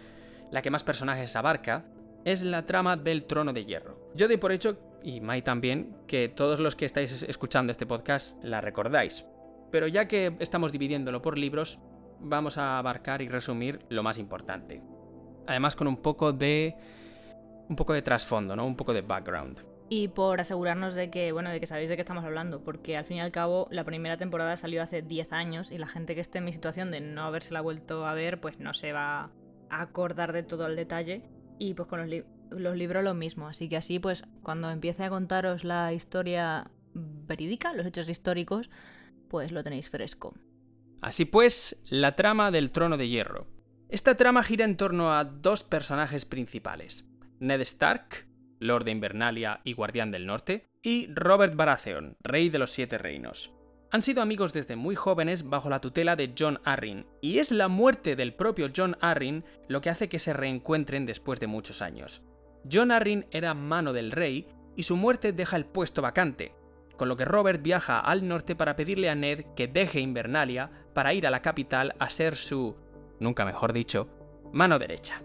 la 0.51 0.63
que 0.63 0.71
más 0.71 0.85
personajes 0.85 1.37
abarca, 1.37 1.85
es 2.25 2.43
la 2.43 2.65
trama 2.65 2.97
del 2.97 3.25
Trono 3.25 3.53
de 3.53 3.65
Hierro. 3.65 4.13
Yo 4.15 4.29
doy 4.29 4.37
por 4.37 4.53
hecho 4.53 4.79
y 5.03 5.21
Mai 5.21 5.43
también, 5.43 5.97
que 6.07 6.29
todos 6.29 6.61
los 6.61 6.77
que 6.77 6.87
estáis 6.87 7.23
escuchando 7.25 7.71
este 7.71 7.87
podcast 7.87 8.43
la 8.43 8.61
recordáis. 8.61 9.27
Pero 9.71 9.87
ya 9.87 10.09
que 10.09 10.37
estamos 10.39 10.73
dividiéndolo 10.73 11.21
por 11.21 11.37
libros, 11.37 11.81
vamos 12.21 12.57
a 12.57 12.79
abarcar 12.79 13.21
y 13.21 13.29
resumir 13.29 13.81
lo 13.89 14.03
más 14.03 14.19
importante. 14.19 14.81
Además 15.47 15.77
con 15.77 15.89
un 15.89 15.99
poco 15.99 16.33
de 16.33 16.77
un 17.69 17.77
poco 17.77 17.93
de 17.93 18.03
trasfondo, 18.03 18.57
¿no? 18.57 18.67
Un 18.67 18.77
poco 18.77 18.93
de 18.93 19.03
background. 19.03 19.61
Y 19.89 20.09
por 20.09 20.41
asegurarnos 20.41 20.95
de 20.95 21.11
que, 21.11 21.33
bueno, 21.33 21.51
de 21.51 21.61
que 21.61 21.67
sabéis 21.67 21.89
de 21.91 21.97
qué 21.97 22.03
estamos 22.03 22.25
hablando, 22.25 22.62
porque 22.65 22.97
al 22.97 23.05
fin 23.05 23.19
y 23.19 23.21
al 23.21 23.33
cabo 23.33 23.69
la 23.71 23.85
primera 23.85 24.17
temporada 24.17 24.57
salió 24.57 24.83
hace 24.83 25.03
10 25.03 25.33
años 25.33 25.71
y 25.71 25.79
la 25.79 25.87
gente 25.87 26.15
que 26.15 26.21
esté 26.21 26.39
en 26.39 26.45
mi 26.45 26.53
situación 26.53 26.91
de 26.91 27.01
no 27.01 27.23
habérsela 27.25 27.61
vuelto 27.61 28.07
a 28.07 28.15
ver, 28.15 28.41
pues 28.41 28.59
no 28.59 28.73
se 28.73 28.93
va 28.93 29.31
a 29.71 29.83
acordar 29.83 30.33
de 30.33 30.43
todo 30.43 30.67
el 30.67 30.77
detalle. 30.77 31.23
Y 31.59 31.75
pues 31.75 31.89
con 31.89 32.01
los, 32.01 32.09
libros 32.09 32.35
los 32.51 32.77
libros 32.77 33.05
lo 33.05 33.15
mismo, 33.15 33.49
así 33.49 33.69
que 33.69 33.77
así 33.77 33.99
pues 33.99 34.25
cuando 34.43 34.71
empiece 34.71 35.05
a 35.05 35.11
contaros 35.11 35.65
la 35.65 35.93
historia 35.93 36.71
verídica, 36.95 37.73
los 37.73 37.87
hechos 37.87 38.09
históricos, 38.09 38.71
pues 39.29 39.53
lo 39.53 39.62
tenéis 39.62 39.91
fresco. 39.91 40.35
Así 41.01 41.25
pues, 41.25 41.77
la 41.89 42.17
trama 42.17 42.51
del 42.51 42.71
Trono 42.71 42.97
de 42.97 43.09
Hierro. 43.09 43.47
Esta 43.89 44.17
trama 44.17 44.43
gira 44.43 44.65
en 44.65 44.77
torno 44.77 45.12
a 45.15 45.25
dos 45.25 45.62
personajes 45.62 46.25
principales, 46.25 47.05
Ned 47.41 47.61
Stark, 47.62 48.26
Lord 48.61 48.85
de 48.85 48.93
Invernalia 48.93 49.61
y 49.64 49.72
Guardián 49.72 50.11
del 50.11 50.26
Norte, 50.26 50.66
y 50.82 51.09
Robert 51.14 51.57
Baratheon, 51.57 52.16
Rey 52.20 52.49
de 52.49 52.59
los 52.59 52.70
Siete 52.70 52.99
Reinos. 52.99 53.55
Han 53.91 54.03
sido 54.03 54.22
amigos 54.22 54.53
desde 54.53 54.76
muy 54.76 54.97
jóvenes 54.97 55.49
bajo 55.49 55.70
la 55.70 55.80
tutela 55.80 56.16
de 56.16 56.35
John 56.37 56.61
Arryn, 56.64 57.07
y 57.20 57.39
es 57.39 57.53
la 57.53 57.68
muerte 57.68 58.16
del 58.16 58.35
propio 58.35 58.70
John 58.74 58.97
Arryn 59.01 59.45
lo 59.68 59.80
que 59.80 59.91
hace 59.91 60.09
que 60.09 60.18
se 60.18 60.32
reencuentren 60.32 61.07
después 61.07 61.39
de 61.39 61.47
muchos 61.47 61.80
años. 61.80 62.22
John 62.70 62.91
Arryn 62.91 63.26
era 63.30 63.55
mano 63.55 63.93
del 63.93 64.11
rey 64.11 64.49
y 64.76 64.82
su 64.82 64.97
muerte 64.97 65.32
deja 65.32 65.57
el 65.57 65.64
puesto 65.64 66.03
vacante, 66.03 66.55
con 66.97 67.09
lo 67.09 67.16
que 67.16 67.24
Robert 67.24 67.62
viaja 67.62 68.01
al 68.01 68.26
norte 68.26 68.57
para 68.57 68.76
pedirle 68.76 69.11
a 69.11 69.14
Ned 69.14 69.45
que 69.55 69.68
deje 69.68 70.01
Invernalia 70.01 70.70
para 70.93 71.14
ir 71.14 71.26
a 71.26 71.30
la 71.30 71.43
capital 71.43 71.95
a 71.99 72.09
ser 72.09 72.37
su, 72.37 72.76
nunca 73.20 73.45
mejor 73.45 73.72
dicho, 73.72 74.09
mano 74.53 74.78
derecha. 74.78 75.22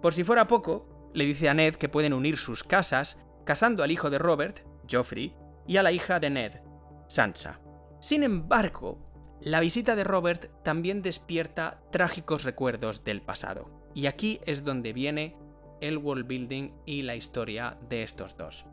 Por 0.00 0.12
si 0.12 0.22
fuera 0.22 0.46
poco, 0.46 0.93
le 1.14 1.24
dice 1.24 1.48
a 1.48 1.54
Ned 1.54 1.76
que 1.76 1.88
pueden 1.88 2.12
unir 2.12 2.36
sus 2.36 2.64
casas, 2.64 3.18
casando 3.44 3.82
al 3.82 3.90
hijo 3.90 4.10
de 4.10 4.18
Robert, 4.18 4.66
Joffrey, 4.90 5.34
y 5.66 5.78
a 5.78 5.82
la 5.82 5.92
hija 5.92 6.20
de 6.20 6.28
Ned, 6.28 6.60
Sansa. 7.08 7.60
Sin 8.00 8.22
embargo, 8.22 8.98
la 9.40 9.60
visita 9.60 9.96
de 9.96 10.04
Robert 10.04 10.50
también 10.62 11.02
despierta 11.02 11.80
trágicos 11.90 12.44
recuerdos 12.44 13.04
del 13.04 13.22
pasado. 13.22 13.70
Y 13.94 14.06
aquí 14.06 14.40
es 14.44 14.64
donde 14.64 14.92
viene 14.92 15.36
el 15.80 15.98
world 15.98 16.26
building 16.26 16.72
y 16.84 17.02
la 17.02 17.16
historia 17.16 17.78
de 17.88 18.02
estos 18.02 18.36
dos. 18.36 18.66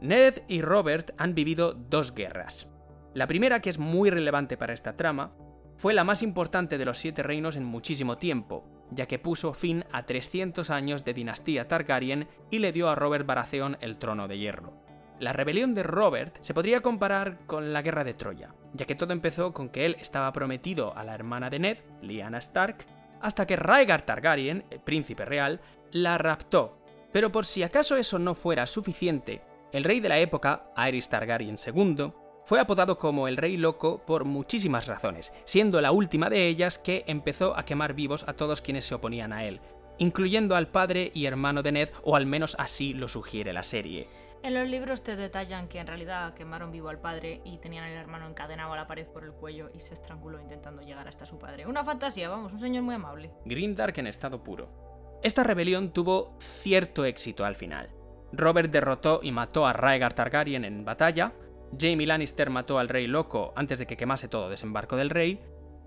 Ned 0.00 0.42
y 0.46 0.62
Robert 0.62 1.10
han 1.18 1.34
vivido 1.34 1.72
dos 1.72 2.14
guerras. 2.14 2.70
La 3.14 3.26
primera, 3.26 3.60
que 3.60 3.70
es 3.70 3.78
muy 3.78 4.10
relevante 4.10 4.56
para 4.56 4.74
esta 4.74 4.96
trama, 4.96 5.34
fue 5.76 5.94
la 5.94 6.04
más 6.04 6.22
importante 6.22 6.78
de 6.78 6.84
los 6.84 6.98
Siete 6.98 7.22
Reinos 7.22 7.56
en 7.56 7.64
muchísimo 7.64 8.18
tiempo, 8.18 8.64
ya 8.90 9.06
que 9.06 9.18
puso 9.18 9.52
fin 9.52 9.84
a 9.92 10.06
300 10.06 10.70
años 10.70 11.04
de 11.04 11.14
dinastía 11.14 11.68
Targaryen 11.68 12.28
y 12.50 12.58
le 12.58 12.72
dio 12.72 12.88
a 12.88 12.94
Robert 12.94 13.26
Baratheon 13.26 13.76
el 13.80 13.98
trono 13.98 14.28
de 14.28 14.38
hierro. 14.38 14.72
La 15.20 15.32
rebelión 15.32 15.74
de 15.74 15.82
Robert 15.82 16.38
se 16.42 16.54
podría 16.54 16.80
comparar 16.80 17.38
con 17.46 17.72
la 17.72 17.82
guerra 17.82 18.04
de 18.04 18.14
Troya, 18.14 18.54
ya 18.72 18.86
que 18.86 18.94
todo 18.94 19.12
empezó 19.12 19.52
con 19.52 19.68
que 19.68 19.84
él 19.84 19.96
estaba 20.00 20.32
prometido 20.32 20.96
a 20.96 21.02
la 21.02 21.14
hermana 21.14 21.50
de 21.50 21.58
Ned, 21.58 21.78
Lyanna 22.02 22.38
Stark, 22.38 22.86
hasta 23.20 23.44
que 23.44 23.56
Rhaegar 23.56 24.02
Targaryen, 24.02 24.64
príncipe 24.84 25.24
real, 25.24 25.60
la 25.90 26.18
raptó. 26.18 26.78
Pero 27.12 27.32
por 27.32 27.46
si 27.46 27.64
acaso 27.64 27.96
eso 27.96 28.20
no 28.20 28.36
fuera 28.36 28.66
suficiente, 28.66 29.42
el 29.72 29.82
rey 29.82 29.98
de 29.98 30.08
la 30.08 30.18
época, 30.18 30.70
Aerys 30.76 31.08
Targaryen 31.08 31.56
II, 31.56 32.12
fue 32.48 32.60
apodado 32.60 32.98
como 32.98 33.28
el 33.28 33.36
Rey 33.36 33.58
Loco 33.58 34.00
por 34.06 34.24
muchísimas 34.24 34.86
razones, 34.86 35.34
siendo 35.44 35.82
la 35.82 35.92
última 35.92 36.30
de 36.30 36.48
ellas 36.48 36.78
que 36.78 37.04
empezó 37.06 37.54
a 37.58 37.66
quemar 37.66 37.92
vivos 37.92 38.24
a 38.26 38.32
todos 38.32 38.62
quienes 38.62 38.86
se 38.86 38.94
oponían 38.94 39.34
a 39.34 39.44
él, 39.44 39.60
incluyendo 39.98 40.56
al 40.56 40.68
padre 40.68 41.10
y 41.12 41.26
hermano 41.26 41.62
de 41.62 41.72
Ned, 41.72 41.90
o 42.04 42.16
al 42.16 42.24
menos 42.24 42.56
así 42.58 42.94
lo 42.94 43.06
sugiere 43.06 43.52
la 43.52 43.64
serie. 43.64 44.08
En 44.42 44.54
los 44.54 44.66
libros 44.66 45.02
te 45.02 45.14
detallan 45.14 45.68
que 45.68 45.78
en 45.78 45.88
realidad 45.88 46.32
quemaron 46.32 46.72
vivo 46.72 46.88
al 46.88 47.02
padre 47.02 47.42
y 47.44 47.58
tenían 47.58 47.84
al 47.84 47.92
hermano 47.92 48.26
encadenado 48.26 48.72
a 48.72 48.76
la 48.76 48.86
pared 48.86 49.06
por 49.06 49.24
el 49.24 49.32
cuello 49.32 49.68
y 49.74 49.80
se 49.80 49.92
estranguló 49.92 50.40
intentando 50.40 50.80
llegar 50.80 51.06
hasta 51.06 51.26
su 51.26 51.38
padre. 51.38 51.66
Una 51.66 51.84
fantasía, 51.84 52.30
vamos, 52.30 52.54
un 52.54 52.60
señor 52.60 52.82
muy 52.82 52.94
amable. 52.94 53.30
Grimdark 53.44 53.98
en 53.98 54.06
estado 54.06 54.42
puro. 54.42 55.20
Esta 55.22 55.44
rebelión 55.44 55.92
tuvo 55.92 56.34
cierto 56.40 57.04
éxito 57.04 57.44
al 57.44 57.56
final. 57.56 57.90
Robert 58.32 58.70
derrotó 58.70 59.20
y 59.22 59.32
mató 59.32 59.66
a 59.66 59.74
Rhaegar 59.74 60.14
Targaryen 60.14 60.64
en 60.64 60.86
batalla, 60.86 61.34
Jaime 61.78 62.06
Lannister 62.06 62.50
mató 62.50 62.78
al 62.78 62.88
Rey 62.88 63.06
Loco 63.06 63.52
antes 63.56 63.78
de 63.78 63.86
que 63.86 63.96
quemase 63.96 64.28
todo 64.28 64.48
desembarco 64.48 64.96
del 64.96 65.10
rey, 65.10 65.40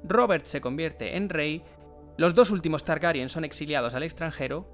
Robert 0.03 0.45
se 0.45 0.61
convierte 0.61 1.15
en 1.15 1.29
rey, 1.29 1.63
los 2.17 2.35
dos 2.35 2.51
últimos 2.51 2.83
Targaryen 2.83 3.29
son 3.29 3.45
exiliados 3.45 3.95
al 3.95 4.03
extranjero, 4.03 4.67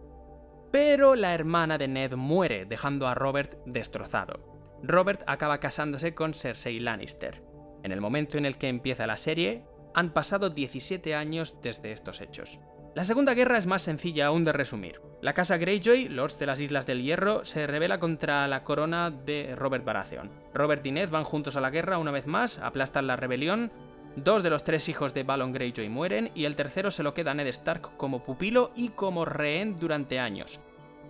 pero 0.72 1.16
la 1.16 1.34
hermana 1.34 1.78
de 1.78 1.88
Ned 1.88 2.14
muere 2.14 2.66
dejando 2.66 3.08
a 3.08 3.16
Robert 3.16 3.56
destrozado. 3.66 4.58
Robert 4.84 5.24
acaba 5.28 5.60
casándose 5.60 6.14
con 6.14 6.34
Cersei 6.34 6.80
Lannister. 6.80 7.44
En 7.84 7.92
el 7.92 8.02
momento 8.02 8.38
en 8.38 8.46
el 8.46 8.58
que 8.58 8.68
empieza 8.68 9.08
la 9.08 9.18
serie, 9.18 9.64
han 9.94 10.14
pasado 10.14 10.50
17 10.50 11.16
años 11.16 11.58
desde 11.62 11.92
estos 11.92 12.22
hechos. 12.22 12.60
La 12.98 13.04
Segunda 13.04 13.36
Guerra 13.36 13.60
es 13.60 13.68
más 13.68 13.84
sencilla 13.84 14.26
aún 14.26 14.44
de 14.44 14.52
resumir. 14.52 15.00
La 15.22 15.34
casa 15.36 15.58
Greyjoy, 15.58 16.10
Lords 16.10 16.40
de 16.40 16.48
las 16.48 16.60
Islas 16.60 16.88
del 16.88 17.04
Hierro, 17.04 17.46
se 17.46 17.68
revela 17.68 18.00
contra 18.00 18.48
la 18.48 18.64
corona 18.64 19.12
de 19.12 19.54
Robert 19.56 19.86
Baratheon. 19.86 20.32
Robert 20.52 20.84
y 20.84 20.92
Ned 20.92 21.12
van 21.12 21.24
juntos 21.24 21.56
a 21.56 21.62
la 21.62 21.70
guerra 21.70 22.00
una 22.00 22.10
vez 22.10 22.26
más, 22.26 22.58
aplastan 22.58 23.06
la 23.06 23.16
rebelión, 23.16 23.72
dos 24.16 24.42
de 24.42 24.50
los 24.50 24.64
tres 24.64 24.90
hijos 24.90 25.14
de 25.14 25.22
Balon 25.22 25.54
Greyjoy 25.54 25.90
mueren 25.90 26.32
y 26.34 26.46
el 26.46 26.56
tercero 26.56 26.90
se 26.90 27.04
lo 27.04 27.14
queda 27.14 27.30
a 27.30 27.34
Ned 27.36 27.46
Stark 27.46 27.96
como 27.98 28.24
pupilo 28.24 28.72
y 28.76 28.90
como 28.90 29.26
rehén 29.26 29.80
durante 29.80 30.18
años, 30.18 30.60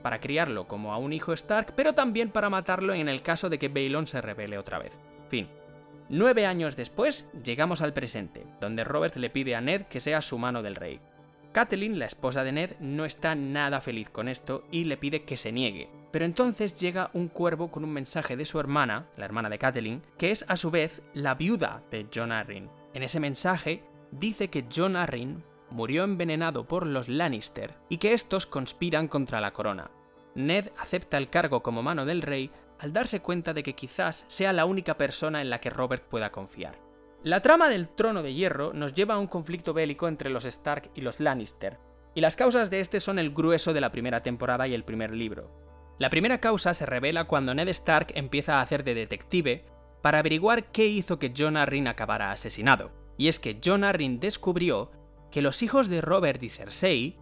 para 0.04 0.20
criarlo 0.20 0.68
como 0.68 0.92
a 0.92 0.98
un 0.98 1.14
hijo 1.14 1.32
Stark, 1.32 1.72
pero 1.74 1.94
también 1.94 2.32
para 2.32 2.50
matarlo 2.50 2.94
en 2.96 3.08
el 3.08 3.22
caso 3.22 3.48
de 3.48 3.60
que 3.60 3.70
Balon 3.70 4.08
se 4.08 4.20
revele 4.20 4.58
otra 4.58 4.78
vez. 4.78 5.00
Fin. 5.30 5.48
Nueve 6.10 6.46
años 6.48 6.76
después, 6.76 7.30
llegamos 7.46 7.82
al 7.82 7.94
presente, 7.94 8.46
donde 8.60 8.84
Robert 8.84 9.16
le 9.16 9.30
pide 9.30 9.56
a 9.56 9.62
Ned 9.62 9.84
que 9.84 10.02
sea 10.02 10.20
su 10.20 10.38
mano 10.38 10.62
del 10.62 10.76
rey. 10.76 11.00
Catelyn, 11.58 11.98
la 11.98 12.06
esposa 12.06 12.44
de 12.44 12.52
Ned, 12.52 12.76
no 12.80 13.04
está 13.04 13.34
nada 13.34 13.82
feliz 13.82 14.12
con 14.12 14.28
esto 14.28 14.68
y 14.70 14.84
le 14.84 14.96
pide 14.96 15.24
que 15.24 15.38
se 15.38 15.52
niegue. 15.52 15.90
Pero 16.12 16.24
entonces 16.24 16.80
llega 16.80 17.10
un 17.14 17.30
cuervo 17.30 17.72
con 17.72 17.84
un 17.84 17.92
mensaje 17.92 18.38
de 18.38 18.46
su 18.46 18.60
hermana, 18.60 19.08
la 19.18 19.26
hermana 19.26 19.50
de 19.50 19.58
Catelyn, 19.58 20.04
que 20.20 20.30
es 20.30 20.46
a 20.50 20.56
su 20.56 20.70
vez 20.70 21.02
la 21.16 21.34
viuda 21.34 21.82
de 21.90 22.06
John 22.14 22.32
Arryn. 22.32 22.70
En 22.94 23.02
ese 23.02 23.20
mensaje 23.20 23.84
dice 24.12 24.52
que 24.52 24.66
John 24.72 24.96
Arryn 24.96 25.44
murió 25.72 26.04
envenenado 26.04 26.68
por 26.68 26.86
los 26.86 27.10
Lannister 27.10 27.74
y 27.90 27.98
que 27.98 28.14
estos 28.14 28.46
conspiran 28.46 29.08
contra 29.08 29.42
la 29.42 29.52
corona. 29.52 29.90
Ned 30.36 30.70
acepta 30.78 31.18
el 31.18 31.32
cargo 31.32 31.64
como 31.64 31.82
mano 31.82 32.06
del 32.06 32.22
rey 32.22 32.52
al 32.78 32.94
darse 32.94 33.22
cuenta 33.22 33.56
de 33.56 33.64
que 33.64 33.74
quizás 33.74 34.26
sea 34.28 34.54
la 34.54 34.66
única 34.66 34.96
persona 34.96 35.42
en 35.42 35.50
la 35.50 35.60
que 35.60 35.72
Robert 35.72 36.04
pueda 36.04 36.32
confiar. 36.32 36.87
La 37.28 37.42
trama 37.42 37.68
del 37.68 37.90
Trono 37.90 38.24
de 38.24 38.34
Hierro 38.34 38.72
nos 38.72 38.94
lleva 38.94 39.16
a 39.16 39.20
un 39.20 39.28
conflicto 39.28 39.74
bélico 39.74 40.08
entre 40.08 40.30
los 40.30 40.46
Stark 40.46 40.92
y 40.96 41.02
los 41.02 41.20
Lannister, 41.20 41.78
y 42.16 42.22
las 42.22 42.38
causas 42.38 42.70
de 42.70 42.80
este 42.80 43.02
son 43.02 43.20
el 43.20 43.32
grueso 43.32 43.74
de 43.74 43.82
la 43.82 43.92
primera 43.92 44.24
temporada 44.24 44.66
y 44.66 44.74
el 44.74 44.86
primer 44.86 45.12
libro. 45.12 45.52
La 46.00 46.10
primera 46.10 46.40
causa 46.40 46.74
se 46.74 46.86
revela 46.86 47.26
cuando 47.26 47.54
Ned 47.54 47.68
Stark 47.68 48.14
empieza 48.16 48.56
a 48.56 48.62
hacer 48.62 48.86
de 48.86 48.96
detective 48.96 49.66
para 50.02 50.20
averiguar 50.20 50.72
qué 50.72 50.88
hizo 50.88 51.20
que 51.20 51.34
Jon 51.38 51.58
Arryn 51.58 51.90
acabara 51.90 52.32
asesinado. 52.32 52.94
Y 53.18 53.28
es 53.28 53.40
que 53.40 53.60
Jon 53.62 53.84
Arryn 53.84 54.22
descubrió 54.22 54.92
que 55.30 55.42
los 55.42 55.62
hijos 55.64 55.90
de 55.90 56.00
Robert 56.00 56.42
y 56.42 56.48
Cersei, 56.48 57.18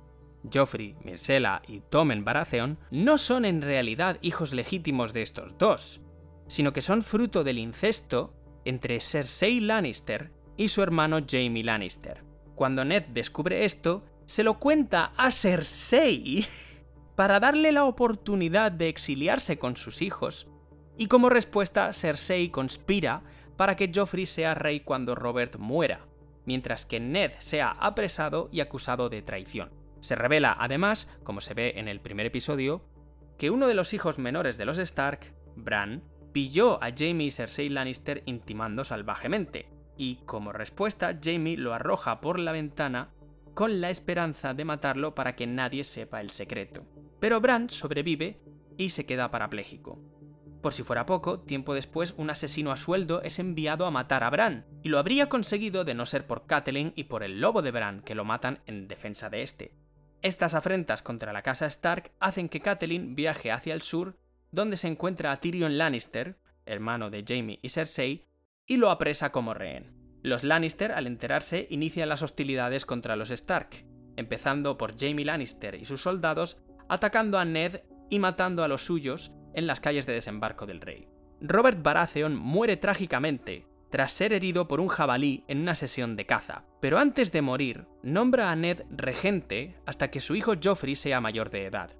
Joffrey, 0.53 0.95
Myrcella 1.03 1.63
y 1.67 1.79
Tommen 1.79 2.23
Baratheon, 2.23 2.77
no 2.91 3.17
son 3.17 3.43
en 3.43 3.63
realidad 3.63 4.19
hijos 4.21 4.53
legítimos 4.53 5.13
de 5.13 5.23
estos 5.23 5.57
dos, 5.57 5.99
sino 6.47 6.73
que 6.73 6.81
son 6.81 7.01
fruto 7.01 7.43
del 7.43 7.57
incesto 7.57 8.35
entre 8.65 8.99
Cersei 8.99 9.59
Lannister 9.59 10.31
y 10.57 10.67
su 10.67 10.81
hermano 10.81 11.19
Jaime 11.27 11.63
Lannister. 11.63 12.23
Cuando 12.55 12.83
Ned 12.83 13.03
descubre 13.07 13.65
esto, 13.65 14.03
se 14.25 14.43
lo 14.43 14.59
cuenta 14.59 15.13
a 15.17 15.31
Cersei 15.31 16.47
para 17.15 17.39
darle 17.39 17.71
la 17.71 17.85
oportunidad 17.85 18.71
de 18.71 18.89
exiliarse 18.89 19.57
con 19.57 19.77
sus 19.77 20.01
hijos, 20.01 20.47
y 20.97 21.07
como 21.07 21.29
respuesta 21.29 21.91
Cersei 21.93 22.49
conspira 22.49 23.23
para 23.57 23.75
que 23.75 23.91
Joffrey 23.93 24.25
sea 24.25 24.53
rey 24.53 24.81
cuando 24.81 25.15
Robert 25.15 25.57
muera, 25.57 26.07
mientras 26.45 26.85
que 26.85 26.99
Ned 26.99 27.31
sea 27.39 27.71
apresado 27.71 28.49
y 28.51 28.61
acusado 28.61 29.09
de 29.09 29.21
traición. 29.21 29.71
Se 29.99 30.15
revela 30.15 30.55
además, 30.59 31.09
como 31.23 31.41
se 31.41 31.53
ve 31.53 31.73
en 31.77 31.87
el 31.87 31.99
primer 31.99 32.25
episodio, 32.25 32.85
que 33.37 33.49
uno 33.49 33.67
de 33.67 33.73
los 33.73 33.93
hijos 33.93 34.19
menores 34.19 34.57
de 34.57 34.65
los 34.65 34.77
Stark, 34.77 35.33
Bran, 35.55 36.03
pilló 36.35 36.83
a 36.83 36.91
Jaime 36.93 37.23
y 37.23 37.31
Cersei 37.31 37.69
Lannister 37.69 38.21
intimando 38.25 38.83
salvajemente, 38.83 39.69
y 39.95 40.17
como 40.25 40.51
respuesta 40.51 41.17
Jaime 41.23 41.55
lo 41.55 41.73
arroja 41.73 42.19
por 42.19 42.39
la 42.39 42.51
ventana 42.51 43.13
con 43.53 43.79
la 43.79 43.89
esperanza 43.89 44.53
de 44.53 44.65
matarlo 44.65 45.15
para 45.15 45.37
que 45.37 45.47
nadie 45.47 45.85
sepa 45.85 46.19
el 46.19 46.31
secreto. 46.31 46.85
Pero 47.21 47.39
Bran 47.39 47.69
sobrevive 47.69 48.41
y 48.75 48.89
se 48.89 49.05
queda 49.05 49.31
parapléjico. 49.31 49.97
Por 50.61 50.73
si 50.73 50.83
fuera 50.83 51.05
poco, 51.05 51.39
tiempo 51.39 51.73
después 51.73 52.13
un 52.17 52.29
asesino 52.29 52.73
a 52.73 52.75
sueldo 52.75 53.21
es 53.21 53.39
enviado 53.39 53.85
a 53.85 53.91
matar 53.91 54.25
a 54.25 54.29
Bran, 54.29 54.65
y 54.83 54.89
lo 54.89 54.99
habría 54.99 55.29
conseguido 55.29 55.85
de 55.85 55.93
no 55.93 56.05
ser 56.05 56.27
por 56.27 56.47
Catelyn 56.47 56.91
y 56.97 57.05
por 57.05 57.23
el 57.23 57.39
lobo 57.39 57.61
de 57.61 57.71
Bran, 57.71 58.01
que 58.01 58.13
lo 58.13 58.25
matan 58.25 58.59
en 58.65 58.89
defensa 58.89 59.29
de 59.29 59.41
este. 59.41 59.71
Estas 60.21 60.53
afrentas 60.53 61.01
contra 61.01 61.31
la 61.31 61.43
casa 61.43 61.65
Stark 61.65 62.11
hacen 62.19 62.49
que 62.49 62.59
Catelyn 62.59 63.15
viaje 63.15 63.53
hacia 63.53 63.73
el 63.73 63.81
sur, 63.81 64.17
donde 64.55 64.77
se 64.77 64.87
encuentra 64.87 65.31
a 65.31 65.35
Tyrion 65.35 65.77
Lannister, 65.77 66.37
hermano 66.65 67.09
de 67.09 67.23
Jaime 67.27 67.59
y 67.61 67.69
Cersei, 67.69 68.25
y 68.65 68.77
lo 68.77 68.89
apresa 68.89 69.31
como 69.31 69.53
rehén. 69.53 69.93
Los 70.23 70.43
Lannister, 70.43 70.91
al 70.93 71.05
enterarse, 71.05 71.67
inician 71.69 72.09
las 72.09 72.23
hostilidades 72.23 72.85
contra 72.85 73.15
los 73.15 73.29
Stark, 73.29 73.85
empezando 74.15 74.77
por 74.77 74.97
Jaime 74.97 75.25
Lannister 75.25 75.75
y 75.75 75.85
sus 75.85 76.01
soldados 76.01 76.57
atacando 76.89 77.37
a 77.37 77.45
Ned 77.45 77.81
y 78.09 78.19
matando 78.19 78.63
a 78.63 78.67
los 78.67 78.85
suyos 78.85 79.33
en 79.53 79.67
las 79.67 79.79
calles 79.79 80.05
de 80.05 80.13
desembarco 80.13 80.65
del 80.65 80.81
rey. 80.81 81.07
Robert 81.41 81.83
Baratheon 81.83 82.35
muere 82.35 82.77
trágicamente 82.77 83.67
tras 83.89 84.11
ser 84.11 84.33
herido 84.33 84.67
por 84.67 84.79
un 84.79 84.87
jabalí 84.87 85.43
en 85.47 85.59
una 85.59 85.75
sesión 85.75 86.15
de 86.15 86.25
caza, 86.25 86.65
pero 86.81 86.97
antes 86.97 87.31
de 87.31 87.41
morir, 87.41 87.87
nombra 88.03 88.51
a 88.51 88.55
Ned 88.55 88.81
regente 88.89 89.75
hasta 89.85 90.09
que 90.09 90.21
su 90.21 90.35
hijo 90.35 90.53
Joffrey 90.61 90.95
sea 90.95 91.21
mayor 91.21 91.49
de 91.49 91.65
edad. 91.65 91.91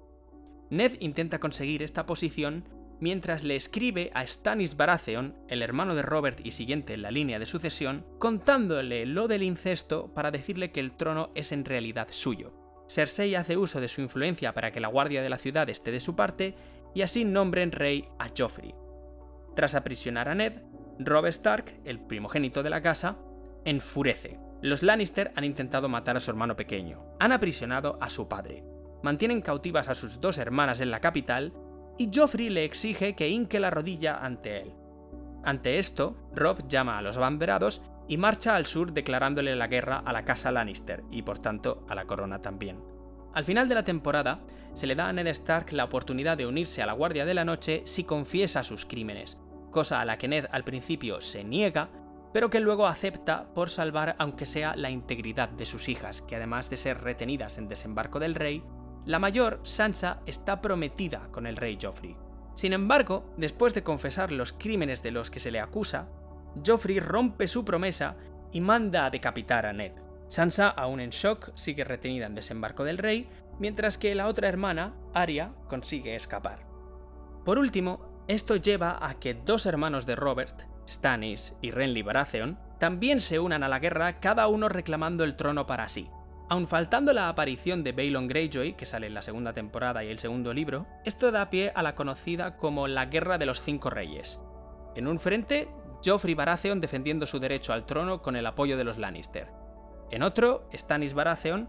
Ned 0.70 0.96
intenta 1.00 1.38
conseguir 1.38 1.82
esta 1.82 2.06
posición 2.06 2.64
mientras 3.00 3.44
le 3.44 3.56
escribe 3.56 4.10
a 4.14 4.26
Stannis 4.26 4.76
Baratheon, 4.76 5.34
el 5.48 5.62
hermano 5.62 5.94
de 5.94 6.02
Robert 6.02 6.40
y 6.44 6.50
siguiente 6.50 6.94
en 6.94 7.02
la 7.02 7.10
línea 7.10 7.38
de 7.38 7.46
sucesión, 7.46 8.06
contándole 8.18 9.06
lo 9.06 9.28
del 9.28 9.42
incesto 9.42 10.12
para 10.14 10.30
decirle 10.30 10.72
que 10.72 10.80
el 10.80 10.96
trono 10.96 11.30
es 11.34 11.52
en 11.52 11.64
realidad 11.64 12.08
suyo. 12.10 12.54
Cersei 12.88 13.34
hace 13.34 13.56
uso 13.56 13.80
de 13.80 13.88
su 13.88 14.00
influencia 14.00 14.54
para 14.54 14.72
que 14.72 14.80
la 14.80 14.88
guardia 14.88 15.22
de 15.22 15.28
la 15.28 15.38
ciudad 15.38 15.68
esté 15.68 15.90
de 15.90 16.00
su 16.00 16.16
parte 16.16 16.54
y 16.94 17.02
así 17.02 17.24
nombren 17.24 17.72
rey 17.72 18.08
a 18.18 18.28
Joffrey. 18.36 18.74
Tras 19.54 19.74
aprisionar 19.74 20.28
a 20.28 20.34
Ned, 20.34 20.62
Robb 20.98 21.26
Stark, 21.26 21.80
el 21.84 22.00
primogénito 22.00 22.62
de 22.62 22.70
la 22.70 22.82
casa, 22.82 23.18
enfurece. 23.64 24.38
Los 24.62 24.82
Lannister 24.82 25.32
han 25.34 25.44
intentado 25.44 25.88
matar 25.88 26.16
a 26.16 26.20
su 26.20 26.30
hermano 26.30 26.56
pequeño, 26.56 27.04
han 27.20 27.32
aprisionado 27.32 27.98
a 28.00 28.08
su 28.08 28.28
padre, 28.28 28.64
mantienen 29.02 29.42
cautivas 29.42 29.88
a 29.88 29.94
sus 29.94 30.20
dos 30.20 30.38
hermanas 30.38 30.80
en 30.80 30.90
la 30.90 31.00
capital 31.00 31.52
y 31.98 32.10
Joffrey 32.14 32.50
le 32.50 32.64
exige 32.64 33.14
que 33.14 33.28
hinque 33.28 33.60
la 33.60 33.70
rodilla 33.70 34.18
ante 34.18 34.60
él. 34.62 34.74
Ante 35.44 35.78
esto, 35.78 36.16
Robb 36.34 36.66
llama 36.68 36.98
a 36.98 37.02
los 37.02 37.18
banderados 37.18 37.82
y 38.08 38.16
marcha 38.16 38.56
al 38.56 38.66
sur 38.66 38.92
declarándole 38.92 39.54
la 39.56 39.68
guerra 39.68 40.02
a 40.04 40.12
la 40.12 40.24
casa 40.24 40.52
Lannister 40.52 41.04
y 41.10 41.22
por 41.22 41.38
tanto 41.38 41.84
a 41.88 41.94
la 41.94 42.04
corona 42.04 42.42
también. 42.42 42.82
Al 43.32 43.44
final 43.44 43.68
de 43.68 43.74
la 43.74 43.84
temporada, 43.84 44.40
se 44.72 44.86
le 44.86 44.94
da 44.94 45.08
a 45.08 45.12
Ned 45.12 45.26
Stark 45.28 45.72
la 45.72 45.84
oportunidad 45.84 46.36
de 46.36 46.46
unirse 46.46 46.82
a 46.82 46.86
la 46.86 46.92
Guardia 46.92 47.24
de 47.24 47.34
la 47.34 47.44
Noche 47.44 47.82
si 47.84 48.04
confiesa 48.04 48.62
sus 48.62 48.86
crímenes, 48.86 49.38
cosa 49.70 50.00
a 50.00 50.04
la 50.04 50.18
que 50.18 50.28
Ned 50.28 50.46
al 50.50 50.64
principio 50.64 51.20
se 51.20 51.44
niega, 51.44 51.90
pero 52.32 52.50
que 52.50 52.60
luego 52.60 52.86
acepta 52.86 53.52
por 53.54 53.70
salvar 53.70 54.16
aunque 54.18 54.46
sea 54.46 54.74
la 54.76 54.90
integridad 54.90 55.48
de 55.48 55.64
sus 55.64 55.88
hijas, 55.88 56.22
que 56.22 56.36
además 56.36 56.70
de 56.70 56.76
ser 56.76 57.02
retenidas 57.02 57.56
en 57.56 57.68
desembarco 57.68 58.18
del 58.18 58.34
rey, 58.34 58.62
la 59.06 59.20
mayor, 59.20 59.60
Sansa, 59.62 60.20
está 60.26 60.60
prometida 60.60 61.28
con 61.30 61.46
el 61.46 61.56
rey 61.56 61.78
Joffrey. 61.80 62.16
Sin 62.54 62.72
embargo, 62.72 63.32
después 63.36 63.72
de 63.72 63.82
confesar 63.82 64.32
los 64.32 64.52
crímenes 64.52 65.02
de 65.02 65.12
los 65.12 65.30
que 65.30 65.40
se 65.40 65.50
le 65.50 65.60
acusa, 65.60 66.08
Joffrey 66.64 66.98
rompe 67.00 67.46
su 67.46 67.64
promesa 67.64 68.16
y 68.52 68.60
manda 68.60 69.06
a 69.06 69.10
decapitar 69.10 69.64
a 69.64 69.72
Ned. 69.72 69.92
Sansa, 70.26 70.68
aún 70.68 71.00
en 71.00 71.10
shock, 71.10 71.52
sigue 71.54 71.84
retenida 71.84 72.26
en 72.26 72.34
desembarco 72.34 72.82
del 72.82 72.98
rey, 72.98 73.28
mientras 73.60 73.96
que 73.96 74.14
la 74.14 74.26
otra 74.26 74.48
hermana, 74.48 74.94
Arya, 75.14 75.52
consigue 75.68 76.16
escapar. 76.16 76.66
Por 77.44 77.58
último, 77.58 78.24
esto 78.26 78.56
lleva 78.56 78.98
a 79.06 79.20
que 79.20 79.34
dos 79.34 79.66
hermanos 79.66 80.04
de 80.04 80.16
Robert, 80.16 80.62
Stannis 80.88 81.56
y 81.62 81.70
Renly 81.70 82.02
Baratheon, 82.02 82.58
también 82.80 83.20
se 83.20 83.38
unan 83.38 83.62
a 83.62 83.68
la 83.68 83.78
guerra, 83.78 84.18
cada 84.18 84.48
uno 84.48 84.68
reclamando 84.68 85.22
el 85.22 85.36
trono 85.36 85.66
para 85.66 85.88
sí. 85.88 86.10
Aun 86.48 86.68
faltando 86.68 87.12
la 87.12 87.28
aparición 87.28 87.82
de 87.82 87.90
Balon 87.90 88.28
Greyjoy, 88.28 88.74
que 88.74 88.86
sale 88.86 89.08
en 89.08 89.14
la 89.14 89.22
segunda 89.22 89.52
temporada 89.52 90.04
y 90.04 90.08
el 90.08 90.20
segundo 90.20 90.54
libro, 90.54 90.86
esto 91.04 91.32
da 91.32 91.50
pie 91.50 91.72
a 91.74 91.82
la 91.82 91.96
conocida 91.96 92.56
como 92.56 92.86
la 92.86 93.06
Guerra 93.06 93.36
de 93.36 93.46
los 93.46 93.60
Cinco 93.60 93.90
Reyes. 93.90 94.40
En 94.94 95.08
un 95.08 95.18
frente, 95.18 95.68
Joffrey 96.04 96.34
Baratheon 96.34 96.80
defendiendo 96.80 97.26
su 97.26 97.40
derecho 97.40 97.72
al 97.72 97.84
trono 97.84 98.22
con 98.22 98.36
el 98.36 98.46
apoyo 98.46 98.76
de 98.76 98.84
los 98.84 98.96
Lannister. 98.96 99.50
En 100.12 100.22
otro, 100.22 100.68
Stannis 100.72 101.14
Baratheon. 101.14 101.68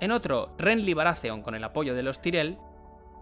En 0.00 0.12
otro, 0.12 0.54
Renly 0.58 0.92
Baratheon 0.92 1.40
con 1.40 1.54
el 1.54 1.64
apoyo 1.64 1.94
de 1.94 2.02
los 2.02 2.20
Tyrell. 2.20 2.58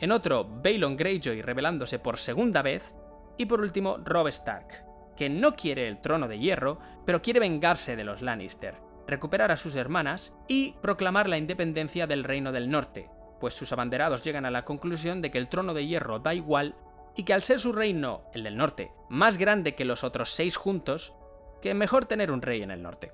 En 0.00 0.10
otro, 0.10 0.44
Balon 0.44 0.96
Greyjoy 0.96 1.40
rebelándose 1.40 2.00
por 2.00 2.18
segunda 2.18 2.62
vez. 2.62 2.96
Y 3.38 3.46
por 3.46 3.60
último, 3.60 3.98
Robb 3.98 4.26
Stark, 4.28 4.84
que 5.16 5.28
no 5.28 5.54
quiere 5.54 5.86
el 5.86 6.00
trono 6.00 6.26
de 6.26 6.40
hierro, 6.40 6.80
pero 7.04 7.22
quiere 7.22 7.38
vengarse 7.38 7.94
de 7.94 8.04
los 8.04 8.22
Lannister, 8.22 8.74
recuperar 9.06 9.52
a 9.52 9.56
sus 9.56 9.74
hermanas 9.76 10.34
y 10.48 10.74
proclamar 10.82 11.28
la 11.28 11.38
independencia 11.38 12.06
del 12.06 12.24
Reino 12.24 12.52
del 12.52 12.70
Norte, 12.70 13.08
pues 13.40 13.54
sus 13.54 13.72
abanderados 13.72 14.22
llegan 14.22 14.44
a 14.44 14.50
la 14.50 14.64
conclusión 14.64 15.22
de 15.22 15.30
que 15.30 15.38
el 15.38 15.48
trono 15.48 15.74
de 15.74 15.86
hierro 15.86 16.18
da 16.18 16.34
igual 16.34 16.74
y 17.16 17.24
que 17.24 17.32
al 17.32 17.42
ser 17.42 17.58
su 17.58 17.72
reino, 17.72 18.22
el 18.34 18.44
del 18.44 18.56
norte, 18.56 18.92
más 19.08 19.38
grande 19.38 19.74
que 19.74 19.86
los 19.86 20.04
otros 20.04 20.30
seis 20.30 20.56
juntos, 20.56 21.14
que 21.62 21.74
mejor 21.74 22.04
tener 22.04 22.30
un 22.30 22.42
rey 22.42 22.62
en 22.62 22.70
el 22.70 22.82
norte. 22.82 23.12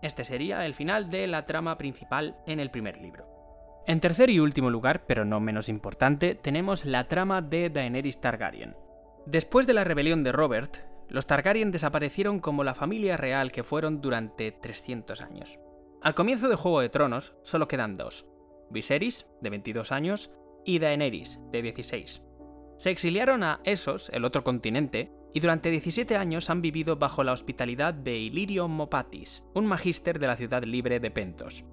Este 0.00 0.24
sería 0.24 0.64
el 0.64 0.74
final 0.74 1.10
de 1.10 1.26
la 1.26 1.44
trama 1.44 1.76
principal 1.76 2.36
en 2.46 2.58
el 2.60 2.70
primer 2.70 2.96
libro. 2.96 3.28
En 3.86 4.00
tercer 4.00 4.30
y 4.30 4.40
último 4.40 4.70
lugar, 4.70 5.04
pero 5.06 5.26
no 5.26 5.40
menos 5.40 5.68
importante, 5.68 6.34
tenemos 6.34 6.86
la 6.86 7.04
trama 7.04 7.42
de 7.42 7.68
Daenerys 7.68 8.20
Targaryen. 8.20 8.76
Después 9.26 9.66
de 9.66 9.74
la 9.74 9.84
rebelión 9.84 10.24
de 10.24 10.32
Robert, 10.32 10.78
los 11.14 11.26
Targaryen 11.26 11.70
desaparecieron 11.70 12.40
como 12.40 12.64
la 12.64 12.74
familia 12.74 13.16
real 13.16 13.52
que 13.52 13.62
fueron 13.62 14.00
durante 14.00 14.50
300 14.50 15.22
años. 15.22 15.60
Al 16.02 16.14
comienzo 16.14 16.48
de 16.48 16.56
Juego 16.56 16.80
de 16.80 16.88
Tronos 16.88 17.36
solo 17.42 17.68
quedan 17.68 17.94
dos, 17.94 18.26
Viserys, 18.70 19.30
de 19.40 19.50
22 19.50 19.92
años, 19.92 20.32
y 20.64 20.80
Daenerys, 20.80 21.40
de 21.52 21.62
16. 21.62 22.22
Se 22.76 22.90
exiliaron 22.90 23.44
a 23.44 23.60
Essos, 23.64 24.10
el 24.10 24.24
otro 24.24 24.42
continente, 24.42 25.12
y 25.32 25.40
durante 25.40 25.70
17 25.70 26.16
años 26.16 26.50
han 26.50 26.60
vivido 26.60 26.96
bajo 26.96 27.22
la 27.22 27.32
hospitalidad 27.32 27.94
de 27.94 28.18
Illyrio 28.18 28.66
Mopatis, 28.66 29.44
un 29.54 29.66
magíster 29.66 30.18
de 30.18 30.26
la 30.26 30.36
ciudad 30.36 30.64
libre 30.64 30.98
de 30.98 31.12
Pentos. 31.12 31.64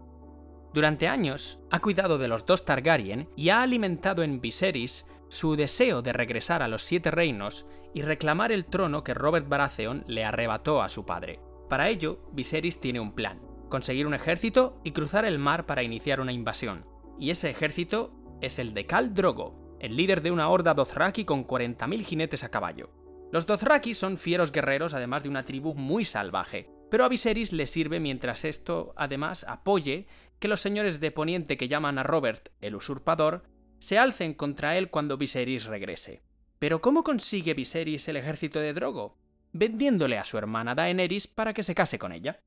Durante 0.73 1.07
años 1.07 1.59
ha 1.71 1.79
cuidado 1.79 2.19
de 2.19 2.27
los 2.27 2.45
dos 2.45 2.63
Targaryen 2.63 3.27
y 3.35 3.49
ha 3.49 3.63
alimentado 3.63 4.21
en 4.21 4.39
Viserys 4.39 5.07
su 5.29 5.55
deseo 5.55 6.01
de 6.01 6.13
regresar 6.13 6.61
a 6.61 6.67
los 6.67 6.83
Siete 6.83 7.09
Reinos 7.09 7.65
y 7.93 8.01
reclamar 8.01 8.51
el 8.51 8.65
trono 8.65 9.03
que 9.03 9.13
Robert 9.13 9.47
Baratheon 9.47 10.03
le 10.07 10.23
arrebató 10.23 10.81
a 10.81 10.89
su 10.89 11.05
padre. 11.05 11.39
Para 11.69 11.89
ello, 11.89 12.29
Viserys 12.33 12.79
tiene 12.79 12.99
un 12.99 13.13
plan, 13.13 13.41
conseguir 13.69 14.07
un 14.07 14.13
ejército 14.13 14.79
y 14.83 14.91
cruzar 14.91 15.25
el 15.25 15.39
mar 15.39 15.65
para 15.65 15.83
iniciar 15.83 16.19
una 16.19 16.31
invasión. 16.31 16.85
Y 17.19 17.31
ese 17.31 17.49
ejército 17.49 18.13
es 18.41 18.59
el 18.59 18.73
de 18.73 18.85
Khal 18.85 19.13
Drogo, 19.13 19.77
el 19.79 19.95
líder 19.95 20.21
de 20.21 20.31
una 20.31 20.49
horda 20.49 20.73
Dothraki 20.73 21.25
con 21.25 21.47
40.000 21.47 22.03
jinetes 22.03 22.43
a 22.43 22.49
caballo. 22.49 22.89
Los 23.31 23.45
Dothraki 23.45 23.93
son 23.93 24.17
fieros 24.17 24.51
guerreros 24.51 24.93
además 24.93 25.23
de 25.23 25.29
una 25.29 25.45
tribu 25.45 25.73
muy 25.73 26.03
salvaje, 26.03 26.69
pero 26.89 27.05
a 27.05 27.07
Viserys 27.07 27.53
le 27.53 27.65
sirve 27.65 28.01
mientras 28.01 28.43
esto, 28.43 28.93
además, 28.97 29.45
apoye 29.47 30.07
que 30.39 30.49
los 30.49 30.59
señores 30.59 30.99
de 30.99 31.11
Poniente 31.11 31.55
que 31.55 31.69
llaman 31.69 31.97
a 31.97 32.03
Robert 32.03 32.49
el 32.59 32.75
usurpador 32.75 33.43
se 33.79 33.97
alcen 33.97 34.33
contra 34.33 34.77
él 34.77 34.89
cuando 34.89 35.17
Viserys 35.17 35.65
regrese. 35.65 36.21
Pero 36.61 36.79
¿cómo 36.79 37.03
consigue 37.03 37.55
Viserys 37.55 38.07
el 38.07 38.17
ejército 38.17 38.59
de 38.59 38.71
Drogo? 38.71 39.17
Vendiéndole 39.51 40.19
a 40.19 40.23
su 40.23 40.37
hermana 40.37 40.75
Daenerys 40.75 41.25
para 41.25 41.55
que 41.55 41.63
se 41.63 41.73
case 41.73 41.97
con 41.97 42.11
ella. 42.11 42.43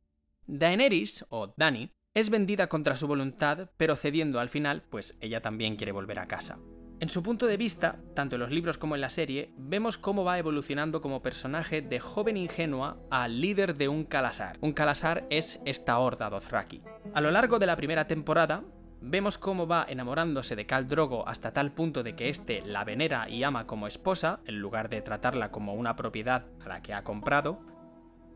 Daenerys, 0.47 1.27
o 1.31 1.53
Dany, 1.57 1.91
es 2.15 2.31
vendida 2.31 2.69
contra 2.69 2.95
su 2.95 3.09
voluntad, 3.09 3.71
pero 3.77 3.97
cediendo 3.97 4.39
al 4.39 4.51
final, 4.51 4.85
pues 4.89 5.19
ella 5.21 5.41
también 5.41 5.75
quiere 5.75 5.91
volver 5.91 6.21
a 6.21 6.29
casa. 6.29 6.61
En 7.01 7.09
su 7.09 7.25
punto 7.25 7.49
de 7.49 7.57
vista, 7.57 7.99
tanto 8.15 8.37
en 8.37 8.43
los 8.43 8.53
libros 8.53 8.79
como 8.79 8.95
en 8.95 9.01
la 9.01 9.11
serie, 9.11 9.53
vemos 9.59 9.99
cómo 9.99 10.23
va 10.23 10.39
evolucionando 10.39 11.01
como 11.01 11.21
personaje 11.21 11.83
de 11.83 11.99
joven 11.99 12.37
ingenua 12.37 13.05
a 13.11 13.27
líder 13.27 13.75
de 13.75 13.89
un 13.89 14.05
Kalasar. 14.05 14.59
Un 14.61 14.75
Kalasar 14.75 15.27
es 15.29 15.59
esta 15.65 15.99
horda 15.99 16.31
Dothraki. 16.31 16.83
A 17.15 17.21
lo 17.21 17.33
largo 17.33 17.59
de 17.59 17.67
la 17.67 17.75
primera 17.75 18.07
temporada, 18.07 18.62
vemos 19.05 19.38
cómo 19.38 19.66
va 19.66 19.86
enamorándose 19.88 20.57
de 20.57 20.66
Khal 20.66 20.88
Drogo 20.88 21.28
hasta 21.28 21.52
tal 21.52 21.72
punto 21.72 22.02
de 22.02 22.16
que 22.16 22.28
éste 22.28 22.62
la 22.62 22.84
venera 22.84 23.28
y 23.28 23.44
ama 23.44 23.66
como 23.66 23.86
esposa, 23.86 24.40
en 24.46 24.61
lugar 24.61 24.88
de 24.88 25.02
tratarla 25.02 25.50
como 25.50 25.74
una 25.74 25.94
propiedad 25.96 26.46
a 26.64 26.68
la 26.68 26.82
que 26.82 26.94
ha 26.94 27.05
comprado, 27.05 27.61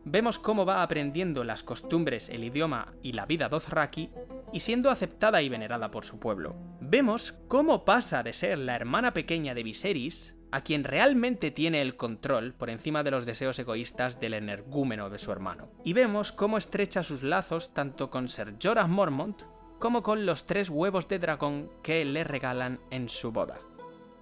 Vemos 0.05 0.39
cómo 0.39 0.65
va 0.65 0.81
aprendiendo 0.81 1.43
las 1.43 1.61
costumbres, 1.61 2.29
el 2.29 2.43
idioma 2.43 2.93
y 3.03 3.11
la 3.11 3.25
vida 3.25 3.49
dothraki 3.49 4.09
y 4.53 4.61
siendo 4.61 4.89
aceptada 4.89 5.41
y 5.41 5.49
venerada 5.49 5.91
por 5.91 6.05
su 6.05 6.19
pueblo. 6.19 6.55
Vemos 6.79 7.33
cómo 7.47 7.85
pasa 7.85 8.23
de 8.23 8.33
ser 8.33 8.57
la 8.57 8.75
hermana 8.75 9.13
pequeña 9.13 9.53
de 9.53 9.63
Viserys 9.63 10.37
a 10.51 10.61
quien 10.61 10.83
realmente 10.83 11.51
tiene 11.51 11.81
el 11.81 11.95
control 11.95 12.53
por 12.53 12.69
encima 12.69 13.03
de 13.03 13.11
los 13.11 13.25
deseos 13.25 13.59
egoístas 13.59 14.19
del 14.19 14.33
energúmeno 14.33 15.09
de 15.09 15.19
su 15.19 15.31
hermano. 15.31 15.69
Y 15.83 15.93
vemos 15.93 16.31
cómo 16.31 16.57
estrecha 16.57 17.03
sus 17.03 17.21
lazos 17.21 17.73
tanto 17.73 18.09
con 18.09 18.29
Ser 18.29 18.55
Jorah 18.59 18.87
Mormont 18.87 19.43
como 19.79 20.03
con 20.03 20.25
los 20.25 20.45
tres 20.45 20.69
huevos 20.69 21.07
de 21.07 21.19
dragón 21.19 21.69
que 21.81 22.05
le 22.05 22.23
regalan 22.23 22.79
en 22.91 23.09
su 23.09 23.31
boda. 23.31 23.57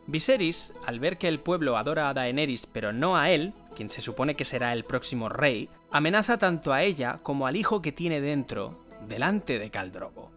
Viserys, 0.06 0.74
al 0.86 1.02
ver 1.02 1.18
que 1.18 1.28
el 1.28 1.40
pueblo 1.40 1.76
adora 1.76 2.08
a 2.08 2.14
Daenerys 2.14 2.66
pero 2.66 2.94
no 2.94 3.18
a 3.18 3.32
él, 3.32 3.54
quien 3.76 3.90
se 3.90 4.02
supone 4.02 4.36
que 4.36 4.46
será 4.46 4.72
el 4.72 4.86
próximo 4.86 5.28
rey, 5.28 5.70
amenaza 5.92 6.38
tanto 6.38 6.72
a 6.72 6.84
ella 6.84 7.20
como 7.24 7.46
al 7.46 7.58
hijo 7.58 7.82
que 7.82 7.92
tiene 7.92 8.22
dentro 8.22 8.86
delante 9.08 9.60
de 9.60 9.70
Caldrogo. 9.70 10.32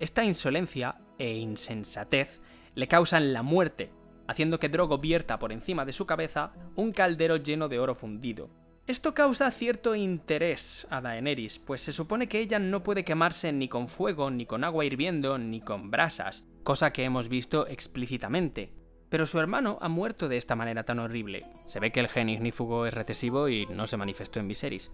Esta 0.00 0.24
insolencia 0.24 0.96
e 1.18 1.34
insensatez 1.34 2.40
le 2.74 2.88
causan 2.88 3.32
la 3.32 3.42
muerte, 3.42 3.92
haciendo 4.26 4.58
que 4.58 4.68
Drogo 4.68 4.98
vierta 4.98 5.38
por 5.38 5.52
encima 5.52 5.84
de 5.84 5.92
su 5.92 6.06
cabeza 6.06 6.52
un 6.74 6.92
caldero 6.92 7.36
lleno 7.36 7.68
de 7.68 7.78
oro 7.78 7.94
fundido. 7.94 8.50
Esto 8.88 9.14
causa 9.14 9.48
cierto 9.52 9.94
interés 9.94 10.88
a 10.90 11.00
Daenerys, 11.00 11.60
pues 11.60 11.82
se 11.82 11.92
supone 11.92 12.28
que 12.28 12.40
ella 12.40 12.58
no 12.58 12.82
puede 12.82 13.04
quemarse 13.04 13.52
ni 13.52 13.68
con 13.68 13.86
fuego, 13.86 14.28
ni 14.32 14.44
con 14.44 14.64
agua 14.64 14.84
hirviendo, 14.84 15.38
ni 15.38 15.60
con 15.60 15.92
brasas, 15.92 16.42
cosa 16.64 16.92
que 16.92 17.04
hemos 17.04 17.28
visto 17.28 17.68
explícitamente. 17.68 18.72
Pero 19.08 19.24
su 19.24 19.38
hermano 19.38 19.78
ha 19.82 19.88
muerto 19.88 20.28
de 20.28 20.36
esta 20.36 20.56
manera 20.56 20.82
tan 20.82 20.98
horrible. 20.98 21.46
Se 21.64 21.78
ve 21.78 21.92
que 21.92 22.00
el 22.00 22.08
gen 22.08 22.28
ignífugo 22.28 22.84
es 22.84 22.92
recesivo 22.92 23.48
y 23.48 23.66
no 23.66 23.86
se 23.86 23.96
manifestó 23.96 24.40
en 24.40 24.48
Viserys. 24.48 24.90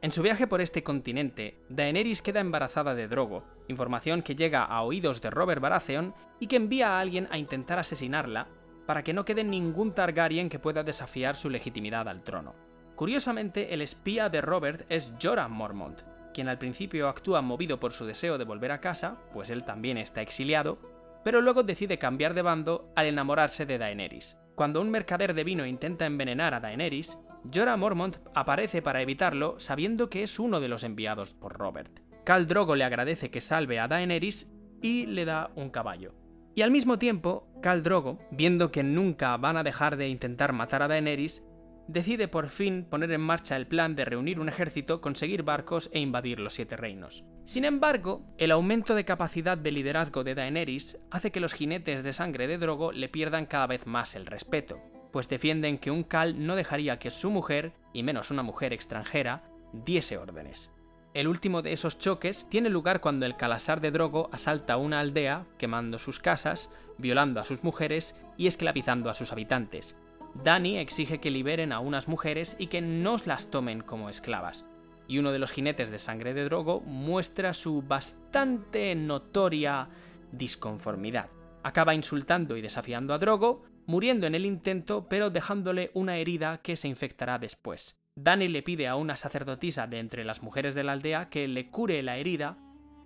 En 0.00 0.10
su 0.10 0.22
viaje 0.22 0.46
por 0.46 0.62
este 0.62 0.82
continente, 0.82 1.58
Daenerys 1.68 2.22
queda 2.22 2.40
embarazada 2.40 2.94
de 2.94 3.08
Drogo, 3.08 3.44
información 3.68 4.22
que 4.22 4.36
llega 4.36 4.64
a 4.64 4.80
oídos 4.80 5.20
de 5.20 5.28
Robert 5.28 5.60
Baratheon 5.60 6.14
y 6.40 6.46
que 6.46 6.56
envía 6.56 6.96
a 6.96 7.00
alguien 7.00 7.28
a 7.30 7.36
intentar 7.36 7.78
asesinarla 7.78 8.48
para 8.86 9.04
que 9.04 9.12
no 9.12 9.26
quede 9.26 9.44
ningún 9.44 9.92
Targaryen 9.92 10.48
que 10.48 10.58
pueda 10.58 10.82
desafiar 10.82 11.36
su 11.36 11.50
legitimidad 11.50 12.08
al 12.08 12.22
trono. 12.24 12.67
Curiosamente, 12.98 13.72
el 13.72 13.80
espía 13.80 14.28
de 14.28 14.40
Robert 14.40 14.84
es 14.88 15.14
Jorah 15.22 15.46
Mormont, 15.46 16.00
quien 16.34 16.48
al 16.48 16.58
principio 16.58 17.08
actúa 17.08 17.40
movido 17.42 17.78
por 17.78 17.92
su 17.92 18.04
deseo 18.04 18.38
de 18.38 18.44
volver 18.44 18.72
a 18.72 18.80
casa, 18.80 19.18
pues 19.32 19.50
él 19.50 19.62
también 19.62 19.98
está 19.98 20.20
exiliado, 20.20 20.80
pero 21.22 21.40
luego 21.40 21.62
decide 21.62 21.96
cambiar 21.96 22.34
de 22.34 22.42
bando 22.42 22.92
al 22.96 23.06
enamorarse 23.06 23.66
de 23.66 23.78
Daenerys. 23.78 24.36
Cuando 24.56 24.80
un 24.80 24.90
mercader 24.90 25.34
de 25.34 25.44
vino 25.44 25.64
intenta 25.64 26.06
envenenar 26.06 26.54
a 26.54 26.58
Daenerys, 26.58 27.20
Jorah 27.54 27.76
Mormont 27.76 28.16
aparece 28.34 28.82
para 28.82 29.00
evitarlo 29.00 29.60
sabiendo 29.60 30.10
que 30.10 30.24
es 30.24 30.40
uno 30.40 30.58
de 30.58 30.66
los 30.66 30.82
enviados 30.82 31.34
por 31.34 31.56
Robert. 31.56 32.00
Khal 32.24 32.48
Drogo 32.48 32.74
le 32.74 32.82
agradece 32.82 33.30
que 33.30 33.40
salve 33.40 33.78
a 33.78 33.86
Daenerys 33.86 34.52
y 34.82 35.06
le 35.06 35.24
da 35.24 35.52
un 35.54 35.70
caballo. 35.70 36.14
Y 36.56 36.62
al 36.62 36.72
mismo 36.72 36.98
tiempo, 36.98 37.46
Khal 37.62 37.84
Drogo, 37.84 38.18
viendo 38.32 38.72
que 38.72 38.82
nunca 38.82 39.36
van 39.36 39.56
a 39.56 39.62
dejar 39.62 39.96
de 39.96 40.08
intentar 40.08 40.52
matar 40.52 40.82
a 40.82 40.88
Daenerys, 40.88 41.47
decide 41.88 42.28
por 42.28 42.48
fin 42.48 42.84
poner 42.88 43.10
en 43.10 43.20
marcha 43.20 43.56
el 43.56 43.66
plan 43.66 43.96
de 43.96 44.04
reunir 44.04 44.38
un 44.38 44.48
ejército, 44.48 45.00
conseguir 45.00 45.42
barcos 45.42 45.90
e 45.92 45.98
invadir 45.98 46.38
los 46.38 46.52
Siete 46.52 46.76
Reinos. 46.76 47.24
Sin 47.46 47.64
embargo, 47.64 48.22
el 48.36 48.52
aumento 48.52 48.94
de 48.94 49.06
capacidad 49.06 49.58
de 49.58 49.72
liderazgo 49.72 50.22
de 50.22 50.34
Daenerys 50.34 50.98
hace 51.10 51.32
que 51.32 51.40
los 51.40 51.54
jinetes 51.54 52.04
de 52.04 52.12
sangre 52.12 52.46
de 52.46 52.58
Drogo 52.58 52.92
le 52.92 53.08
pierdan 53.08 53.46
cada 53.46 53.66
vez 53.66 53.86
más 53.86 54.14
el 54.14 54.26
respeto, 54.26 54.78
pues 55.12 55.28
defienden 55.28 55.78
que 55.78 55.90
un 55.90 56.04
Cal 56.04 56.46
no 56.46 56.54
dejaría 56.54 56.98
que 56.98 57.10
su 57.10 57.30
mujer, 57.30 57.72
y 57.94 58.02
menos 58.02 58.30
una 58.30 58.42
mujer 58.42 58.74
extranjera, 58.74 59.42
diese 59.72 60.18
órdenes. 60.18 60.70
El 61.14 61.26
último 61.26 61.62
de 61.62 61.72
esos 61.72 61.98
choques 61.98 62.46
tiene 62.50 62.68
lugar 62.68 63.00
cuando 63.00 63.24
el 63.24 63.36
Calasar 63.36 63.80
de 63.80 63.90
Drogo 63.90 64.28
asalta 64.30 64.76
una 64.76 65.00
aldea, 65.00 65.46
quemando 65.56 65.98
sus 65.98 66.20
casas, 66.20 66.70
violando 66.98 67.40
a 67.40 67.44
sus 67.44 67.64
mujeres 67.64 68.14
y 68.36 68.46
esclavizando 68.46 69.08
a 69.08 69.14
sus 69.14 69.32
habitantes, 69.32 69.96
Dani 70.34 70.78
exige 70.78 71.18
que 71.18 71.30
liberen 71.30 71.72
a 71.72 71.80
unas 71.80 72.08
mujeres 72.08 72.56
y 72.58 72.68
que 72.68 72.80
no 72.80 73.16
las 73.24 73.50
tomen 73.50 73.80
como 73.80 74.08
esclavas. 74.08 74.66
Y 75.06 75.18
uno 75.18 75.32
de 75.32 75.38
los 75.38 75.50
jinetes 75.50 75.90
de 75.90 75.98
sangre 75.98 76.34
de 76.34 76.44
Drogo 76.44 76.80
muestra 76.80 77.54
su 77.54 77.82
bastante 77.82 78.94
notoria 78.94 79.88
disconformidad. 80.32 81.30
Acaba 81.62 81.94
insultando 81.94 82.56
y 82.56 82.60
desafiando 82.60 83.14
a 83.14 83.18
Drogo, 83.18 83.62
muriendo 83.86 84.26
en 84.26 84.34
el 84.34 84.44
intento, 84.44 85.08
pero 85.08 85.30
dejándole 85.30 85.90
una 85.94 86.18
herida 86.18 86.58
que 86.58 86.76
se 86.76 86.88
infectará 86.88 87.38
después. 87.38 87.98
Dani 88.16 88.48
le 88.48 88.62
pide 88.62 88.86
a 88.88 88.96
una 88.96 89.16
sacerdotisa 89.16 89.86
de 89.86 89.98
entre 89.98 90.24
las 90.24 90.42
mujeres 90.42 90.74
de 90.74 90.84
la 90.84 90.92
aldea 90.92 91.30
que 91.30 91.48
le 91.48 91.70
cure 91.70 92.02
la 92.02 92.16
herida, 92.16 92.58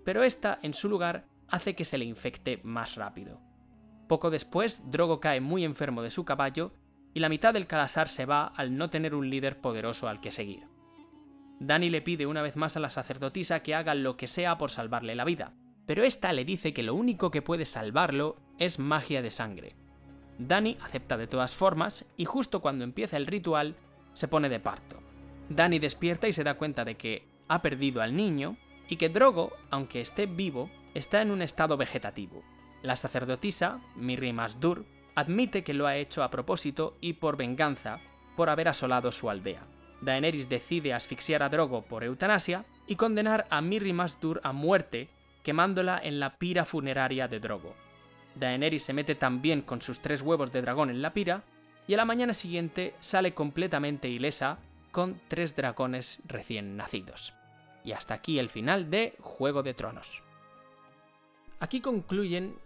pero 0.04 0.22
esta, 0.24 0.58
en 0.62 0.74
su 0.74 0.88
lugar, 0.88 1.26
hace 1.48 1.74
que 1.74 1.84
se 1.84 1.98
le 1.98 2.04
infecte 2.04 2.60
más 2.64 2.96
rápido. 2.96 3.40
Poco 4.08 4.30
después, 4.30 4.90
Drogo 4.90 5.20
cae 5.20 5.40
muy 5.40 5.64
enfermo 5.64 6.02
de 6.02 6.10
su 6.10 6.24
caballo 6.24 6.72
y 7.14 7.20
la 7.20 7.28
mitad 7.28 7.54
del 7.54 7.66
Calasar 7.66 8.08
se 8.08 8.26
va 8.26 8.46
al 8.46 8.76
no 8.76 8.90
tener 8.90 9.14
un 9.14 9.28
líder 9.28 9.60
poderoso 9.60 10.08
al 10.08 10.20
que 10.20 10.30
seguir. 10.30 10.66
Dani 11.60 11.90
le 11.90 12.02
pide 12.02 12.26
una 12.26 12.42
vez 12.42 12.56
más 12.56 12.76
a 12.76 12.80
la 12.80 12.90
sacerdotisa 12.90 13.62
que 13.62 13.74
haga 13.74 13.94
lo 13.94 14.16
que 14.16 14.26
sea 14.26 14.58
por 14.58 14.70
salvarle 14.70 15.14
la 15.14 15.24
vida, 15.24 15.52
pero 15.86 16.04
esta 16.04 16.32
le 16.32 16.44
dice 16.44 16.72
que 16.72 16.82
lo 16.82 16.94
único 16.94 17.30
que 17.30 17.42
puede 17.42 17.64
salvarlo 17.64 18.36
es 18.58 18.78
magia 18.78 19.22
de 19.22 19.30
sangre. 19.30 19.76
Dani 20.38 20.76
acepta 20.80 21.16
de 21.16 21.26
todas 21.26 21.54
formas 21.54 22.04
y 22.16 22.24
justo 22.24 22.60
cuando 22.60 22.84
empieza 22.84 23.16
el 23.16 23.26
ritual 23.26 23.76
se 24.14 24.28
pone 24.28 24.48
de 24.48 24.60
parto. 24.60 25.00
Dani 25.48 25.78
despierta 25.78 26.28
y 26.28 26.32
se 26.32 26.44
da 26.44 26.54
cuenta 26.54 26.84
de 26.84 26.96
que 26.96 27.24
ha 27.48 27.62
perdido 27.62 28.02
al 28.02 28.16
niño 28.16 28.56
y 28.88 28.96
que 28.96 29.08
Drogo, 29.08 29.52
aunque 29.70 30.00
esté 30.00 30.26
vivo, 30.26 30.70
está 30.94 31.22
en 31.22 31.30
un 31.30 31.42
estado 31.42 31.76
vegetativo. 31.76 32.42
La 32.82 32.96
sacerdotisa, 32.96 33.80
Mirri 33.94 34.32
Masdur, 34.32 34.84
admite 35.14 35.62
que 35.64 35.74
lo 35.74 35.86
ha 35.86 35.96
hecho 35.96 36.22
a 36.22 36.30
propósito 36.30 36.96
y 37.00 37.14
por 37.14 37.36
venganza 37.36 37.98
por 38.36 38.48
haber 38.48 38.68
asolado 38.68 39.12
su 39.12 39.28
aldea. 39.30 39.62
Daenerys 40.00 40.48
decide 40.48 40.94
asfixiar 40.94 41.42
a 41.42 41.48
Drogo 41.48 41.82
por 41.82 42.02
eutanasia 42.02 42.64
y 42.86 42.96
condenar 42.96 43.46
a 43.50 43.60
Mirri 43.60 43.92
Masdur 43.92 44.40
a 44.42 44.52
muerte 44.52 45.08
quemándola 45.42 46.00
en 46.02 46.20
la 46.20 46.38
pira 46.38 46.64
funeraria 46.64 47.28
de 47.28 47.40
Drogo. 47.40 47.74
Daenerys 48.34 48.82
se 48.84 48.92
mete 48.92 49.14
también 49.14 49.62
con 49.62 49.82
sus 49.82 50.00
tres 50.00 50.22
huevos 50.22 50.52
de 50.52 50.62
dragón 50.62 50.90
en 50.90 51.02
la 51.02 51.12
pira 51.12 51.44
y 51.86 51.94
a 51.94 51.96
la 51.96 52.04
mañana 52.04 52.32
siguiente 52.32 52.94
sale 53.00 53.34
completamente 53.34 54.08
ilesa 54.08 54.58
con 54.90 55.20
tres 55.28 55.56
dragones 55.56 56.20
recién 56.26 56.76
nacidos. 56.76 57.34
Y 57.84 57.92
hasta 57.92 58.14
aquí 58.14 58.38
el 58.38 58.48
final 58.48 58.90
de 58.90 59.16
Juego 59.20 59.62
de 59.62 59.74
Tronos. 59.74 60.22
Aquí 61.58 61.80
concluyen 61.80 62.56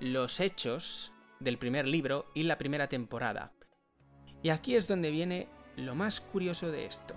los 0.00 0.40
hechos 0.40 1.12
del 1.42 1.58
primer 1.58 1.86
libro 1.86 2.26
y 2.34 2.44
la 2.44 2.58
primera 2.58 2.88
temporada. 2.88 3.52
Y 4.42 4.50
aquí 4.50 4.76
es 4.76 4.88
donde 4.88 5.10
viene 5.10 5.48
lo 5.76 5.94
más 5.94 6.20
curioso 6.20 6.70
de 6.70 6.86
esto. 6.86 7.14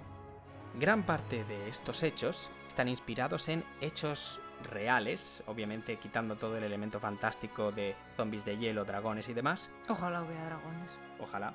Gran 0.79 1.05
parte 1.05 1.43
de 1.45 1.69
estos 1.69 2.03
hechos 2.03 2.49
están 2.67 2.87
inspirados 2.87 3.47
en 3.47 3.63
hechos 3.81 4.41
reales, 4.71 5.43
obviamente 5.47 5.97
quitando 5.97 6.35
todo 6.35 6.57
el 6.57 6.63
elemento 6.63 6.99
fantástico 6.99 7.71
de 7.71 7.95
zombies 8.17 8.45
de 8.45 8.57
hielo, 8.57 8.85
dragones 8.85 9.29
y 9.29 9.33
demás. 9.33 9.69
Ojalá 9.87 10.21
hubiera 10.21 10.45
dragones. 10.45 10.91
Ojalá. 11.19 11.53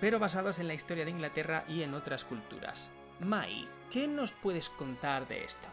Pero 0.00 0.18
basados 0.18 0.58
en 0.58 0.68
la 0.68 0.74
historia 0.74 1.04
de 1.04 1.10
Inglaterra 1.10 1.64
y 1.68 1.82
en 1.82 1.94
otras 1.94 2.24
culturas. 2.24 2.90
Mai, 3.20 3.68
¿qué 3.90 4.06
nos 4.06 4.30
puedes 4.30 4.68
contar 4.68 5.26
de 5.26 5.44
esto? 5.44 5.68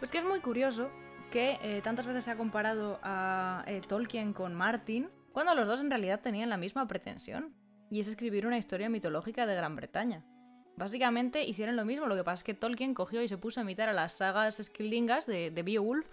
Pues 0.00 0.10
que 0.10 0.18
es 0.18 0.24
muy 0.24 0.40
curioso 0.40 0.90
que 1.30 1.58
eh, 1.62 1.80
tantas 1.82 2.06
veces 2.06 2.24
se 2.24 2.32
ha 2.32 2.36
comparado 2.36 2.98
a 3.02 3.62
eh, 3.66 3.80
Tolkien 3.86 4.32
con 4.32 4.54
Martin, 4.54 5.08
cuando 5.32 5.54
los 5.54 5.66
dos 5.66 5.80
en 5.80 5.90
realidad 5.90 6.20
tenían 6.20 6.50
la 6.50 6.56
misma 6.56 6.86
pretensión, 6.86 7.54
y 7.90 8.00
es 8.00 8.08
escribir 8.08 8.46
una 8.46 8.56
historia 8.56 8.88
mitológica 8.88 9.44
de 9.44 9.54
Gran 9.54 9.76
Bretaña. 9.76 10.24
Básicamente 10.76 11.44
hicieron 11.44 11.76
lo 11.76 11.84
mismo, 11.84 12.06
lo 12.06 12.16
que 12.16 12.24
pasa 12.24 12.40
es 12.40 12.44
que 12.44 12.54
Tolkien 12.54 12.94
cogió 12.94 13.22
y 13.22 13.28
se 13.28 13.36
puso 13.36 13.60
a 13.60 13.62
imitar 13.62 13.90
a 13.90 13.92
las 13.92 14.14
sagas 14.14 14.56
Skildingas 14.56 15.26
de, 15.26 15.50
de 15.50 15.62
Beowulf 15.62 16.08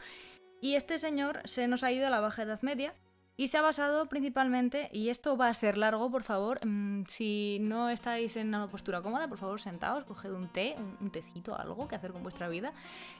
y 0.61 0.75
este 0.75 0.99
señor 0.99 1.41
se 1.45 1.67
nos 1.67 1.83
ha 1.83 1.91
ido 1.93 2.05
a 2.07 2.09
la 2.09 2.19
Baja 2.19 2.43
Edad 2.43 2.61
Media 2.61 2.93
y 3.39 3.47
se 3.47 3.57
ha 3.57 3.61
basado 3.61 4.07
principalmente, 4.07 4.89
y 4.91 5.07
esto 5.07 5.37
va 5.37 5.47
a 5.47 5.53
ser 5.53 5.77
largo, 5.77 6.11
por 6.11 6.23
favor, 6.23 6.59
mm, 6.61 7.05
si 7.07 7.59
no 7.61 7.89
estáis 7.89 8.35
en 8.35 8.49
una 8.49 8.67
postura 8.67 9.01
cómoda, 9.01 9.29
por 9.29 9.37
favor 9.37 9.61
sentaos, 9.61 10.03
coged 10.03 10.33
un 10.33 10.49
té, 10.49 10.75
un, 10.99 11.09
tecito, 11.09 11.57
algo 11.57 11.87
que 11.87 11.95
hacer 11.95 12.11
con 12.11 12.21
vuestra 12.21 12.49
vida, 12.49 12.73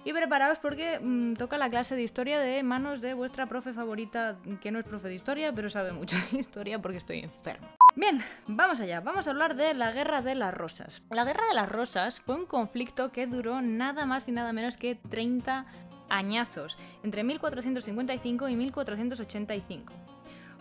y 0.03 0.11
preparaos 0.11 0.59
porque 0.59 0.99
mm, 0.99 1.35
toca 1.35 1.57
la 1.57 1.69
clase 1.69 1.95
de 1.95 2.03
historia 2.03 2.37
de 2.37 2.61
manos 2.63 2.99
de 2.99 3.13
vuestra 3.13 3.45
profe 3.45 3.71
favorita, 3.71 4.35
que 4.59 4.71
no 4.71 4.79
es 4.79 4.85
profe 4.85 5.07
de 5.07 5.15
historia, 5.15 5.53
pero 5.53 5.69
sabe 5.69 5.93
mucho 5.93 6.17
de 6.33 6.39
historia 6.39 6.79
porque 6.79 6.97
estoy 6.97 7.19
enfermo. 7.19 7.69
Bien, 7.95 8.21
vamos 8.45 8.81
allá, 8.81 8.99
vamos 8.99 9.25
a 9.25 9.29
hablar 9.29 9.55
de 9.55 9.73
la 9.73 9.93
Guerra 9.93 10.21
de 10.21 10.35
las 10.35 10.53
Rosas. 10.53 11.01
La 11.11 11.23
Guerra 11.23 11.47
de 11.47 11.55
las 11.55 11.69
Rosas 11.69 12.19
fue 12.19 12.35
un 12.35 12.45
conflicto 12.45 13.13
que 13.13 13.25
duró 13.25 13.61
nada 13.61 14.05
más 14.05 14.27
y 14.27 14.33
nada 14.33 14.51
menos 14.51 14.75
que 14.75 14.95
30 14.95 15.65
añazos, 16.09 16.77
entre 17.03 17.23
1455 17.23 18.49
y 18.49 18.55
1485. 18.55 19.93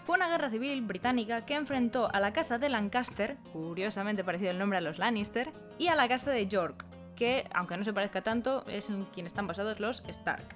Fue 0.05 0.17
una 0.17 0.29
guerra 0.29 0.49
civil 0.49 0.81
británica 0.83 1.45
que 1.45 1.55
enfrentó 1.55 2.09
a 2.13 2.21
la 2.21 2.33
casa 2.33 2.59
de 2.59 2.71
Lancaster, 2.71 3.37
curiosamente 3.53 4.25
parecido 4.25 4.51
el 4.51 4.59
nombre 4.59 4.79
a 4.79 4.81
los 4.81 4.99
Lannister, 4.99 5.53
y 5.79 5.89
a 5.89 5.95
la 5.95 6.09
casa 6.09 6.31
de 6.31 6.47
York, 6.47 6.87
que, 7.15 7.47
aunque 7.53 7.77
no 7.77 7.85
se 7.85 7.93
parezca 7.93 8.23
tanto, 8.23 8.65
es 8.69 8.89
en 8.89 9.05
quien 9.07 9.27
están 9.27 9.47
basados 9.47 9.81
los 9.81 10.03
Stark. 10.09 10.47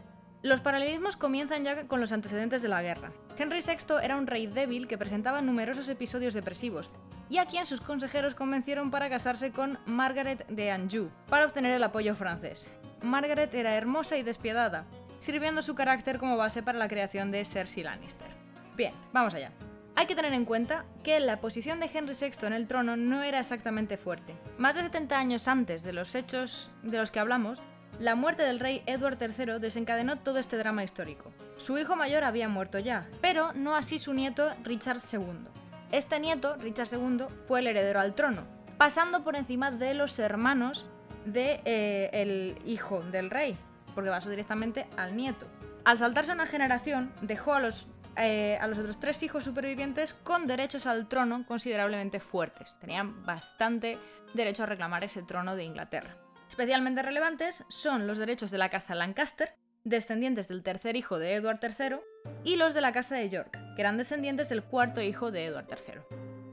Los 0.43 0.61
paralelismos 0.61 1.17
comienzan 1.17 1.65
ya 1.65 1.87
con 1.87 2.01
los 2.01 2.13
antecedentes 2.13 2.63
de 2.63 2.69
la 2.69 2.83
guerra. 2.83 3.13
Henry 3.39 3.61
VI 3.61 3.97
era 4.03 4.17
un 4.17 4.27
rey 4.27 4.47
débil 4.47 4.89
que 4.89 4.99
presentaba 4.99 5.41
numerosos 5.43 5.89
episodios 5.89 6.35
depresivos, 6.35 6.91
y 7.33 7.39
a 7.39 7.47
quien 7.47 7.65
sus 7.65 7.81
consejeros 7.81 8.35
convencieron 8.35 8.91
para 8.91 9.09
casarse 9.09 9.53
con 9.53 9.79
Margaret 9.87 10.47
de 10.49 10.71
Anjou, 10.71 11.09
para 11.31 11.47
obtener 11.47 11.73
el 11.73 11.83
apoyo 11.83 12.15
francés. 12.15 12.71
Margaret 13.03 13.55
era 13.55 13.75
hermosa 13.75 14.19
y 14.19 14.23
despiadada, 14.23 14.85
sirviendo 15.19 15.63
su 15.63 15.75
carácter 15.75 16.19
como 16.19 16.37
base 16.37 16.63
para 16.63 16.79
la 16.79 16.89
creación 16.89 17.31
de 17.31 17.47
Cersei 17.47 17.85
Lannister. 17.85 18.29
Bien, 18.77 18.93
vamos 19.15 19.33
allá. 19.33 19.51
Hay 19.97 20.05
que 20.05 20.15
tener 20.15 20.35
en 20.35 20.45
cuenta 20.45 20.85
que 21.03 21.19
la 21.21 21.41
posición 21.41 21.81
de 21.81 21.91
Henry 21.93 22.15
VI 22.15 22.47
en 22.47 22.53
el 22.53 22.67
trono 22.67 22.99
no 22.99 23.23
era 23.23 23.41
exactamente 23.41 23.97
fuerte. 23.97 24.35
Más 24.59 24.77
de 24.77 24.83
70 24.83 25.19
años 25.19 25.49
antes 25.49 25.83
de 25.85 25.95
los 25.95 26.15
hechos 26.15 26.71
de 26.83 26.99
los 26.99 27.11
que 27.11 27.21
hablamos, 27.21 27.61
la 27.99 28.15
muerte 28.15 28.43
del 28.43 28.61
rey 28.61 28.83
Edward 28.85 29.17
III 29.19 29.59
desencadenó 29.59 30.19
todo 30.19 30.39
este 30.39 30.59
drama 30.59 30.85
histórico. 30.85 31.33
Su 31.57 31.79
hijo 31.79 31.97
mayor 31.97 32.25
había 32.25 32.51
muerto 32.51 32.79
ya, 32.79 33.09
pero 33.23 33.55
no 33.55 33.75
así 33.75 33.99
su 33.99 34.13
nieto 34.13 34.51
Richard 34.65 35.01
II. 35.11 35.62
Este 35.93 36.19
nieto, 36.19 36.57
Richard 36.57 36.89
II, 36.91 37.27
fue 37.47 37.61
el 37.61 37.67
heredero 37.67 38.01
al 38.01 38.15
trono, 38.15 38.47
pasando 38.79 39.23
por 39.23 39.37
encima 39.37 39.71
de 39.71 39.93
los 39.93 40.19
hermanos 40.19 40.87
del 41.27 41.35
de, 41.35 41.61
eh, 41.67 42.57
hijo 42.65 43.03
del 43.03 43.29
rey, 43.29 43.59
porque 43.95 44.09
pasó 44.09 44.31
directamente 44.31 44.87
al 44.97 45.15
nieto. 45.15 45.47
Al 45.85 45.99
saltarse 45.99 46.33
una 46.33 46.47
generación, 46.47 47.13
dejó 47.21 47.53
a 47.53 47.61
los, 47.61 47.89
eh, 48.17 48.57
a 48.59 48.67
los 48.69 48.79
otros 48.79 48.99
tres 49.01 49.23
hijos 49.23 49.45
supervivientes 49.45 50.15
con 50.15 50.47
derechos 50.47 50.87
al 50.87 51.09
trono 51.09 51.45
considerablemente 51.47 52.21
fuertes. 52.21 52.75
Tenían 52.81 53.27
bastante 53.27 53.99
derecho 54.33 54.63
a 54.63 54.67
reclamar 54.67 55.05
ese 55.05 55.23
trono 55.23 55.57
de 55.57 55.65
Inglaterra. 55.65 56.17
Especialmente 56.49 57.03
relevantes 57.03 57.65
son 57.69 58.07
los 58.07 58.17
derechos 58.17 58.51
de 58.51 58.57
la 58.59 58.71
casa 58.71 58.95
Lancaster, 58.95 59.55
descendientes 59.85 60.49
del 60.49 60.63
tercer 60.63 60.97
hijo 60.97 61.19
de 61.19 61.35
Edward 61.35 61.61
III, 61.63 61.97
y 62.45 62.57
los 62.57 62.75
de 62.75 62.81
la 62.81 62.93
casa 62.93 63.17
de 63.17 63.29
York, 63.29 63.59
que 63.75 63.83
eran 63.83 63.97
descendientes 63.97 64.49
del 64.49 64.63
cuarto 64.63 65.01
hijo 65.01 65.31
de 65.31 65.47
Edward 65.47 65.67
III. 65.69 66.01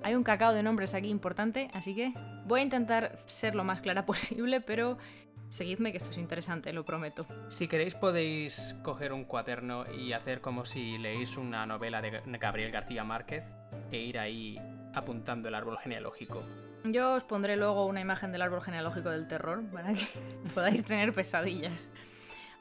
Hay 0.02 0.16
un 0.16 0.24
cacao 0.24 0.54
de 0.54 0.64
nombres 0.64 0.94
aquí 0.94 1.10
importante, 1.10 1.70
así 1.74 1.94
que 1.94 2.14
voy 2.46 2.62
a 2.62 2.64
intentar 2.64 3.18
ser 3.26 3.56
lo 3.56 3.64
más 3.64 3.82
clara 3.82 4.06
posible, 4.06 4.62
pero 4.62 4.98
seguidme 5.50 5.92
que 5.92 5.98
esto 5.98 6.12
es 6.12 6.18
interesante, 6.18 6.72
lo 6.74 6.86
prometo. 6.86 7.26
Si 7.50 7.68
queréis 7.68 7.96
podéis 7.96 8.76
coger 8.84 9.14
un 9.14 9.26
cuaderno 9.26 9.86
y 9.92 10.14
hacer 10.14 10.42
como 10.42 10.66
si 10.66 10.98
leéis 10.98 11.38
una 11.38 11.66
novela 11.66 12.02
de 12.02 12.22
Gabriel 12.40 12.72
García 12.72 13.04
Márquez 13.04 13.44
e 13.92 13.98
ir 13.98 14.20
ahí 14.20 14.60
apuntando 14.94 15.50
el 15.50 15.56
árbol 15.56 15.78
genealógico. 15.80 16.44
Yo 16.86 17.16
os 17.16 17.24
pondré 17.24 17.58
luego 17.58 17.86
una 17.86 18.00
imagen 18.00 18.32
del 18.32 18.42
árbol 18.42 18.62
genealógico 18.62 19.10
del 19.10 19.28
terror 19.28 19.64
para 19.72 19.94
que 19.94 20.08
podáis 20.54 20.84
tener 20.86 21.14
pesadillas. 21.14 21.92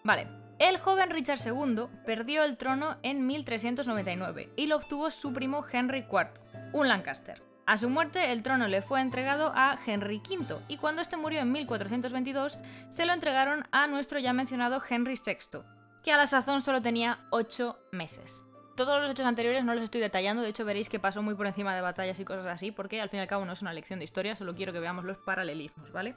Vale, 0.03 0.27
el 0.59 0.79
joven 0.79 1.11
Richard 1.11 1.41
II 1.45 1.87
perdió 2.05 2.45
el 2.45 2.57
trono 2.57 2.97
en 3.03 3.27
1399 3.27 4.51
y 4.57 4.67
lo 4.67 4.77
obtuvo 4.77 5.11
su 5.11 5.33
primo 5.33 5.65
Henry 5.71 6.07
IV, 6.11 6.31
un 6.73 6.89
Lancaster. 6.89 7.43
A 7.67 7.77
su 7.77 7.91
muerte, 7.91 8.33
el 8.33 8.43
trono 8.43 8.67
le 8.67 8.81
fue 8.81 9.01
entregado 9.01 9.53
a 9.55 9.79
Henry 9.87 10.23
V 10.27 10.61
y 10.69 10.79
cuando 10.79 11.03
este 11.03 11.17
murió 11.17 11.41
en 11.41 11.53
1422, 11.53 12.59
se 12.89 13.07
lo 13.07 13.13
entregaron 13.13 13.65
a 13.73 13.87
nuestro 13.87 14.19
ya 14.19 14.33
mencionado 14.33 14.83
Henry 14.89 15.21
VI, 15.25 15.61
que 16.03 16.13
a 16.13 16.17
la 16.17 16.27
sazón 16.27 16.63
solo 16.63 16.81
tenía 16.81 17.21
8 17.31 17.79
meses. 17.93 18.45
Todos 18.75 19.03
los 19.03 19.11
hechos 19.11 19.27
anteriores 19.27 19.65
no 19.65 19.75
los 19.75 19.85
estoy 19.85 20.01
detallando, 20.01 20.43
de 20.43 20.49
hecho 20.49 20.65
veréis 20.65 20.89
que 20.89 20.99
pasó 20.99 21.21
muy 21.23 21.35
por 21.35 21.47
encima 21.47 21.75
de 21.75 21.83
batallas 21.83 22.19
y 22.21 22.25
cosas 22.25 22.47
así, 22.47 22.73
porque 22.73 23.01
al 23.01 23.11
fin 23.11 23.19
y 23.19 23.23
al 23.23 23.29
cabo 23.29 23.45
no 23.45 23.53
es 23.53 23.61
una 23.61 23.73
lección 23.73 23.99
de 23.99 24.07
historia, 24.07 24.35
solo 24.35 24.55
quiero 24.55 24.73
que 24.73 24.81
veamos 24.81 25.05
los 25.05 25.19
paralelismos, 25.19 25.93
¿vale? 25.93 26.17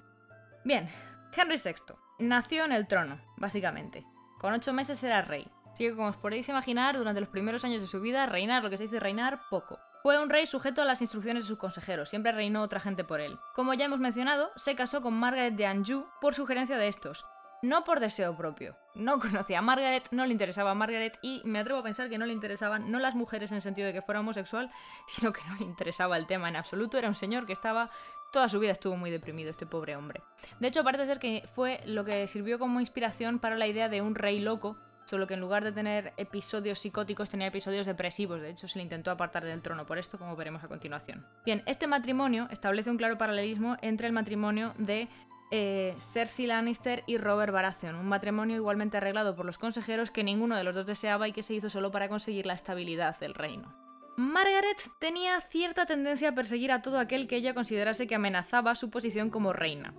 Bien, 0.64 0.90
Henry 1.36 1.58
VI 1.58 1.96
nació 2.20 2.66
en 2.66 2.72
el 2.72 2.88
trono, 2.88 3.18
básicamente. 3.38 4.06
Con 4.42 4.54
8 4.54 4.74
meses 4.74 5.04
era 5.04 5.22
rey. 5.22 5.48
Así 5.72 5.84
que 5.84 5.96
como 5.96 6.08
os 6.08 6.18
podéis 6.18 6.50
imaginar, 6.50 6.98
durante 6.98 7.22
los 7.22 7.30
primeros 7.30 7.64
años 7.64 7.80
de 7.80 7.88
su 7.88 8.02
vida, 8.02 8.26
reinar, 8.26 8.64
lo 8.64 8.72
que 8.72 8.78
se 8.78 8.86
dice 8.86 9.00
reinar, 9.00 9.42
poco. 9.52 9.78
Fue 10.02 10.18
un 10.18 10.32
rey 10.32 10.48
sujeto 10.48 10.82
a 10.82 10.86
las 10.86 11.00
instrucciones 11.00 11.44
de 11.44 11.48
sus 11.48 11.60
consejeros, 11.60 12.10
siempre 12.10 12.32
reinó 12.32 12.64
otra 12.64 12.80
gente 12.80 13.04
por 13.04 13.22
él. 13.22 13.38
Como 13.54 13.76
ya 13.76 13.86
hemos 13.86 14.00
mencionado, 14.00 14.50
se 14.56 14.74
casó 14.74 15.04
con 15.04 15.14
Margaret 15.14 15.54
de 15.54 15.68
Anjou 15.68 16.08
por 16.20 16.34
sugerencia 16.34 16.76
de 16.78 16.88
estos, 16.88 17.24
no 17.62 17.84
por 17.84 18.00
deseo 18.00 18.36
propio. 18.36 18.76
No 18.96 19.20
conocía 19.20 19.60
a 19.60 19.62
Margaret, 19.62 20.08
no 20.10 20.26
le 20.26 20.32
interesaba 20.32 20.72
a 20.72 20.76
Margaret 20.76 21.20
y 21.22 21.44
me 21.46 21.60
atrevo 21.60 21.82
a 21.82 21.84
pensar 21.84 22.10
que 22.10 22.18
no 22.18 22.26
le 22.26 22.34
interesaban 22.34 22.90
no 22.90 22.98
las 22.98 23.14
mujeres 23.14 23.52
en 23.52 23.58
el 23.58 23.62
sentido 23.62 23.86
de 23.86 23.94
que 23.94 24.02
fuera 24.02 24.22
homosexual, 24.22 24.72
sino 25.08 25.32
que 25.32 25.42
no 25.48 25.56
le 25.58 25.66
interesaba 25.66 26.18
el 26.18 26.26
tema 26.26 26.50
en 26.50 26.56
absoluto. 26.56 26.98
Era 26.98 27.08
un 27.10 27.16
señor 27.16 27.46
que 27.46 27.54
estaba 27.54 27.92
toda 28.32 28.50
su 28.50 28.60
vida 28.60 28.72
estuvo 28.72 28.98
muy 28.98 29.12
deprimido 29.12 29.50
este 29.50 29.66
pobre 29.66 29.96
hombre. 29.96 30.22
De 30.60 30.68
hecho, 30.68 30.84
parece 30.84 31.06
ser 31.06 31.20
que 31.20 31.44
fue 31.54 31.82
lo 31.86 32.04
que 32.06 32.26
sirvió 32.28 32.58
como 32.58 32.80
inspiración 32.80 33.40
para 33.40 33.56
la 33.56 33.68
idea 33.68 33.90
de 33.90 34.02
un 34.02 34.16
rey 34.16 34.40
loco, 34.40 34.78
solo 35.06 35.28
que 35.28 35.34
en 35.34 35.42
lugar 35.42 35.64
de 35.64 35.72
tener 35.72 36.14
episodios 36.18 36.80
psicóticos 36.80 37.30
tenía 37.30 37.48
episodios 37.48 37.86
depresivos, 37.86 38.42
de 38.42 38.50
hecho 38.50 38.68
se 38.68 38.80
le 38.80 38.84
intentó 38.84 39.12
apartar 39.12 39.44
del 39.44 39.62
trono 39.62 39.86
por 39.86 39.98
esto, 39.98 40.18
como 40.18 40.36
veremos 40.36 40.64
a 40.64 40.68
continuación. 40.68 41.26
Bien, 41.46 41.62
este 41.66 41.88
matrimonio 41.88 42.48
establece 42.50 42.90
un 42.90 42.98
claro 42.98 43.18
paralelismo 43.18 43.78
entre 43.82 44.08
el 44.08 44.14
matrimonio 44.14 44.74
de 44.78 45.10
eh, 45.52 45.96
Cersei 46.00 46.48
Lannister 46.48 47.04
y 47.08 47.18
Robert 47.18 47.52
Baratheon, 47.52 47.96
un 47.96 48.08
matrimonio 48.08 48.56
igualmente 48.56 48.98
arreglado 48.98 49.36
por 49.36 49.46
los 49.46 49.58
consejeros 49.58 50.10
que 50.10 50.24
ninguno 50.24 50.56
de 50.56 50.64
los 50.64 50.76
dos 50.76 50.86
deseaba 50.86 51.28
y 51.28 51.34
que 51.34 51.44
se 51.44 51.54
hizo 51.54 51.70
solo 51.70 51.92
para 51.92 52.08
conseguir 52.08 52.46
la 52.46 52.54
estabilidad 52.54 53.20
del 53.20 53.34
reino. 53.34 53.91
Margaret 54.18 54.82
tenía 55.00 55.40
cierta 55.42 55.86
tendencia 55.86 56.30
a 56.30 56.36
perseguir 56.36 56.72
a 56.72 56.82
todo 56.82 57.00
aquel 57.00 57.28
que 57.28 57.38
ella 57.38 57.54
considerase 57.54 58.08
que 58.08 58.16
amenazaba 58.16 58.76
su 58.76 58.90
posición 58.90 59.30
como 59.30 59.54
reina. 59.54 59.94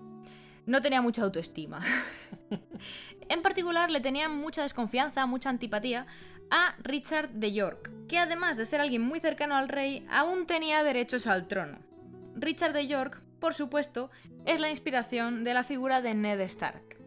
No 0.66 0.80
tenía 0.80 1.02
mucha 1.02 1.22
autoestima. 1.22 1.80
en 3.28 3.42
particular 3.42 3.90
le 3.90 4.00
tenía 4.00 4.28
mucha 4.28 4.62
desconfianza, 4.62 5.26
mucha 5.26 5.50
antipatía 5.50 6.06
a 6.50 6.76
Richard 6.82 7.30
de 7.30 7.52
York, 7.52 7.90
que 8.08 8.18
además 8.18 8.56
de 8.56 8.66
ser 8.66 8.80
alguien 8.80 9.02
muy 9.02 9.20
cercano 9.20 9.56
al 9.56 9.68
rey, 9.68 10.06
aún 10.10 10.46
tenía 10.46 10.84
derechos 10.84 11.26
al 11.26 11.48
trono. 11.48 11.78
Richard 12.34 12.74
de 12.74 12.86
York, 12.86 13.22
por 13.40 13.54
supuesto, 13.54 14.10
es 14.44 14.60
la 14.60 14.68
inspiración 14.70 15.44
de 15.44 15.54
la 15.54 15.64
figura 15.64 16.02
de 16.02 16.14
Ned 16.14 16.40
Stark. 16.42 16.98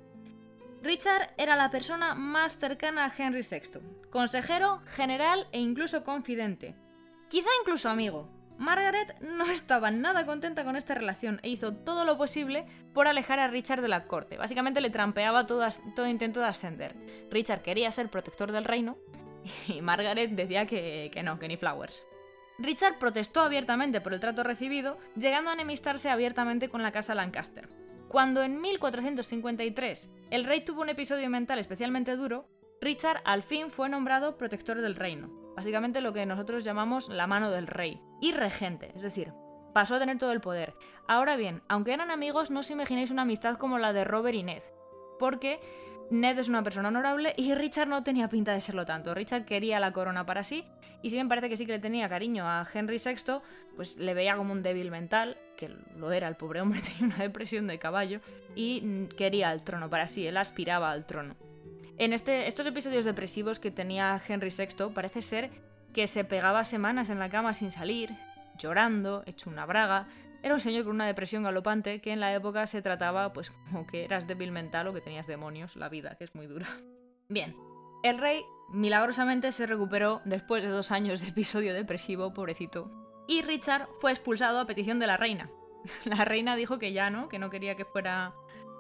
Richard 0.82 1.32
era 1.38 1.56
la 1.56 1.70
persona 1.70 2.14
más 2.14 2.58
cercana 2.58 3.06
a 3.06 3.14
Henry 3.16 3.42
VI, 3.42 3.80
consejero, 4.10 4.82
general 4.96 5.48
e 5.52 5.60
incluso 5.60 6.04
confidente. 6.04 6.76
Quizá 7.36 7.50
incluso 7.60 7.90
amigo. 7.90 8.30
Margaret 8.58 9.20
no 9.20 9.44
estaba 9.52 9.92
nada 9.92 10.26
contenta 10.26 10.64
con 10.64 10.78
esta 10.78 10.96
relación 10.96 11.42
e 11.44 11.50
hizo 11.50 11.74
todo 11.74 12.06
lo 12.06 12.18
posible 12.18 12.66
por 12.94 13.10
alejar 13.10 13.40
a 13.40 13.50
Richard 13.50 13.82
de 13.82 13.90
la 13.90 14.08
corte. 14.08 14.38
Básicamente 14.38 14.80
le 14.80 14.90
trampeaba 14.90 15.46
todo, 15.46 15.68
intento 16.08 16.40
de 16.40 16.46
ascender. 16.46 16.96
Richard 17.30 17.62
quería 17.62 17.92
ser 17.92 18.08
protector 18.08 18.54
del 18.54 18.64
reino 18.64 18.98
y 19.68 19.82
Margaret 19.82 20.32
decía 20.32 20.66
que, 20.66 21.12
que 21.12 21.24
no, 21.24 21.38
que 21.38 21.50
ni 21.50 21.58
flowers. 21.58 22.08
Richard 22.58 23.00
protestó 23.00 23.42
abiertamente 23.42 24.00
por 24.00 24.14
el 24.14 24.22
trato 24.22 24.42
recibido, 24.44 24.98
llegando 25.18 25.50
a 25.50 25.56
enemistarse 25.56 26.10
abiertamente 26.10 26.70
con 26.70 26.84
la 26.84 26.94
casa 26.94 27.16
Lancaster. 27.16 27.68
Cuando 28.08 28.44
en 28.44 28.62
1453 28.62 30.10
el 30.32 30.46
rey 30.46 30.64
tuvo 30.64 30.84
un 30.84 30.90
episodio 30.90 31.30
mental 31.30 31.60
especialmente 31.60 32.16
duro, 32.16 32.48
Richard 32.80 33.20
al 33.26 33.44
fin 33.44 33.72
fue 33.72 33.90
nombrado 33.90 34.38
protector 34.38 34.80
del 34.80 34.96
reino, 34.96 35.45
básicamente 35.56 36.02
lo 36.02 36.14
que 36.14 36.26
nosotros 36.26 36.64
llamamos 36.64 37.10
la 37.10 37.28
mano 37.28 37.52
del 37.52 37.68
rey, 37.68 38.02
y 38.22 38.32
regente, 38.32 38.92
es 38.96 39.02
decir, 39.02 39.34
pasó 39.74 39.96
a 39.96 40.00
tener 40.00 40.18
todo 40.18 40.32
el 40.32 40.42
poder. 40.42 40.74
Ahora 41.08 41.36
bien, 41.36 41.62
aunque 41.68 41.94
eran 41.94 42.12
amigos, 42.12 42.52
no 42.52 42.62
os 42.62 42.72
imaginéis 42.72 43.12
una 43.12 43.24
amistad 43.24 43.58
como 43.58 43.78
la 43.78 43.94
de 43.94 44.04
Robert 44.04 44.36
y 44.36 44.44
Ned, 44.44 44.64
porque 45.20 45.60
Ned 46.10 46.38
es 46.38 46.50
una 46.50 46.64
persona 46.64 46.90
honorable 46.90 47.34
y 47.38 47.54
Richard 47.56 47.88
no 47.88 48.04
tenía 48.04 48.30
pinta 48.30 48.54
de 48.54 48.62
serlo 48.62 48.86
tanto. 48.86 49.14
Richard 49.14 49.46
quería 49.46 49.80
la 49.80 49.92
corona 49.92 50.26
para 50.26 50.44
sí 50.44 50.66
y 51.02 51.10
si 51.10 51.16
bien 51.16 51.30
parece 51.30 51.50
que 51.50 51.58
sí 51.58 51.66
que 51.66 51.74
le 51.74 51.80
tenía 51.80 52.10
cariño 52.10 52.48
a 52.48 52.68
Henry 52.72 52.98
VI, 52.98 53.42
pues 53.76 53.98
le 53.98 54.14
veía 54.14 54.36
como 54.36 54.54
un 54.54 54.64
débil 54.64 54.92
mental 54.92 55.38
que 55.56 55.70
lo 55.70 56.12
era, 56.12 56.28
el 56.28 56.36
pobre 56.36 56.62
hombre 56.62 56.82
tenía 56.98 57.14
una 57.16 57.24
depresión 57.24 57.68
de 57.68 57.80
caballo, 57.80 58.22
y 58.56 58.82
mm, 58.82 59.08
quería 59.10 59.52
el 59.52 59.64
trono 59.64 59.90
para 59.90 60.08
sí, 60.08 60.26
él 60.26 60.38
aspiraba 60.38 60.92
al 60.92 61.06
trono. 61.06 61.36
En 61.98 62.12
este, 62.12 62.48
estos 62.48 62.68
episodios 62.68 63.06
depresivos 63.06 63.60
que 63.60 63.72
tenía 63.72 64.22
Henry 64.28 64.50
VI, 64.50 64.94
parece 64.94 65.22
ser 65.22 65.50
que 65.94 66.08
se 66.08 66.26
pegaba 66.26 66.66
semanas 66.66 67.10
en 67.10 67.20
la 67.20 67.30
cama 67.30 67.54
sin 67.54 67.72
salir, 67.72 68.12
llorando, 68.58 69.24
hecho 69.26 69.50
una 69.50 69.66
braga. 69.66 70.08
Era 70.44 70.54
un 70.54 70.60
señor 70.60 70.84
con 70.84 70.96
una 70.96 71.08
depresión 71.08 71.44
galopante 71.44 72.02
que 72.02 72.12
en 72.12 72.20
la 72.20 72.34
época 72.34 72.68
se 72.68 72.82
trataba 72.82 73.32
pues 73.32 73.50
como 73.50 73.88
que 73.88 74.04
eras 74.04 74.28
débil 74.28 74.52
mental 74.52 74.88
o 74.88 74.94
que 74.94 75.00
tenías 75.00 75.26
demonios, 75.26 75.78
la 75.78 75.88
vida, 75.88 76.16
que 76.18 76.26
es 76.26 76.36
muy 76.36 76.48
dura. 76.48 76.68
Bien, 77.30 77.56
el 78.04 78.18
rey 78.18 78.44
milagrosamente 78.70 79.54
se 79.54 79.66
recuperó 79.66 80.22
después 80.26 80.64
de 80.64 80.70
dos 80.70 80.92
años 80.92 81.22
de 81.22 81.30
episodio 81.30 81.74
depresivo, 81.74 82.34
pobrecito. 82.34 82.92
Y 83.26 83.42
Richard 83.42 83.88
fue 84.02 84.12
expulsado 84.12 84.60
a 84.60 84.68
petición 84.68 85.00
de 85.00 85.08
la 85.08 85.16
reina. 85.16 85.50
La 86.04 86.26
reina 86.26 86.58
dijo 86.58 86.78
que 86.78 86.92
ya 86.92 87.10
no, 87.10 87.30
que 87.30 87.40
no 87.40 87.50
quería 87.50 87.76
que 87.76 87.86
fuera 87.86 88.34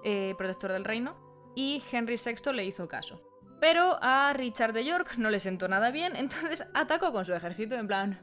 eh, 0.03 0.35
protector 0.37 0.73
del 0.73 0.83
reino, 0.83 1.24
y 1.55 1.81
Henry 1.91 2.17
VI 2.17 2.53
le 2.53 2.65
hizo 2.65 2.87
caso. 2.87 3.21
Pero 3.59 3.97
a 4.01 4.33
Richard 4.33 4.73
de 4.73 4.85
York 4.85 5.15
no 5.17 5.29
le 5.29 5.39
sentó 5.39 5.67
nada 5.67 5.91
bien, 5.91 6.15
entonces 6.17 6.67
atacó 6.73 7.11
con 7.11 7.25
su 7.25 7.33
ejército 7.33 7.75
en 7.75 7.87
plan, 7.87 8.19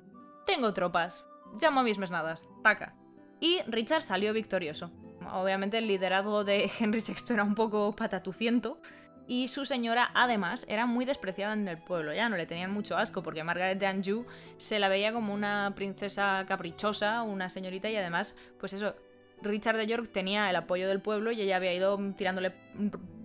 tengo 0.46 0.72
tropas, 0.72 1.26
llamo 1.60 1.80
a 1.80 1.84
mis 1.84 1.98
mesnadas, 1.98 2.46
taca. 2.62 2.94
Y 3.40 3.60
Richard 3.66 4.02
salió 4.02 4.32
victorioso. 4.32 4.92
Obviamente 5.32 5.78
el 5.78 5.88
liderazgo 5.88 6.44
de 6.44 6.70
Henry 6.78 7.00
VI 7.00 7.34
era 7.34 7.42
un 7.42 7.54
poco 7.54 7.92
patatuciento, 7.92 8.80
y 9.26 9.48
su 9.48 9.64
señora 9.64 10.10
además 10.14 10.66
era 10.68 10.86
muy 10.86 11.04
despreciada 11.04 11.54
en 11.54 11.68
el 11.68 11.78
pueblo, 11.78 12.12
ya 12.12 12.28
no 12.28 12.36
le 12.36 12.46
tenían 12.46 12.72
mucho 12.72 12.96
asco 12.96 13.22
porque 13.22 13.44
Margaret 13.44 13.78
de 13.78 13.86
Anjou 13.86 14.26
se 14.56 14.78
la 14.78 14.88
veía 14.88 15.12
como 15.12 15.32
una 15.32 15.72
princesa 15.74 16.44
caprichosa, 16.46 17.22
una 17.22 17.48
señorita 17.48 17.88
y 17.88 17.96
además, 17.96 18.34
pues 18.58 18.72
eso, 18.72 18.94
Richard 19.40 19.76
de 19.76 19.86
York 19.86 20.10
tenía 20.12 20.50
el 20.50 20.56
apoyo 20.56 20.88
del 20.88 21.00
pueblo 21.00 21.32
y 21.32 21.40
ella 21.40 21.56
había 21.56 21.72
ido 21.72 21.98
tirándole 22.16 22.52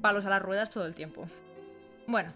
palos 0.02 0.26
a 0.26 0.30
las 0.30 0.42
ruedas 0.42 0.70
todo 0.70 0.86
el 0.86 0.96
tiempo. 0.96 1.26
Bueno, 2.08 2.32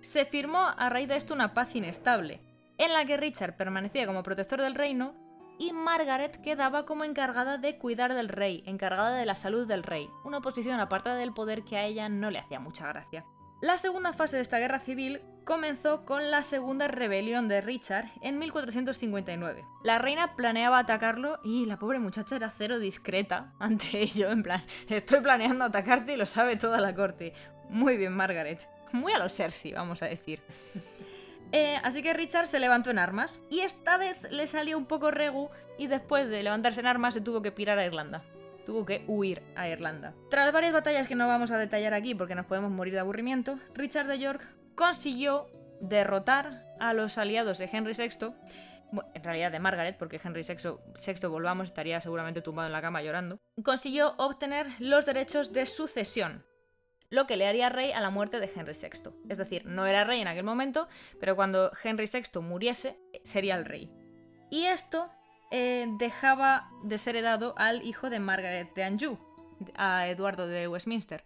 se 0.00 0.24
firmó 0.24 0.60
a 0.76 0.88
raíz 0.88 1.08
de 1.08 1.16
esto 1.16 1.34
una 1.34 1.54
paz 1.54 1.74
inestable, 1.74 2.40
en 2.78 2.92
la 2.92 3.04
que 3.04 3.16
Richard 3.16 3.56
permanecía 3.56 4.06
como 4.06 4.22
protector 4.22 4.60
del 4.60 4.74
reino 4.74 5.14
y 5.58 5.72
Margaret 5.72 6.40
quedaba 6.40 6.86
como 6.86 7.04
encargada 7.04 7.58
de 7.58 7.78
cuidar 7.78 8.14
del 8.14 8.28
rey, 8.28 8.62
encargada 8.66 9.16
de 9.16 9.26
la 9.26 9.34
salud 9.34 9.66
del 9.66 9.82
rey, 9.82 10.08
una 10.24 10.40
posición 10.40 10.78
apartada 10.78 11.16
del 11.16 11.34
poder 11.34 11.64
que 11.64 11.76
a 11.76 11.84
ella 11.84 12.08
no 12.08 12.30
le 12.30 12.38
hacía 12.38 12.60
mucha 12.60 12.86
gracia. 12.86 13.24
La 13.60 13.76
segunda 13.76 14.12
fase 14.12 14.36
de 14.36 14.42
esta 14.42 14.60
guerra 14.60 14.78
civil 14.78 15.20
comenzó 15.42 16.04
con 16.04 16.30
la 16.30 16.44
segunda 16.44 16.86
rebelión 16.86 17.48
de 17.48 17.60
Richard 17.60 18.06
en 18.22 18.38
1459. 18.38 19.64
La 19.82 19.98
reina 19.98 20.36
planeaba 20.36 20.78
atacarlo 20.78 21.40
y 21.42 21.66
la 21.66 21.76
pobre 21.76 21.98
muchacha 21.98 22.36
era 22.36 22.52
cero 22.56 22.78
discreta 22.78 23.52
ante 23.58 23.98
ello, 24.02 24.30
en 24.30 24.44
plan, 24.44 24.62
estoy 24.88 25.20
planeando 25.20 25.64
atacarte 25.64 26.12
y 26.12 26.16
lo 26.16 26.26
sabe 26.26 26.56
toda 26.56 26.80
la 26.80 26.94
corte. 26.94 27.32
Muy 27.68 27.96
bien, 27.96 28.12
Margaret. 28.12 28.68
Muy 28.92 29.12
a 29.12 29.18
lo 29.18 29.28
Cersei, 29.28 29.72
vamos 29.72 30.02
a 30.02 30.06
decir. 30.06 30.40
Eh, 31.50 31.80
así 31.82 32.02
que 32.02 32.12
Richard 32.12 32.46
se 32.46 32.58
levantó 32.58 32.90
en 32.90 32.98
armas 32.98 33.40
y 33.48 33.60
esta 33.60 33.96
vez 33.96 34.18
le 34.30 34.46
salió 34.46 34.76
un 34.76 34.84
poco 34.84 35.10
regu 35.10 35.48
y 35.78 35.86
después 35.86 36.28
de 36.28 36.42
levantarse 36.42 36.80
en 36.80 36.86
armas 36.86 37.14
se 37.14 37.22
tuvo 37.22 37.40
que 37.40 37.52
pirar 37.52 37.78
a 37.78 37.86
Irlanda. 37.86 38.22
Tuvo 38.68 38.84
que 38.84 39.02
huir 39.06 39.42
a 39.56 39.66
Irlanda. 39.66 40.12
Tras 40.28 40.52
varias 40.52 40.74
batallas 40.74 41.08
que 41.08 41.14
no 41.14 41.26
vamos 41.26 41.50
a 41.50 41.56
detallar 41.56 41.94
aquí 41.94 42.14
porque 42.14 42.34
nos 42.34 42.44
podemos 42.44 42.70
morir 42.70 42.92
de 42.92 43.00
aburrimiento, 43.00 43.58
Richard 43.72 44.08
de 44.08 44.18
York 44.18 44.42
consiguió 44.74 45.46
derrotar 45.80 46.66
a 46.78 46.92
los 46.92 47.16
aliados 47.16 47.56
de 47.56 47.70
Henry 47.72 47.94
VI, 47.94 48.34
en 49.14 49.24
realidad 49.24 49.52
de 49.52 49.58
Margaret, 49.58 49.96
porque 49.96 50.20
Henry 50.22 50.42
VI, 50.42 50.68
VI, 51.02 51.28
volvamos, 51.28 51.68
estaría 51.68 51.98
seguramente 52.02 52.42
tumbado 52.42 52.66
en 52.66 52.74
la 52.74 52.82
cama 52.82 53.00
llorando, 53.00 53.38
consiguió 53.64 54.12
obtener 54.18 54.66
los 54.80 55.06
derechos 55.06 55.54
de 55.54 55.64
sucesión, 55.64 56.44
lo 57.08 57.26
que 57.26 57.38
le 57.38 57.48
haría 57.48 57.70
rey 57.70 57.92
a 57.92 58.02
la 58.02 58.10
muerte 58.10 58.38
de 58.38 58.50
Henry 58.54 58.74
VI. 58.74 59.12
Es 59.30 59.38
decir, 59.38 59.64
no 59.64 59.86
era 59.86 60.04
rey 60.04 60.20
en 60.20 60.28
aquel 60.28 60.44
momento, 60.44 60.88
pero 61.18 61.36
cuando 61.36 61.72
Henry 61.82 62.04
VI 62.04 62.40
muriese, 62.42 62.98
sería 63.24 63.56
el 63.56 63.64
rey. 63.64 63.90
Y 64.50 64.66
esto 64.66 65.10
eh, 65.50 65.86
dejaba 65.98 66.70
de 66.82 66.98
ser 66.98 67.16
heredado 67.16 67.54
al 67.56 67.82
hijo 67.82 68.10
de 68.10 68.18
Margaret 68.20 68.74
de 68.74 68.84
Anjou, 68.84 69.18
a 69.76 70.08
Eduardo 70.08 70.46
de 70.46 70.68
Westminster, 70.68 71.24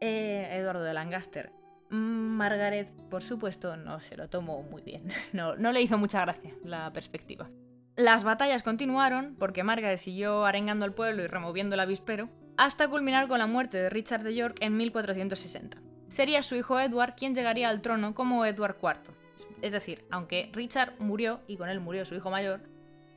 eh, 0.00 0.48
Eduardo 0.52 0.82
de 0.82 0.94
Lancaster. 0.94 1.52
Margaret, 1.90 2.90
por 3.10 3.22
supuesto, 3.22 3.76
no 3.76 4.00
se 4.00 4.16
lo 4.16 4.28
tomó 4.28 4.62
muy 4.62 4.82
bien. 4.82 5.08
No, 5.32 5.56
no 5.56 5.72
le 5.72 5.82
hizo 5.82 5.98
mucha 5.98 6.20
gracia 6.20 6.52
la 6.64 6.92
perspectiva. 6.92 7.50
Las 7.96 8.24
batallas 8.24 8.62
continuaron 8.62 9.36
porque 9.38 9.62
Margaret 9.62 9.98
siguió 9.98 10.44
arengando 10.44 10.84
al 10.84 10.94
pueblo 10.94 11.22
y 11.22 11.28
removiendo 11.28 11.74
el 11.74 11.80
avispero, 11.80 12.28
hasta 12.56 12.88
culminar 12.88 13.28
con 13.28 13.38
la 13.38 13.46
muerte 13.46 13.78
de 13.78 13.90
Richard 13.90 14.22
de 14.22 14.34
York 14.34 14.56
en 14.60 14.76
1460. 14.76 15.78
Sería 16.08 16.42
su 16.42 16.56
hijo 16.56 16.78
Edward 16.80 17.14
quien 17.14 17.34
llegaría 17.34 17.68
al 17.68 17.82
trono 17.82 18.14
como 18.14 18.46
Edward 18.46 18.76
IV. 18.82 19.14
Es 19.62 19.72
decir, 19.72 20.04
aunque 20.10 20.50
Richard 20.52 20.94
murió 20.98 21.40
y 21.46 21.56
con 21.56 21.68
él 21.68 21.80
murió 21.80 22.04
su 22.04 22.14
hijo 22.14 22.30
mayor, 22.30 22.60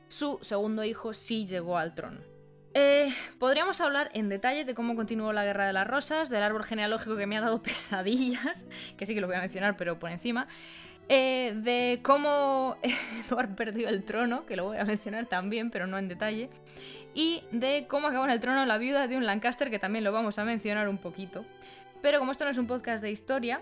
su 0.08 0.38
segundo 0.42 0.84
hijo 0.84 1.12
sí 1.14 1.46
llegó 1.46 1.78
al 1.78 1.94
trono. 1.94 2.20
Eh, 2.74 3.12
podríamos 3.38 3.80
hablar 3.80 4.10
en 4.14 4.28
detalle 4.28 4.64
de 4.64 4.74
cómo 4.74 4.94
continuó 4.94 5.32
la 5.32 5.44
Guerra 5.44 5.66
de 5.66 5.72
las 5.72 5.86
Rosas, 5.86 6.30
del 6.30 6.42
árbol 6.42 6.64
genealógico 6.64 7.16
que 7.16 7.26
me 7.26 7.36
ha 7.36 7.40
dado 7.40 7.62
pesadillas, 7.62 8.66
que 8.96 9.06
sí 9.06 9.14
que 9.14 9.20
lo 9.20 9.26
voy 9.26 9.36
a 9.36 9.40
mencionar, 9.40 9.76
pero 9.76 9.98
por 9.98 10.10
encima, 10.10 10.48
eh, 11.08 11.54
de 11.56 12.00
cómo 12.02 12.76
Edward 13.28 13.54
perdió 13.54 13.88
el 13.88 14.04
trono, 14.04 14.46
que 14.46 14.56
lo 14.56 14.64
voy 14.66 14.78
a 14.78 14.84
mencionar 14.84 15.26
también, 15.26 15.70
pero 15.70 15.86
no 15.86 15.98
en 15.98 16.08
detalle, 16.08 16.50
y 17.14 17.42
de 17.50 17.86
cómo 17.88 18.08
acabó 18.08 18.26
en 18.26 18.30
el 18.30 18.40
trono 18.40 18.64
la 18.66 18.78
viuda 18.78 19.08
de 19.08 19.16
un 19.16 19.26
Lancaster, 19.26 19.70
que 19.70 19.78
también 19.78 20.04
lo 20.04 20.12
vamos 20.12 20.38
a 20.38 20.44
mencionar 20.44 20.88
un 20.88 20.98
poquito. 20.98 21.44
Pero 22.00 22.20
como 22.20 22.32
esto 22.32 22.44
no 22.44 22.50
es 22.50 22.58
un 22.58 22.66
podcast 22.66 23.02
de 23.02 23.10
historia, 23.10 23.60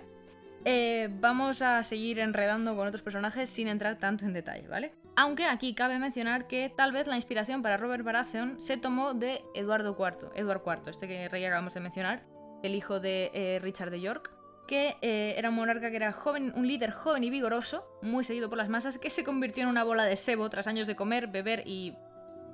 eh, 0.65 1.09
vamos 1.21 1.63
a 1.63 1.83
seguir 1.85 2.19
enredando 2.19 2.77
con 2.77 2.87
otros 2.87 3.03
personajes 3.03 3.49
sin 3.49 3.69
entrar 3.69 3.99
tanto 3.99 4.25
en 4.27 4.33
detalle, 4.33 4.67
¿vale? 4.69 4.93
Aunque 5.17 5.47
aquí 5.47 5.75
cabe 5.75 5.99
mencionar 5.99 6.47
que 6.47 6.71
tal 6.75 6.93
vez 6.93 7.07
la 7.07 7.17
inspiración 7.17 7.63
para 7.63 7.79
Robert 7.79 8.05
Baratheon 8.05 8.61
se 8.61 8.77
tomó 8.77 9.15
de 9.15 9.43
Eduardo 9.55 9.97
IV, 9.99 10.31
Eduardo 10.35 10.63
IV, 10.67 10.91
este 10.91 11.09
que 11.09 11.29
rey 11.31 11.45
acabamos 11.45 11.73
de 11.73 11.81
mencionar, 11.81 12.23
el 12.63 12.75
hijo 12.75 13.01
de 13.01 13.31
eh, 13.33 13.59
Richard 13.63 13.91
de 13.91 14.03
York, 14.03 14.31
que 14.69 14.97
eh, 15.01 15.35
era 15.39 15.49
un 15.49 15.55
monarca 15.55 15.91
que 15.91 15.97
era 15.97 16.13
joven, 16.13 16.53
un 16.55 16.67
líder 16.67 16.91
joven 16.91 17.25
y 17.25 17.31
vigoroso, 17.31 17.89
muy 18.03 18.25
seguido 18.25 18.51
por 18.51 18.59
las 18.59 18.69
masas, 18.69 18.99
que 18.99 19.09
se 19.09 19.25
convirtió 19.25 19.63
en 19.63 19.71
una 19.71 19.85
bola 19.85 20.05
de 20.05 20.17
sebo 20.17 20.51
tras 20.51 20.67
años 20.67 20.87
de 20.87 20.97
comer, 20.97 21.29
beber 21.29 21.63
y 21.65 21.95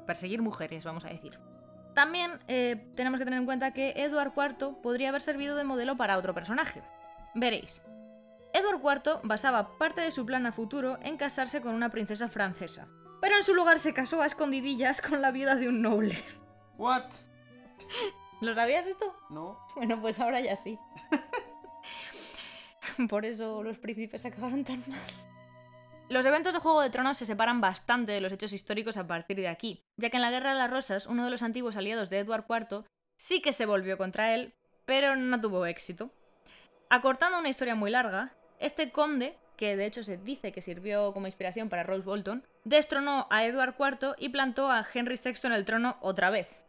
perseguir 0.06 0.40
mujeres, 0.40 0.84
vamos 0.84 1.04
a 1.04 1.08
decir. 1.08 1.38
También 1.94 2.38
eh, 2.46 2.86
tenemos 2.94 3.18
que 3.18 3.24
tener 3.24 3.40
en 3.40 3.44
cuenta 3.44 3.72
que 3.72 3.92
Edward 3.96 4.32
IV 4.36 4.80
podría 4.82 5.08
haber 5.08 5.20
servido 5.20 5.56
de 5.56 5.64
modelo 5.64 5.96
para 5.96 6.16
otro 6.16 6.32
personaje. 6.32 6.80
Veréis. 7.34 7.82
Edward 8.54 8.80
IV 8.84 9.20
basaba 9.22 9.78
parte 9.78 10.02
de 10.02 10.10
su 10.10 10.26
plan 10.26 10.46
a 10.46 10.52
futuro 10.52 10.98
en 11.02 11.16
casarse 11.16 11.62
con 11.62 11.74
una 11.74 11.88
princesa 11.88 12.28
francesa, 12.28 12.88
pero 13.20 13.36
en 13.36 13.42
su 13.42 13.54
lugar 13.54 13.78
se 13.78 13.94
casó 13.94 14.20
a 14.20 14.26
escondidillas 14.26 15.00
con 15.00 15.22
la 15.22 15.30
viuda 15.30 15.54
de 15.54 15.68
un 15.68 15.80
noble. 15.80 16.22
What? 16.76 17.10
¿Lo 18.42 18.54
sabías 18.54 18.86
esto? 18.86 19.16
No. 19.30 19.58
Bueno, 19.76 20.00
pues 20.00 20.18
ahora 20.20 20.40
ya 20.40 20.56
sí. 20.56 20.78
Por 23.08 23.24
eso 23.24 23.62
los 23.62 23.78
príncipes 23.78 24.24
acabaron 24.24 24.64
tan 24.64 24.82
mal. 24.86 25.00
Los 26.08 26.26
eventos 26.26 26.52
de 26.52 26.60
Juego 26.60 26.82
de 26.82 26.90
Tronos 26.90 27.16
se 27.16 27.24
separan 27.24 27.62
bastante 27.62 28.12
de 28.12 28.20
los 28.20 28.32
hechos 28.32 28.52
históricos 28.52 28.98
a 28.98 29.06
partir 29.06 29.38
de 29.38 29.48
aquí, 29.48 29.82
ya 29.96 30.10
que 30.10 30.16
en 30.16 30.22
la 30.22 30.30
Guerra 30.30 30.50
de 30.52 30.58
las 30.58 30.70
Rosas, 30.70 31.06
uno 31.06 31.24
de 31.24 31.30
los 31.30 31.42
antiguos 31.42 31.76
aliados 31.76 32.10
de 32.10 32.18
Edward 32.18 32.44
IV 32.48 32.84
sí 33.16 33.40
que 33.40 33.54
se 33.54 33.64
volvió 33.64 33.96
contra 33.96 34.34
él, 34.34 34.52
pero 34.84 35.16
no 35.16 35.40
tuvo 35.40 35.64
éxito. 35.64 36.10
Acortando 36.90 37.38
una 37.38 37.48
historia 37.48 37.74
muy 37.74 37.90
larga, 37.90 38.34
este 38.62 38.90
conde, 38.90 39.36
que 39.56 39.76
de 39.76 39.86
hecho 39.86 40.02
se 40.02 40.16
dice 40.16 40.52
que 40.52 40.62
sirvió 40.62 41.12
como 41.12 41.26
inspiración 41.26 41.68
para 41.68 41.82
Rose 41.82 42.04
Bolton, 42.04 42.44
destronó 42.64 43.26
a 43.30 43.44
Edward 43.44 43.74
IV 43.78 44.14
y 44.18 44.28
plantó 44.30 44.70
a 44.70 44.86
Henry 44.92 45.16
VI 45.22 45.34
en 45.44 45.52
el 45.52 45.64
trono 45.64 45.96
otra 46.00 46.30
vez. 46.30 46.62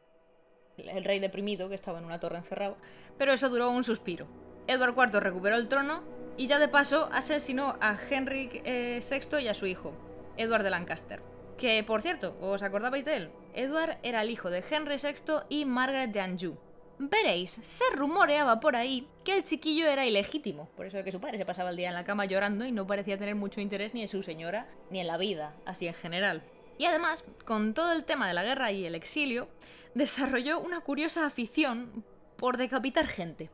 El 0.77 1.03
rey 1.03 1.19
deprimido 1.19 1.69
que 1.69 1.75
estaba 1.75 1.99
en 1.99 2.05
una 2.05 2.19
torre 2.19 2.37
encerrado, 2.37 2.77
pero 3.17 3.31
eso 3.31 3.49
duró 3.49 3.69
un 3.69 3.83
suspiro. 3.83 4.27
Edward 4.67 4.95
IV 4.97 5.19
recuperó 5.19 5.55
el 5.55 5.67
trono 5.67 6.03
y 6.35 6.47
ya 6.47 6.57
de 6.57 6.67
paso 6.67 7.09
asesinó 7.11 7.77
a 7.79 7.95
Henry 8.09 8.47
VI 8.47 8.61
eh, 8.65 9.41
y 9.41 9.47
a 9.47 9.53
su 9.53 9.67
hijo, 9.67 9.93
Edward 10.37 10.63
de 10.63 10.71
Lancaster. 10.71 11.21
Que, 11.57 11.83
por 11.83 12.01
cierto, 12.01 12.35
¿os 12.41 12.63
acordabais 12.63 13.05
de 13.05 13.15
él? 13.15 13.29
Edward 13.53 13.97
era 14.01 14.23
el 14.23 14.31
hijo 14.31 14.49
de 14.49 14.63
Henry 14.67 14.95
VI 14.95 15.43
y 15.49 15.65
Margaret 15.65 16.11
de 16.11 16.21
Anjou. 16.21 16.57
Veréis, 16.99 17.51
se 17.51 17.83
rumoreaba 17.95 18.59
por 18.59 18.75
ahí 18.75 19.07
que 19.23 19.37
el 19.37 19.43
chiquillo 19.43 19.87
era 19.87 20.05
ilegítimo, 20.05 20.69
por 20.75 20.85
eso 20.85 20.97
de 20.97 21.03
que 21.03 21.11
su 21.11 21.19
padre 21.19 21.37
se 21.37 21.45
pasaba 21.45 21.71
el 21.71 21.75
día 21.75 21.89
en 21.89 21.95
la 21.95 22.05
cama 22.05 22.25
llorando 22.25 22.65
y 22.65 22.71
no 22.71 22.85
parecía 22.85 23.17
tener 23.17 23.35
mucho 23.35 23.61
interés 23.61 23.93
ni 23.93 24.03
en 24.03 24.07
su 24.07 24.21
señora 24.21 24.67
ni 24.91 24.99
en 24.99 25.07
la 25.07 25.17
vida, 25.17 25.55
así 25.65 25.87
en 25.87 25.95
general. 25.95 26.43
Y 26.77 26.85
además, 26.85 27.25
con 27.45 27.73
todo 27.73 27.91
el 27.91 28.03
tema 28.03 28.27
de 28.27 28.33
la 28.33 28.43
guerra 28.43 28.71
y 28.71 28.85
el 28.85 28.95
exilio, 28.95 29.47
desarrolló 29.95 30.59
una 30.59 30.81
curiosa 30.81 31.25
afición 31.25 32.03
por 32.37 32.57
decapitar 32.57 33.07
gente. 33.07 33.49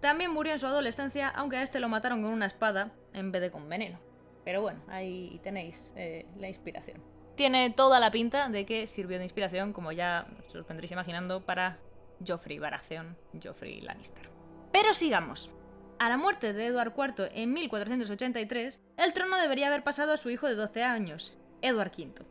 También 0.00 0.32
murió 0.32 0.52
en 0.52 0.58
su 0.58 0.66
adolescencia, 0.66 1.28
aunque 1.28 1.56
a 1.56 1.62
este 1.62 1.80
lo 1.80 1.88
mataron 1.88 2.22
con 2.22 2.32
una 2.32 2.46
espada 2.46 2.90
en 3.12 3.30
vez 3.30 3.42
de 3.42 3.50
con 3.50 3.68
veneno. 3.68 3.98
Pero 4.44 4.60
bueno, 4.60 4.80
ahí 4.88 5.40
tenéis 5.44 5.92
eh, 5.96 6.26
la 6.38 6.48
inspiración. 6.48 7.00
tiene 7.36 7.70
toda 7.70 8.00
la 8.00 8.10
pinta 8.10 8.48
de 8.48 8.66
que 8.66 8.86
sirvió 8.86 9.18
de 9.18 9.24
inspiración, 9.24 9.72
como 9.72 9.92
ya 9.92 10.26
os 10.38 10.66
vendréis 10.66 10.92
imaginando, 10.92 11.40
para 11.40 11.78
Joffrey 12.26 12.58
Baratheon, 12.58 13.16
Joffrey 13.42 13.80
Lannister. 13.80 14.28
Pero 14.72 14.94
sigamos. 14.94 15.50
A 15.98 16.08
la 16.08 16.16
muerte 16.16 16.52
de 16.52 16.66
Edward 16.66 16.94
IV 16.96 17.30
en 17.32 17.52
1483, 17.52 18.80
el 18.96 19.12
trono 19.12 19.36
debería 19.36 19.68
haber 19.68 19.84
pasado 19.84 20.12
a 20.12 20.16
su 20.16 20.30
hijo 20.30 20.48
de 20.48 20.54
12 20.54 20.82
años, 20.82 21.36
Edward 21.60 21.92
V. 21.96 22.24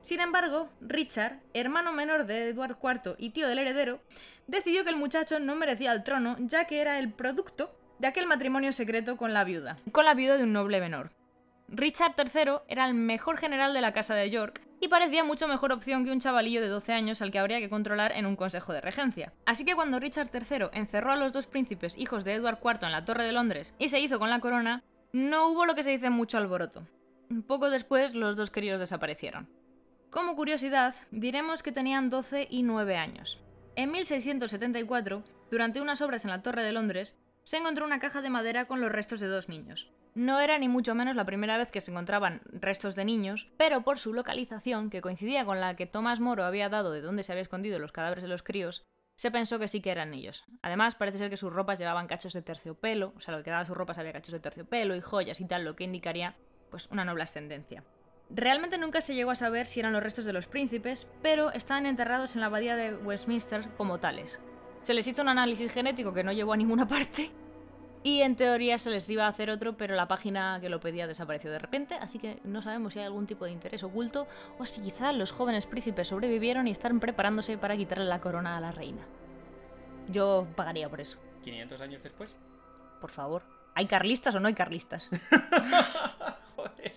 Sin 0.00 0.20
embargo, 0.20 0.70
Richard, 0.80 1.40
hermano 1.52 1.92
menor 1.92 2.24
de 2.24 2.48
Edward 2.48 2.78
IV 2.82 3.16
y 3.18 3.30
tío 3.30 3.48
del 3.48 3.58
heredero, 3.58 4.00
decidió 4.46 4.84
que 4.84 4.90
el 4.90 4.96
muchacho 4.96 5.38
no 5.38 5.54
merecía 5.54 5.92
el 5.92 6.02
trono 6.02 6.36
ya 6.38 6.64
que 6.64 6.80
era 6.80 6.98
el 6.98 7.12
producto 7.12 7.76
de 7.98 8.08
aquel 8.08 8.26
matrimonio 8.26 8.72
secreto 8.72 9.18
con 9.18 9.34
la 9.34 9.44
viuda, 9.44 9.76
con 9.92 10.06
la 10.06 10.14
viuda 10.14 10.38
de 10.38 10.44
un 10.44 10.54
noble 10.54 10.80
menor. 10.80 11.10
Richard 11.68 12.14
III 12.16 12.60
era 12.68 12.86
el 12.86 12.94
mejor 12.94 13.36
general 13.36 13.74
de 13.74 13.82
la 13.82 13.92
casa 13.92 14.14
de 14.14 14.30
York 14.30 14.62
y 14.80 14.88
parecía 14.88 15.22
mucho 15.22 15.46
mejor 15.46 15.72
opción 15.72 16.04
que 16.04 16.10
un 16.10 16.20
chavalillo 16.20 16.60
de 16.60 16.68
12 16.68 16.92
años 16.92 17.22
al 17.22 17.30
que 17.30 17.38
habría 17.38 17.60
que 17.60 17.68
controlar 17.68 18.12
en 18.12 18.26
un 18.26 18.34
consejo 18.34 18.72
de 18.72 18.80
regencia. 18.80 19.32
Así 19.44 19.64
que 19.64 19.74
cuando 19.74 20.00
Richard 20.00 20.30
III 20.32 20.68
encerró 20.72 21.12
a 21.12 21.16
los 21.16 21.32
dos 21.32 21.46
príncipes 21.46 21.96
hijos 21.98 22.24
de 22.24 22.34
Edward 22.34 22.58
IV 22.64 22.86
en 22.86 22.92
la 22.92 23.04
Torre 23.04 23.24
de 23.24 23.32
Londres 23.32 23.74
y 23.78 23.90
se 23.90 24.00
hizo 24.00 24.18
con 24.18 24.30
la 24.30 24.40
corona, 24.40 24.82
no 25.12 25.48
hubo 25.48 25.66
lo 25.66 25.74
que 25.74 25.82
se 25.82 25.90
dice 25.90 26.08
mucho 26.08 26.38
alboroto. 26.38 26.86
Poco 27.46 27.70
después 27.70 28.14
los 28.14 28.36
dos 28.36 28.50
críos 28.50 28.80
desaparecieron. 28.80 29.48
Como 30.10 30.34
curiosidad, 30.34 30.94
diremos 31.12 31.62
que 31.62 31.70
tenían 31.70 32.10
12 32.10 32.48
y 32.50 32.62
9 32.62 32.96
años. 32.96 33.38
En 33.76 33.92
1674, 33.92 35.22
durante 35.50 35.80
unas 35.80 36.00
obras 36.00 36.24
en 36.24 36.30
la 36.30 36.42
Torre 36.42 36.64
de 36.64 36.72
Londres, 36.72 37.16
se 37.44 37.58
encontró 37.58 37.84
una 37.84 38.00
caja 38.00 38.20
de 38.20 38.30
madera 38.30 38.66
con 38.66 38.80
los 38.80 38.90
restos 38.90 39.20
de 39.20 39.28
dos 39.28 39.48
niños. 39.48 39.90
No 40.14 40.40
era 40.40 40.58
ni 40.58 40.68
mucho 40.68 40.94
menos 40.94 41.14
la 41.14 41.24
primera 41.24 41.56
vez 41.56 41.70
que 41.70 41.80
se 41.80 41.90
encontraban 41.90 42.40
restos 42.52 42.96
de 42.96 43.04
niños, 43.04 43.48
pero 43.56 43.82
por 43.82 43.98
su 43.98 44.12
localización, 44.12 44.90
que 44.90 45.00
coincidía 45.00 45.44
con 45.44 45.60
la 45.60 45.76
que 45.76 45.86
Tomás 45.86 46.20
Moro 46.20 46.44
había 46.44 46.68
dado 46.68 46.90
de 46.90 47.00
dónde 47.00 47.22
se 47.22 47.32
había 47.32 47.42
escondido 47.42 47.78
los 47.78 47.92
cadáveres 47.92 48.22
de 48.22 48.28
los 48.28 48.42
críos, 48.42 48.84
se 49.14 49.30
pensó 49.30 49.58
que 49.58 49.68
sí 49.68 49.80
que 49.80 49.90
eran 49.90 50.14
ellos. 50.14 50.44
Además, 50.62 50.94
parece 50.94 51.18
ser 51.18 51.30
que 51.30 51.36
sus 51.36 51.52
ropas 51.52 51.78
llevaban 51.78 52.06
cachos 52.06 52.32
de 52.32 52.42
terciopelo, 52.42 53.12
o 53.16 53.20
sea, 53.20 53.36
lo 53.36 53.44
que 53.44 53.50
de 53.50 53.64
sus 53.66 53.76
ropas 53.76 53.98
había 53.98 54.14
cachos 54.14 54.32
de 54.32 54.40
terciopelo 54.40 54.96
y 54.96 55.00
joyas 55.00 55.40
y 55.40 55.44
tal, 55.44 55.64
lo 55.64 55.76
que 55.76 55.84
indicaría 55.84 56.36
pues 56.70 56.88
una 56.90 57.04
noble 57.04 57.24
ascendencia. 57.24 57.84
Realmente 58.30 58.78
nunca 58.78 59.00
se 59.00 59.14
llegó 59.14 59.32
a 59.32 59.34
saber 59.34 59.66
si 59.66 59.80
eran 59.80 59.92
los 59.92 60.02
restos 60.02 60.24
de 60.24 60.32
los 60.32 60.46
príncipes, 60.46 61.06
pero 61.20 61.50
estaban 61.52 61.84
enterrados 61.84 62.34
en 62.34 62.40
la 62.40 62.46
abadía 62.46 62.76
de 62.76 62.94
Westminster 62.94 63.68
como 63.76 63.98
tales. 63.98 64.40
Se 64.82 64.94
les 64.94 65.06
hizo 65.06 65.20
un 65.20 65.28
análisis 65.28 65.72
genético 65.72 66.14
que 66.14 66.24
no 66.24 66.32
llevó 66.32 66.54
a 66.54 66.56
ninguna 66.56 66.86
parte, 66.88 67.30
y 68.02 68.22
en 68.22 68.36
teoría 68.36 68.78
se 68.78 68.90
les 68.90 69.08
iba 69.10 69.26
a 69.26 69.28
hacer 69.28 69.50
otro, 69.50 69.76
pero 69.76 69.94
la 69.94 70.08
página 70.08 70.58
que 70.60 70.68
lo 70.68 70.80
pedía 70.80 71.06
desapareció 71.06 71.50
de 71.50 71.58
repente, 71.58 71.96
así 71.96 72.18
que 72.18 72.40
no 72.44 72.62
sabemos 72.62 72.94
si 72.94 73.00
hay 73.00 73.04
algún 73.04 73.26
tipo 73.26 73.44
de 73.44 73.52
interés 73.52 73.82
oculto 73.82 74.26
o 74.58 74.64
si 74.64 74.80
quizá 74.80 75.12
los 75.12 75.32
jóvenes 75.32 75.66
príncipes 75.66 76.08
sobrevivieron 76.08 76.66
y 76.66 76.70
están 76.70 76.98
preparándose 76.98 77.58
para 77.58 77.76
quitarle 77.76 78.06
la 78.06 78.20
corona 78.20 78.56
a 78.56 78.60
la 78.60 78.72
reina. 78.72 79.02
Yo 80.08 80.46
pagaría 80.56 80.88
por 80.88 81.00
eso. 81.00 81.18
¿500 81.44 81.80
años 81.80 82.02
después? 82.02 82.34
Por 83.00 83.10
favor. 83.10 83.42
¿Hay 83.74 83.86
carlistas 83.86 84.34
o 84.34 84.40
no 84.40 84.48
hay 84.48 84.54
carlistas? 84.54 85.08
Joder. 86.56 86.92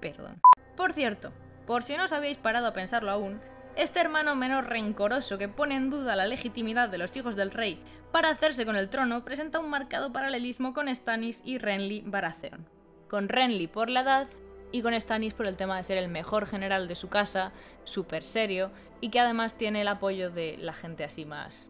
Perdón. 0.00 0.40
Por 0.76 0.92
cierto, 0.92 1.32
por 1.66 1.82
si 1.82 1.96
no 1.96 2.04
os 2.04 2.12
habéis 2.12 2.38
parado 2.38 2.66
a 2.66 2.72
pensarlo 2.72 3.10
aún, 3.10 3.40
este 3.76 4.00
hermano 4.00 4.36
menor 4.36 4.68
rencoroso 4.68 5.38
que 5.38 5.48
pone 5.48 5.76
en 5.76 5.90
duda 5.90 6.16
la 6.16 6.26
legitimidad 6.26 6.88
de 6.88 6.98
los 6.98 7.16
hijos 7.16 7.34
del 7.36 7.50
rey 7.50 7.82
para 8.12 8.30
hacerse 8.30 8.64
con 8.64 8.76
el 8.76 8.88
trono 8.88 9.24
presenta 9.24 9.58
un 9.58 9.70
marcado 9.70 10.12
paralelismo 10.12 10.72
con 10.74 10.94
Stannis 10.94 11.42
y 11.44 11.58
Renly 11.58 12.02
Baratheon. 12.06 12.66
Con 13.08 13.28
Renly 13.28 13.66
por 13.66 13.90
la 13.90 14.02
edad 14.02 14.28
y 14.70 14.82
con 14.82 14.98
Stannis 14.98 15.34
por 15.34 15.46
el 15.46 15.56
tema 15.56 15.76
de 15.76 15.84
ser 15.84 15.98
el 15.98 16.08
mejor 16.08 16.46
general 16.46 16.86
de 16.86 16.94
su 16.94 17.08
casa, 17.08 17.52
súper 17.82 18.22
serio 18.22 18.70
y 19.00 19.10
que 19.10 19.20
además 19.20 19.54
tiene 19.54 19.82
el 19.82 19.88
apoyo 19.88 20.30
de 20.30 20.56
la 20.58 20.72
gente 20.72 21.04
así 21.04 21.24
más 21.24 21.68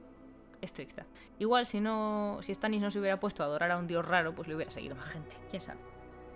estricta. 0.60 1.06
Igual 1.38 1.66
si 1.66 1.80
no, 1.80 2.38
si 2.42 2.54
Stannis 2.54 2.80
no 2.80 2.90
se 2.90 2.98
hubiera 2.98 3.20
puesto 3.20 3.42
a 3.42 3.46
adorar 3.46 3.70
a 3.70 3.78
un 3.78 3.86
dios 3.86 4.06
raro, 4.06 4.34
pues 4.34 4.48
le 4.48 4.54
hubiera 4.54 4.70
seguido 4.70 4.96
más 4.96 5.08
gente, 5.08 5.36
quién 5.50 5.62
sabe. 5.62 5.80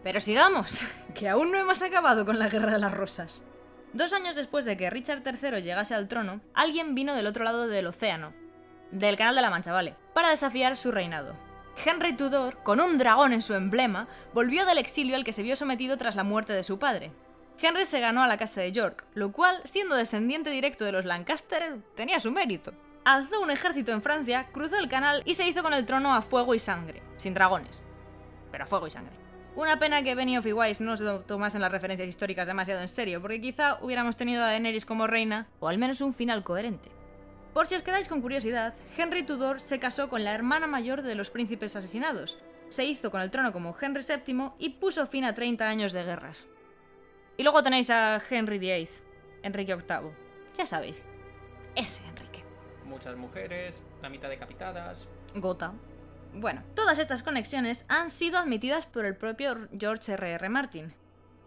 Pero 0.02 0.20
sigamos, 0.20 0.84
que 1.14 1.28
aún 1.28 1.52
no 1.52 1.58
hemos 1.58 1.82
acabado 1.82 2.24
con 2.24 2.38
la 2.38 2.48
Guerra 2.48 2.72
de 2.72 2.78
las 2.78 2.94
Rosas. 2.94 3.44
Dos 3.94 4.12
años 4.12 4.36
después 4.36 4.64
de 4.64 4.76
que 4.76 4.90
Richard 4.90 5.22
III 5.24 5.62
llegase 5.62 5.94
al 5.94 6.08
trono, 6.08 6.40
alguien 6.52 6.94
vino 6.94 7.14
del 7.14 7.26
otro 7.26 7.44
lado 7.44 7.66
del 7.66 7.86
océano, 7.86 8.34
del 8.90 9.16
Canal 9.16 9.34
de 9.34 9.42
la 9.42 9.50
Mancha, 9.50 9.72
vale, 9.72 9.96
para 10.14 10.28
desafiar 10.28 10.76
su 10.76 10.90
reinado. 10.90 11.34
Henry 11.84 12.14
Tudor, 12.14 12.62
con 12.62 12.80
un 12.80 12.98
dragón 12.98 13.32
en 13.32 13.40
su 13.40 13.54
emblema, 13.54 14.08
volvió 14.34 14.66
del 14.66 14.78
exilio 14.78 15.16
al 15.16 15.24
que 15.24 15.32
se 15.32 15.42
vio 15.42 15.56
sometido 15.56 15.96
tras 15.96 16.16
la 16.16 16.24
muerte 16.24 16.52
de 16.52 16.64
su 16.64 16.78
padre. 16.78 17.12
Henry 17.60 17.86
se 17.86 18.00
ganó 18.00 18.22
a 18.22 18.28
la 18.28 18.36
casa 18.36 18.60
de 18.60 18.72
York, 18.72 19.04
lo 19.14 19.32
cual, 19.32 19.60
siendo 19.64 19.94
descendiente 19.94 20.50
directo 20.50 20.84
de 20.84 20.92
los 20.92 21.04
Lancaster, 21.04 21.78
tenía 21.94 22.20
su 22.20 22.30
mérito. 22.30 22.72
Alzó 23.04 23.40
un 23.40 23.50
ejército 23.50 23.92
en 23.92 24.02
Francia, 24.02 24.48
cruzó 24.52 24.76
el 24.76 24.88
canal 24.88 25.22
y 25.24 25.34
se 25.34 25.48
hizo 25.48 25.62
con 25.62 25.72
el 25.72 25.86
trono 25.86 26.14
a 26.14 26.20
fuego 26.20 26.54
y 26.54 26.58
sangre, 26.58 27.02
sin 27.16 27.32
dragones, 27.32 27.82
pero 28.50 28.64
a 28.64 28.66
fuego 28.66 28.86
y 28.86 28.90
sangre. 28.90 29.17
Una 29.58 29.80
pena 29.80 30.04
que 30.04 30.14
Benioff 30.14 30.46
y 30.46 30.52
Weiss 30.52 30.80
no 30.80 30.96
se 30.96 31.04
tomasen 31.26 31.60
las 31.60 31.72
referencias 31.72 32.08
históricas 32.08 32.46
demasiado 32.46 32.80
en 32.80 32.86
serio, 32.86 33.20
porque 33.20 33.40
quizá 33.40 33.78
hubiéramos 33.82 34.14
tenido 34.14 34.44
a 34.44 34.46
Daenerys 34.46 34.84
como 34.84 35.08
reina, 35.08 35.48
o 35.58 35.66
al 35.66 35.78
menos 35.78 36.00
un 36.00 36.14
final 36.14 36.44
coherente. 36.44 36.92
Por 37.54 37.66
si 37.66 37.74
os 37.74 37.82
quedáis 37.82 38.06
con 38.06 38.20
curiosidad, 38.20 38.74
Henry 38.96 39.24
Tudor 39.24 39.60
se 39.60 39.80
casó 39.80 40.08
con 40.08 40.22
la 40.22 40.32
hermana 40.32 40.68
mayor 40.68 41.02
de 41.02 41.16
los 41.16 41.30
príncipes 41.30 41.74
asesinados, 41.74 42.38
se 42.68 42.84
hizo 42.84 43.10
con 43.10 43.20
el 43.20 43.32
trono 43.32 43.52
como 43.52 43.74
Henry 43.80 44.04
VII 44.04 44.52
y 44.60 44.68
puso 44.78 45.08
fin 45.08 45.24
a 45.24 45.34
30 45.34 45.68
años 45.68 45.92
de 45.92 46.04
guerras. 46.04 46.46
Y 47.36 47.42
luego 47.42 47.60
tenéis 47.60 47.90
a 47.90 48.22
Henry 48.30 48.60
VIII, 48.60 48.88
Enrique 49.42 49.74
VIII. 49.74 50.12
Ya 50.56 50.66
sabéis, 50.66 51.02
ese 51.74 52.06
Enrique. 52.06 52.44
Muchas 52.84 53.16
mujeres, 53.16 53.82
la 54.02 54.08
mitad 54.08 54.28
decapitadas. 54.28 55.08
Gota. 55.34 55.72
Bueno, 56.34 56.62
todas 56.74 56.98
estas 56.98 57.22
conexiones 57.22 57.84
han 57.88 58.10
sido 58.10 58.38
admitidas 58.38 58.86
por 58.86 59.04
el 59.04 59.16
propio 59.16 59.68
George 59.76 60.12
R.R. 60.12 60.34
R. 60.34 60.48
Martin. 60.48 60.92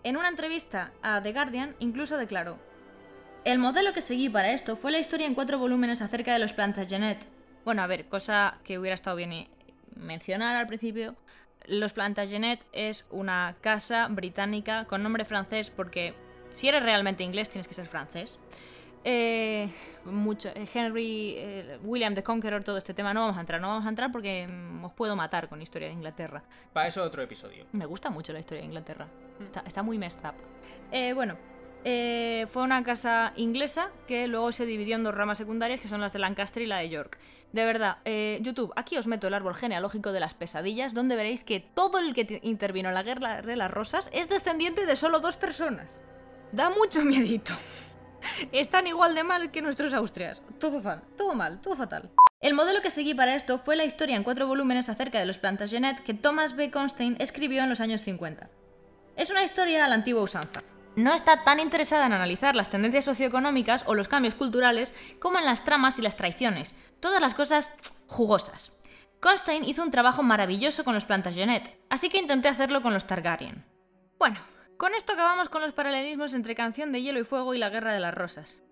En 0.03 0.17
una 0.17 0.29
entrevista 0.29 0.91
a 1.01 1.21
The 1.21 1.31
Guardian 1.31 1.75
incluso 1.79 2.17
declaró, 2.17 2.57
el 3.43 3.57
modelo 3.57 3.91
que 3.91 4.01
seguí 4.01 4.29
para 4.29 4.51
esto 4.51 4.75
fue 4.75 4.91
la 4.91 4.99
historia 4.99 5.25
en 5.25 5.33
cuatro 5.33 5.57
volúmenes 5.57 6.03
acerca 6.03 6.33
de 6.33 6.39
los 6.39 6.53
Plantagenet. 6.53 7.25
Bueno, 7.65 7.81
a 7.81 7.87
ver, 7.87 8.05
cosa 8.05 8.59
que 8.63 8.77
hubiera 8.77 8.93
estado 8.93 9.15
bien 9.15 9.47
mencionar 9.95 10.55
al 10.55 10.67
principio. 10.67 11.15
Los 11.65 11.93
Plantagenet 11.93 12.63
es 12.71 13.05
una 13.09 13.55
casa 13.61 14.07
británica 14.09 14.85
con 14.85 15.01
nombre 15.01 15.25
francés 15.25 15.71
porque 15.71 16.13
si 16.53 16.67
eres 16.67 16.83
realmente 16.83 17.23
inglés 17.23 17.49
tienes 17.49 17.67
que 17.67 17.73
ser 17.73 17.87
francés. 17.87 18.39
Eh, 19.03 19.69
mucho, 20.05 20.49
eh, 20.49 20.67
Henry, 20.71 21.35
eh, 21.37 21.79
William 21.83 22.13
the 22.13 22.23
Conqueror, 22.23 22.63
todo 22.63 22.77
este 22.77 22.93
tema 22.93 23.13
no 23.13 23.21
vamos 23.21 23.37
a 23.37 23.41
entrar, 23.41 23.59
no 23.59 23.67
vamos 23.67 23.85
a 23.85 23.89
entrar 23.89 24.11
porque 24.11 24.47
mm, 24.47 24.85
os 24.85 24.93
puedo 24.93 25.15
matar 25.15 25.49
con 25.49 25.61
historia 25.61 25.87
de 25.87 25.93
Inglaterra. 25.93 26.43
Para 26.71 26.87
eso 26.87 27.03
otro 27.03 27.21
episodio. 27.21 27.65
Me 27.71 27.85
gusta 27.85 28.09
mucho 28.09 28.31
la 28.31 28.39
historia 28.39 28.61
de 28.61 28.67
Inglaterra, 28.67 29.07
está, 29.43 29.63
está 29.65 29.81
muy 29.81 29.97
messed 29.97 30.23
up. 30.27 30.35
Eh, 30.91 31.13
bueno, 31.13 31.37
eh, 31.83 32.45
fue 32.51 32.61
una 32.61 32.83
casa 32.83 33.33
inglesa 33.35 33.89
que 34.07 34.27
luego 34.27 34.51
se 34.51 34.65
dividió 34.65 34.95
en 34.95 35.03
dos 35.03 35.15
ramas 35.15 35.37
secundarias 35.37 35.79
que 35.79 35.87
son 35.87 36.01
las 36.01 36.13
de 36.13 36.19
Lancaster 36.19 36.61
y 36.61 36.67
la 36.67 36.77
de 36.77 36.89
York. 36.89 37.17
De 37.53 37.65
verdad, 37.65 37.97
eh, 38.05 38.39
YouTube, 38.41 38.71
aquí 38.75 38.97
os 38.97 39.07
meto 39.07 39.27
el 39.27 39.33
árbol 39.33 39.55
genealógico 39.55 40.11
de 40.11 40.19
las 40.19 40.35
pesadillas, 40.35 40.93
donde 40.93 41.15
veréis 41.15 41.43
que 41.43 41.59
todo 41.59 41.99
el 41.99 42.13
que 42.13 42.39
intervino 42.43 42.89
en 42.89 42.95
la 42.95 43.03
guerra 43.03 43.41
de 43.41 43.55
las 43.55 43.71
rosas 43.71 44.09
es 44.13 44.29
descendiente 44.29 44.85
de 44.85 44.95
solo 44.95 45.19
dos 45.19 45.37
personas. 45.37 46.01
Da 46.51 46.69
mucho 46.69 47.01
miedito. 47.03 47.53
Están 48.51 48.87
igual 48.87 49.15
de 49.15 49.23
mal 49.23 49.51
que 49.51 49.61
nuestros 49.61 49.93
Austrias. 49.93 50.41
Todo 50.59 50.81
mal, 50.81 51.03
todo 51.17 51.35
mal, 51.35 51.61
todo 51.61 51.75
fatal. 51.75 52.09
El 52.39 52.53
modelo 52.53 52.81
que 52.81 52.89
seguí 52.89 53.13
para 53.13 53.35
esto 53.35 53.59
fue 53.59 53.75
la 53.75 53.83
historia 53.83 54.15
en 54.15 54.23
cuatro 54.23 54.47
volúmenes 54.47 54.89
acerca 54.89 55.19
de 55.19 55.25
los 55.25 55.37
Plantagenet 55.37 55.99
que 56.03 56.13
Thomas 56.13 56.55
B. 56.55 56.71
Constein 56.71 57.15
escribió 57.19 57.61
en 57.61 57.69
los 57.69 57.81
años 57.81 58.01
50. 58.01 58.49
Es 59.15 59.29
una 59.29 59.43
historia 59.43 59.85
a 59.85 59.87
la 59.87 59.95
antigua 59.95 60.23
usanza. 60.23 60.63
No 60.95 61.13
está 61.13 61.43
tan 61.43 61.59
interesada 61.59 62.07
en 62.07 62.13
analizar 62.13 62.55
las 62.55 62.69
tendencias 62.69 63.05
socioeconómicas 63.05 63.83
o 63.87 63.95
los 63.95 64.07
cambios 64.07 64.35
culturales 64.35 64.93
como 65.19 65.37
en 65.37 65.45
las 65.45 65.63
tramas 65.63 65.99
y 65.99 66.01
las 66.01 66.17
traiciones, 66.17 66.75
todas 66.99 67.21
las 67.21 67.33
cosas 67.33 67.71
jugosas. 68.07 68.77
Constein 69.21 69.63
hizo 69.63 69.83
un 69.83 69.91
trabajo 69.91 70.23
maravilloso 70.23 70.83
con 70.83 70.95
los 70.95 71.05
Plantagenet, 71.05 71.79
así 71.89 72.09
que 72.09 72.17
intenté 72.17 72.49
hacerlo 72.49 72.81
con 72.81 72.91
los 72.91 73.05
Targaryen. 73.05 73.63
Bueno, 74.17 74.39
con 74.81 74.95
esto 74.95 75.13
acabamos 75.13 75.47
con 75.47 75.61
los 75.61 75.73
paralelismos 75.73 76.33
entre 76.33 76.55
Canción 76.55 76.91
de 76.91 77.03
Hielo 77.03 77.19
y 77.19 77.23
Fuego 77.23 77.53
y 77.53 77.59
la 77.59 77.69
Guerra 77.69 77.93
de 77.93 77.99
las 77.99 78.15
Rosas. 78.15 78.63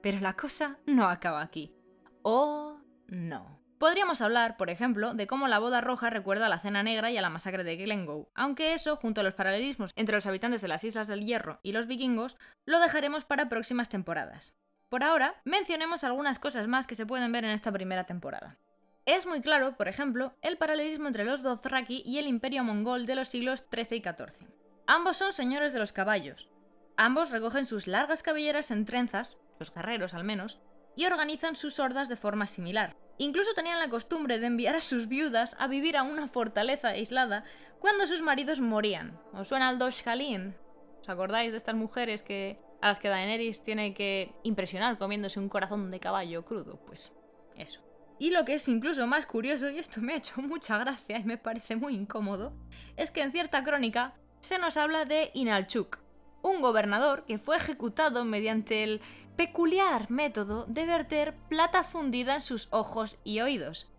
Pero 0.00 0.20
la 0.20 0.34
cosa 0.34 0.78
no 0.86 1.08
acaba 1.08 1.42
aquí. 1.42 1.74
Oh, 2.22 2.78
no. 3.08 3.60
Podríamos 3.80 4.20
hablar, 4.20 4.56
por 4.56 4.70
ejemplo, 4.70 5.14
de 5.14 5.26
cómo 5.26 5.48
la 5.48 5.58
boda 5.58 5.80
roja 5.80 6.10
recuerda 6.10 6.46
a 6.46 6.48
la 6.48 6.60
cena 6.60 6.84
negra 6.84 7.10
y 7.10 7.16
a 7.16 7.22
la 7.22 7.28
masacre 7.28 7.64
de 7.64 7.74
Glengow, 7.74 8.28
aunque 8.36 8.72
eso, 8.72 8.94
junto 8.94 9.20
a 9.20 9.24
los 9.24 9.34
paralelismos 9.34 9.90
entre 9.96 10.14
los 10.14 10.28
habitantes 10.28 10.60
de 10.60 10.68
las 10.68 10.84
Islas 10.84 11.08
del 11.08 11.26
Hierro 11.26 11.58
y 11.64 11.72
los 11.72 11.88
vikingos, 11.88 12.36
lo 12.64 12.78
dejaremos 12.78 13.24
para 13.24 13.48
próximas 13.48 13.88
temporadas. 13.88 14.56
Por 14.88 15.02
ahora, 15.02 15.42
mencionemos 15.44 16.04
algunas 16.04 16.38
cosas 16.38 16.68
más 16.68 16.86
que 16.86 16.94
se 16.94 17.04
pueden 17.04 17.32
ver 17.32 17.44
en 17.44 17.50
esta 17.50 17.72
primera 17.72 18.04
temporada. 18.04 18.58
Es 19.06 19.26
muy 19.26 19.40
claro, 19.40 19.76
por 19.76 19.88
ejemplo, 19.88 20.34
el 20.40 20.56
paralelismo 20.56 21.08
entre 21.08 21.24
los 21.24 21.42
Dothraki 21.42 22.04
y 22.06 22.18
el 22.18 22.28
imperio 22.28 22.62
mongol 22.62 23.06
de 23.06 23.16
los 23.16 23.26
siglos 23.26 23.64
XIII 23.72 23.98
y 23.98 24.02
XIV. 24.02 24.67
Ambos 24.90 25.18
son 25.18 25.34
señores 25.34 25.74
de 25.74 25.78
los 25.78 25.92
caballos. 25.92 26.48
Ambos 26.96 27.30
recogen 27.30 27.66
sus 27.66 27.86
largas 27.86 28.22
cabelleras 28.22 28.70
en 28.70 28.86
trenzas, 28.86 29.36
los 29.58 29.70
guerreros 29.70 30.14
al 30.14 30.24
menos, 30.24 30.62
y 30.96 31.04
organizan 31.04 31.56
sus 31.56 31.78
hordas 31.78 32.08
de 32.08 32.16
forma 32.16 32.46
similar. 32.46 32.96
Incluso 33.18 33.52
tenían 33.52 33.80
la 33.80 33.90
costumbre 33.90 34.38
de 34.38 34.46
enviar 34.46 34.76
a 34.76 34.80
sus 34.80 35.06
viudas 35.06 35.56
a 35.58 35.66
vivir 35.66 35.98
a 35.98 36.04
una 36.04 36.26
fortaleza 36.28 36.88
aislada 36.88 37.44
cuando 37.80 38.06
sus 38.06 38.22
maridos 38.22 38.60
morían. 38.60 39.20
¿Os 39.34 39.48
suena 39.48 39.68
al 39.68 39.78
Dosh 39.78 40.02
Khalin? 40.02 40.56
¿Os 41.02 41.08
acordáis 41.10 41.50
de 41.50 41.58
estas 41.58 41.74
mujeres 41.74 42.22
que 42.22 42.58
a 42.80 42.88
las 42.88 42.98
que 42.98 43.10
Daenerys 43.10 43.62
tiene 43.62 43.92
que 43.92 44.32
impresionar 44.42 44.96
comiéndose 44.96 45.38
un 45.38 45.50
corazón 45.50 45.90
de 45.90 46.00
caballo 46.00 46.46
crudo? 46.46 46.80
Pues 46.86 47.12
eso. 47.56 47.82
Y 48.18 48.30
lo 48.30 48.46
que 48.46 48.54
es 48.54 48.66
incluso 48.68 49.06
más 49.06 49.26
curioso, 49.26 49.68
y 49.68 49.80
esto 49.80 50.00
me 50.00 50.14
ha 50.14 50.16
hecho 50.16 50.40
mucha 50.40 50.78
gracia 50.78 51.18
y 51.18 51.24
me 51.24 51.36
parece 51.36 51.76
muy 51.76 51.94
incómodo, 51.94 52.54
es 52.96 53.10
que 53.10 53.20
en 53.20 53.32
cierta 53.32 53.62
crónica 53.62 54.14
se 54.40 54.58
nos 54.58 54.76
habla 54.76 55.04
de 55.04 55.30
Inalchuk, 55.34 55.98
un 56.42 56.60
gobernador 56.60 57.24
que 57.24 57.38
fue 57.38 57.56
ejecutado 57.56 58.24
mediante 58.24 58.82
el 58.84 59.00
peculiar 59.36 60.10
método 60.10 60.64
de 60.66 60.84
verter 60.86 61.36
plata 61.48 61.84
fundida 61.84 62.36
en 62.36 62.40
sus 62.40 62.68
ojos 62.72 63.18
y 63.24 63.40
oídos. 63.40 63.90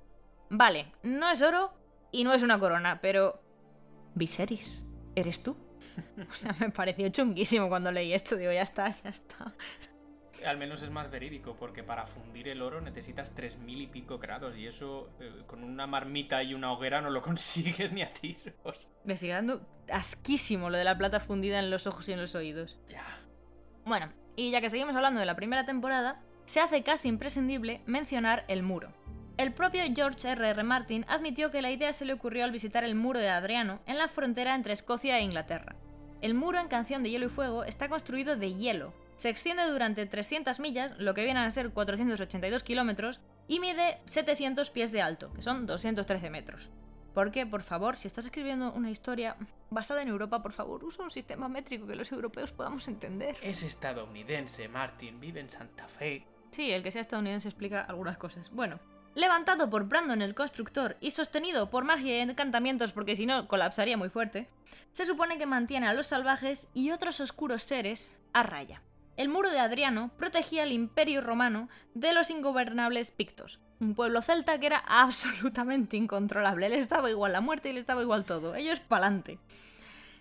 Vale, 0.49 0.91
no 1.03 1.29
es 1.29 1.41
oro 1.41 1.73
y 2.11 2.23
no 2.23 2.33
es 2.33 2.43
una 2.43 2.59
corona, 2.59 2.99
pero... 3.01 3.41
Viserys, 4.15 4.83
¿eres 5.15 5.41
tú? 5.43 5.55
O 6.29 6.33
sea, 6.33 6.55
me 6.59 6.69
pareció 6.69 7.09
chunguísimo 7.09 7.69
cuando 7.69 7.91
leí 7.91 8.13
esto, 8.13 8.35
digo, 8.35 8.51
ya 8.51 8.61
está, 8.61 8.89
ya 8.89 9.09
está. 9.09 9.53
Al 10.45 10.57
menos 10.57 10.81
es 10.83 10.89
más 10.89 11.09
verídico, 11.11 11.55
porque 11.55 11.83
para 11.83 12.05
fundir 12.05 12.47
el 12.47 12.61
oro 12.61 12.81
necesitas 12.81 13.33
3000 13.33 13.81
y 13.81 13.87
pico 13.87 14.17
grados, 14.17 14.55
y 14.57 14.67
eso 14.67 15.09
eh, 15.19 15.43
con 15.47 15.63
una 15.63 15.87
marmita 15.87 16.43
y 16.43 16.53
una 16.53 16.71
hoguera 16.71 17.01
no 17.01 17.09
lo 17.09 17.21
consigues 17.23 17.93
ni 17.93 18.01
a 18.01 18.13
tiros. 18.13 18.87
Me 19.03 19.17
sigue 19.17 19.33
dando 19.33 19.61
asquísimo 19.91 20.69
lo 20.69 20.77
de 20.77 20.83
la 20.83 20.97
plata 20.97 21.19
fundida 21.19 21.59
en 21.59 21.69
los 21.69 21.87
ojos 21.87 22.07
y 22.09 22.13
en 22.13 22.21
los 22.21 22.35
oídos. 22.35 22.79
Ya. 22.89 23.05
Bueno, 23.85 24.11
y 24.35 24.51
ya 24.51 24.61
que 24.61 24.69
seguimos 24.69 24.95
hablando 24.95 25.19
de 25.19 25.25
la 25.25 25.35
primera 25.35 25.65
temporada, 25.65 26.21
se 26.45 26.59
hace 26.59 26.83
casi 26.83 27.09
imprescindible 27.09 27.81
mencionar 27.85 28.45
el 28.47 28.63
muro. 28.63 28.93
El 29.37 29.53
propio 29.53 29.83
George 29.95 30.27
R.R. 30.27 30.49
R. 30.49 30.63
Martin 30.63 31.05
admitió 31.07 31.49
que 31.49 31.61
la 31.61 31.71
idea 31.71 31.93
se 31.93 32.03
le 32.03 32.13
ocurrió 32.13 32.43
al 32.43 32.51
visitar 32.51 32.83
el 32.83 32.95
muro 32.95 33.19
de 33.19 33.29
Adriano 33.29 33.79
en 33.85 33.97
la 33.97 34.09
frontera 34.09 34.53
entre 34.53 34.73
Escocia 34.73 35.17
e 35.17 35.23
Inglaterra. 35.23 35.75
El 36.21 36.33
muro 36.33 36.59
en 36.59 36.67
Canción 36.67 37.03
de 37.03 37.09
Hielo 37.09 37.27
y 37.27 37.29
Fuego 37.29 37.63
está 37.63 37.87
construido 37.87 38.35
de 38.35 38.53
hielo, 38.53 38.93
se 39.19 39.27
extiende 39.27 39.65
durante 39.69 40.05
300 40.05 40.61
millas, 40.61 40.97
lo 40.97 41.13
que 41.13 41.25
vienen 41.25 41.43
a 41.43 41.51
ser 41.51 41.71
482 41.71 42.63
kilómetros, 42.63 43.19
y 43.49 43.59
mide 43.59 43.99
700 44.05 44.69
pies 44.69 44.93
de 44.93 45.01
alto, 45.01 45.33
que 45.33 45.41
son 45.41 45.65
213 45.65 46.29
metros. 46.29 46.69
Porque, 47.13 47.45
por 47.45 47.61
favor, 47.61 47.97
si 47.97 48.07
estás 48.07 48.23
escribiendo 48.23 48.71
una 48.71 48.91
historia 48.91 49.35
basada 49.69 50.03
en 50.03 50.07
Europa, 50.07 50.41
por 50.41 50.53
favor, 50.53 50.85
usa 50.85 51.03
un 51.03 51.11
sistema 51.11 51.49
métrico 51.49 51.85
que 51.85 51.97
los 51.97 52.13
europeos 52.13 52.53
podamos 52.53 52.87
entender. 52.87 53.35
Es 53.41 53.61
estadounidense, 53.61 54.69
Martin, 54.69 55.19
vive 55.19 55.41
en 55.41 55.49
Santa 55.49 55.89
Fe. 55.89 56.25
Sí, 56.51 56.71
el 56.71 56.81
que 56.81 56.91
sea 56.91 57.01
estadounidense 57.01 57.49
explica 57.49 57.81
algunas 57.81 58.17
cosas. 58.17 58.49
Bueno, 58.51 58.79
levantado 59.15 59.69
por 59.69 59.83
Brandon 59.83 60.21
el 60.21 60.33
constructor 60.33 60.95
y 61.01 61.11
sostenido 61.11 61.69
por 61.69 61.83
magia 61.83 62.19
y 62.19 62.21
encantamientos 62.21 62.93
porque 62.93 63.17
si 63.17 63.25
no 63.25 63.49
colapsaría 63.49 63.97
muy 63.97 64.07
fuerte, 64.07 64.47
se 64.93 65.03
supone 65.03 65.37
que 65.37 65.45
mantiene 65.45 65.87
a 65.87 65.93
los 65.93 66.07
salvajes 66.07 66.69
y 66.73 66.91
otros 66.91 67.19
oscuros 67.19 67.63
seres 67.63 68.23
a 68.31 68.43
raya. 68.43 68.81
El 69.19 69.27
muro 69.27 69.49
de 69.49 69.59
Adriano 69.59 70.11
protegía 70.15 70.63
al 70.63 70.71
imperio 70.71 71.19
romano 71.19 71.67
de 71.93 72.13
los 72.13 72.29
ingobernables 72.29 73.11
pictos, 73.11 73.59
un 73.81 73.93
pueblo 73.93 74.21
celta 74.21 74.57
que 74.61 74.67
era 74.67 74.77
absolutamente 74.87 75.97
incontrolable. 75.97 76.69
Le 76.69 76.77
estaba 76.79 77.09
igual 77.09 77.33
la 77.33 77.41
muerte 77.41 77.69
y 77.69 77.73
le 77.73 77.81
estaba 77.81 78.01
igual 78.01 78.23
todo. 78.23 78.55
Ellos 78.55 78.79
pa'lante. 78.79 79.37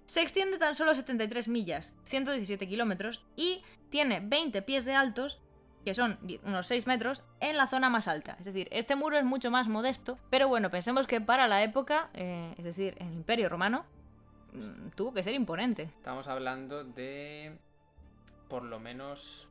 Se 0.06 0.20
extiende 0.20 0.58
tan 0.58 0.74
solo 0.74 0.96
73 0.96 1.46
millas, 1.46 1.94
117 2.06 2.66
kilómetros, 2.66 3.24
y 3.36 3.62
tiene 3.88 4.18
20 4.18 4.62
pies 4.62 4.84
de 4.84 4.96
altos 4.96 5.38
que 5.84 5.94
son 5.94 6.18
unos 6.42 6.66
6 6.66 6.88
metros, 6.88 7.22
en 7.38 7.56
la 7.56 7.68
zona 7.68 7.88
más 7.88 8.08
alta. 8.08 8.34
Es 8.40 8.46
decir, 8.46 8.66
este 8.72 8.96
muro 8.96 9.16
es 9.16 9.24
mucho 9.24 9.52
más 9.52 9.68
modesto, 9.68 10.18
pero 10.28 10.48
bueno, 10.48 10.72
pensemos 10.72 11.06
que 11.06 11.20
para 11.20 11.46
la 11.46 11.62
época, 11.62 12.10
eh, 12.14 12.52
es 12.58 12.64
decir, 12.64 12.96
el 12.98 13.12
Imperio 13.12 13.48
Romano, 13.48 13.86
mm, 14.54 14.88
tuvo 14.96 15.14
que 15.14 15.22
ser 15.22 15.34
imponente. 15.34 15.84
Estamos 15.84 16.26
hablando 16.26 16.82
de 16.82 17.56
por 18.48 18.62
lo 18.64 18.78
menos 18.80 19.48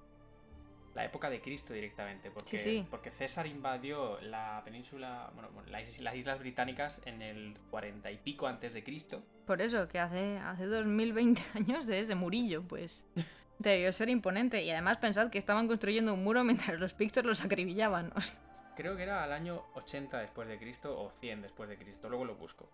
la 0.96 1.06
época 1.06 1.30
de 1.30 1.42
Cristo 1.42 1.74
directamente, 1.74 2.32
porque, 2.32 2.58
Sí, 2.58 2.80
sí. 2.80 2.88
porque 2.90 3.12
César 3.12 3.46
invadió 3.46 4.20
la 4.22 4.62
península, 4.66 5.30
bueno, 5.36 5.50
las, 5.68 6.00
las 6.00 6.16
islas 6.16 6.40
británicas 6.40 7.02
en 7.06 7.22
el 7.22 7.56
40 7.70 8.10
y 8.12 8.18
pico 8.18 8.48
antes 8.48 8.74
de 8.74 8.84
Cristo. 8.84 9.22
Por 9.46 9.62
eso, 9.62 9.88
que 9.88 10.00
hace, 10.00 10.40
hace 10.40 10.66
2020 10.66 11.42
años 11.54 11.86
de 11.86 12.00
ese 12.00 12.16
murillo, 12.16 12.64
pues 12.64 13.06
debió 13.60 13.94
ser 13.94 14.10
imponente. 14.10 14.64
Y 14.64 14.72
además 14.72 14.98
pensad 14.98 15.30
que 15.30 15.38
estaban 15.38 15.68
construyendo 15.68 16.14
un 16.16 16.24
muro 16.24 16.44
mientras 16.44 16.80
los 16.80 16.96
pictos 16.96 17.24
los 17.24 17.46
acribillaban. 17.46 18.12
Creo 18.76 18.98
que 18.98 19.04
era 19.04 19.24
al 19.24 19.34
año 19.34 19.64
80 19.76 20.18
después 20.20 20.48
de 20.48 20.58
Cristo 20.58 21.00
o 21.00 21.12
100 21.12 21.44
después 21.44 21.70
de 21.70 21.78
Cristo, 21.78 22.10
luego 22.10 22.26
lo 22.26 22.36
busco. 22.36 22.70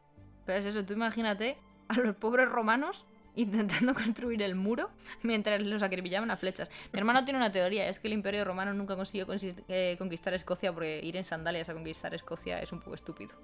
Pero 0.45 0.59
es 0.59 0.65
eso, 0.65 0.85
tú 0.85 0.93
imagínate 0.93 1.57
a 1.89 1.97
los 1.97 2.15
pobres 2.15 2.47
romanos 2.49 3.05
intentando 3.35 3.93
construir 4.03 4.41
el 4.43 4.55
muro 4.55 4.89
mientras 5.21 5.61
los 5.61 5.81
acribillaban 5.83 6.31
a 6.31 6.37
flechas. 6.37 6.69
Mi 6.91 6.99
hermano 6.99 7.23
tiene 7.25 7.37
una 7.39 7.51
teoría, 7.51 7.87
es 7.87 7.99
que 7.99 8.07
el 8.07 8.13
imperio 8.13 8.43
romano 8.45 8.73
nunca 8.73 8.95
consiguió 8.95 9.25
consi- 9.27 9.63
eh, 9.67 9.95
conquistar 9.97 10.33
Escocia 10.33 10.71
porque 10.73 10.99
ir 11.03 11.17
en 11.17 11.23
sandalias 11.23 11.69
a 11.69 11.73
conquistar 11.73 12.13
Escocia 12.13 12.59
es 12.61 12.71
un 12.71 12.79
poco 12.79 12.95
estúpido. 12.95 13.33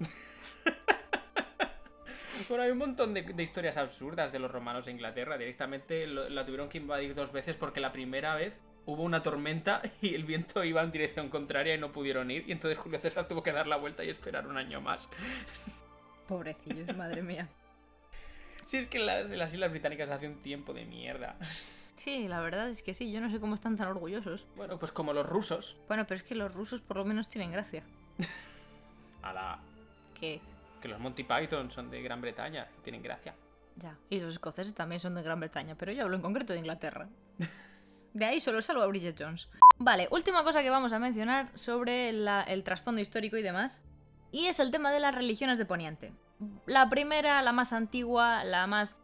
Bueno, 2.48 2.64
hay 2.64 2.70
un 2.70 2.78
montón 2.78 3.12
de, 3.14 3.22
de 3.22 3.42
historias 3.42 3.76
absurdas 3.76 4.32
de 4.32 4.38
los 4.38 4.50
romanos 4.50 4.86
e 4.86 4.90
Inglaterra. 4.90 5.36
Directamente 5.36 6.06
lo- 6.06 6.28
la 6.28 6.44
tuvieron 6.44 6.68
que 6.68 6.78
invadir 6.78 7.14
dos 7.14 7.30
veces 7.32 7.54
porque 7.54 7.80
la 7.80 7.92
primera 7.92 8.34
vez 8.34 8.58
hubo 8.86 9.02
una 9.02 9.22
tormenta 9.22 9.82
y 10.00 10.14
el 10.14 10.24
viento 10.24 10.64
iba 10.64 10.82
en 10.82 10.90
dirección 10.90 11.28
contraria 11.28 11.74
y 11.74 11.78
no 11.78 11.92
pudieron 11.92 12.30
ir. 12.30 12.44
Y 12.48 12.52
entonces 12.52 12.78
Julio 12.78 12.98
César 12.98 13.28
tuvo 13.28 13.42
que 13.42 13.52
dar 13.52 13.66
la 13.66 13.76
vuelta 13.76 14.02
y 14.04 14.08
esperar 14.08 14.46
un 14.46 14.56
año 14.56 14.80
más. 14.80 15.10
Pobrecillos, 16.26 16.96
madre 16.96 17.22
mía. 17.22 17.46
Si 18.70 18.76
es 18.76 18.86
que 18.86 19.00
las, 19.00 19.28
las 19.28 19.52
Islas 19.52 19.70
Británicas 19.72 20.10
hace 20.10 20.28
un 20.28 20.36
tiempo 20.42 20.72
de 20.72 20.84
mierda. 20.84 21.36
Sí, 21.96 22.28
la 22.28 22.40
verdad 22.40 22.68
es 22.70 22.82
que 22.84 22.94
sí, 22.94 23.10
yo 23.10 23.20
no 23.20 23.28
sé 23.28 23.40
cómo 23.40 23.56
están 23.56 23.76
tan 23.76 23.88
orgullosos. 23.88 24.46
Bueno, 24.56 24.78
pues 24.78 24.92
como 24.92 25.12
los 25.12 25.26
rusos. 25.26 25.76
Bueno, 25.88 26.06
pero 26.06 26.16
es 26.18 26.22
que 26.22 26.36
los 26.36 26.54
rusos 26.54 26.80
por 26.80 26.96
lo 26.96 27.04
menos 27.04 27.28
tienen 27.28 27.50
gracia. 27.50 27.82
A 29.22 29.32
la. 29.32 29.58
Que 30.18 30.40
Que 30.80 30.86
los 30.88 31.00
Monty 31.00 31.24
Python 31.24 31.70
son 31.70 31.90
de 31.90 32.00
Gran 32.00 32.20
Bretaña 32.20 32.68
y 32.78 32.82
tienen 32.82 33.02
gracia. 33.02 33.34
ya. 33.76 33.96
Y 34.08 34.20
los 34.20 34.34
escoceses 34.34 34.72
también 34.72 35.00
son 35.00 35.14
de 35.16 35.22
Gran 35.22 35.40
Bretaña, 35.40 35.74
pero 35.74 35.90
yo 35.92 36.04
hablo 36.04 36.14
en 36.16 36.22
concreto 36.22 36.52
de 36.52 36.60
Inglaterra. 36.60 37.08
De 38.14 38.24
ahí 38.24 38.40
solo 38.40 38.60
salvo 38.62 38.82
a 38.82 38.86
Bridget 38.86 39.16
Jones. 39.20 39.48
Vale, 39.78 40.08
última 40.10 40.42
cosa 40.44 40.62
que 40.62 40.70
vamos 40.70 40.92
a 40.92 40.98
mencionar 40.98 41.50
sobre 41.56 42.12
la- 42.12 42.42
el 42.42 42.64
trasfondo 42.64 43.00
histórico 43.00 43.36
y 43.36 43.42
demás. 43.42 43.82
Y 44.32 44.46
es 44.46 44.60
el 44.60 44.70
tema 44.70 44.92
de 44.92 45.00
las 45.00 45.14
religiones 45.14 45.58
de 45.58 45.66
Poniente. 45.66 46.12
La 46.66 46.88
primera, 46.88 47.42
la 47.42 47.52
más 47.52 47.72
antigua, 47.72 48.44
la 48.44 48.66
más 48.66 48.96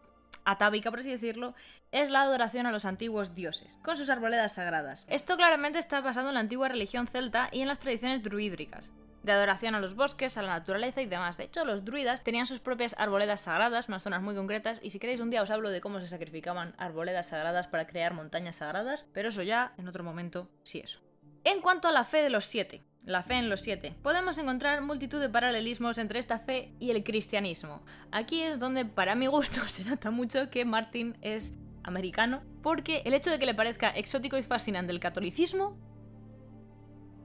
atávica, 0.44 0.90
por 0.90 1.00
así 1.00 1.10
decirlo, 1.10 1.54
es 1.92 2.10
la 2.10 2.22
adoración 2.22 2.66
a 2.66 2.72
los 2.72 2.84
antiguos 2.84 3.34
dioses, 3.34 3.78
con 3.82 3.96
sus 3.96 4.10
arboledas 4.10 4.54
sagradas. 4.54 5.06
Esto 5.08 5.36
claramente 5.36 5.78
está 5.78 6.00
basado 6.00 6.28
en 6.28 6.34
la 6.34 6.40
antigua 6.40 6.68
religión 6.68 7.06
celta 7.06 7.48
y 7.52 7.62
en 7.62 7.68
las 7.68 7.78
tradiciones 7.78 8.22
druídricas, 8.22 8.92
de 9.22 9.32
adoración 9.32 9.74
a 9.74 9.80
los 9.80 9.94
bosques, 9.94 10.36
a 10.36 10.42
la 10.42 10.58
naturaleza 10.58 11.02
y 11.02 11.06
demás. 11.06 11.36
De 11.36 11.44
hecho, 11.44 11.64
los 11.64 11.84
druidas 11.84 12.22
tenían 12.22 12.46
sus 12.46 12.60
propias 12.60 12.94
arboledas 12.98 13.40
sagradas, 13.40 13.88
unas 13.88 14.02
zonas 14.02 14.22
muy 14.22 14.34
concretas, 14.34 14.78
y 14.82 14.90
si 14.90 14.98
queréis 14.98 15.20
un 15.20 15.30
día 15.30 15.42
os 15.42 15.50
hablo 15.50 15.70
de 15.70 15.80
cómo 15.80 16.00
se 16.00 16.08
sacrificaban 16.08 16.74
arboledas 16.78 17.26
sagradas 17.26 17.66
para 17.66 17.86
crear 17.86 18.14
montañas 18.14 18.56
sagradas, 18.56 19.06
pero 19.12 19.28
eso 19.28 19.42
ya 19.42 19.72
en 19.78 19.88
otro 19.88 20.04
momento, 20.04 20.48
sí 20.62 20.80
eso. 20.80 21.00
En 21.44 21.60
cuanto 21.60 21.88
a 21.88 21.92
la 21.92 22.04
fe 22.04 22.22
de 22.22 22.30
los 22.30 22.44
siete, 22.44 22.82
la 23.06 23.22
fe 23.22 23.34
en 23.34 23.48
los 23.48 23.60
siete, 23.60 23.94
podemos 24.02 24.36
encontrar 24.36 24.82
multitud 24.82 25.20
de 25.20 25.28
paralelismos 25.28 25.96
entre 25.96 26.18
esta 26.18 26.40
fe 26.40 26.72
y 26.80 26.90
el 26.90 27.04
cristianismo. 27.04 27.82
Aquí 28.10 28.42
es 28.42 28.58
donde, 28.58 28.84
para 28.84 29.14
mi 29.14 29.28
gusto, 29.28 29.66
se 29.68 29.84
nota 29.84 30.10
mucho 30.10 30.50
que 30.50 30.64
Martin 30.64 31.16
es 31.22 31.56
americano, 31.84 32.42
porque 32.62 33.02
el 33.04 33.14
hecho 33.14 33.30
de 33.30 33.38
que 33.38 33.46
le 33.46 33.54
parezca 33.54 33.90
exótico 33.90 34.36
y 34.36 34.42
fascinante 34.42 34.92
el 34.92 34.98
catolicismo 34.98 35.78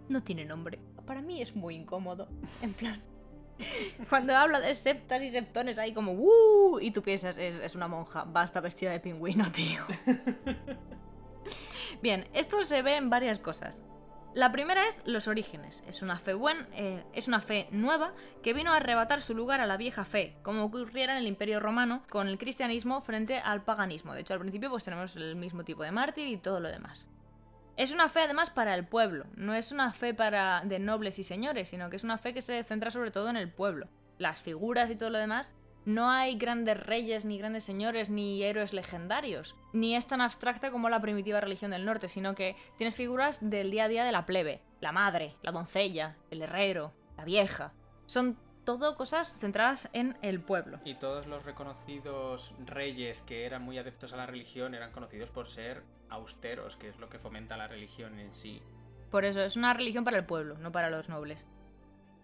no 0.07 0.21
tiene 0.21 0.45
nombre. 0.45 0.79
Para 1.07 1.21
mí 1.21 1.41
es 1.41 1.55
muy 1.55 1.75
incómodo. 1.75 2.29
En 2.61 2.73
plan. 2.73 2.99
Cuando 4.09 4.35
habla 4.35 4.59
de 4.59 4.75
septas 4.75 5.21
y 5.21 5.31
septones 5.31 5.79
ahí 5.79 5.93
como 5.93 6.13
¡Uh! 6.13 6.79
Y 6.79 6.91
tú 6.91 7.01
piensas, 7.01 7.37
es, 7.37 7.55
es 7.55 7.75
una 7.75 7.87
monja, 7.87 8.23
basta 8.23 8.61
vestida 8.61 8.91
de 8.91 8.99
pingüino, 8.99 9.51
tío. 9.51 9.81
Bien, 12.01 12.27
esto 12.33 12.63
se 12.65 12.81
ve 12.83 12.97
en 12.97 13.09
varias 13.09 13.39
cosas. 13.39 13.83
La 14.33 14.53
primera 14.53 14.87
es 14.87 14.97
los 15.03 15.27
orígenes. 15.27 15.83
Es 15.87 16.01
una 16.01 16.17
fe 16.17 16.33
buen, 16.33 16.65
eh, 16.71 17.03
es 17.11 17.27
una 17.27 17.41
fe 17.41 17.67
nueva 17.71 18.13
que 18.41 18.53
vino 18.53 18.71
a 18.71 18.77
arrebatar 18.77 19.21
su 19.21 19.35
lugar 19.35 19.59
a 19.59 19.65
la 19.65 19.75
vieja 19.75 20.05
fe, 20.05 20.37
como 20.41 20.63
ocurriera 20.63 21.11
en 21.11 21.19
el 21.19 21.27
Imperio 21.27 21.59
Romano 21.59 22.03
con 22.09 22.29
el 22.29 22.37
cristianismo 22.37 23.01
frente 23.01 23.39
al 23.39 23.63
paganismo. 23.63 24.13
De 24.13 24.21
hecho, 24.21 24.33
al 24.33 24.39
principio 24.39 24.69
pues 24.69 24.85
tenemos 24.85 25.17
el 25.17 25.35
mismo 25.35 25.65
tipo 25.65 25.83
de 25.83 25.91
mártir 25.91 26.27
y 26.27 26.37
todo 26.37 26.61
lo 26.61 26.69
demás. 26.69 27.07
Es 27.75 27.91
una 27.91 28.07
fe 28.07 28.21
además 28.21 28.51
para 28.51 28.73
el 28.73 28.85
pueblo, 28.85 29.25
no 29.35 29.53
es 29.53 29.73
una 29.73 29.91
fe 29.91 30.13
para 30.13 30.61
de 30.63 30.79
nobles 30.79 31.19
y 31.19 31.25
señores, 31.25 31.67
sino 31.67 31.89
que 31.89 31.97
es 31.97 32.03
una 32.05 32.17
fe 32.17 32.33
que 32.33 32.41
se 32.41 32.63
centra 32.63 32.89
sobre 32.89 33.11
todo 33.11 33.29
en 33.29 33.35
el 33.35 33.51
pueblo. 33.51 33.89
Las 34.17 34.39
figuras 34.39 34.89
y 34.91 34.95
todo 34.95 35.09
lo 35.09 35.17
demás 35.17 35.51
no 35.85 36.09
hay 36.11 36.37
grandes 36.37 36.79
reyes, 36.85 37.25
ni 37.25 37.37
grandes 37.37 37.63
señores, 37.63 38.09
ni 38.09 38.43
héroes 38.43 38.73
legendarios. 38.73 39.55
Ni 39.73 39.95
es 39.95 40.05
tan 40.05 40.21
abstracta 40.21 40.71
como 40.71 40.89
la 40.89 41.01
primitiva 41.01 41.41
religión 41.41 41.71
del 41.71 41.85
norte, 41.85 42.07
sino 42.07 42.35
que 42.35 42.55
tienes 42.77 42.95
figuras 42.95 43.49
del 43.49 43.71
día 43.71 43.85
a 43.85 43.87
día 43.87 44.03
de 44.03 44.11
la 44.11 44.25
plebe. 44.25 44.61
La 44.79 44.91
madre, 44.91 45.35
la 45.41 45.51
doncella, 45.51 46.17
el 46.29 46.43
herrero, 46.43 46.93
la 47.17 47.25
vieja. 47.25 47.73
Son 48.05 48.37
todo 48.63 48.95
cosas 48.95 49.33
centradas 49.39 49.89
en 49.93 50.17
el 50.21 50.39
pueblo. 50.39 50.79
Y 50.85 50.95
todos 50.95 51.25
los 51.25 51.43
reconocidos 51.45 52.53
reyes 52.65 53.21
que 53.21 53.45
eran 53.45 53.63
muy 53.63 53.79
adeptos 53.79 54.13
a 54.13 54.17
la 54.17 54.27
religión 54.27 54.75
eran 54.75 54.91
conocidos 54.91 55.29
por 55.29 55.47
ser 55.47 55.83
austeros, 56.09 56.77
que 56.77 56.89
es 56.89 56.99
lo 56.99 57.09
que 57.09 57.17
fomenta 57.17 57.57
la 57.57 57.67
religión 57.67 58.19
en 58.19 58.33
sí. 58.33 58.61
Por 59.09 59.25
eso, 59.25 59.41
es 59.41 59.55
una 59.55 59.73
religión 59.73 60.03
para 60.03 60.17
el 60.17 60.25
pueblo, 60.25 60.57
no 60.59 60.71
para 60.71 60.89
los 60.89 61.09
nobles. 61.09 61.47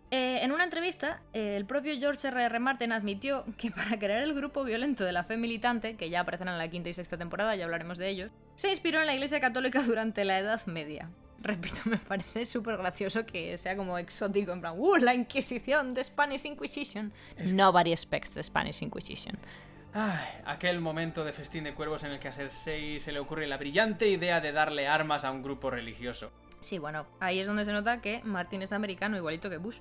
Eh, 0.10 0.40
en 0.42 0.54
una 0.54 0.64
entrevista, 0.64 1.22
eh, 1.34 1.58
el 1.58 1.66
propio 1.66 1.94
George 2.00 2.30
R.R. 2.30 2.46
R. 2.46 2.60
Martin 2.60 2.94
admitió 2.94 3.44
que 3.58 3.72
para 3.72 4.00
crear 4.00 4.22
el 4.22 4.34
grupo 4.34 4.64
violento 4.64 5.04
de 5.04 5.12
la 5.12 5.26
fe 5.26 5.36
militante, 5.36 5.98
que 5.98 6.10
ya 6.10 6.22
aparecerá 6.22 6.54
en 6.54 6.58
la 6.58 6.70
quinta 6.70 6.90
y 6.90 6.94
sexta 6.94 7.18
temporada, 7.18 7.56
ya 7.56 7.66
hablaremos 7.66 7.98
de 7.98 8.10
ellos, 8.10 8.32
se 8.56 8.70
inspiró 8.70 9.02
en 9.02 9.08
la 9.08 9.14
Iglesia 9.14 9.42
Católica 9.42 9.84
durante 9.84 10.24
la 10.24 10.40
Edad 10.40 10.66
Media. 10.66 11.10
Repito, 11.40 11.78
me 11.86 11.98
parece 11.98 12.46
súper 12.46 12.78
gracioso 12.78 13.26
que 13.26 13.58
sea 13.58 13.76
como 13.76 13.98
exótico, 13.98 14.54
en 14.54 14.62
plan, 14.62 14.76
¡uh! 14.78 14.96
La 14.96 15.14
Inquisición, 15.14 15.94
de 15.94 16.04
Spanish 16.04 16.46
Inquisition. 16.46 17.12
Nobody 17.54 17.92
expects 17.92 18.32
the 18.32 18.44
Spanish 18.44 18.82
Inquisition. 18.82 19.38
Ay, 19.94 20.42
aquel 20.46 20.80
momento 20.80 21.26
de 21.26 21.34
festín 21.34 21.66
de 21.66 21.74
cuervos 21.74 22.04
en 22.04 22.12
el 22.12 22.20
que 22.20 22.28
a 22.28 22.32
Cersei 22.32 23.00
se 23.00 23.12
le 23.12 23.20
ocurre 23.20 23.48
la 23.48 23.58
brillante 23.58 24.08
idea 24.08 24.40
de 24.40 24.52
darle 24.52 24.88
armas 24.88 25.26
a 25.26 25.32
un 25.32 25.42
grupo 25.42 25.70
religioso. 25.70 26.32
Sí, 26.60 26.78
bueno, 26.78 27.06
ahí 27.20 27.40
es 27.40 27.48
donde 27.48 27.66
se 27.66 27.72
nota 27.72 28.02
que 28.02 28.22
Martin 28.24 28.62
es 28.62 28.74
americano, 28.74 29.18
igualito 29.18 29.50
que 29.50 29.58
Bush. 29.58 29.80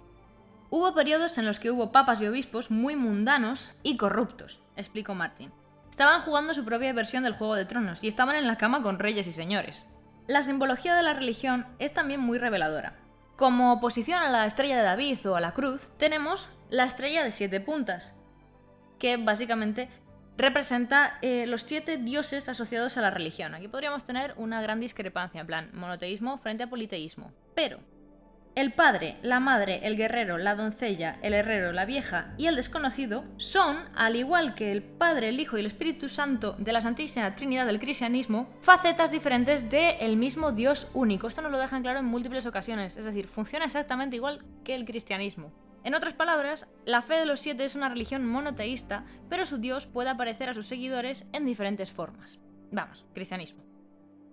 Hubo 0.68 0.94
periodos 0.94 1.38
en 1.38 1.46
los 1.46 1.60
que 1.60 1.70
hubo 1.70 1.92
papas 1.92 2.20
y 2.20 2.26
obispos 2.26 2.70
muy 2.70 2.96
mundanos 2.96 3.74
y 3.82 3.96
corruptos, 3.96 4.60
explicó 4.76 5.14
Martin. 5.14 5.52
Estaban 5.90 6.20
jugando 6.20 6.54
su 6.54 6.64
propia 6.64 6.92
versión 6.92 7.22
del 7.22 7.34
Juego 7.34 7.54
de 7.54 7.64
Tronos 7.64 8.02
y 8.02 8.08
estaban 8.08 8.36
en 8.36 8.46
la 8.46 8.58
cama 8.58 8.82
con 8.82 8.98
reyes 8.98 9.26
y 9.26 9.32
señores. 9.32 9.86
La 10.26 10.42
simbología 10.42 10.96
de 10.96 11.04
la 11.04 11.14
religión 11.14 11.66
es 11.78 11.94
también 11.94 12.20
muy 12.20 12.38
reveladora. 12.38 12.96
Como 13.36 13.72
oposición 13.72 14.20
a 14.20 14.28
la 14.28 14.44
estrella 14.44 14.76
de 14.76 14.82
David 14.82 15.26
o 15.28 15.36
a 15.36 15.40
la 15.40 15.52
cruz, 15.52 15.92
tenemos 15.98 16.50
la 16.68 16.84
estrella 16.84 17.22
de 17.22 17.30
siete 17.30 17.60
puntas, 17.60 18.14
que 18.98 19.16
básicamente 19.18 19.88
representa 20.36 21.18
eh, 21.22 21.46
los 21.46 21.62
siete 21.62 21.96
dioses 21.96 22.48
asociados 22.48 22.96
a 22.96 23.02
la 23.02 23.10
religión. 23.10 23.54
Aquí 23.54 23.68
podríamos 23.68 24.04
tener 24.04 24.34
una 24.36 24.60
gran 24.60 24.80
discrepancia, 24.80 25.40
en 25.40 25.46
plan 25.46 25.70
monoteísmo 25.72 26.38
frente 26.38 26.64
a 26.64 26.70
politeísmo. 26.70 27.32
Pero 27.54 27.78
el 28.56 28.72
padre, 28.72 29.18
la 29.20 29.38
madre, 29.38 29.80
el 29.82 29.98
guerrero, 29.98 30.38
la 30.38 30.54
doncella, 30.54 31.18
el 31.20 31.34
herrero, 31.34 31.72
la 31.72 31.84
vieja 31.84 32.32
y 32.38 32.46
el 32.46 32.56
desconocido 32.56 33.22
son, 33.36 33.76
al 33.94 34.16
igual 34.16 34.54
que 34.54 34.72
el 34.72 34.82
Padre, 34.82 35.28
el 35.28 35.38
Hijo 35.38 35.58
y 35.58 35.60
el 35.60 35.66
Espíritu 35.66 36.08
Santo 36.08 36.56
de 36.58 36.72
la 36.72 36.80
Santísima 36.80 37.36
Trinidad 37.36 37.66
del 37.66 37.78
cristianismo, 37.78 38.48
facetas 38.62 39.10
diferentes 39.10 39.68
del 39.68 40.16
mismo 40.16 40.52
Dios 40.52 40.88
único. 40.94 41.28
Esto 41.28 41.42
nos 41.42 41.52
lo 41.52 41.58
dejan 41.58 41.82
claro 41.82 41.98
en 41.98 42.06
múltiples 42.06 42.46
ocasiones, 42.46 42.96
es 42.96 43.04
decir, 43.04 43.26
funciona 43.28 43.66
exactamente 43.66 44.16
igual 44.16 44.42
que 44.64 44.74
el 44.74 44.86
cristianismo. 44.86 45.52
En 45.84 45.94
otras 45.94 46.14
palabras, 46.14 46.66
la 46.86 47.02
fe 47.02 47.16
de 47.16 47.26
los 47.26 47.40
siete 47.40 47.66
es 47.66 47.74
una 47.74 47.90
religión 47.90 48.26
monoteísta, 48.26 49.04
pero 49.28 49.44
su 49.44 49.58
Dios 49.58 49.84
puede 49.84 50.08
aparecer 50.08 50.48
a 50.48 50.54
sus 50.54 50.66
seguidores 50.66 51.26
en 51.34 51.44
diferentes 51.44 51.90
formas. 51.90 52.38
Vamos, 52.72 53.04
cristianismo. 53.12 53.65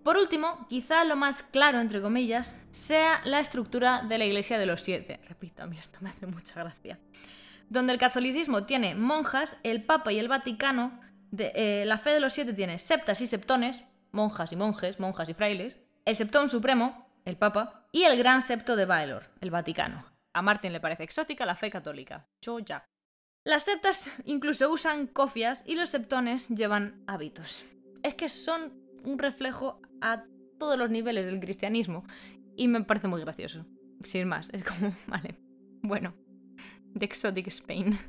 Por 0.03 0.17
último, 0.17 0.67
quizá 0.67 1.05
lo 1.05 1.15
más 1.15 1.43
claro, 1.43 1.79
entre 1.79 2.01
comillas, 2.01 2.59
sea 2.71 3.21
la 3.23 3.39
estructura 3.39 4.03
de 4.03 4.17
la 4.17 4.25
Iglesia 4.25 4.57
de 4.57 4.65
los 4.65 4.81
Siete. 4.81 5.21
Repito, 5.29 5.63
a 5.63 5.65
mí 5.65 5.77
esto 5.77 5.99
me 6.01 6.09
hace 6.09 6.27
mucha 6.27 6.59
gracia. 6.59 6.99
Donde 7.69 7.93
el 7.93 7.99
catolicismo 7.99 8.65
tiene 8.65 8.95
monjas, 8.95 9.57
el 9.63 9.83
Papa 9.83 10.11
y 10.11 10.19
el 10.19 10.27
Vaticano, 10.27 10.99
de, 11.31 11.51
eh, 11.55 11.85
la 11.85 11.97
fe 11.97 12.11
de 12.11 12.19
los 12.19 12.33
siete 12.33 12.53
tiene 12.53 12.77
septas 12.77 13.21
y 13.21 13.27
septones, 13.27 13.81
monjas 14.11 14.51
y 14.51 14.55
monjes, 14.55 14.99
monjas 14.99 15.29
y 15.29 15.33
frailes, 15.33 15.79
el 16.05 16.15
septón 16.15 16.49
supremo, 16.49 17.07
el 17.25 17.37
Papa, 17.37 17.87
y 17.91 18.03
el 18.03 18.17
gran 18.17 18.41
septo 18.41 18.75
de 18.75 18.85
Baelor, 18.85 19.29
el 19.39 19.49
Vaticano. 19.49 20.03
A 20.33 20.41
Martin 20.41 20.73
le 20.73 20.81
parece 20.81 21.03
exótica 21.03 21.45
la 21.45 21.55
fe 21.55 21.71
católica. 21.71 22.27
Yo 22.41 22.59
ya. 22.59 22.85
Las 23.45 23.63
septas 23.63 24.11
incluso 24.25 24.69
usan 24.69 25.07
cofias 25.07 25.63
y 25.65 25.75
los 25.75 25.89
septones 25.89 26.49
llevan 26.49 27.03
hábitos. 27.07 27.63
Es 28.03 28.13
que 28.13 28.29
son 28.29 28.82
un 29.03 29.19
reflejo 29.19 29.81
a 30.01 30.23
todos 30.57 30.77
los 30.77 30.89
niveles 30.89 31.25
del 31.25 31.39
cristianismo 31.39 32.05
y 32.55 32.67
me 32.67 32.83
parece 32.83 33.07
muy 33.07 33.21
gracioso. 33.21 33.65
Sin 34.01 34.27
más, 34.27 34.49
es 34.53 34.63
como, 34.63 34.93
vale, 35.07 35.35
bueno, 35.81 36.13
The 36.97 37.05
Exotic 37.05 37.47
Spain. 37.47 37.97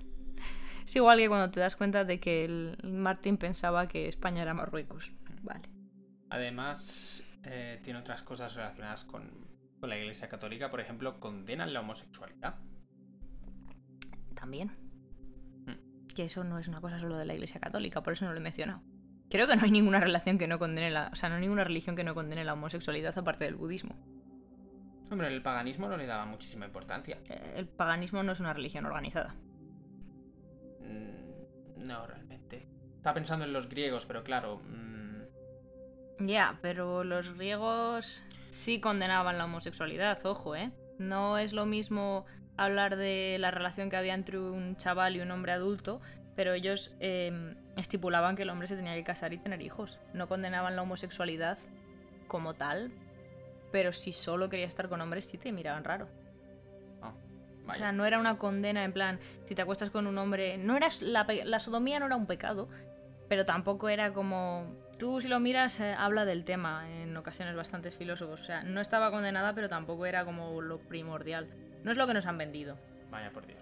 Es 0.87 0.95
igual 0.97 1.19
que 1.19 1.29
cuando 1.29 1.51
te 1.51 1.61
das 1.61 1.77
cuenta 1.77 2.05
de 2.05 2.21
que 2.21 2.45
el 2.45 2.77
Martín 2.83 3.39
pensaba 3.39 3.89
que 3.89 4.07
España 4.07 4.43
era 4.43 4.53
Marruecos. 4.53 5.15
Vale. 5.43 5.62
Además, 6.29 7.23
eh, 7.43 7.81
tiene 7.83 8.01
otras 8.01 8.23
cosas 8.23 8.55
relacionadas 8.55 9.07
con, 9.07 9.31
con 9.81 9.89
la 9.89 9.97
Iglesia 9.97 10.29
Católica. 10.29 10.71
Por 10.71 10.81
ejemplo, 10.81 11.19
condenan 11.21 11.73
la 11.73 11.81
homosexualidad. 11.81 12.57
También. 14.35 14.73
Que 16.15 16.25
eso 16.25 16.45
no 16.45 16.59
es 16.59 16.69
una 16.69 16.83
cosa 16.83 16.99
solo 16.99 17.16
de 17.16 17.25
la 17.25 17.33
Iglesia 17.33 17.61
Católica, 17.61 18.03
por 18.03 18.12
eso 18.12 18.27
no 18.27 18.33
lo 18.33 18.39
he 18.39 18.43
mencionado. 18.43 18.83
Creo 19.31 19.47
que 19.47 19.57
no 19.57 19.63
hay 19.65 19.71
ninguna 19.71 20.01
relación 20.01 20.39
que 20.39 20.47
no 20.47 20.59
condene 20.59 20.91
la. 20.91 21.09
O 21.13 21.17
sea, 21.17 21.29
no 21.29 21.37
hay 21.37 21.41
ninguna 21.41 21.65
religión 21.65 21.97
que 21.97 22.05
no 22.05 22.15
condene 22.15 22.45
la 22.45 22.53
homosexualidad 22.53 23.17
aparte 23.19 23.45
del 23.45 23.57
budismo. 23.57 23.97
Hombre, 25.11 25.29
el 25.29 25.43
paganismo 25.43 25.89
no 25.89 25.97
le 25.97 26.07
daba 26.07 26.25
muchísima 26.25 26.67
importancia. 26.67 27.19
Eh, 27.29 27.55
El 27.57 27.67
paganismo 27.67 28.23
no 28.23 28.33
es 28.33 28.41
una 28.41 28.53
religión 28.53 28.87
organizada. 28.87 29.35
Mm, 30.81 31.87
no, 31.87 32.07
realmente. 32.07 32.67
Estaba 32.97 33.15
pensando 33.15 33.45
en 33.45 33.53
los 33.53 33.69
griegos, 33.69 34.07
pero 34.07 34.25
claro. 34.25 34.61
mm, 34.65 36.27
Ya, 36.27 36.59
pero 36.63 37.05
los 37.05 37.35
griegos 37.37 38.23
sí 38.51 38.81
condenaban 38.81 39.39
la 39.39 39.45
homosexualidad, 39.47 40.25
ojo, 40.27 40.55
¿eh? 40.57 40.71
No 40.99 41.39
es 41.39 41.53
lo 41.53 41.67
mismo 41.67 42.25
hablar 42.57 42.97
de 42.97 43.37
la 43.41 43.51
relación 43.51 43.91
que 43.91 43.97
había 43.97 44.15
entre 44.15 44.39
un 44.39 44.77
chaval 44.77 45.17
y 45.17 45.21
un 45.21 45.31
hombre 45.33 45.53
adulto, 45.53 46.01
pero 46.36 46.52
ellos 46.52 46.93
eh, 47.01 47.55
estipulaban 47.77 48.36
que 48.36 48.43
el 48.43 48.51
hombre 48.51 48.66
se 48.69 48.77
tenía 48.77 48.94
que 48.94 49.05
casar 49.05 49.32
y 49.32 49.39
tener 49.39 49.62
hijos. 49.62 49.98
No 50.12 50.28
condenaban 50.28 50.77
la 50.77 50.82
homosexualidad 50.82 51.59
como 52.27 52.55
tal, 52.55 52.90
pero 53.73 53.93
si 53.93 54.12
solo 54.12 54.48
querías 54.48 54.69
estar 54.70 54.89
con 54.89 55.01
hombres 55.01 55.27
sí 55.27 55.39
te 55.39 55.52
miraban 55.52 55.85
raro. 55.85 56.09
ah, 57.02 57.12
O 57.69 57.73
sea, 57.74 57.93
no 57.93 58.05
era 58.06 58.19
una 58.19 58.39
condena 58.39 58.85
en 58.85 58.93
plan, 58.93 59.19
si 59.47 59.55
te 59.55 59.62
acuestas 59.62 59.90
con 59.90 60.06
un 60.06 60.19
hombre, 60.19 60.59
no 60.59 60.77
era 60.77 60.89
la, 61.01 61.27
pe- 61.27 61.44
la 61.44 61.59
sodomía 61.59 61.98
no 62.01 62.06
era 62.06 62.16
un 62.16 62.27
pecado, 62.27 62.69
pero 63.28 63.44
tampoco 63.44 63.89
era 63.89 64.12
como 64.12 64.74
tú 64.98 65.20
si 65.20 65.28
lo 65.28 65.40
miras 65.40 65.81
eh, 65.81 65.93
habla 65.97 66.24
del 66.24 66.44
tema 66.44 66.89
en 66.90 67.16
ocasiones 67.16 67.56
bastantes 67.56 67.97
filósofos, 67.97 68.40
o 68.40 68.44
sea, 68.44 68.62
no 68.62 68.81
estaba 68.81 69.11
condenada, 69.11 69.55
pero 69.55 69.69
tampoco 69.69 70.06
era 70.06 70.24
como 70.24 70.61
lo 70.62 70.78
primordial. 70.78 71.48
No 71.82 71.90
es 71.90 71.97
lo 71.98 72.06
que 72.06 72.15
nos 72.15 72.27
han 72.27 72.39
vendido. 72.39 72.77
Vaya 73.11 73.31
por 73.31 73.47
Dios. 73.47 73.59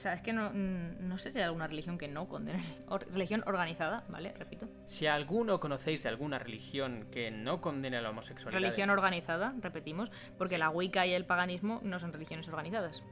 O 0.00 0.02
sea, 0.02 0.14
es 0.14 0.22
que 0.22 0.32
no, 0.32 0.50
no 0.54 1.18
sé 1.18 1.30
si 1.30 1.40
hay 1.40 1.44
alguna 1.44 1.66
religión 1.66 1.98
que 1.98 2.08
no 2.08 2.26
condene. 2.26 2.64
Religión 3.12 3.44
organizada, 3.46 4.02
¿vale? 4.08 4.32
Repito. 4.32 4.66
Si 4.84 5.06
alguno 5.06 5.60
conocéis 5.60 6.02
de 6.02 6.08
alguna 6.08 6.38
religión 6.38 7.08
que 7.12 7.30
no 7.30 7.60
condene 7.60 8.00
la 8.00 8.08
homosexualidad, 8.08 8.62
Religión 8.62 8.88
organizada, 8.88 9.52
repetimos, 9.60 10.10
porque 10.38 10.56
la 10.56 10.70
Wicca 10.70 11.06
y 11.06 11.12
el 11.12 11.26
paganismo 11.26 11.80
no 11.84 12.00
son 12.00 12.14
religiones 12.14 12.48
organizadas. 12.48 13.02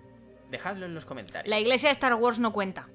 dejadlo 0.51 0.87
en 0.87 0.95
los 0.95 1.05
comentarios. 1.05 1.51
La 1.51 1.61
iglesia 1.61 1.91
de 1.91 1.93
Star 1.93 2.15
Wars 2.15 2.39
no 2.39 2.55
cuenta. 2.55 2.89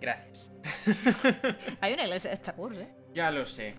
Gracias. 0.00 0.50
Hay 1.80 1.94
una 1.94 2.06
iglesia 2.06 2.30
de 2.30 2.34
Star 2.34 2.56
Wars, 2.58 2.76
¿eh? 2.76 2.92
Ya 3.12 3.30
lo 3.30 3.44
sé. 3.44 3.76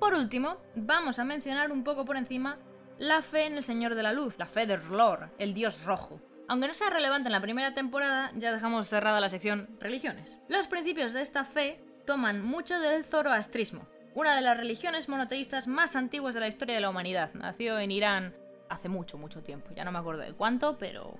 Por 0.00 0.14
último, 0.14 0.56
vamos 0.74 1.18
a 1.18 1.24
mencionar 1.24 1.70
un 1.70 1.84
poco 1.84 2.06
por 2.06 2.16
encima 2.16 2.56
la 2.96 3.20
fe 3.20 3.44
en 3.44 3.58
el 3.58 3.62
Señor 3.62 3.94
de 3.94 4.02
la 4.02 4.14
Luz, 4.14 4.38
la 4.38 4.46
fe 4.46 4.64
de 4.64 4.78
Rlor, 4.78 5.28
el 5.38 5.52
dios 5.52 5.84
rojo. 5.84 6.18
Aunque 6.48 6.66
no 6.66 6.72
sea 6.72 6.88
relevante 6.88 7.28
en 7.28 7.32
la 7.32 7.42
primera 7.42 7.74
temporada, 7.74 8.32
ya 8.34 8.52
dejamos 8.52 8.88
cerrada 8.88 9.20
la 9.20 9.28
sección 9.28 9.68
religiones. 9.80 10.38
Los 10.48 10.66
principios 10.66 11.12
de 11.12 11.20
esta 11.20 11.44
fe 11.44 11.78
toman 12.06 12.42
mucho 12.42 12.80
del 12.80 13.04
zoroastrismo, 13.04 13.86
una 14.14 14.34
de 14.34 14.40
las 14.40 14.56
religiones 14.56 15.10
monoteístas 15.10 15.66
más 15.66 15.94
antiguas 15.94 16.34
de 16.34 16.40
la 16.40 16.48
historia 16.48 16.74
de 16.74 16.80
la 16.80 16.88
humanidad. 16.88 17.34
Nació 17.34 17.78
en 17.78 17.90
Irán 17.90 18.34
hace 18.70 18.88
mucho, 18.88 19.18
mucho 19.18 19.42
tiempo. 19.42 19.68
Ya 19.76 19.84
no 19.84 19.92
me 19.92 19.98
acuerdo 19.98 20.22
de 20.22 20.32
cuánto, 20.32 20.78
pero 20.78 21.18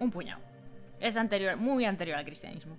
un 0.00 0.10
puñado. 0.10 0.42
Es 1.00 1.16
anterior, 1.16 1.56
muy 1.56 1.86
anterior 1.86 2.18
al 2.18 2.26
cristianismo. 2.26 2.76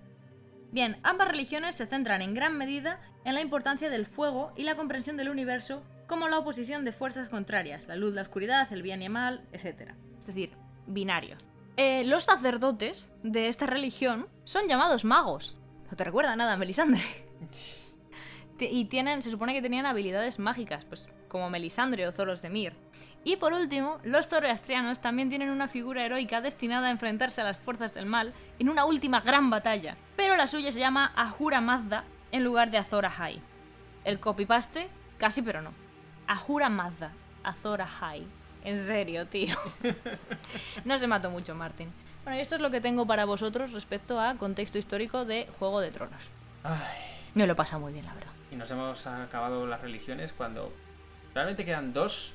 Bien, 0.71 0.99
ambas 1.01 1.27
religiones 1.27 1.75
se 1.75 1.87
centran 1.87 2.21
en 2.21 2.35
gran 2.35 2.55
medida 2.55 2.99
en 3.25 3.33
la 3.33 3.41
importancia 3.41 3.89
del 3.89 4.05
fuego 4.05 4.53
y 4.55 4.61
la 4.63 4.75
comprensión 4.75 5.17
del 5.17 5.29
universo 5.29 5.81
como 6.05 6.27
la 6.27 6.37
oposición 6.37 6.85
de 6.85 6.91
fuerzas 6.91 7.29
contrarias, 7.29 7.87
la 7.87 7.95
luz, 7.95 8.13
la 8.13 8.21
oscuridad, 8.21 8.71
el 8.71 8.83
bien 8.83 9.01
y 9.01 9.05
el 9.05 9.11
mal, 9.11 9.41
etc. 9.53 9.93
Es 10.19 10.27
decir, 10.27 10.51
binarios. 10.87 11.45
Eh, 11.75 12.03
los 12.03 12.23
sacerdotes 12.23 13.05
de 13.23 13.49
esta 13.49 13.67
religión 13.67 14.27
son 14.45 14.67
llamados 14.67 15.05
magos. 15.05 15.57
¿No 15.89 15.95
te 15.95 16.03
recuerda 16.03 16.35
nada, 16.35 16.57
Melisandre? 16.57 17.01
Y 18.59 18.85
tienen, 18.85 19.21
se 19.21 19.29
supone 19.29 19.53
que 19.53 19.61
tenían 19.61 19.85
habilidades 19.85 20.39
mágicas, 20.39 20.83
pues 20.83 21.07
como 21.27 21.49
Melisandre 21.49 22.07
o 22.07 22.11
Zoros 22.11 22.41
de 22.41 22.49
Mir. 22.49 22.73
Y 23.23 23.35
por 23.35 23.53
último, 23.53 23.99
los 24.03 24.27
zoroastrianos 24.27 25.01
también 25.01 25.29
tienen 25.29 25.49
una 25.49 25.67
figura 25.67 26.05
heroica 26.05 26.41
destinada 26.41 26.87
a 26.87 26.91
enfrentarse 26.91 27.41
a 27.41 27.43
las 27.43 27.57
fuerzas 27.57 27.93
del 27.93 28.05
mal 28.05 28.33
en 28.57 28.69
una 28.69 28.85
última 28.85 29.19
gran 29.19 29.49
batalla. 29.49 29.97
Pero 30.15 30.35
la 30.35 30.47
suya 30.47 30.71
se 30.71 30.79
llama 30.79 31.11
Ahura 31.15 31.61
Mazda 31.61 32.05
en 32.31 32.43
lugar 32.43 32.71
de 32.71 32.77
Azor 32.77 33.05
Ahai. 33.05 33.41
El 34.05 34.19
copy-paste, 34.19 34.87
casi 35.17 35.41
pero 35.41 35.61
no. 35.61 35.71
Ahura 36.25 36.69
Mazda, 36.69 37.11
Azor 37.43 37.81
Ahai. 37.81 38.25
En 38.67 38.85
serio, 38.85 39.25
tío. 39.27 39.55
no 40.85 40.99
se 40.99 41.07
mató 41.07 41.29
mucho, 41.31 41.55
Martín. 41.55 41.89
Bueno, 42.25 42.37
y 42.37 42.41
esto 42.41 42.55
es 42.55 42.61
lo 42.61 42.69
que 42.69 42.81
tengo 42.81 43.07
para 43.07 43.23
vosotros 43.23 43.71
respecto 43.71 44.19
a 44.19 44.35
contexto 44.35 44.77
histórico 44.77 45.23
de 45.23 45.47
Juego 45.57 45.79
de 45.79 45.91
Tronos. 45.91 46.21
Ay, 46.63 46.75
Me 47.33 47.47
lo 47.47 47.53
he 47.53 47.55
pasado 47.55 47.79
muy 47.79 47.93
bien, 47.93 48.05
la 48.05 48.13
verdad. 48.13 48.31
y 48.51 48.55
nos 48.57 48.69
hemos 48.71 49.07
acabado 49.07 49.65
las 49.67 49.79
religiones 49.81 50.33
cuando 50.33 50.73
realmente 51.33 51.63
quedan 51.63 51.93
dos, 51.93 52.33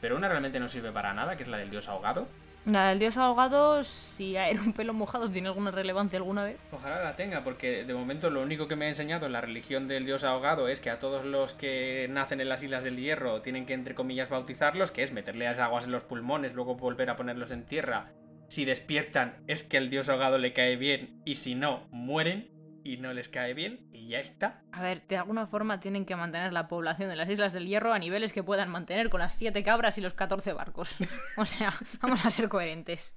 pero 0.00 0.16
una 0.16 0.28
realmente 0.28 0.58
no 0.58 0.66
sirve 0.68 0.90
para 0.90 1.14
nada, 1.14 1.36
que 1.36 1.44
es 1.44 1.48
la 1.48 1.58
del 1.58 1.70
dios 1.70 1.88
ahogado. 1.88 2.26
La 2.66 2.90
del 2.90 2.98
dios 2.98 3.16
ahogado, 3.16 3.82
si 3.84 4.36
era 4.36 4.60
un 4.60 4.74
pelo 4.74 4.92
mojado, 4.92 5.30
tiene 5.30 5.48
alguna 5.48 5.70
relevancia 5.70 6.18
alguna 6.18 6.44
vez. 6.44 6.58
Ojalá 6.70 7.02
la 7.02 7.16
tenga, 7.16 7.42
porque 7.42 7.84
de 7.84 7.94
momento 7.94 8.28
lo 8.28 8.42
único 8.42 8.68
que 8.68 8.76
me 8.76 8.84
ha 8.84 8.88
enseñado 8.88 9.26
en 9.26 9.32
la 9.32 9.40
religión 9.40 9.88
del 9.88 10.04
dios 10.04 10.24
ahogado 10.24 10.68
es 10.68 10.80
que 10.80 10.90
a 10.90 10.98
todos 10.98 11.24
los 11.24 11.54
que 11.54 12.06
nacen 12.10 12.40
en 12.40 12.50
las 12.50 12.62
Islas 12.62 12.84
del 12.84 12.98
Hierro 12.98 13.40
tienen 13.40 13.64
que, 13.64 13.72
entre 13.72 13.94
comillas, 13.94 14.28
bautizarlos, 14.28 14.90
que 14.90 15.02
es 15.02 15.12
meterle 15.12 15.46
las 15.46 15.58
aguas 15.58 15.86
en 15.86 15.92
los 15.92 16.02
pulmones, 16.02 16.52
luego 16.52 16.74
volver 16.74 17.08
a 17.08 17.16
ponerlos 17.16 17.50
en 17.50 17.64
tierra. 17.64 18.12
Si 18.48 18.66
despiertan 18.66 19.42
es 19.46 19.62
que 19.62 19.78
el 19.78 19.88
dios 19.88 20.08
ahogado 20.10 20.36
le 20.36 20.52
cae 20.52 20.76
bien, 20.76 21.22
y 21.24 21.36
si 21.36 21.54
no, 21.54 21.88
mueren 21.90 22.50
y 22.84 22.96
no 22.96 23.12
les 23.12 23.28
cae 23.28 23.54
bien, 23.54 23.88
y 23.92 24.08
ya 24.08 24.20
está. 24.20 24.62
A 24.72 24.82
ver, 24.82 25.06
de 25.06 25.16
alguna 25.16 25.46
forma 25.46 25.80
tienen 25.80 26.06
que 26.06 26.16
mantener 26.16 26.52
la 26.52 26.68
población 26.68 27.08
de 27.08 27.16
las 27.16 27.28
Islas 27.28 27.52
del 27.52 27.66
Hierro 27.66 27.92
a 27.92 27.98
niveles 27.98 28.32
que 28.32 28.42
puedan 28.42 28.70
mantener 28.70 29.10
con 29.10 29.20
las 29.20 29.34
7 29.34 29.62
cabras 29.62 29.98
y 29.98 30.00
los 30.00 30.14
14 30.14 30.52
barcos. 30.52 30.96
O 31.36 31.46
sea, 31.46 31.72
vamos 32.00 32.24
a 32.24 32.30
ser 32.30 32.48
coherentes. 32.48 33.16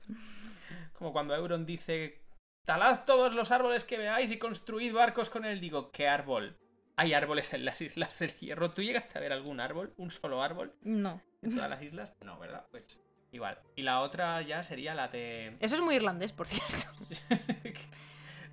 Como 0.94 1.12
cuando 1.12 1.36
Euron 1.36 1.66
dice, 1.66 2.22
talad 2.66 3.04
todos 3.06 3.34
los 3.34 3.52
árboles 3.52 3.84
que 3.84 3.98
veáis 3.98 4.32
y 4.32 4.38
construid 4.38 4.94
barcos 4.94 5.30
con 5.30 5.46
él. 5.46 5.60
Digo, 5.60 5.92
¿qué 5.92 6.08
árbol? 6.08 6.58
Hay 6.96 7.14
árboles 7.14 7.54
en 7.54 7.66
las 7.66 7.82
Islas 7.82 8.18
del 8.20 8.32
Hierro. 8.36 8.72
¿Tú 8.72 8.82
llegaste 8.82 9.18
a 9.18 9.22
ver 9.22 9.34
algún 9.34 9.60
árbol? 9.60 9.94
¿Un 9.98 10.12
solo 10.12 10.44
árbol? 10.44 10.76
No. 10.82 11.22
en 11.42 11.56
todas 11.56 11.70
las 11.70 11.82
islas? 11.82 12.16
No, 12.22 12.38
¿verdad? 12.40 12.66
Pues 12.72 13.00
igual. 13.32 13.60
Y 13.76 13.82
la 13.82 14.02
otra 14.02 14.42
ya 14.44 14.62
sería 14.64 14.94
la 14.94 15.08
de... 15.08 15.58
Eso 15.60 15.76
es 15.76 15.82
muy 15.82 15.96
irlandés, 15.96 16.32
por 16.32 16.48
cierto. 16.48 16.88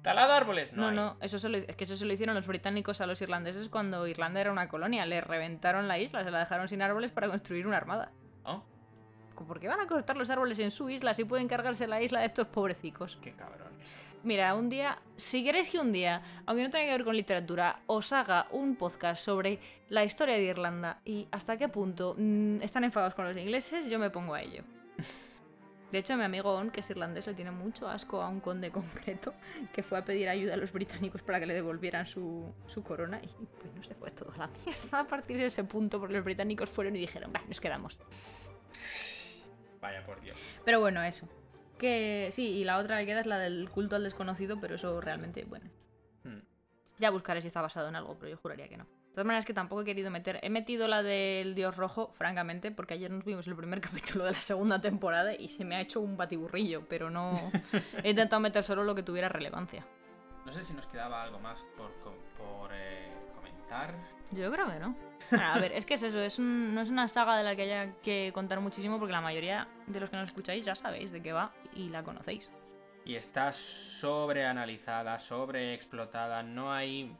¿Talad 0.03 0.31
árboles? 0.31 0.73
No, 0.73 0.89
hay. 0.89 0.97
no, 0.97 1.17
eso 1.21 1.39
se 1.39 1.49
lo- 1.49 1.59
es 1.59 1.77
que 1.77 1.85
eso 1.85 1.95
se 1.97 2.05
lo 2.07 2.13
hicieron 2.13 2.35
los 2.35 2.47
británicos 2.47 3.01
a 3.03 3.07
los 3.07 3.21
irlandeses 3.21 3.69
cuando 3.69 4.07
Irlanda 4.07 4.41
era 4.41 4.51
una 4.53 4.69
colonia. 4.69 5.05
Le 5.05 5.21
reventaron 5.21 5.89
la 5.89 5.99
isla, 5.99 6.25
se 6.25 6.31
la 6.31 6.39
dejaron 6.39 6.69
sin 6.69 6.81
árboles 6.81 7.11
para 7.13 7.29
construir 7.29 7.67
una 7.67 7.77
armada. 7.77 8.11
¿Oh? 8.45 8.63
¿Por 9.47 9.59
qué 9.61 9.69
van 9.69 9.81
a 9.81 9.87
cortar 9.87 10.17
los 10.17 10.29
árboles 10.31 10.59
en 10.59 10.71
su 10.71 10.89
isla 10.91 11.15
si 11.15 11.25
pueden 11.25 11.49
cargarse 11.49 11.87
la 11.87 12.01
isla 12.03 12.21
de 12.21 12.27
estos 12.27 12.47
pobrecicos? 12.49 13.19
Qué 13.23 13.33
cabrones. 13.33 13.99
Mira, 14.23 14.55
un 14.55 14.69
día, 14.69 14.99
si 15.17 15.43
queréis 15.43 15.71
que 15.71 15.79
un 15.79 15.93
día, 15.93 16.21
aunque 16.45 16.63
no 16.65 16.69
tenga 16.71 16.85
que 16.87 16.93
ver 16.93 17.05
con 17.05 17.17
literatura, 17.17 17.81
os 17.87 18.13
haga 18.13 18.49
un 18.51 18.77
podcast 18.77 19.25
sobre 19.25 19.59
la 19.89 20.05
historia 20.05 20.35
de 20.35 20.43
Irlanda 20.45 21.01
y 21.07 21.27
hasta 21.31 21.57
qué 21.57 21.69
punto 21.69 22.15
mm, 22.19 22.61
están 22.61 22.85
enfadados 22.85 23.15
con 23.15 23.25
los 23.25 23.35
ingleses, 23.37 23.87
yo 23.87 23.99
me 23.99 24.11
pongo 24.11 24.35
a 24.35 24.43
ello. 24.43 24.63
De 25.91 25.99
hecho, 25.99 26.17
mi 26.17 26.23
amigo 26.23 26.53
On, 26.53 26.71
que 26.71 26.81
es 26.81 26.91
irlandés, 26.91 27.27
le 27.27 27.35
tiene 27.35 27.51
mucho 27.51 27.89
asco 27.89 28.23
a 28.23 28.29
un 28.29 28.41
conde 28.41 28.71
concreto 28.71 29.35
que 29.73 29.83
fue 29.83 29.99
a 29.99 30.05
pedir 30.05 30.29
ayuda 30.29 30.55
a 30.55 30.57
los 30.57 30.73
británicos 30.73 31.23
para 31.23 31.41
que 31.41 31.47
le 31.47 31.55
devolvieran 31.55 32.07
su, 32.07 32.55
su 32.67 32.83
corona 32.83 33.21
y 33.23 33.47
pues 33.61 33.75
no 33.75 33.83
se 33.83 33.95
fue 33.95 34.11
todo 34.13 34.33
a 34.33 34.39
la 34.39 34.47
mierda 34.49 35.01
a 35.01 35.05
partir 35.05 35.37
de 35.37 35.47
ese 35.47 35.65
punto 35.65 35.99
porque 35.99 36.15
los 36.15 36.25
británicos 36.25 36.71
fueron 36.71 36.95
y 36.95 37.01
dijeron, 37.01 37.33
va, 37.35 37.43
nos 37.49 37.61
quedamos. 37.61 37.99
Vaya 39.81 40.05
por 40.05 40.21
Dios. 40.21 40.37
Pero 40.65 40.81
bueno, 40.81 41.03
eso. 41.03 41.29
Que 41.79 42.29
sí, 42.33 42.47
y 42.47 42.65
la 42.65 42.77
otra 42.77 42.99
que 43.01 43.07
queda 43.07 43.21
es 43.21 43.27
la 43.27 43.39
del 43.39 43.71
culto 43.71 43.97
al 43.97 44.05
desconocido, 44.05 44.61
pero 44.61 44.75
eso 44.75 45.01
realmente, 45.01 45.45
bueno. 45.45 45.71
Hmm. 46.23 46.41
Ya 46.99 47.11
buscaré 47.11 47.41
si 47.41 47.49
está 47.49 47.63
basado 47.63 47.89
en 47.89 47.97
algo, 47.97 48.19
pero 48.19 48.31
yo 48.31 48.37
juraría 48.37 48.69
que 48.69 48.77
no. 48.77 48.87
De 49.21 49.25
todas 49.25 49.29
maneras 49.35 49.45
que 49.45 49.53
tampoco 49.53 49.83
he 49.83 49.85
querido 49.85 50.11
meter. 50.11 50.39
He 50.43 50.49
metido 50.49 50.89
la 50.89 51.03
del 51.03 51.55
dios 51.55 51.77
rojo, 51.77 52.11
francamente, 52.15 52.71
porque 52.71 52.95
ayer 52.95 53.11
nos 53.11 53.23
vimos 53.23 53.47
el 53.47 53.55
primer 53.55 53.79
capítulo 53.83 54.25
de 54.25 54.33
la 54.33 54.41
segunda 54.41 54.81
temporada 54.81 55.35
y 55.35 55.51
se 55.51 55.63
me 55.67 55.77
ha 55.77 55.81
hecho 55.83 56.01
un 56.01 56.17
batiburrillo, 56.17 56.87
pero 56.89 57.11
no. 57.11 57.35
He 58.03 58.09
intentado 58.11 58.41
meter 58.41 58.63
solo 58.65 58.83
lo 58.83 58.95
que 58.95 59.03
tuviera 59.03 59.29
relevancia. 59.29 59.85
No 60.47 60.53
sé 60.55 60.63
si 60.63 60.73
nos 60.73 60.87
quedaba 60.87 61.23
algo 61.23 61.39
más 61.39 61.67
por, 61.77 61.91
por 62.39 62.71
eh, 62.73 63.13
comentar. 63.37 63.93
Yo 64.31 64.51
creo 64.51 64.67
que 64.67 64.79
no. 64.79 64.97
Bueno, 65.31 65.47
a 65.47 65.59
ver, 65.61 65.73
es 65.73 65.85
que 65.85 65.95
es 65.95 66.03
eso, 66.03 66.19
es 66.19 66.39
un- 66.39 66.75
no 66.75 66.81
es 66.81 66.89
una 66.89 67.07
saga 67.07 67.37
de 67.37 67.45
la 67.45 67.55
que 67.55 67.63
haya 67.63 67.93
que 68.03 68.31
contar 68.33 68.59
muchísimo 68.61 68.99
porque 68.99 69.13
la 69.13 69.21
mayoría 69.21 69.69
de 69.87 70.01
los 70.01 70.09
que 70.09 70.17
nos 70.17 70.29
escucháis 70.31 70.65
ya 70.65 70.75
sabéis 70.75 71.13
de 71.13 71.21
qué 71.23 71.33
va 71.35 71.53
y 71.75 71.91
la 71.91 72.03
conocéis. 72.03 72.51
Y 73.05 73.17
está 73.17 73.53
sobreanalizada, 73.53 75.19
sobreexplotada. 75.19 76.43
No 76.43 76.73
hay. 76.73 77.15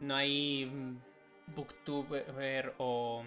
No 0.00 0.16
hay 0.16 0.70
booktuber 1.48 2.74
o, 2.78 3.22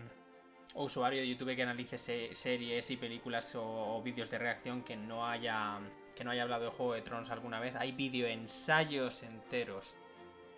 usuario 0.76 1.22
de 1.22 1.28
YouTube 1.28 1.56
que 1.56 1.64
analice 1.64 1.98
se- 1.98 2.34
series 2.34 2.90
y 2.92 2.98
películas 2.98 3.54
o, 3.56 4.02
vídeos 4.04 4.30
de 4.30 4.40
reacción 4.40 4.84
que 4.84 4.96
no 4.96 5.28
haya. 5.28 5.80
que 6.16 6.24
no 6.24 6.32
haya 6.32 6.44
hablado 6.44 6.66
de 6.66 6.70
Juego 6.72 6.94
de 6.94 7.02
Tronos 7.02 7.30
alguna 7.30 7.60
vez. 7.60 7.76
Hay 7.76 7.92
vídeo 7.92 8.28
ensayos 8.28 9.24
enteros 9.24 9.96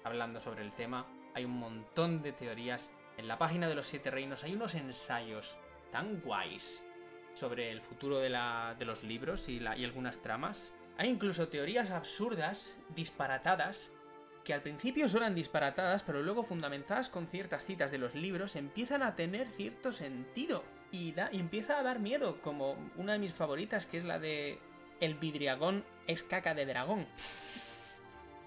hablando 0.03 0.39
sobre 0.41 0.63
el 0.63 0.73
tema. 0.73 1.05
Hay 1.33 1.45
un 1.45 1.57
montón 1.59 2.21
de 2.21 2.31
teorías. 2.31 2.91
En 3.17 3.27
la 3.27 3.37
página 3.37 3.67
de 3.69 3.75
los 3.75 3.87
Siete 3.87 4.11
Reinos 4.11 4.43
hay 4.43 4.53
unos 4.55 4.75
ensayos 4.75 5.57
tan 5.91 6.19
guays 6.21 6.83
sobre 7.33 7.71
el 7.71 7.81
futuro 7.81 8.17
de, 8.19 8.29
la- 8.29 8.75
de 8.77 8.85
los 8.85 9.03
libros 9.03 9.47
y 9.49 9.65
algunas 9.65 10.21
tramas. 10.21 10.73
Hay 10.97 11.09
incluso 11.09 11.49
teorías 11.49 11.89
absurdas, 11.89 12.77
disparatadas, 12.95 13.91
que 14.45 14.53
al 14.53 14.61
principio 14.61 15.07
suenan 15.09 15.35
disparatadas, 15.35 16.03
pero 16.03 16.21
luego 16.21 16.43
fundamentadas 16.43 17.09
con 17.09 17.27
ciertas 17.27 17.65
citas 17.65 17.91
de 17.91 17.97
los 17.97 18.15
libros, 18.15 18.55
empiezan 18.55 19.01
a 19.03 19.15
tener 19.15 19.47
cierto 19.47 19.91
sentido 19.91 20.63
y, 20.91 21.11
da- 21.11 21.29
y 21.33 21.39
empieza 21.39 21.77
a 21.79 21.83
dar 21.83 21.99
miedo, 21.99 22.39
como 22.41 22.77
una 22.95 23.13
de 23.13 23.19
mis 23.19 23.33
favoritas, 23.33 23.85
que 23.87 23.97
es 23.97 24.03
la 24.05 24.19
de 24.19 24.59
El 25.01 25.15
vidriagón 25.15 25.83
es 26.07 26.23
caca 26.23 26.53
de 26.53 26.65
dragón. 26.65 27.07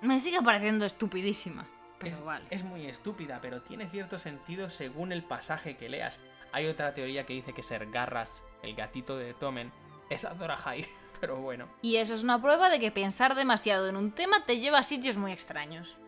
Me 0.01 0.21
sigue 0.21 0.41
pareciendo 0.41 0.85
estupidísima. 0.87 1.67
Pero 1.99 2.15
es, 2.15 2.23
vale. 2.23 2.45
es 2.51 2.63
muy 2.63 2.87
estúpida, 2.87 3.41
pero 3.43 3.63
tiene 3.63 3.89
cierto 3.89 4.19
sentido 4.21 4.71
según 4.71 5.11
el 5.11 5.25
pasaje 5.25 5.77
que 5.77 5.89
leas. 5.89 6.21
Hay 6.53 6.67
otra 6.69 6.95
teoría 6.95 7.27
que 7.27 7.33
dice 7.35 7.53
que 7.53 7.65
Ser 7.65 7.91
Garras, 7.91 8.41
el 8.63 8.77
gatito 8.77 9.19
de 9.19 9.35
Tomen, 9.35 9.73
es 10.09 10.25
Azor 10.25 10.53
Ahai, 10.53 10.87
pero 11.21 11.37
bueno. 11.37 11.69
Y 11.83 11.97
eso 11.97 12.15
es 12.15 12.23
una 12.23 12.41
prueba 12.41 12.69
de 12.69 12.81
que 12.81 12.91
pensar 12.91 13.35
demasiado 13.35 13.89
en 13.89 13.97
un 13.97 14.13
tema 14.13 14.45
te 14.45 14.59
lleva 14.59 14.79
a 14.79 14.83
sitios 14.83 15.17
muy 15.17 15.33
extraños. 15.33 15.99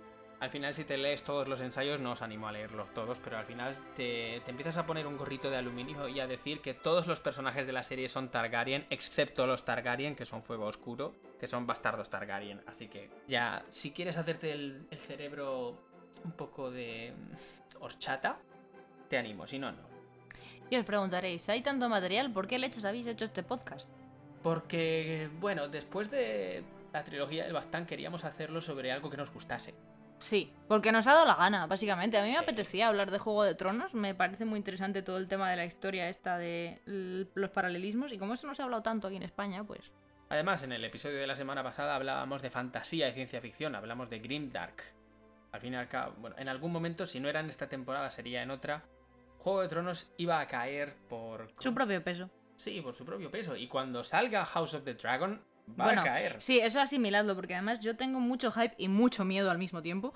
Al 0.41 0.49
final, 0.49 0.75
si 0.75 0.85
te 0.85 0.97
lees 0.97 1.23
todos 1.23 1.47
los 1.49 1.61
ensayos, 1.61 2.01
no 2.01 2.13
os 2.13 2.23
animo 2.23 2.49
a 2.49 2.53
leerlos 2.53 2.95
todos, 2.95 3.19
pero 3.19 3.37
al 3.37 3.45
final 3.45 3.77
te, 3.95 4.41
te 4.43 4.51
empiezas 4.51 4.79
a 4.79 4.87
poner 4.87 5.07
un 5.07 5.19
gorrito 5.19 5.51
de 5.51 5.59
aluminio 5.59 6.09
y 6.09 6.19
a 6.19 6.27
decir 6.27 6.61
que 6.63 6.73
todos 6.73 7.07
los 7.07 7.21
personajes 7.21 7.67
de 7.67 7.73
la 7.75 7.83
serie 7.83 8.09
son 8.09 8.31
Targaryen, 8.31 8.87
excepto 8.89 9.47
los 9.47 9.67
Targaryen, 9.67 10.17
que 10.17 10.25
son 10.25 10.43
Fuego 10.43 10.65
Oscuro, 10.65 11.15
que 11.39 11.47
son 11.47 11.67
bastardos 11.67 12.09
Targaryen. 12.09 12.63
Así 12.67 12.89
que 12.89 13.11
ya, 13.29 13.67
si 13.69 13.91
quieres 13.91 14.17
hacerte 14.17 14.53
el, 14.53 14.87
el 14.91 14.99
cerebro 14.99 15.77
un 16.25 16.33
poco 16.33 16.71
de 16.71 17.13
mm, 17.15 17.83
horchata, 17.83 18.39
te 19.09 19.19
animo, 19.19 19.47
si 19.47 19.59
no, 19.59 19.73
no. 19.73 19.91
Y 20.71 20.77
os 20.77 20.87
preguntaréis, 20.87 21.49
¿hay 21.51 21.63
tanto 21.63 21.89
material? 21.91 22.33
¿Por 22.33 22.47
qué 22.47 22.59
leches 22.59 22.87
habéis 22.87 23.07
hecho 23.09 23.27
este 23.27 23.43
podcast? 23.43 23.91
Porque, 24.43 25.29
bueno, 25.41 25.69
después 25.69 26.11
de 26.11 26.65
la 26.93 27.05
trilogía 27.05 27.45
del 27.45 27.53
Bastán 27.53 27.87
queríamos 27.87 28.25
hacerlo 28.25 28.61
sobre 28.61 28.93
algo 28.93 29.11
que 29.11 29.17
nos 29.17 29.33
gustase. 29.33 29.75
Sí, 30.19 30.53
porque 30.69 30.93
nos 30.93 31.07
ha 31.07 31.15
dado 31.15 31.27
la 31.27 31.35
gana, 31.35 31.67
básicamente. 31.67 32.19
A 32.19 32.23
mí 32.23 32.31
me 32.31 32.37
apetecía 32.37 32.89
hablar 32.89 33.11
de 33.11 33.19
Juego 33.19 33.43
de 33.45 33.55
Tronos. 33.55 33.95
Me 33.95 34.15
parece 34.15 34.45
muy 34.45 34.59
interesante 34.59 35.03
todo 35.03 35.17
el 35.17 35.29
tema 35.29 35.51
de 35.51 35.57
la 35.57 35.65
historia 35.65 36.09
esta 36.09 36.37
de 36.37 36.81
los 36.85 37.51
paralelismos. 37.51 38.13
Y 38.13 38.19
como 38.19 38.35
eso 38.35 38.47
no 38.47 38.55
se 38.55 38.63
ha 38.63 38.67
hablado 38.67 38.83
tanto 38.83 39.09
aquí 39.09 39.17
en 39.17 39.23
España, 39.23 39.65
pues... 39.65 39.93
Además, 40.29 40.63
en 40.63 40.73
el 40.73 40.85
episodio 40.85 41.19
de 41.19 41.27
la 41.27 41.35
semana 41.35 41.63
pasada 41.63 41.97
hablábamos 41.97 42.43
de 42.43 42.51
fantasía 42.51 43.09
y 43.09 43.13
ciencia 43.13 43.41
ficción, 43.41 43.75
hablamos 43.75 44.11
de 44.11 44.21
Grimdark. 44.21 44.95
Al 45.53 45.61
fin 45.61 45.73
y 45.73 45.77
al 45.77 45.89
cabo, 45.89 46.15
bueno, 46.19 46.37
en 46.39 46.49
algún 46.49 46.71
momento, 46.71 47.05
si 47.05 47.19
no 47.19 47.29
era 47.29 47.41
en 47.41 47.51
esta 47.51 47.69
temporada, 47.69 48.11
sería 48.13 48.43
en 48.43 48.53
otra. 48.53 48.85
Juego 49.39 49.63
de 49.63 49.69
Tronos 49.69 50.13
iba 50.19 50.39
a 50.39 50.47
caer 50.47 50.95
por. 51.09 51.49
Su 51.59 51.75
propio 51.75 52.05
peso. 52.05 52.31
Sí, 52.61 52.81
por 52.83 52.95
su 52.95 53.05
propio 53.07 53.31
peso. 53.31 53.57
Y 53.57 53.69
cuando 53.69 54.05
salga 54.05 54.45
House 54.45 54.75
of 54.75 54.85
the 54.85 54.93
Dragon, 54.95 55.41
va 55.81 55.85
bueno, 55.87 56.03
a 56.03 56.05
caer. 56.05 56.37
sí, 56.43 56.59
eso 56.61 56.79
asimiladlo, 56.81 57.35
porque 57.35 57.55
además 57.55 57.81
yo 57.81 57.97
tengo 57.97 58.21
mucho 58.21 58.51
hype 58.53 58.75
y 58.77 58.89
mucho 58.89 59.25
miedo 59.25 59.51
al 59.51 59.57
mismo 59.59 59.81
tiempo. 59.81 60.13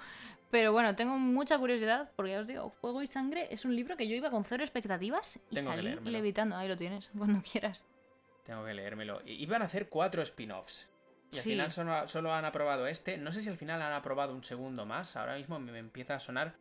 Pero 0.50 0.72
bueno, 0.72 0.94
tengo 0.94 1.16
mucha 1.18 1.56
curiosidad, 1.58 2.10
porque 2.16 2.32
ya 2.32 2.40
os 2.40 2.46
digo, 2.46 2.70
Fuego 2.70 3.02
y 3.02 3.06
Sangre 3.06 3.48
es 3.50 3.64
un 3.64 3.74
libro 3.74 3.96
que 3.96 4.06
yo 4.06 4.14
iba 4.14 4.30
con 4.30 4.44
cero 4.44 4.62
expectativas 4.62 5.40
y 5.50 5.54
Tengo 5.54 5.70
salí 5.70 5.96
levitando. 6.04 6.54
Ahí 6.56 6.68
lo 6.68 6.76
tienes, 6.76 7.10
cuando 7.18 7.40
quieras. 7.42 7.82
Tengo 8.44 8.64
que 8.64 8.74
leérmelo. 8.74 9.22
Iban 9.24 9.62
a 9.62 9.64
hacer 9.64 9.88
cuatro 9.88 10.20
spin-offs. 10.22 10.90
Y 11.32 11.38
al 11.38 11.42
Sí. 11.42 11.50
final 11.50 11.72
solo, 11.72 12.06
solo 12.06 12.32
han 12.34 12.44
aprobado 12.44 12.86
este. 12.86 13.16
No 13.16 13.32
sé 13.32 13.40
si 13.40 13.48
al 13.48 13.56
final 13.56 13.80
han 13.80 13.94
aprobado 13.94 14.34
un 14.34 14.44
segundo 14.44 14.84
más. 14.84 15.16
Ahora 15.16 15.36
mismo 15.36 15.58
me 15.58 15.78
empieza 15.78 16.14
a 16.16 16.20
sonar. 16.20 16.54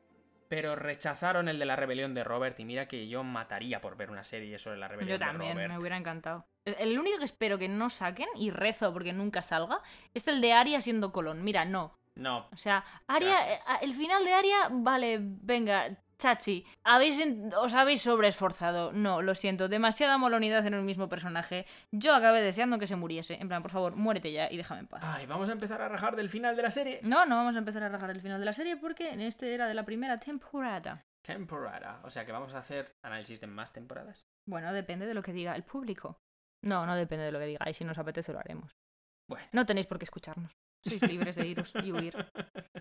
Pero 0.49 0.75
rechazaron 0.75 1.47
el 1.47 1.59
de 1.59 1.65
la 1.65 1.75
rebelión 1.75 2.13
de 2.13 2.23
Robert. 2.23 2.59
Y 2.59 2.65
mira 2.65 2.87
que 2.87 3.07
yo 3.07 3.23
mataría 3.23 3.81
por 3.81 3.97
ver 3.97 4.11
una 4.11 4.23
serie 4.23 4.57
sobre 4.59 4.77
la 4.77 4.87
rebelión 4.87 5.17
Yo 5.19 5.25
también, 5.25 5.49
de 5.49 5.53
Robert. 5.55 5.71
me 5.73 5.79
hubiera 5.79 5.97
encantado. 5.97 6.45
El- 6.65 6.75
El 6.79 6.99
único 6.99 7.17
que 7.19 7.25
espero 7.25 7.57
que 7.57 7.67
no 7.67 7.89
saquen, 7.89 8.27
y 8.35 8.51
rezo 8.51 8.93
porque 8.93 9.13
nunca 9.13 9.41
salga, 9.41 9.79
es 10.13 10.27
el 10.27 10.41
de 10.41 10.53
Aria 10.53 10.79
siendo 10.81 11.11
Colón. 11.11 11.43
Mira, 11.43 11.65
no. 11.65 11.97
No, 12.15 12.47
O 12.53 12.57
sea, 12.57 12.83
Aria, 13.07 13.35
Gracias. 13.43 13.67
eh, 13.67 13.79
el 13.81 13.93
final 13.95 14.23
de 14.23 14.33
Aria, 14.33 14.55
vale, 14.69 15.17
venga, 15.19 15.97
chachi, 16.23 16.65
habéis, 16.85 17.19
en- 17.19 17.51
os 17.53 17.73
habéis 17.73 18.01
sobreesforzado. 18.01 18.91
No, 18.93 19.21
lo 19.21 19.35
siento, 19.35 19.67
demasiada 19.67 20.17
molonidad 20.17 20.65
en 20.65 20.75
un 20.75 20.85
mismo 20.85 21.09
personaje. 21.09 21.65
Yo 21.91 22.15
acabé 22.15 22.41
deseando 22.41 22.79
que 22.79 22.87
se 22.87 22.95
muriese. 22.95 23.35
En 23.41 23.49
plan, 23.49 23.61
por 23.61 23.71
favor, 23.71 23.95
muérete 23.95 24.31
ya 24.31 24.49
y 24.49 24.55
déjame 24.57 24.81
en 24.81 24.87
paz. 24.87 25.01
Ay, 25.03 25.25
vamos 25.25 25.49
a 25.49 25.51
empezar 25.51 25.81
a 25.81 25.89
rajar 25.89 26.15
del 26.15 26.29
final 26.29 26.55
de 26.55 26.61
la 26.63 26.69
serie. 26.69 26.99
No, 27.03 27.25
no 27.25 27.35
vamos 27.35 27.55
a 27.55 27.59
empezar 27.59 27.83
a 27.83 27.89
rajar 27.89 28.09
el 28.11 28.21
final 28.21 28.39
de 28.39 28.45
la 28.45 28.53
serie 28.53 28.77
porque 28.77 29.13
este 29.27 29.53
era 29.53 29.67
de 29.67 29.73
la 29.73 29.83
primera 29.83 30.17
temporada. 30.19 31.03
Temporada. 31.21 31.99
O 32.03 32.09
sea 32.09 32.25
que 32.25 32.31
vamos 32.31 32.53
a 32.53 32.59
hacer 32.59 32.95
análisis 33.03 33.39
de 33.41 33.47
más 33.47 33.71
temporadas. 33.73 34.25
Bueno, 34.47 34.71
depende 34.73 35.05
de 35.05 35.13
lo 35.13 35.21
que 35.21 35.33
diga 35.33 35.55
el 35.55 35.63
público. 35.63 36.17
No, 36.63 36.85
no 36.85 36.95
depende 36.95 37.25
de 37.25 37.31
lo 37.33 37.39
que 37.39 37.45
digáis. 37.47 37.75
Si 37.77 37.83
nos 37.83 37.97
apetece, 37.97 38.31
lo 38.33 38.39
haremos. 38.39 38.71
Bueno. 39.29 39.45
No 39.51 39.65
tenéis 39.65 39.87
por 39.87 39.99
qué 39.99 40.05
escucharnos. 40.05 40.53
Sois 40.85 41.01
libres 41.03 41.35
de 41.37 41.47
iros 41.47 41.73
y 41.83 41.91
huir. 41.91 42.13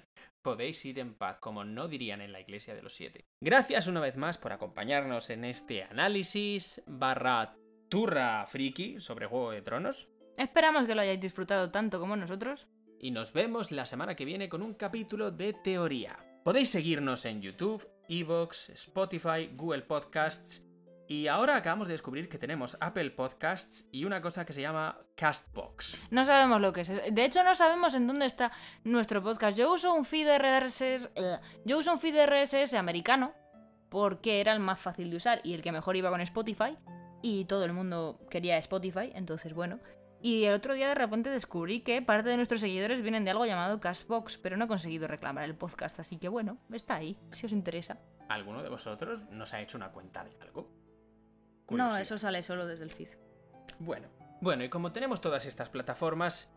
Podéis 0.42 0.84
ir 0.84 0.98
en 0.98 1.14
paz, 1.14 1.38
como 1.38 1.64
no 1.64 1.86
dirían 1.86 2.20
en 2.20 2.32
la 2.32 2.40
Iglesia 2.40 2.74
de 2.74 2.82
los 2.82 2.94
Siete. 2.94 3.24
Gracias 3.40 3.86
una 3.86 4.00
vez 4.00 4.16
más 4.16 4.38
por 4.38 4.52
acompañarnos 4.52 5.30
en 5.30 5.44
este 5.44 5.84
análisis 5.84 6.82
barra 6.86 7.56
turra 7.88 8.44
friki 8.46 9.00
sobre 9.00 9.26
Juego 9.26 9.52
de 9.52 9.62
Tronos. 9.62 10.08
Esperamos 10.36 10.86
que 10.86 10.94
lo 10.94 11.02
hayáis 11.02 11.20
disfrutado 11.20 11.70
tanto 11.70 12.00
como 12.00 12.16
nosotros. 12.16 12.66
Y 12.98 13.10
nos 13.10 13.32
vemos 13.32 13.70
la 13.70 13.86
semana 13.86 14.14
que 14.16 14.24
viene 14.24 14.48
con 14.48 14.62
un 14.62 14.74
capítulo 14.74 15.30
de 15.30 15.52
teoría. 15.52 16.18
Podéis 16.44 16.70
seguirnos 16.70 17.24
en 17.24 17.40
YouTube, 17.40 17.86
Evox, 18.08 18.70
Spotify, 18.70 19.50
Google 19.54 19.82
Podcasts. 19.82 20.64
Y 21.08 21.26
ahora 21.26 21.56
acabamos 21.56 21.88
de 21.88 21.94
descubrir 21.94 22.28
que 22.28 22.38
tenemos 22.38 22.76
Apple 22.80 23.10
Podcasts 23.10 23.86
y 23.92 24.04
una 24.04 24.22
cosa 24.22 24.46
que 24.46 24.52
se 24.52 24.62
llama 24.62 24.98
Castbox. 25.16 26.00
No 26.10 26.24
sabemos 26.24 26.60
lo 26.60 26.72
que 26.72 26.82
es. 26.82 26.88
De 26.88 27.24
hecho, 27.24 27.42
no 27.42 27.54
sabemos 27.54 27.94
en 27.94 28.06
dónde 28.06 28.24
está 28.26 28.50
nuestro 28.84 29.22
podcast. 29.22 29.58
Yo 29.58 29.72
uso 29.72 29.92
un 29.92 30.04
feed 30.04 30.28
RSS. 30.38 31.10
eh, 31.14 31.38
Yo 31.64 31.78
uso 31.78 31.92
un 31.92 31.98
feed 31.98 32.16
RSS 32.26 32.74
americano 32.74 33.32
porque 33.90 34.40
era 34.40 34.52
el 34.54 34.60
más 34.60 34.80
fácil 34.80 35.10
de 35.10 35.16
usar 35.16 35.40
y 35.44 35.52
el 35.54 35.62
que 35.62 35.72
mejor 35.72 35.96
iba 35.96 36.08
con 36.10 36.20
Spotify. 36.22 36.78
Y 37.20 37.44
todo 37.44 37.64
el 37.64 37.72
mundo 37.72 38.18
quería 38.30 38.56
Spotify, 38.58 39.10
entonces 39.14 39.52
bueno. 39.54 39.80
Y 40.22 40.44
el 40.44 40.54
otro 40.54 40.74
día 40.74 40.88
de 40.88 40.94
repente 40.94 41.30
descubrí 41.30 41.80
que 41.80 42.00
parte 42.00 42.28
de 42.28 42.36
nuestros 42.36 42.60
seguidores 42.60 43.02
vienen 43.02 43.24
de 43.24 43.32
algo 43.32 43.44
llamado 43.44 43.80
Castbox, 43.80 44.38
pero 44.38 44.56
no 44.56 44.64
he 44.64 44.68
conseguido 44.68 45.08
reclamar 45.08 45.44
el 45.44 45.56
podcast, 45.56 45.98
así 46.00 46.16
que 46.16 46.28
bueno, 46.28 46.58
está 46.72 46.94
ahí, 46.94 47.18
si 47.30 47.44
os 47.46 47.52
interesa. 47.52 47.98
¿Alguno 48.28 48.62
de 48.62 48.68
vosotros 48.68 49.24
nos 49.30 49.52
ha 49.52 49.60
hecho 49.60 49.76
una 49.76 49.90
cuenta 49.90 50.24
de 50.24 50.30
algo? 50.40 50.70
No, 51.76 51.96
eso 51.96 52.18
sale 52.18 52.42
solo 52.42 52.66
desde 52.66 52.84
el 52.84 52.90
feed. 52.90 53.10
Bueno, 53.78 54.08
bueno, 54.40 54.64
y 54.64 54.68
como 54.68 54.92
tenemos 54.92 55.20
todas 55.20 55.46
estas 55.46 55.68
plataformas, 55.68 56.50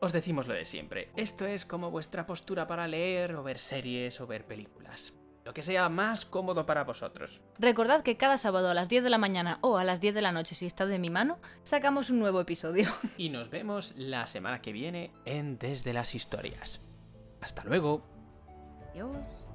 os 0.00 0.12
decimos 0.12 0.46
lo 0.46 0.54
de 0.54 0.64
siempre. 0.64 1.10
Esto 1.16 1.46
es 1.46 1.64
como 1.64 1.90
vuestra 1.90 2.26
postura 2.26 2.66
para 2.66 2.88
leer 2.88 3.34
o 3.34 3.42
ver 3.42 3.58
series 3.58 4.20
o 4.20 4.26
ver 4.26 4.46
películas. 4.46 5.14
Lo 5.44 5.54
que 5.54 5.62
sea 5.62 5.88
más 5.88 6.26
cómodo 6.26 6.66
para 6.66 6.82
vosotros. 6.82 7.40
Recordad 7.58 8.02
que 8.02 8.16
cada 8.16 8.36
sábado 8.36 8.68
a 8.68 8.74
las 8.74 8.88
10 8.88 9.04
de 9.04 9.10
la 9.10 9.18
mañana 9.18 9.58
o 9.60 9.78
a 9.78 9.84
las 9.84 10.00
10 10.00 10.14
de 10.14 10.22
la 10.22 10.32
noche, 10.32 10.56
si 10.56 10.66
está 10.66 10.86
de 10.86 10.98
mi 10.98 11.08
mano, 11.08 11.38
sacamos 11.62 12.10
un 12.10 12.18
nuevo 12.18 12.40
episodio. 12.40 12.90
Y 13.16 13.28
nos 13.28 13.48
vemos 13.48 13.94
la 13.96 14.26
semana 14.26 14.60
que 14.60 14.72
viene 14.72 15.12
en 15.24 15.58
Desde 15.58 15.92
las 15.92 16.14
Historias. 16.14 16.80
Hasta 17.40 17.62
luego. 17.64 18.02
Adiós. 18.90 19.50